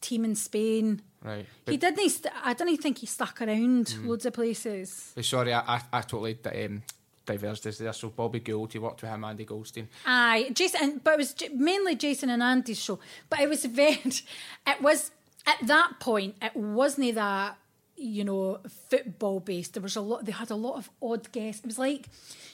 team 0.00 0.24
in 0.24 0.34
Spain. 0.34 1.02
Right. 1.22 1.46
he 1.66 1.76
didn't. 1.76 2.08
St- 2.10 2.32
I 2.44 2.54
didn't 2.54 2.78
think 2.78 2.98
he 2.98 3.06
stuck 3.06 3.40
around 3.42 3.86
Mm. 3.86 4.06
loads 4.06 4.24
of 4.26 4.32
places. 4.32 5.12
sorry, 5.22 5.52
I, 5.52 5.60
I, 5.76 5.80
I 5.92 6.00
totally 6.02 6.38
um, 6.44 6.82
diverged 7.26 7.66
us 7.66 7.78
there. 7.78 7.92
So 7.92 8.08
Bobby 8.08 8.40
Gould, 8.40 8.74
you 8.74 8.80
worked 8.80 9.02
with 9.02 9.10
him, 9.10 9.24
Andy 9.24 9.44
Goldstein. 9.44 9.88
Aye, 10.06 10.50
Jason, 10.54 10.80
and, 10.82 11.04
but 11.04 11.14
it 11.14 11.18
was 11.18 11.34
mainly 11.54 11.94
Jason 11.96 12.30
and 12.30 12.42
Andy's 12.42 12.80
show. 12.82 12.98
But 13.28 13.40
it 13.40 13.48
was 13.48 13.64
very. 13.80 14.00
It 14.66 14.80
was 14.80 15.10
at 15.46 15.66
that 15.66 16.00
point. 16.00 16.36
It 16.42 16.54
wasn't 16.56 17.14
that 17.14 17.56
you 17.96 18.24
know 18.24 18.58
football 18.88 19.40
based. 19.40 19.74
There 19.74 19.82
was 19.82 19.96
a 19.96 20.00
lot. 20.00 20.24
They 20.24 20.32
had 20.32 20.50
a 20.50 20.56
lot 20.56 20.76
of 20.76 20.90
odd 21.02 21.30
guests. 21.32 21.60
It 21.62 21.66
was 21.66 21.78
like, 21.78 22.08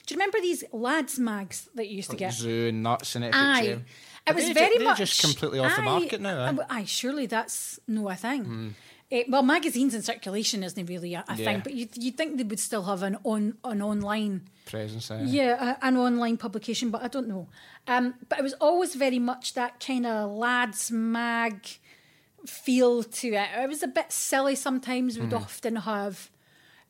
do 0.05 0.13
you 0.13 0.17
remember 0.17 0.39
these 0.41 0.63
lads 0.71 1.17
mags 1.19 1.69
that 1.75 1.87
you 1.87 1.97
used 1.97 2.11
to 2.11 2.17
get? 2.17 2.33
Zoo 2.33 2.67
and 2.69 2.83
nuts 2.83 3.15
and 3.15 3.25
it. 3.25 3.31
Aye. 3.33 3.79
It 4.27 4.35
was 4.35 4.49
very 4.49 4.77
ju- 4.77 4.83
much 4.83 4.97
just 4.97 5.21
completely 5.21 5.59
off 5.59 5.75
the 5.77 5.81
market 5.83 6.19
now. 6.19 6.37
Eh? 6.45 6.49
uh, 6.51 6.65
Aye, 6.69 6.83
surely 6.83 7.27
that's 7.27 7.79
no 7.87 8.09
a 8.09 8.15
thing. 8.15 8.75
Eh, 9.09 9.23
well, 9.29 9.41
magazines 9.43 9.93
in 9.95 10.01
circulation 10.01 10.63
isn't 10.63 10.85
really 10.87 11.13
a, 11.13 11.23
a 11.29 11.35
Yeah. 11.35 11.45
thing, 11.45 11.61
but 11.63 11.73
you 11.73 11.87
you 11.95 12.11
think 12.11 12.37
they 12.37 12.43
would 12.43 12.59
still 12.59 12.83
have 12.83 13.03
an 13.03 13.17
on 13.23 13.57
an 13.63 13.81
online 13.81 14.41
Presence. 14.65 15.09
Eh? 15.11 15.23
yeah, 15.27 15.77
a, 15.81 15.85
an 15.87 15.95
online 15.95 16.35
publication, 16.37 16.89
but 16.91 17.01
I 17.01 17.07
don't 17.07 17.27
know. 17.29 17.47
Um, 17.87 18.15
but 18.27 18.37
it 18.39 18.41
was 18.43 18.53
always 18.59 18.95
very 18.95 19.19
much 19.19 19.53
that 19.53 19.79
kind 19.79 20.05
of 20.05 20.29
lads 20.31 20.91
mag 20.91 21.65
feel 22.45 23.03
to 23.03 23.27
it. 23.29 23.47
It 23.63 23.69
was 23.69 23.81
a 23.83 23.87
bit 23.87 24.11
silly 24.11 24.55
sometimes. 24.55 25.17
We'd 25.17 25.33
often 25.33 25.77
have 25.77 26.29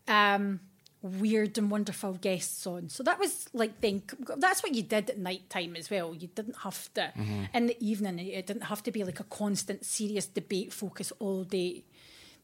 um, 0.08 0.60
weird 1.04 1.58
and 1.60 1.70
wonderful 1.70 2.14
guests 2.14 2.66
on. 2.66 2.90
So 2.90 3.04
that 3.04 3.20
was 3.20 3.48
like 3.54 3.80
then 3.82 4.02
that's 4.38 4.64
what 4.64 4.74
you 4.74 4.82
did 4.82 5.10
at 5.12 5.20
night 5.20 5.50
time 5.52 5.76
as 5.76 5.92
well. 5.92 6.16
You 6.16 6.30
didn't 6.34 6.58
have 6.64 6.92
to 6.96 7.14
in 7.54 7.68
the 7.68 7.78
evening. 7.80 8.18
It 8.20 8.48
didn't 8.48 8.64
have 8.64 8.82
to 8.84 8.92
be 8.92 9.04
like 9.04 9.20
a 9.20 9.24
constant 9.26 9.86
serious 9.86 10.26
debate 10.26 10.74
focus 10.74 11.14
all 11.20 11.44
day. 11.44 11.84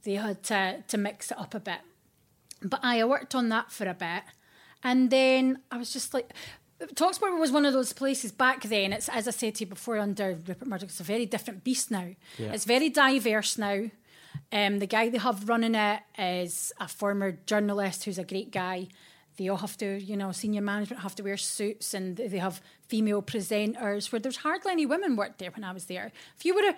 They 0.03 0.13
had 0.13 0.43
to 0.43 0.83
to 0.87 0.97
mix 0.97 1.31
it 1.31 1.39
up 1.39 1.53
a 1.55 1.59
bit. 1.59 1.79
But 2.61 2.79
aye, 2.83 3.01
I 3.01 3.05
worked 3.05 3.35
on 3.35 3.49
that 3.49 3.71
for 3.71 3.87
a 3.87 3.93
bit, 3.93 4.23
and 4.83 5.09
then 5.09 5.59
I 5.71 5.77
was 5.77 5.91
just 5.93 6.13
like. 6.13 6.31
Talksport 6.95 7.39
was 7.39 7.51
one 7.51 7.65
of 7.65 7.71
those 7.71 7.93
places 7.93 8.33
back 8.33 8.63
then. 8.63 8.91
It's 8.91 9.07
as 9.07 9.25
I 9.25 9.31
said 9.31 9.55
to 9.55 9.63
you 9.63 9.69
before, 9.69 9.97
under 9.99 10.33
Rupert 10.33 10.67
Murdoch, 10.67 10.89
it's 10.89 10.99
a 10.99 11.03
very 11.03 11.25
different 11.25 11.63
beast 11.63 11.89
now. 11.89 12.09
Yeah. 12.37 12.51
It's 12.51 12.65
very 12.65 12.89
diverse 12.89 13.57
now. 13.57 13.85
Um, 14.51 14.79
the 14.79 14.87
guy 14.87 15.09
they 15.09 15.17
have 15.17 15.47
running 15.47 15.75
it 15.75 16.01
is 16.17 16.73
a 16.81 16.89
former 16.89 17.37
journalist 17.45 18.03
who's 18.03 18.17
a 18.17 18.25
great 18.25 18.51
guy. 18.51 18.89
They 19.37 19.49
all 19.49 19.57
have 19.57 19.77
to, 19.77 19.99
you 19.99 20.15
know, 20.15 20.31
senior 20.31 20.61
management 20.61 21.01
have 21.01 21.15
to 21.15 21.23
wear 21.23 21.37
suits, 21.37 21.93
and 21.93 22.17
they 22.17 22.37
have 22.37 22.61
female 22.87 23.21
presenters. 23.21 24.11
Where 24.11 24.19
there's 24.19 24.37
hardly 24.37 24.71
any 24.71 24.85
women 24.85 25.15
worked 25.15 25.39
there 25.39 25.51
when 25.51 25.63
I 25.63 25.71
was 25.71 25.85
there. 25.85 26.11
If 26.37 26.45
you 26.45 26.53
were 26.53 26.69
a, 26.69 26.75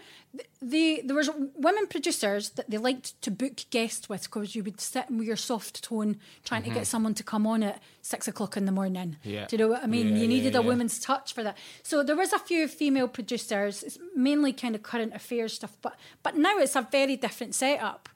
the 0.62 1.02
there 1.04 1.16
was 1.16 1.30
women 1.56 1.88
producers 1.88 2.52
that 2.52 2.70
they 2.70 2.78
liked 2.78 3.22
to 3.24 3.32
book 3.32 3.66
guests 3.72 4.08
with 4.08 4.24
because 4.24 4.56
you 4.56 4.64
would 4.64 4.80
sit 4.80 5.10
with 5.12 5.28
your 5.28 5.36
soft 5.36 5.84
tone 5.84 6.18
trying 6.44 6.64
to 6.64 6.70
get 6.70 6.88
someone 6.88 7.14
to 7.16 7.24
come 7.24 7.46
on 7.46 7.64
at 7.64 7.82
six 8.02 8.28
o'clock 8.28 8.56
in 8.56 8.66
the 8.66 8.72
morning. 8.72 9.18
Mm-hmm. 9.20 9.30
Yeah. 9.30 9.48
Do 9.48 9.58
you 9.58 9.64
know 9.64 9.70
what 9.70 9.84
I 9.84 9.88
mean? 9.88 10.10
Yeah, 10.10 10.22
you 10.22 10.28
needed 10.28 10.54
yeah, 10.54 10.60
a 10.60 10.64
woman's 10.64 11.00
touch 11.00 11.34
for 11.34 11.44
that. 11.44 11.58
So 11.84 12.04
there 12.04 12.16
was 12.16 12.32
a 12.32 12.40
few 12.40 12.68
female 12.68 13.08
producers. 13.08 13.84
It's 13.84 14.00
mainly 14.16 14.54
kind 14.54 14.76
of 14.76 14.84
current 14.84 15.14
affairs 15.14 15.54
stuff, 15.54 15.76
but 15.82 15.96
but 16.24 16.38
now 16.38 16.58
it's 16.58 16.76
a 16.76 16.88
very 16.90 17.18
different 17.18 17.54
setup. 17.56 18.08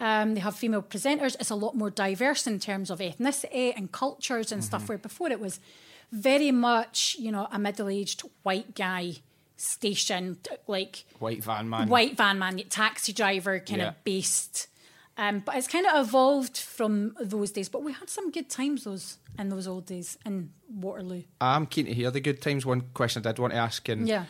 Um, 0.00 0.34
they 0.34 0.40
have 0.40 0.56
female 0.56 0.82
presenters. 0.82 1.36
It's 1.38 1.50
a 1.50 1.54
lot 1.54 1.76
more 1.76 1.90
diverse 1.90 2.46
in 2.46 2.58
terms 2.58 2.90
of 2.90 2.98
ethnicity 3.00 3.72
and 3.76 3.92
cultures 3.92 4.50
and 4.50 4.62
Mm-hmm. 4.62 4.66
stuff. 4.66 4.88
Where 4.88 4.98
before 4.98 5.30
it 5.30 5.40
was 5.40 5.60
very 6.10 6.50
much, 6.50 7.16
you 7.18 7.30
know, 7.30 7.46
a 7.52 7.58
middle-aged 7.58 8.22
white 8.42 8.74
guy 8.74 9.16
station, 9.56 10.38
like 10.66 11.04
White 11.18 11.44
van 11.44 11.68
man. 11.68 11.88
white 11.88 12.16
van 12.16 12.38
man, 12.38 12.58
taxi 12.70 13.12
driver 13.12 13.58
kind 13.60 13.80
Yeah. 13.82 13.88
of 13.88 14.04
based. 14.04 14.68
Um, 15.18 15.40
but 15.40 15.54
it's 15.56 15.68
kind 15.68 15.84
of 15.86 16.06
evolved 16.08 16.56
from 16.56 17.14
those 17.20 17.50
days. 17.52 17.68
But 17.68 17.82
we 17.82 17.92
had 17.92 18.08
some 18.08 18.30
good 18.30 18.48
times 18.48 18.84
those 18.84 19.18
in 19.38 19.50
those 19.50 19.66
old 19.66 19.84
days 19.86 20.16
in 20.24 20.50
Waterloo. 20.68 21.24
I'm 21.40 21.66
keen 21.66 21.84
to 21.86 21.92
hear 21.94 22.10
the 22.10 22.20
good 22.20 22.40
times. 22.40 22.64
One 22.64 22.82
question 22.94 23.22
I 23.26 23.30
did 23.32 23.38
want 23.38 23.52
to 23.52 23.58
ask, 23.58 23.86
and 23.88 24.08
Yeah. 24.08 24.24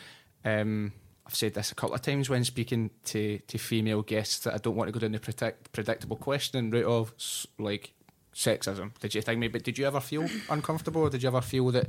um, 0.44 0.92
I've 1.30 1.36
said 1.36 1.54
this 1.54 1.70
a 1.70 1.76
couple 1.76 1.94
of 1.94 2.02
times 2.02 2.28
when 2.28 2.42
speaking 2.44 2.90
to, 3.04 3.38
to 3.38 3.56
female 3.56 4.02
guests 4.02 4.40
that 4.40 4.52
I 4.54 4.56
don't 4.56 4.74
want 4.74 4.88
to 4.88 4.92
go 4.92 4.98
down 4.98 5.12
the 5.12 5.20
predict, 5.20 5.70
predictable 5.72 6.16
questioning 6.16 6.72
route 6.72 6.86
of 6.86 7.14
like 7.56 7.92
sexism. 8.34 8.90
Did 8.98 9.14
you 9.14 9.22
think 9.22 9.38
maybe? 9.38 9.60
Did 9.60 9.78
you 9.78 9.86
ever 9.86 10.00
feel 10.00 10.26
uncomfortable? 10.48 11.02
Or 11.02 11.10
did 11.10 11.22
you 11.22 11.28
ever 11.28 11.40
feel 11.40 11.70
that 11.70 11.86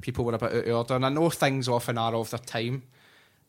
people 0.00 0.24
were 0.24 0.34
a 0.34 0.38
bit 0.38 0.52
out 0.52 0.64
of 0.68 0.74
order? 0.76 0.94
And 0.94 1.06
I 1.06 1.08
know 1.08 1.28
things 1.28 1.68
often 1.68 1.98
are 1.98 2.14
of 2.14 2.30
their 2.30 2.38
time, 2.38 2.84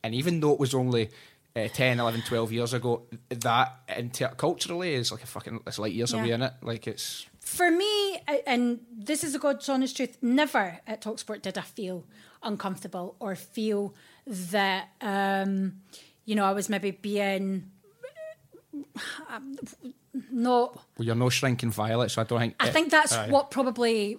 and 0.04 0.16
even 0.16 0.40
though 0.40 0.54
it 0.54 0.60
was 0.60 0.74
only. 0.74 1.10
Uh, 1.58 1.70
10, 1.70 2.02
11, 2.02 2.22
12 2.24 2.52
years 2.52 2.74
ago, 2.74 3.04
that 3.30 3.80
inter- 3.98 4.34
culturally 4.36 4.94
is 4.94 5.10
like 5.10 5.24
a 5.24 5.26
fucking, 5.26 5.62
it's 5.66 5.80
light 5.80 5.94
years 5.94 6.12
Yeah. 6.12 6.20
away 6.20 6.32
in 6.32 6.42
it. 6.42 6.52
Like 6.62 6.86
it's, 6.86 7.28
For 7.40 7.72
me, 7.72 8.20
and 8.46 8.82
this 8.92 9.24
is 9.24 9.36
a 9.36 9.40
God's 9.40 9.70
honest 9.70 9.96
truth, 9.96 10.18
never 10.22 10.82
at 10.86 11.02
Talksport 11.02 11.44
did 11.44 11.58
I 11.58 11.62
feel 11.62 12.04
uncomfortable 12.44 13.16
or 13.22 13.38
feel 13.38 13.94
that, 14.28 14.90
um, 15.02 15.82
you 16.26 16.36
know, 16.36 16.46
I 16.46 16.52
was 16.54 16.70
maybe 16.70 16.92
being 16.92 17.72
not 20.32 20.76
well, 20.98 21.06
you're 21.06 21.16
no 21.16 21.30
shrinking 21.30 21.72
violet, 21.72 22.10
so 22.12 22.22
I 22.22 22.26
don't 22.26 22.40
think. 22.40 22.56
I 22.60 22.68
it- 22.68 22.74
think 22.74 22.92
that's 22.92 23.14
aye. 23.14 23.30
what 23.30 23.52
probably. 23.52 24.18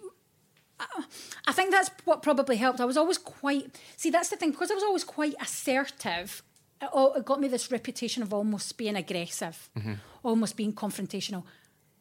I 1.46 1.52
think 1.52 1.70
that's 1.70 1.90
what 2.04 2.20
probably 2.22 2.56
helped. 2.56 2.80
I 2.80 2.84
was 2.84 2.98
always 2.98 3.16
quite. 3.18 3.74
See, 3.96 4.10
that's 4.10 4.28
the 4.28 4.36
thing 4.36 4.50
because 4.50 4.70
I 4.70 4.74
was 4.74 4.82
always 4.84 5.04
quite 5.04 5.34
assertive. 5.40 6.42
It, 6.82 6.90
al- 6.94 7.14
it 7.14 7.24
got 7.24 7.40
me 7.40 7.48
this 7.48 7.70
reputation 7.72 8.22
of 8.22 8.34
almost 8.34 8.76
being 8.76 8.94
aggressive, 8.96 9.70
Mm-hmm. 9.78 9.94
almost 10.22 10.56
being 10.56 10.74
confrontational. 10.74 11.44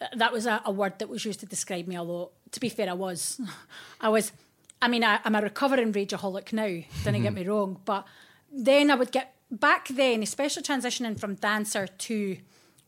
Uh, 0.02 0.08
That 0.18 0.34
was 0.34 0.46
a, 0.46 0.62
a 0.66 0.72
word 0.72 1.00
that 1.00 1.08
was 1.08 1.24
used 1.24 1.40
to 1.40 1.46
describe 1.46 1.88
me 1.88 1.96
a 1.96 2.04
lot. 2.04 2.32
To 2.52 2.60
be 2.60 2.68
fair, 2.68 2.90
I 2.90 2.94
was. 2.94 3.40
I 4.02 4.10
was 4.10 4.34
I 4.82 4.88
mean, 4.88 5.04
I, 5.04 5.20
I'm 5.24 5.36
a 5.36 5.42
recovering 5.42 5.94
rageaholic 5.94 6.54
now. 6.54 6.84
Don't 7.04 7.22
get 7.22 7.34
me 7.34 7.46
wrong, 7.48 7.80
but 7.86 8.06
then 8.52 8.92
I 8.92 8.96
would 8.96 9.12
get 9.12 9.34
back 9.50 9.88
then, 9.88 10.22
especially 10.24 10.64
transitioning 10.64 11.20
from 11.20 11.36
dancer 11.36 11.88
to 11.88 12.38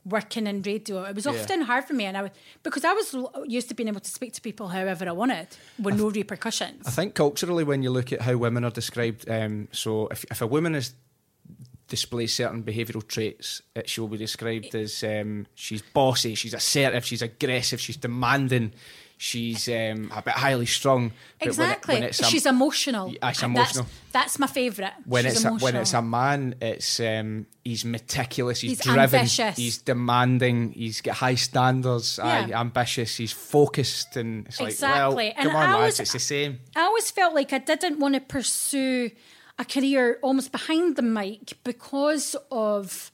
working 0.05 0.47
in 0.47 0.61
radio. 0.61 1.03
It 1.03 1.15
was 1.15 1.25
Yeah. 1.25 1.31
often 1.33 1.61
hard 1.61 1.85
for 1.85 1.93
me, 1.93 2.05
and 2.05 2.15
I 2.17 2.21
would 2.23 2.31
because 2.63 2.85
I 2.85 2.93
was 2.93 3.15
used 3.45 3.67
to 3.69 3.75
being 3.75 3.89
able 3.89 3.99
to 3.99 4.09
speak 4.11 4.33
to 4.33 4.41
people 4.41 4.69
however 4.69 5.07
I 5.07 5.11
wanted 5.11 5.47
with 5.79 5.97
no 5.97 6.09
repercussions. 6.09 6.87
I 6.87 6.91
think 6.91 7.13
culturally, 7.15 7.63
when 7.63 7.83
you 7.83 7.89
look 7.89 8.13
at 8.13 8.21
how 8.21 8.37
women 8.37 8.63
are 8.63 8.71
described, 8.71 9.29
um, 9.29 9.67
so 9.71 10.07
if, 10.07 10.23
if 10.31 10.41
a 10.41 10.47
woman 10.47 10.75
is 10.75 10.93
displays 11.87 12.33
certain 12.33 12.63
behavioural 12.63 13.05
traits, 13.07 13.61
it, 13.75 13.89
she 13.89 14.01
will 14.01 14.09
be 14.09 14.17
described 14.17 14.75
as 14.75 15.03
um, 15.03 15.47
she's 15.55 15.81
bossy, 15.81 16.35
she's 16.35 16.53
assertive, 16.53 17.05
she's 17.05 17.21
aggressive, 17.21 17.79
she's 17.79 17.95
demanding, 17.97 18.73
she's 19.19 19.67
um, 19.67 20.11
a 20.15 20.21
bit 20.21 20.33
highly 20.35 20.65
strung. 20.67 21.09
But 21.09 21.47
when 21.57 21.69
it- 21.69 21.73
Exactly. 21.73 21.93
when 21.95 22.03
a- 22.03 22.13
She's 22.13 22.45
emotional. 22.45 23.13
It's 23.21 23.41
emotional. 23.43 23.85
That's, 24.11 24.11
that's 24.11 24.39
my 24.39 24.47
favourite. 24.47 24.93
when 25.05 25.23
She's 25.25 25.37
it's 25.37 25.45
a, 25.45 25.53
when 25.55 25.75
it's 25.75 25.93
a 25.93 26.01
man, 26.01 26.55
it's 26.61 26.99
um, 26.99 27.47
he's 27.65 27.83
meticulous, 27.83 28.61
he's, 28.61 28.71
He's 28.71 28.81
driven, 28.81 29.01
ambitious. 29.19 29.57
he's 29.57 29.77
demanding, 29.79 30.71
he's 30.73 31.01
got 31.01 31.15
high 31.15 31.35
standards, 31.35 32.19
aye, 32.19 32.45
Yeah. 32.49 32.59
ambitious, 32.59 33.17
he's 33.17 33.31
focused, 33.33 34.15
and 34.17 34.45
it's 34.47 34.59
like, 34.59 34.69
Exactly. 34.71 35.15
well, 35.15 35.33
And 35.37 35.47
come 35.47 35.55
on, 35.55 35.69
I 35.69 35.79
lads, 35.79 35.99
it's 35.99 36.13
the 36.13 36.19
same. 36.19 36.59
I 36.75 36.81
always 36.81 37.09
felt 37.11 37.33
like 37.33 37.51
I 37.53 37.57
didn't 37.59 37.99
want 37.99 38.13
to 38.15 38.21
pursue 38.21 39.11
a 39.59 39.65
career 39.65 40.19
almost 40.21 40.51
behind 40.51 40.95
the 40.95 41.01
mic 41.01 41.53
because 41.63 42.35
of 42.51 43.11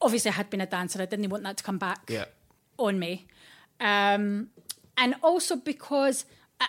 obviously 0.00 0.30
I 0.30 0.34
had 0.34 0.50
been 0.50 0.60
a 0.60 0.66
dancer. 0.66 1.02
I 1.02 1.06
didn't 1.06 1.28
want 1.30 1.42
that 1.42 1.56
to 1.56 1.64
come 1.64 1.78
back 1.78 2.08
Yeah. 2.08 2.26
on 2.78 2.98
me. 3.00 3.26
Um, 3.80 4.48
and 4.96 5.14
also 5.22 5.56
because 5.56 6.24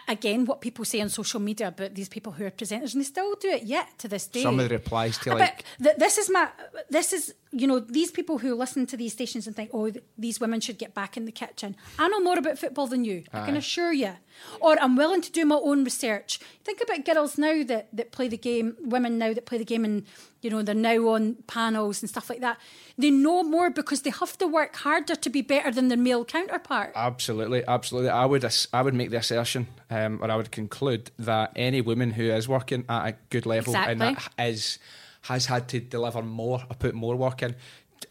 again 0.08 0.46
what 0.46 0.62
people 0.62 0.84
say 0.86 1.00
on 1.02 1.10
social 1.10 1.40
media 1.40 1.70
about 1.70 1.96
these 1.96 2.10
people 2.10 2.34
who 2.34 2.46
are 2.46 2.52
presenters 2.52 2.94
and 2.94 3.02
they 3.02 3.06
still 3.06 3.36
do 3.36 3.50
it 3.50 3.64
yet 3.64 3.88
to 3.98 4.08
this 4.08 4.28
day. 4.28 4.44
Some 4.44 4.60
of 4.60 4.68
the 4.68 4.76
replies 4.76 5.18
to 5.20 5.36
like 5.36 5.64
th- 5.82 5.96
this 5.98 6.18
is 6.18 6.30
my 6.30 6.50
this 6.90 7.14
is 7.14 7.34
you 7.60 7.68
know 7.68 7.80
these 7.80 8.12
people 8.12 8.38
who 8.40 8.54
listen 8.56 8.86
to 8.86 8.98
these 8.98 9.14
stations 9.14 9.48
and 9.48 9.56
think 9.56 9.70
oh 9.74 9.90
th- 9.90 10.04
these 10.18 10.40
women 10.40 10.60
should 10.60 10.78
get 10.78 10.94
back 10.94 11.18
in 11.18 11.26
the 11.26 11.32
kitchen. 11.32 11.76
I 11.98 12.08
know 12.08 12.20
more 12.20 12.38
about 12.38 12.60
football 12.60 12.88
than 12.88 13.04
you 13.06 13.24
i 13.34 13.46
can 13.46 13.56
assure 13.58 13.94
you. 13.94 14.14
Or 14.60 14.78
i'm 14.82 14.96
willing 14.96 15.22
to 15.22 15.32
do 15.32 15.46
my 15.46 15.56
own 15.56 15.84
research. 15.84 16.40
Think 16.64 16.82
about 16.82 17.06
girls 17.06 17.38
now 17.38 17.64
that 17.64 17.88
that 17.94 18.12
play 18.12 18.28
the 18.28 18.38
game 18.38 18.76
women 18.80 19.18
now 19.18 19.34
that 19.34 19.46
play 19.46 19.58
the 19.58 19.66
game 19.66 19.84
and 19.86 20.06
you 20.42 20.50
know 20.52 20.62
they're 20.62 20.76
now 20.76 21.08
on 21.10 21.36
panels 21.48 22.02
and 22.04 22.10
stuff 22.10 22.30
like 22.30 22.42
that. 22.42 22.58
They 22.98 23.10
know 23.12 23.44
more 23.44 23.70
because 23.70 24.02
they 24.04 24.12
have 24.12 24.38
to 24.38 24.48
work 24.48 24.76
harder 24.76 25.16
to 25.16 25.30
be 25.30 25.42
better 25.42 25.72
than 25.72 25.88
their 25.88 25.98
male 25.98 26.26
counterpart. 26.26 26.92
Absolutely, 26.96 27.64
absolutely. 27.68 28.10
I 28.12 28.26
would 28.26 28.46
I 28.74 28.82
would 28.82 28.94
make 28.94 29.10
the 29.10 29.18
assertion, 29.18 29.68
um, 29.90 30.20
or 30.22 30.30
I 30.30 30.36
would 30.36 30.52
conclude 30.52 31.12
that 31.20 31.52
any 31.56 31.82
woman 31.82 32.12
who 32.12 32.24
is 32.24 32.48
working 32.48 32.86
at 32.88 33.08
a 33.08 33.16
good 33.30 33.46
level 33.46 33.76
and 33.76 34.00
that 34.02 34.14
Exactly. 34.14 34.46
is 34.46 34.80
has 35.28 35.46
had 35.46 35.68
to 35.70 35.80
deliver 35.80 36.22
more 36.22 36.62
or 36.70 36.76
put 36.78 36.94
more 36.96 37.16
work 37.16 37.42
in. 37.44 37.56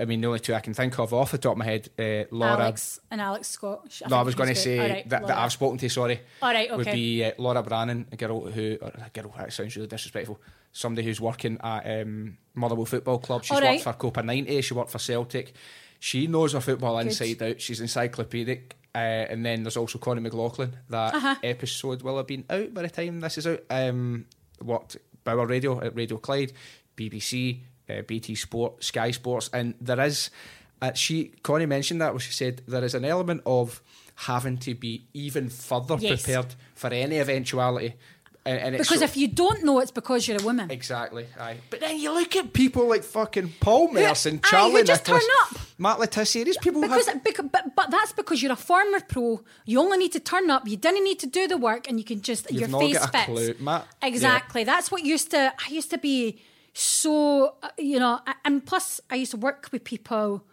I 0.01 0.05
mean, 0.05 0.21
the 0.21 0.27
only 0.27 0.41
two 0.41 0.53
I 0.55 0.61
can 0.61 0.75
think 0.75 0.99
of 0.99 1.15
off 1.15 1.31
the 1.31 1.39
top 1.39 1.53
of 1.53 1.59
my 1.59 1.65
head, 1.65 1.89
uh, 1.99 2.25
Laura. 2.35 2.55
alex 2.65 2.99
and 3.11 3.21
alex 3.21 3.47
scott 3.49 3.89
I 4.05 4.09
no, 4.09 4.17
I 4.17 4.23
was 4.23 4.35
going 4.35 4.49
to 4.49 4.55
say 4.57 4.79
right, 4.79 5.09
that, 5.09 5.27
that 5.29 5.39
I've 5.39 5.53
spoken 5.53 5.79
to. 5.79 5.89
Sorry, 5.89 6.21
All 6.43 6.53
right, 6.53 6.69
okay. 6.69 6.77
would 6.77 6.87
be 6.93 7.25
uh, 7.25 7.31
Laura 7.39 7.63
Brannan, 7.63 8.07
a 8.13 8.17
girl 8.17 8.47
who, 8.51 8.79
a 8.83 9.11
girl. 9.13 9.33
That 9.39 9.53
sounds 9.53 9.77
really 9.77 9.89
disrespectful. 9.89 10.41
Somebody 10.73 11.07
who's 11.07 11.21
working 11.21 11.59
at 11.63 12.01
um, 12.03 12.37
Motherwell 12.55 12.85
Football 12.85 13.21
Club. 13.21 13.45
She's 13.45 13.53
All 13.53 13.59
worked 13.59 13.67
right. 13.67 13.81
for 13.83 13.93
Copa 13.95 14.23
90. 14.23 14.61
She 14.61 14.75
worked 14.75 14.91
for 14.91 14.99
Celtic. 14.99 15.55
She 16.01 16.27
knows 16.27 16.53
her 16.53 16.61
football 16.61 16.99
Good. 16.99 17.07
inside 17.07 17.43
out. 17.43 17.61
She's 17.61 17.81
encyclopedic. 17.81 18.77
Uh, 18.95 18.99
and 18.99 19.45
then 19.47 19.63
there's 19.63 19.77
also 19.77 19.99
Connie 19.99 20.21
McLaughlin. 20.21 20.77
That 20.91 21.15
Uh-huh. 21.15 21.37
episode 21.43 22.03
will 22.03 22.17
have 22.19 22.27
been 22.27 22.45
out 22.51 22.75
by 22.75 22.83
the 22.83 22.91
time 22.91 23.21
this 23.21 23.39
is 23.39 23.47
out. 23.47 23.61
Um, 23.71 24.27
what 24.59 24.97
Bauer 25.25 25.47
Radio 25.47 25.81
at 25.81 25.95
Radio 25.97 26.19
Clyde, 26.19 26.53
BBC, 26.97 27.61
uh, 27.91 28.03
BT 28.03 28.35
Sport, 28.35 28.83
Sky 28.83 29.11
Sports, 29.11 29.51
and 29.53 29.75
there 29.81 30.01
is. 30.01 30.31
Uh, 30.83 30.93
she 30.93 31.33
Connie 31.43 31.67
mentioned 31.67 32.01
that 32.03 32.13
where 32.13 32.21
she 32.21 32.33
said 32.33 32.61
there 32.69 32.85
is 32.85 32.95
an 32.95 33.05
element 33.05 33.41
of 33.47 33.83
having 34.15 34.59
to 34.59 34.75
be 34.75 35.07
even 35.15 35.49
further 35.49 35.97
Yes. 35.99 36.23
prepared 36.23 36.55
for 36.75 36.89
any 36.93 37.19
eventuality. 37.19 37.95
And, 38.45 38.61
and 38.61 38.73
because 38.79 39.01
so- 39.01 39.05
if 39.05 39.17
you 39.17 39.27
don't 39.27 39.65
know 39.65 39.81
it's 39.81 39.91
because 39.91 40.29
you're 40.29 40.41
a 40.41 40.43
woman 40.45 40.71
Exactly, 40.71 41.27
aye. 41.41 41.57
But 41.69 41.81
then 41.81 41.99
you 41.99 42.13
look 42.13 42.37
at 42.37 42.53
people 42.53 42.87
like 42.89 43.03
fucking 43.03 43.55
Paul 43.61 43.91
Merson, 43.93 44.41
aye, 44.45 44.49
Charlie 44.51 44.73
who 44.83 44.85
just 44.85 45.05
turn 45.07 45.21
up. 45.43 45.59
Matt 45.79 45.99
Le 45.99 46.07
Tissier. 46.07 46.45
These 46.45 46.59
people 46.59 46.81
Because, 46.83 47.09
have 47.09 47.25
because 47.25 47.47
but, 47.51 47.75
but 47.75 47.91
that's 47.91 48.13
because 48.13 48.43
you're 48.43 48.53
a 48.53 48.57
former 48.57 49.01
pro. 49.01 49.41
You 49.65 49.81
only 49.81 49.97
need 49.99 50.13
to 50.13 50.21
turn 50.21 50.49
up. 50.51 50.69
You 50.69 50.77
didn't 50.77 51.03
need 51.05 51.19
to 51.21 51.27
do 51.27 51.49
the 51.49 51.57
work, 51.59 51.89
and 51.89 51.99
you 51.99 52.05
can 52.05 52.21
just 52.23 52.49
You've 52.51 52.71
your 52.71 52.79
face 52.81 53.05
fits. 53.07 53.25
clue, 53.25 53.55
Matt. 53.61 53.87
Exactly. 54.03 54.63
That's 54.65 54.91
what 54.93 55.03
used 55.05 55.31
to. 55.33 55.53
I 55.59 55.71
used 55.71 55.91
to 55.91 55.99
be 55.99 56.41
so 56.79 57.55
uh, 57.63 57.69
you 57.79 57.99
know, 57.99 58.21
and 58.45 58.65
plus 58.65 59.01
I 59.11 59.15
used 59.15 59.31
to 59.31 59.39
work 59.39 59.71
with 59.73 59.83
people 59.83 60.45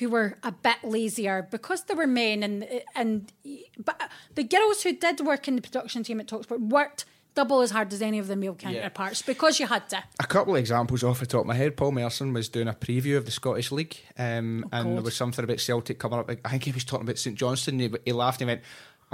who 0.00 0.08
were 0.08 0.36
a 0.42 0.50
bit 0.50 0.78
lazier 0.82 1.46
because 1.48 1.84
they 1.84 1.94
were 1.94 2.08
men, 2.08 2.42
and 2.42 2.66
and 2.96 3.32
but 3.78 4.10
the 4.34 4.42
girls 4.42 4.82
who 4.82 4.92
did 4.92 5.20
work 5.20 5.46
in 5.46 5.54
the 5.54 5.62
production 5.62 6.02
team 6.02 6.18
at 6.18 6.26
Talksport 6.26 6.58
worked 6.58 7.04
double 7.36 7.60
as 7.60 7.70
hard 7.70 7.92
as 7.92 8.00
any 8.02 8.18
of 8.18 8.26
the 8.28 8.36
male 8.36 8.54
counterparts 8.54 9.22
because 9.22 9.58
you 9.58 9.66
had 9.66 9.88
to. 9.88 10.02
a 10.20 10.26
couple 10.26 10.54
of 10.54 10.60
examples 10.60 11.02
off 11.02 11.20
the 11.20 11.26
top 11.26 11.42
of 11.42 11.46
my 11.46 11.54
head. 11.54 11.76
Paul 11.76 11.92
Merson 11.92 12.32
was 12.32 12.48
doing 12.48 12.68
a 12.68 12.72
preview 12.72 13.16
of 13.16 13.24
the 13.24 13.30
Scottish 13.30 13.70
League, 13.70 13.96
um, 14.18 14.64
and 14.72 14.96
there 14.96 15.02
was 15.02 15.14
something 15.14 15.44
about 15.44 15.60
Celtic 15.60 16.00
coming 16.00 16.18
up. 16.18 16.30
I 16.44 16.50
think 16.50 16.64
he 16.64 16.72
was 16.72 16.84
talking 16.84 17.04
about 17.04 17.18
St 17.18 17.36
Johnstone. 17.36 17.78
He, 17.78 17.92
he 18.04 18.12
laughed 18.12 18.40
and 18.40 18.50
he 18.50 18.54
went, 18.56 18.64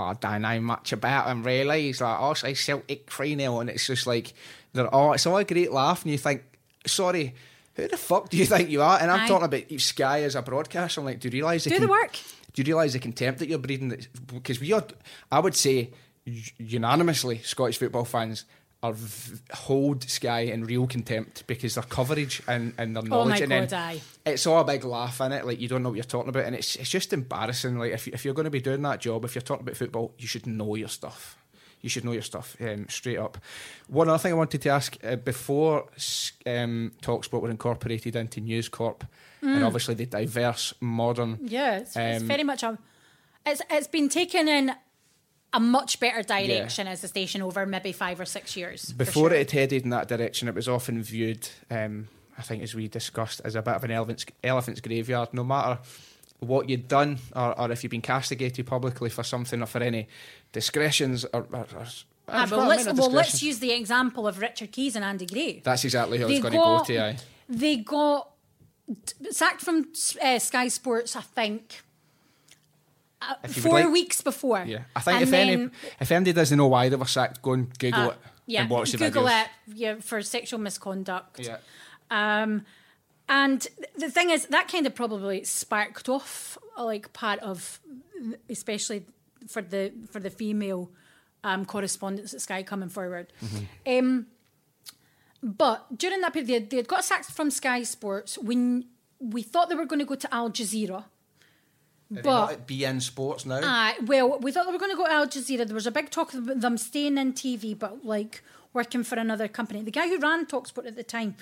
"Oh, 0.00 0.14
don't 0.18 0.42
know 0.42 0.60
much 0.60 0.92
about 0.92 1.28
him 1.28 1.42
really." 1.42 1.82
He's 1.82 2.00
like, 2.00 2.18
"Oh, 2.20 2.34
say 2.34 2.54
Celtic 2.54 3.10
three 3.10 3.36
0 3.36 3.60
and 3.60 3.70
it's 3.70 3.86
just 3.86 4.06
like 4.06 4.34
they're 4.72 4.92
all. 4.92 5.12
It's 5.12 5.26
all 5.26 5.36
a 5.36 5.44
great 5.44 5.72
laugh, 5.72 6.02
and 6.02 6.12
you 6.12 6.18
think, 6.18 6.42
"Sorry." 6.86 7.34
Who 7.74 7.86
the 7.86 7.96
fuck 7.96 8.28
do 8.28 8.36
you 8.36 8.46
think 8.46 8.68
you 8.68 8.82
are? 8.82 8.98
And 9.00 9.10
I'm 9.10 9.20
Aye. 9.20 9.28
talking 9.28 9.44
about 9.44 9.80
Sky 9.80 10.22
as 10.24 10.34
a 10.34 10.42
broadcaster. 10.42 11.00
I'm 11.00 11.06
like, 11.06 11.20
do 11.20 11.28
you 11.28 11.32
realise 11.32 11.64
Do 11.64 11.78
the 11.78 11.86
work. 11.86 12.18
Do 12.52 12.60
you 12.60 12.66
realise 12.66 12.94
the 12.94 12.98
contempt 12.98 13.38
that 13.38 13.48
you're 13.48 13.60
breeding? 13.60 13.96
Because 14.26 14.60
we 14.60 14.72
are, 14.72 14.84
I 15.30 15.38
would 15.38 15.54
say, 15.54 15.90
unanimously, 16.58 17.38
Scottish 17.38 17.78
football 17.78 18.04
fans 18.04 18.44
are 18.82 18.92
v- 18.94 19.38
hold 19.52 20.02
Sky 20.08 20.40
in 20.40 20.64
real 20.64 20.86
contempt 20.86 21.46
because 21.46 21.74
their 21.74 21.84
coverage 21.84 22.42
and, 22.48 22.72
and 22.78 22.96
their 22.96 23.02
Oh 23.04 23.06
knowledge. 23.08 23.28
my 23.28 23.36
and 23.38 23.50
then 23.52 23.62
God, 23.66 23.72
aye. 23.76 24.00
It's 24.24 24.46
all 24.46 24.60
a 24.60 24.64
big 24.64 24.84
laugh 24.84 25.20
in 25.20 25.32
it. 25.32 25.44
Like 25.46 25.60
you 25.60 25.68
don't 25.68 25.82
know 25.82 25.90
what 25.90 25.96
you're 25.96 26.04
talking 26.04 26.30
about, 26.30 26.44
and 26.44 26.54
it's 26.54 26.76
it's 26.76 26.88
just 26.90 27.12
embarrassing. 27.12 27.78
Like 27.78 27.92
if 27.92 28.08
if 28.08 28.24
you're 28.24 28.34
going 28.34 28.44
to 28.44 28.50
be 28.50 28.60
doing 28.60 28.82
that 28.82 29.00
job, 29.00 29.24
if 29.24 29.34
you're 29.34 29.42
talking 29.42 29.64
about 29.66 29.76
football, 29.76 30.14
you 30.18 30.26
should 30.26 30.46
know 30.46 30.74
your 30.76 30.88
stuff. 30.88 31.36
You 31.82 31.88
should 31.88 32.04
know 32.04 32.12
your 32.12 32.22
stuff 32.22 32.56
um, 32.60 32.86
straight 32.90 33.18
up. 33.18 33.38
One 33.88 34.08
other 34.10 34.18
thing 34.18 34.32
I 34.32 34.36
wanted 34.36 34.60
to 34.62 34.68
ask 34.68 34.96
uh, 35.02 35.16
before 35.16 35.86
um, 36.46 36.92
Talksport 37.02 37.40
were 37.40 37.50
incorporated 37.50 38.16
into 38.16 38.40
News 38.40 38.68
Corp, 38.68 39.04
Mm. 39.42 39.54
and 39.56 39.64
obviously 39.64 39.94
the 39.94 40.04
diverse 40.04 40.74
modern 40.80 41.38
Yeah, 41.42 41.78
it's, 41.78 41.96
it's 41.96 42.20
Um, 42.20 42.28
very 42.28 42.44
much 42.44 42.62
a. 42.62 42.76
It's 43.46 43.62
it's 43.70 43.86
been 43.88 44.10
taken 44.10 44.48
in 44.48 44.72
a 45.52 45.60
much 45.60 45.98
better 46.00 46.22
direction 46.22 46.86
as 46.86 47.02
a 47.02 47.08
station 47.08 47.42
over 47.42 47.66
maybe 47.66 47.92
five 47.92 48.20
or 48.20 48.24
six 48.24 48.56
years. 48.56 48.92
Before 48.92 49.30
sure. 49.30 49.34
it 49.36 49.50
had 49.50 49.50
headed 49.50 49.82
in 49.84 49.90
that 49.90 50.08
direction, 50.08 50.48
it 50.48 50.54
was 50.54 50.68
often 50.68 51.02
viewed, 51.02 51.48
um, 51.70 52.08
I 52.38 52.42
think, 52.42 52.62
as 52.62 52.74
we 52.74 52.88
discussed, 52.88 53.40
as 53.44 53.54
a 53.54 53.62
bit 53.62 53.74
of 53.74 53.84
an 53.84 53.90
elephant's, 53.90 54.26
elephant's 54.44 54.80
graveyard. 54.80 55.34
No 55.34 55.44
matter 55.44 55.78
what 56.38 56.68
you'd 56.68 56.88
done, 56.88 57.18
or, 57.34 57.58
or 57.60 57.70
if 57.72 57.82
you've 57.82 57.90
been 57.90 58.00
castigated 58.00 58.66
publicly 58.66 59.10
for 59.10 59.22
something, 59.24 59.62
or 59.62 59.66
for 59.66 59.82
any 59.82 60.08
discretions, 60.52 61.24
or, 61.26 61.46
or, 61.52 61.66
or 61.76 61.86
Ah, 62.32 62.46
well, 62.48 62.68
let's, 62.68 62.86
well, 62.86 63.10
let's 63.10 63.42
use 63.42 63.58
the 63.58 63.72
example 63.72 64.28
of 64.28 64.38
Richard 64.38 64.70
Keys 64.70 64.94
and 64.94 65.04
Andy 65.04 65.26
Gray. 65.26 65.60
That's 65.64 65.84
exactly 65.84 66.18
who 66.18 66.24
I 66.24 66.28
was 66.28 66.36
They 66.36 66.40
going 66.40 66.52
to 66.52 66.58
go 66.58 66.64
got- 66.64 66.86
to. 66.86 67.04
Aye. 67.04 67.16
They 67.48 67.76
got 67.78 68.30
sacked 69.30 69.62
from 69.62 69.88
uh, 70.22 70.38
Sky 70.38 70.68
Sports, 70.68 71.16
I 71.16 71.22
think, 71.22 71.82
uh, 73.22 73.34
If 73.44 73.56
you 73.56 73.62
would 73.62 73.70
four 73.70 73.80
like- 73.80 73.92
weeks 73.92 74.20
before. 74.22 74.64
Yeah, 74.66 74.82
I 74.96 75.00
think 75.00 75.14
And 75.16 75.22
if 75.24 75.30
then, 75.30 75.48
any 75.48 75.70
if 76.00 76.10
anybody 76.12 76.32
doesn't 76.32 76.56
know 76.56 76.68
why 76.68 76.88
they 76.88 76.96
were 76.96 77.06
sacked, 77.06 77.42
go 77.42 77.52
and 77.52 77.78
Google 77.78 78.00
uh, 78.00 78.08
it 78.10 78.16
yeah, 78.46 78.60
and 78.62 78.70
watch 78.70 78.92
the 78.92 78.98
Google 78.98 79.24
videos. 79.24 79.42
it 79.44 79.48
yeah, 79.76 79.94
for 80.00 80.22
sexual 80.22 80.58
misconduct. 80.60 81.38
Yeah. 81.40 81.58
Um, 82.10 82.64
and 83.28 83.66
the 83.96 84.10
thing 84.10 84.30
is, 84.30 84.46
that 84.46 84.66
kind 84.68 84.86
of 84.86 84.94
probably 84.94 85.44
sparked 85.44 86.08
off 86.08 86.58
like 86.76 87.12
part 87.12 87.38
of, 87.40 87.78
especially 88.48 89.06
for 89.46 89.62
the 89.62 89.92
for 90.10 90.18
the 90.18 90.30
female 90.30 90.90
um, 91.44 91.64
correspondents 91.64 92.34
at 92.34 92.40
Sky 92.40 92.62
coming 92.62 92.88
forward. 92.88 93.32
Mm-hmm. 93.44 93.98
Um, 93.98 94.26
but 95.42 95.96
during 95.96 96.20
that 96.20 96.32
period, 96.32 96.48
they 96.48 96.54
had, 96.54 96.70
they 96.70 96.76
had 96.78 96.88
got 96.88 97.04
sacked 97.04 97.30
from 97.30 97.50
Sky 97.50 97.82
Sports 97.82 98.36
when 98.38 98.86
we 99.18 99.42
thought 99.42 99.68
they 99.68 99.74
were 99.74 99.86
going 99.86 100.00
to 100.00 100.04
go 100.04 100.14
to 100.16 100.34
Al 100.34 100.50
Jazeera. 100.50 101.04
But 102.10 102.52
at 102.52 102.66
beIN 102.66 103.00
Sports 103.00 103.46
now. 103.46 103.60
uh, 103.62 103.92
well, 104.04 104.38
we 104.40 104.50
thought 104.50 104.66
they 104.66 104.72
were 104.72 104.78
going 104.78 104.90
to 104.90 104.96
go 104.96 105.06
to 105.06 105.12
Al 105.12 105.26
Jazeera. 105.26 105.64
There 105.66 105.74
was 105.74 105.86
a 105.86 105.92
big 105.92 106.10
talk 106.10 106.34
about 106.34 106.60
them 106.60 106.76
staying 106.76 107.18
in 107.18 107.32
TV, 107.32 107.78
but 107.78 108.04
like 108.04 108.42
working 108.72 109.04
for 109.04 109.16
another 109.16 109.46
company. 109.48 109.82
The 109.82 109.90
guy 109.90 110.08
who 110.08 110.18
ran 110.18 110.46
Talksport 110.46 110.86
at 110.86 110.96
the 110.96 111.04
time 111.04 111.36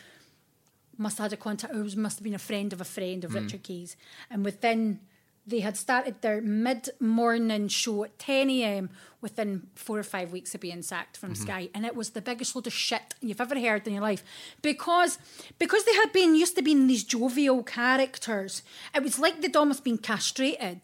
must 0.99 1.19
have 1.19 1.27
had 1.27 1.32
a 1.32 1.36
contact, 1.36 1.74
or 1.74 1.85
must 1.97 2.19
have 2.19 2.24
been 2.24 2.35
a 2.35 2.39
friend 2.39 2.73
of 2.73 2.81
a 2.81 2.85
friend 2.85 3.24
of 3.24 3.32
Richard 3.35 3.62
Keys. 3.62 3.97
And 4.31 4.45
within 4.45 5.01
they 5.49 5.61
had 5.61 5.77
started 5.77 6.20
their 6.20 6.41
mid 6.41 6.91
morning 7.01 7.69
show 7.69 8.05
at 8.05 8.19
10 8.19 8.51
a.m. 8.51 8.91
within 9.20 9.69
four 9.75 9.99
or 9.99 10.03
five 10.03 10.31
weeks 10.31 10.55
of 10.55 10.61
being 10.61 10.83
sacked 10.83 11.16
from 11.16 11.33
Mm-hmm. 11.33 11.43
Sky. 11.43 11.69
And 11.75 11.87
it 11.87 11.97
was 11.97 12.11
the 12.11 12.20
biggest 12.20 12.55
load 12.55 12.66
of 12.66 12.73
shit 12.73 13.15
you've 13.20 13.41
ever 13.41 13.59
heard 13.59 13.87
in 13.87 13.95
your 13.95 14.03
life. 14.03 14.23
Because 14.62 15.19
because 15.59 15.85
they 15.85 15.95
had 15.95 16.12
been 16.12 16.35
used 16.35 16.57
to 16.57 16.62
being 16.62 16.87
these 16.87 17.05
jovial 17.05 17.62
characters, 17.62 18.62
it 18.95 19.03
was 19.03 19.19
like 19.19 19.41
they'd 19.41 19.57
almost 19.57 19.85
been 19.85 19.99
castrated. 19.99 20.81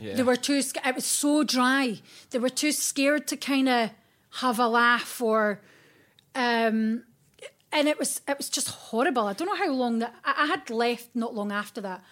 Yeah. 0.00 0.14
They 0.14 0.22
were 0.22 0.36
too, 0.36 0.62
it 0.84 0.94
was 0.94 1.04
so 1.06 1.44
dry. 1.44 2.00
They 2.30 2.38
were 2.38 2.48
too 2.50 2.72
scared 2.72 3.26
to 3.28 3.36
kind 3.36 3.68
of 3.68 3.90
have 4.40 4.58
a 4.58 4.68
laugh 4.68 5.20
or. 5.20 5.60
Um, 6.34 7.04
and 7.70 7.86
it 7.88 7.98
was 7.98 8.20
it 8.26 8.38
was 8.38 8.48
just 8.48 8.68
horrible. 8.68 9.26
I 9.26 9.32
don't 9.34 9.48
know 9.48 9.56
how 9.66 9.72
long 9.72 9.98
that 9.98 10.14
I, 10.24 10.44
I 10.44 10.46
had 10.46 10.70
left 10.70 11.08
not 11.14 11.34
long 11.34 11.52
after 11.52 11.80
that, 11.82 12.02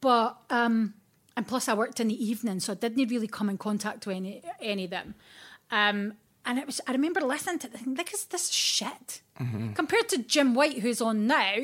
but 0.00 0.36
um, 0.50 0.94
and 1.36 1.46
plus 1.46 1.68
I 1.68 1.74
worked 1.74 2.00
in 2.00 2.08
the 2.08 2.24
evening, 2.24 2.60
so 2.60 2.72
I 2.72 2.76
didn't 2.76 3.08
really 3.08 3.28
come 3.28 3.50
in 3.50 3.58
contact 3.58 4.06
with 4.06 4.16
any 4.16 4.42
any 4.60 4.84
of 4.84 4.90
them. 4.90 5.14
Um, 5.70 6.14
and 6.44 6.58
it 6.58 6.66
was 6.66 6.80
I 6.86 6.92
remember 6.92 7.20
listening 7.20 7.58
to 7.60 7.68
like, 7.96 8.12
is 8.14 8.24
this 8.26 8.48
shit 8.50 9.20
compared 9.74 10.08
to 10.10 10.18
Jim 10.18 10.54
White, 10.54 10.78
who's 10.78 11.00
on 11.00 11.26
now, 11.26 11.56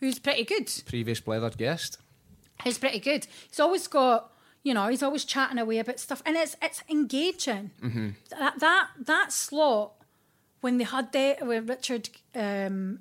who's 0.00 0.18
pretty 0.18 0.44
good. 0.44 0.70
Previous 0.86 1.20
Blethered 1.20 1.56
guest. 1.56 1.98
He's 2.64 2.78
pretty 2.78 2.98
good. 3.00 3.26
He's 3.48 3.60
always 3.60 3.86
got, 3.86 4.32
you 4.62 4.74
know, 4.74 4.88
he's 4.88 5.02
always 5.02 5.24
chatting 5.24 5.58
away 5.58 5.78
about 5.78 6.00
stuff, 6.00 6.22
and 6.26 6.36
it's 6.36 6.56
it's 6.62 6.82
engaging. 6.88 7.70
That 8.30 8.58
that 8.60 8.88
that 8.98 9.32
slot 9.32 9.92
when 10.60 10.78
they 10.78 10.84
had 10.84 11.12
the 11.12 11.36
with 11.42 11.68
Richard 11.68 12.08
um, 12.34 13.00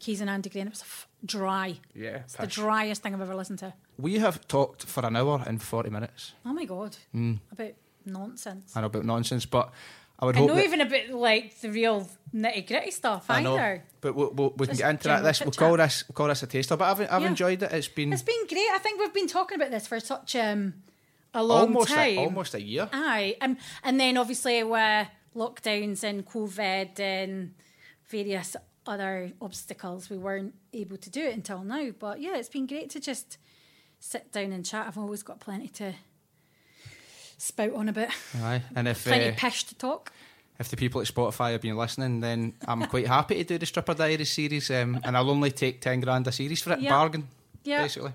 Keys 0.00 0.20
and 0.20 0.30
Andy 0.30 0.48
Gray, 0.50 0.62
it 0.62 0.70
was 0.70 0.80
f- 0.82 1.07
dry. 1.24 1.78
Yeah, 1.94 2.18
it's 2.24 2.34
the 2.34 2.46
driest 2.46 3.02
thing 3.02 3.14
I've 3.14 3.20
ever 3.20 3.34
listened 3.34 3.58
to. 3.60 3.72
We 3.98 4.18
have 4.18 4.46
talked 4.48 4.84
for 4.84 5.04
an 5.04 5.16
hour 5.16 5.42
and 5.46 5.60
40 5.62 5.90
minutes 5.90 6.34
Oh 6.46 6.52
my 6.52 6.64
god, 6.64 6.96
Mm. 7.14 7.40
about 7.52 7.72
nonsense. 8.06 8.72
and 8.76 8.84
about 8.84 9.04
nonsense, 9.04 9.44
but 9.46 9.72
I 10.20 10.24
would 10.26 10.34
And 10.36 10.40
hope. 10.42 10.48
not 10.48 10.56
that- 10.56 10.64
even 10.64 10.80
about 10.80 11.10
like 11.10 11.60
the 11.60 11.70
real 11.70 12.08
nitty 12.34 12.66
gritty 12.66 12.90
stuff 12.90 13.26
I 13.30 13.40
know, 13.42 13.54
either. 13.56 13.84
but 14.00 14.14
we'll, 14.14 14.30
we'll, 14.32 14.50
we 14.56 14.66
can 14.66 14.76
get 14.76 14.90
into 14.90 15.04
that. 15.08 15.16
general 15.16 15.22
This 15.28 15.40
we'll 15.40 15.52
call 15.52 15.76
this 15.76 16.04
we'll 16.08 16.14
call 16.14 16.28
this 16.28 16.42
a 16.42 16.46
taster. 16.46 16.76
But 16.76 16.90
I've 17.00 17.12
I've 17.12 17.22
Yeah. 17.22 17.28
enjoyed 17.28 17.62
it. 17.62 17.72
It's 17.72 17.88
been 17.88 18.12
It's 18.12 18.22
been 18.22 18.46
great. 18.48 18.68
I 18.72 18.78
think 18.78 19.00
we've 19.00 19.14
been 19.14 19.28
talking 19.28 19.56
about 19.56 19.70
this 19.70 19.86
for 19.86 20.00
such 20.00 20.34
um, 20.36 20.74
a 21.34 21.42
long 21.44 21.68
almost 21.68 21.90
time. 21.90 22.18
a, 22.18 22.24
almost 22.24 22.54
a 22.54 22.60
year. 22.62 22.88
Aye, 22.92 23.36
um, 23.40 23.58
and 23.84 24.00
then 24.00 24.16
obviously 24.16 24.62
with 24.64 25.08
lockdowns 25.36 26.02
and 26.02 26.26
COVID 26.26 26.98
and 26.98 27.54
various 28.08 28.56
other 28.88 29.32
obstacles, 29.40 30.10
we 30.10 30.16
weren't 30.18 30.54
able 30.72 30.96
to 30.96 31.10
do 31.10 31.22
it 31.22 31.34
until 31.34 31.62
now. 31.62 31.90
But 31.98 32.20
yeah, 32.20 32.36
it's 32.36 32.48
been 32.48 32.66
great 32.66 32.90
to 32.90 33.00
just 33.00 33.38
sit 34.00 34.32
down 34.32 34.52
and 34.52 34.64
chat. 34.64 34.86
I've 34.86 34.98
always 34.98 35.22
got 35.22 35.40
plenty 35.40 35.68
to 35.68 35.94
spout 37.36 37.74
on 37.74 37.88
about, 37.88 38.08
Aye, 38.42 38.62
and 38.74 38.88
if 38.88 39.04
plenty 39.04 39.28
uh, 39.28 39.34
pish 39.36 39.64
to 39.64 39.74
talk. 39.74 40.12
if 40.58 40.68
the 40.68 40.76
people 40.76 41.00
at 41.00 41.06
Spotify 41.06 41.52
have 41.52 41.60
been 41.60 41.76
listening, 41.76 42.20
then 42.20 42.54
I'm 42.66 42.84
quite 42.86 43.06
happy 43.06 43.36
to 43.36 43.44
do 43.44 43.58
the 43.58 43.66
Stripper 43.66 43.94
Diaries 43.94 44.32
series, 44.32 44.70
um, 44.70 45.00
and 45.04 45.16
I'll 45.16 45.30
only 45.30 45.50
take 45.50 45.80
ten 45.80 46.00
grand 46.00 46.26
a 46.26 46.32
series 46.32 46.62
for 46.62 46.72
it. 46.72 46.88
Bargain, 46.88 47.28
Yeah. 47.64 47.82
basically. 47.82 48.12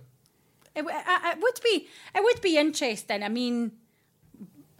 It, 0.75 0.83
it 0.85 1.39
would 1.39 1.59
be 1.63 1.87
it 2.15 2.23
would 2.23 2.41
be 2.41 2.57
interesting. 2.57 3.21
I 3.23 3.29
mean, 3.29 3.71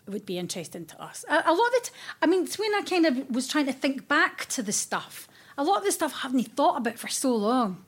it 0.08 0.12
would 0.12 0.26
be 0.26 0.38
interesting 0.40 0.86
to 0.88 1.02
us. 1.02 1.24
A, 1.30 1.36
a 1.46 1.54
lot 1.54 1.68
of 1.68 1.74
it. 1.76 1.92
I 2.22 2.26
mean, 2.26 2.44
it's 2.44 2.58
when 2.58 2.74
I 2.74 2.82
kind 2.82 3.06
of 3.06 3.30
was 3.30 3.48
trying 3.48 3.68
to 3.68 3.74
think 3.74 4.08
back 4.08 4.48
to 4.48 4.64
the 4.64 4.72
stuff. 4.72 5.28
A 5.58 5.64
lot 5.64 5.78
of 5.80 5.84
the 5.86 5.92
stuff 5.92 6.14
I 6.16 6.20
haven't 6.28 6.56
thought 6.56 6.78
about 6.78 6.98
for 6.98 7.08
so 7.08 7.36
long. 7.36 7.86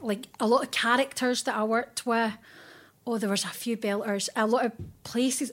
Like 0.00 0.26
a 0.40 0.46
lot 0.46 0.62
of 0.64 0.70
characters 0.70 1.42
that 1.44 1.56
I 1.56 1.64
worked 1.64 2.04
with. 2.06 2.32
Oh, 3.06 3.18
there 3.18 3.30
was 3.30 3.44
a 3.44 3.48
few 3.48 3.76
belters. 3.76 4.28
A 4.34 4.46
lot 4.46 4.64
of 4.66 4.72
places. 5.04 5.52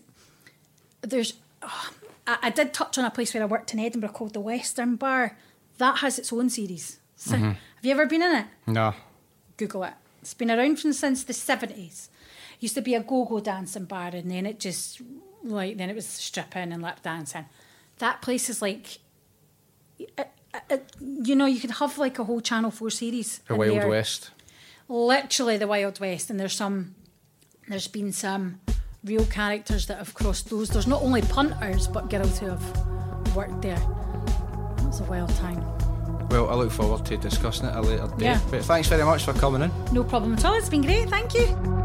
There's. 1.01 1.33
oh, 1.61 1.91
I, 2.27 2.37
I 2.43 2.49
did 2.49 2.73
touch 2.73 2.97
on 2.97 3.05
a 3.05 3.11
place 3.11 3.33
where 3.33 3.43
I 3.43 3.45
worked 3.45 3.73
in 3.73 3.79
Edinburgh 3.79 4.09
called 4.13 4.33
the 4.33 4.39
Western 4.39 4.95
Bar. 4.95 5.37
That 5.77 5.97
has 5.99 6.17
its 6.19 6.31
own 6.33 6.49
series. 6.49 6.99
So, 7.15 7.35
Have 7.37 7.57
you 7.83 7.91
ever 7.91 8.05
been 8.07 8.21
in 8.23 8.35
it? 8.35 8.45
No, 8.67 8.93
Google 9.57 9.83
it. 9.83 9.93
It's 10.21 10.33
been 10.33 10.49
around 10.51 10.79
from 10.79 10.93
since 10.93 11.23
the 11.23 11.33
seventies. 11.33 12.09
Used 12.59 12.75
to 12.75 12.81
be 12.81 12.93
a 12.95 12.99
go-go 13.01 13.39
dancing 13.39 13.85
bar, 13.85 14.09
and 14.13 14.29
then 14.29 14.45
it 14.45 14.59
just 14.59 15.01
like 15.43 15.77
then 15.77 15.89
it 15.89 15.95
was 15.95 16.05
stripping 16.07 16.71
and 16.71 16.81
lap 16.81 17.01
dancing. 17.03 17.45
That 17.97 18.21
place 18.21 18.49
is 18.49 18.61
like, 18.61 18.99
uh, 20.17 20.23
uh, 20.53 20.59
uh, 20.69 20.77
you 20.99 21.35
know, 21.35 21.45
you 21.45 21.59
could 21.59 21.71
have 21.71 21.97
like 21.97 22.19
a 22.19 22.23
whole 22.23 22.41
Channel 22.41 22.71
Four 22.71 22.89
series. 22.89 23.39
the 23.47 23.55
Wild. 23.55 23.89
West. 23.89 24.31
Literally 24.87 25.57
the 25.57 25.67
Wild 25.67 25.99
West, 25.99 26.29
and 26.29 26.39
there's 26.39 26.55
some. 26.55 26.95
There's 27.67 27.87
been 27.87 28.11
some 28.11 28.59
real 29.03 29.25
characters 29.25 29.87
that 29.87 29.97
have 29.97 30.13
crossed 30.13 30.49
those. 30.49 30.69
There's 30.69 30.87
not 30.87 31.01
only 31.01 31.21
punters 31.21 31.87
but 31.87 32.09
girls 32.09 32.39
who 32.39 32.47
have 32.49 33.35
worked 33.35 33.61
there. 33.61 33.77
It 34.77 34.85
was 34.85 34.99
a 34.99 35.05
wild 35.05 35.33
time. 35.35 35.63
Well, 36.29 36.49
I 36.49 36.55
look 36.55 36.71
forward 36.71 37.05
to 37.05 37.17
discussing 37.17 37.67
it 37.67 37.75
a 37.75 37.81
later 37.81 38.07
date. 38.17 38.25
Yeah. 38.25 38.39
But 38.49 38.63
thanks 38.65 38.87
very 38.87 39.03
much 39.03 39.23
for 39.23 39.33
coming 39.33 39.61
in. 39.61 39.71
No 39.93 40.03
problem 40.03 40.33
at 40.33 40.45
all. 40.45 40.53
It's 40.55 40.69
been 40.69 40.81
great. 40.81 41.09
Thank 41.09 41.33
you. 41.33 41.80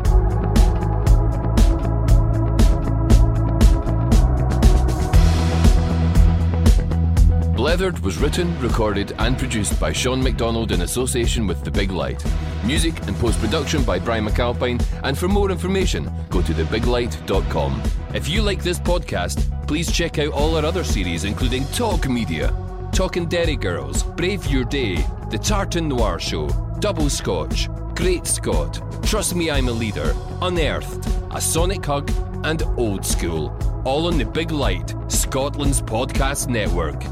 Blethered 7.66 8.00
was 8.00 8.16
written, 8.18 8.56
recorded, 8.60 9.12
and 9.18 9.36
produced 9.36 9.80
by 9.80 9.90
Sean 9.90 10.22
McDonald 10.22 10.70
in 10.70 10.82
association 10.82 11.48
with 11.48 11.64
The 11.64 11.70
Big 11.72 11.90
Light. 11.90 12.24
Music 12.64 12.96
and 13.08 13.16
post 13.16 13.40
production 13.40 13.82
by 13.82 13.98
Brian 13.98 14.24
McAlpine, 14.24 14.80
and 15.02 15.18
for 15.18 15.26
more 15.26 15.50
information, 15.50 16.08
go 16.30 16.42
to 16.42 16.54
thebiglight.com. 16.54 17.82
If 18.14 18.28
you 18.28 18.40
like 18.40 18.62
this 18.62 18.78
podcast, 18.78 19.66
please 19.66 19.90
check 19.90 20.20
out 20.20 20.32
all 20.32 20.56
our 20.56 20.64
other 20.64 20.84
series, 20.84 21.24
including 21.24 21.64
Talk 21.72 22.08
Media, 22.08 22.54
Talking 22.92 23.26
Derry 23.26 23.56
Girls, 23.56 24.04
Brave 24.04 24.46
Your 24.46 24.62
Day, 24.62 25.04
The 25.32 25.38
Tartan 25.38 25.88
Noir 25.88 26.20
Show, 26.20 26.46
Double 26.78 27.10
Scotch, 27.10 27.68
Great 27.96 28.28
Scott, 28.28 28.80
Trust 29.02 29.34
Me 29.34 29.50
I'm 29.50 29.66
a 29.66 29.72
Leader, 29.72 30.14
Unearthed, 30.40 31.04
A 31.32 31.40
Sonic 31.40 31.84
Hug, 31.84 32.12
and 32.44 32.62
Old 32.76 33.04
School. 33.04 33.48
All 33.84 34.06
on 34.06 34.18
The 34.18 34.24
Big 34.24 34.52
Light, 34.52 34.94
Scotland's 35.08 35.82
podcast 35.82 36.46
network. 36.46 37.02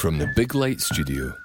From 0.00 0.16
the 0.16 0.28
Big 0.28 0.54
Light 0.54 0.80
Studio. 0.80 1.39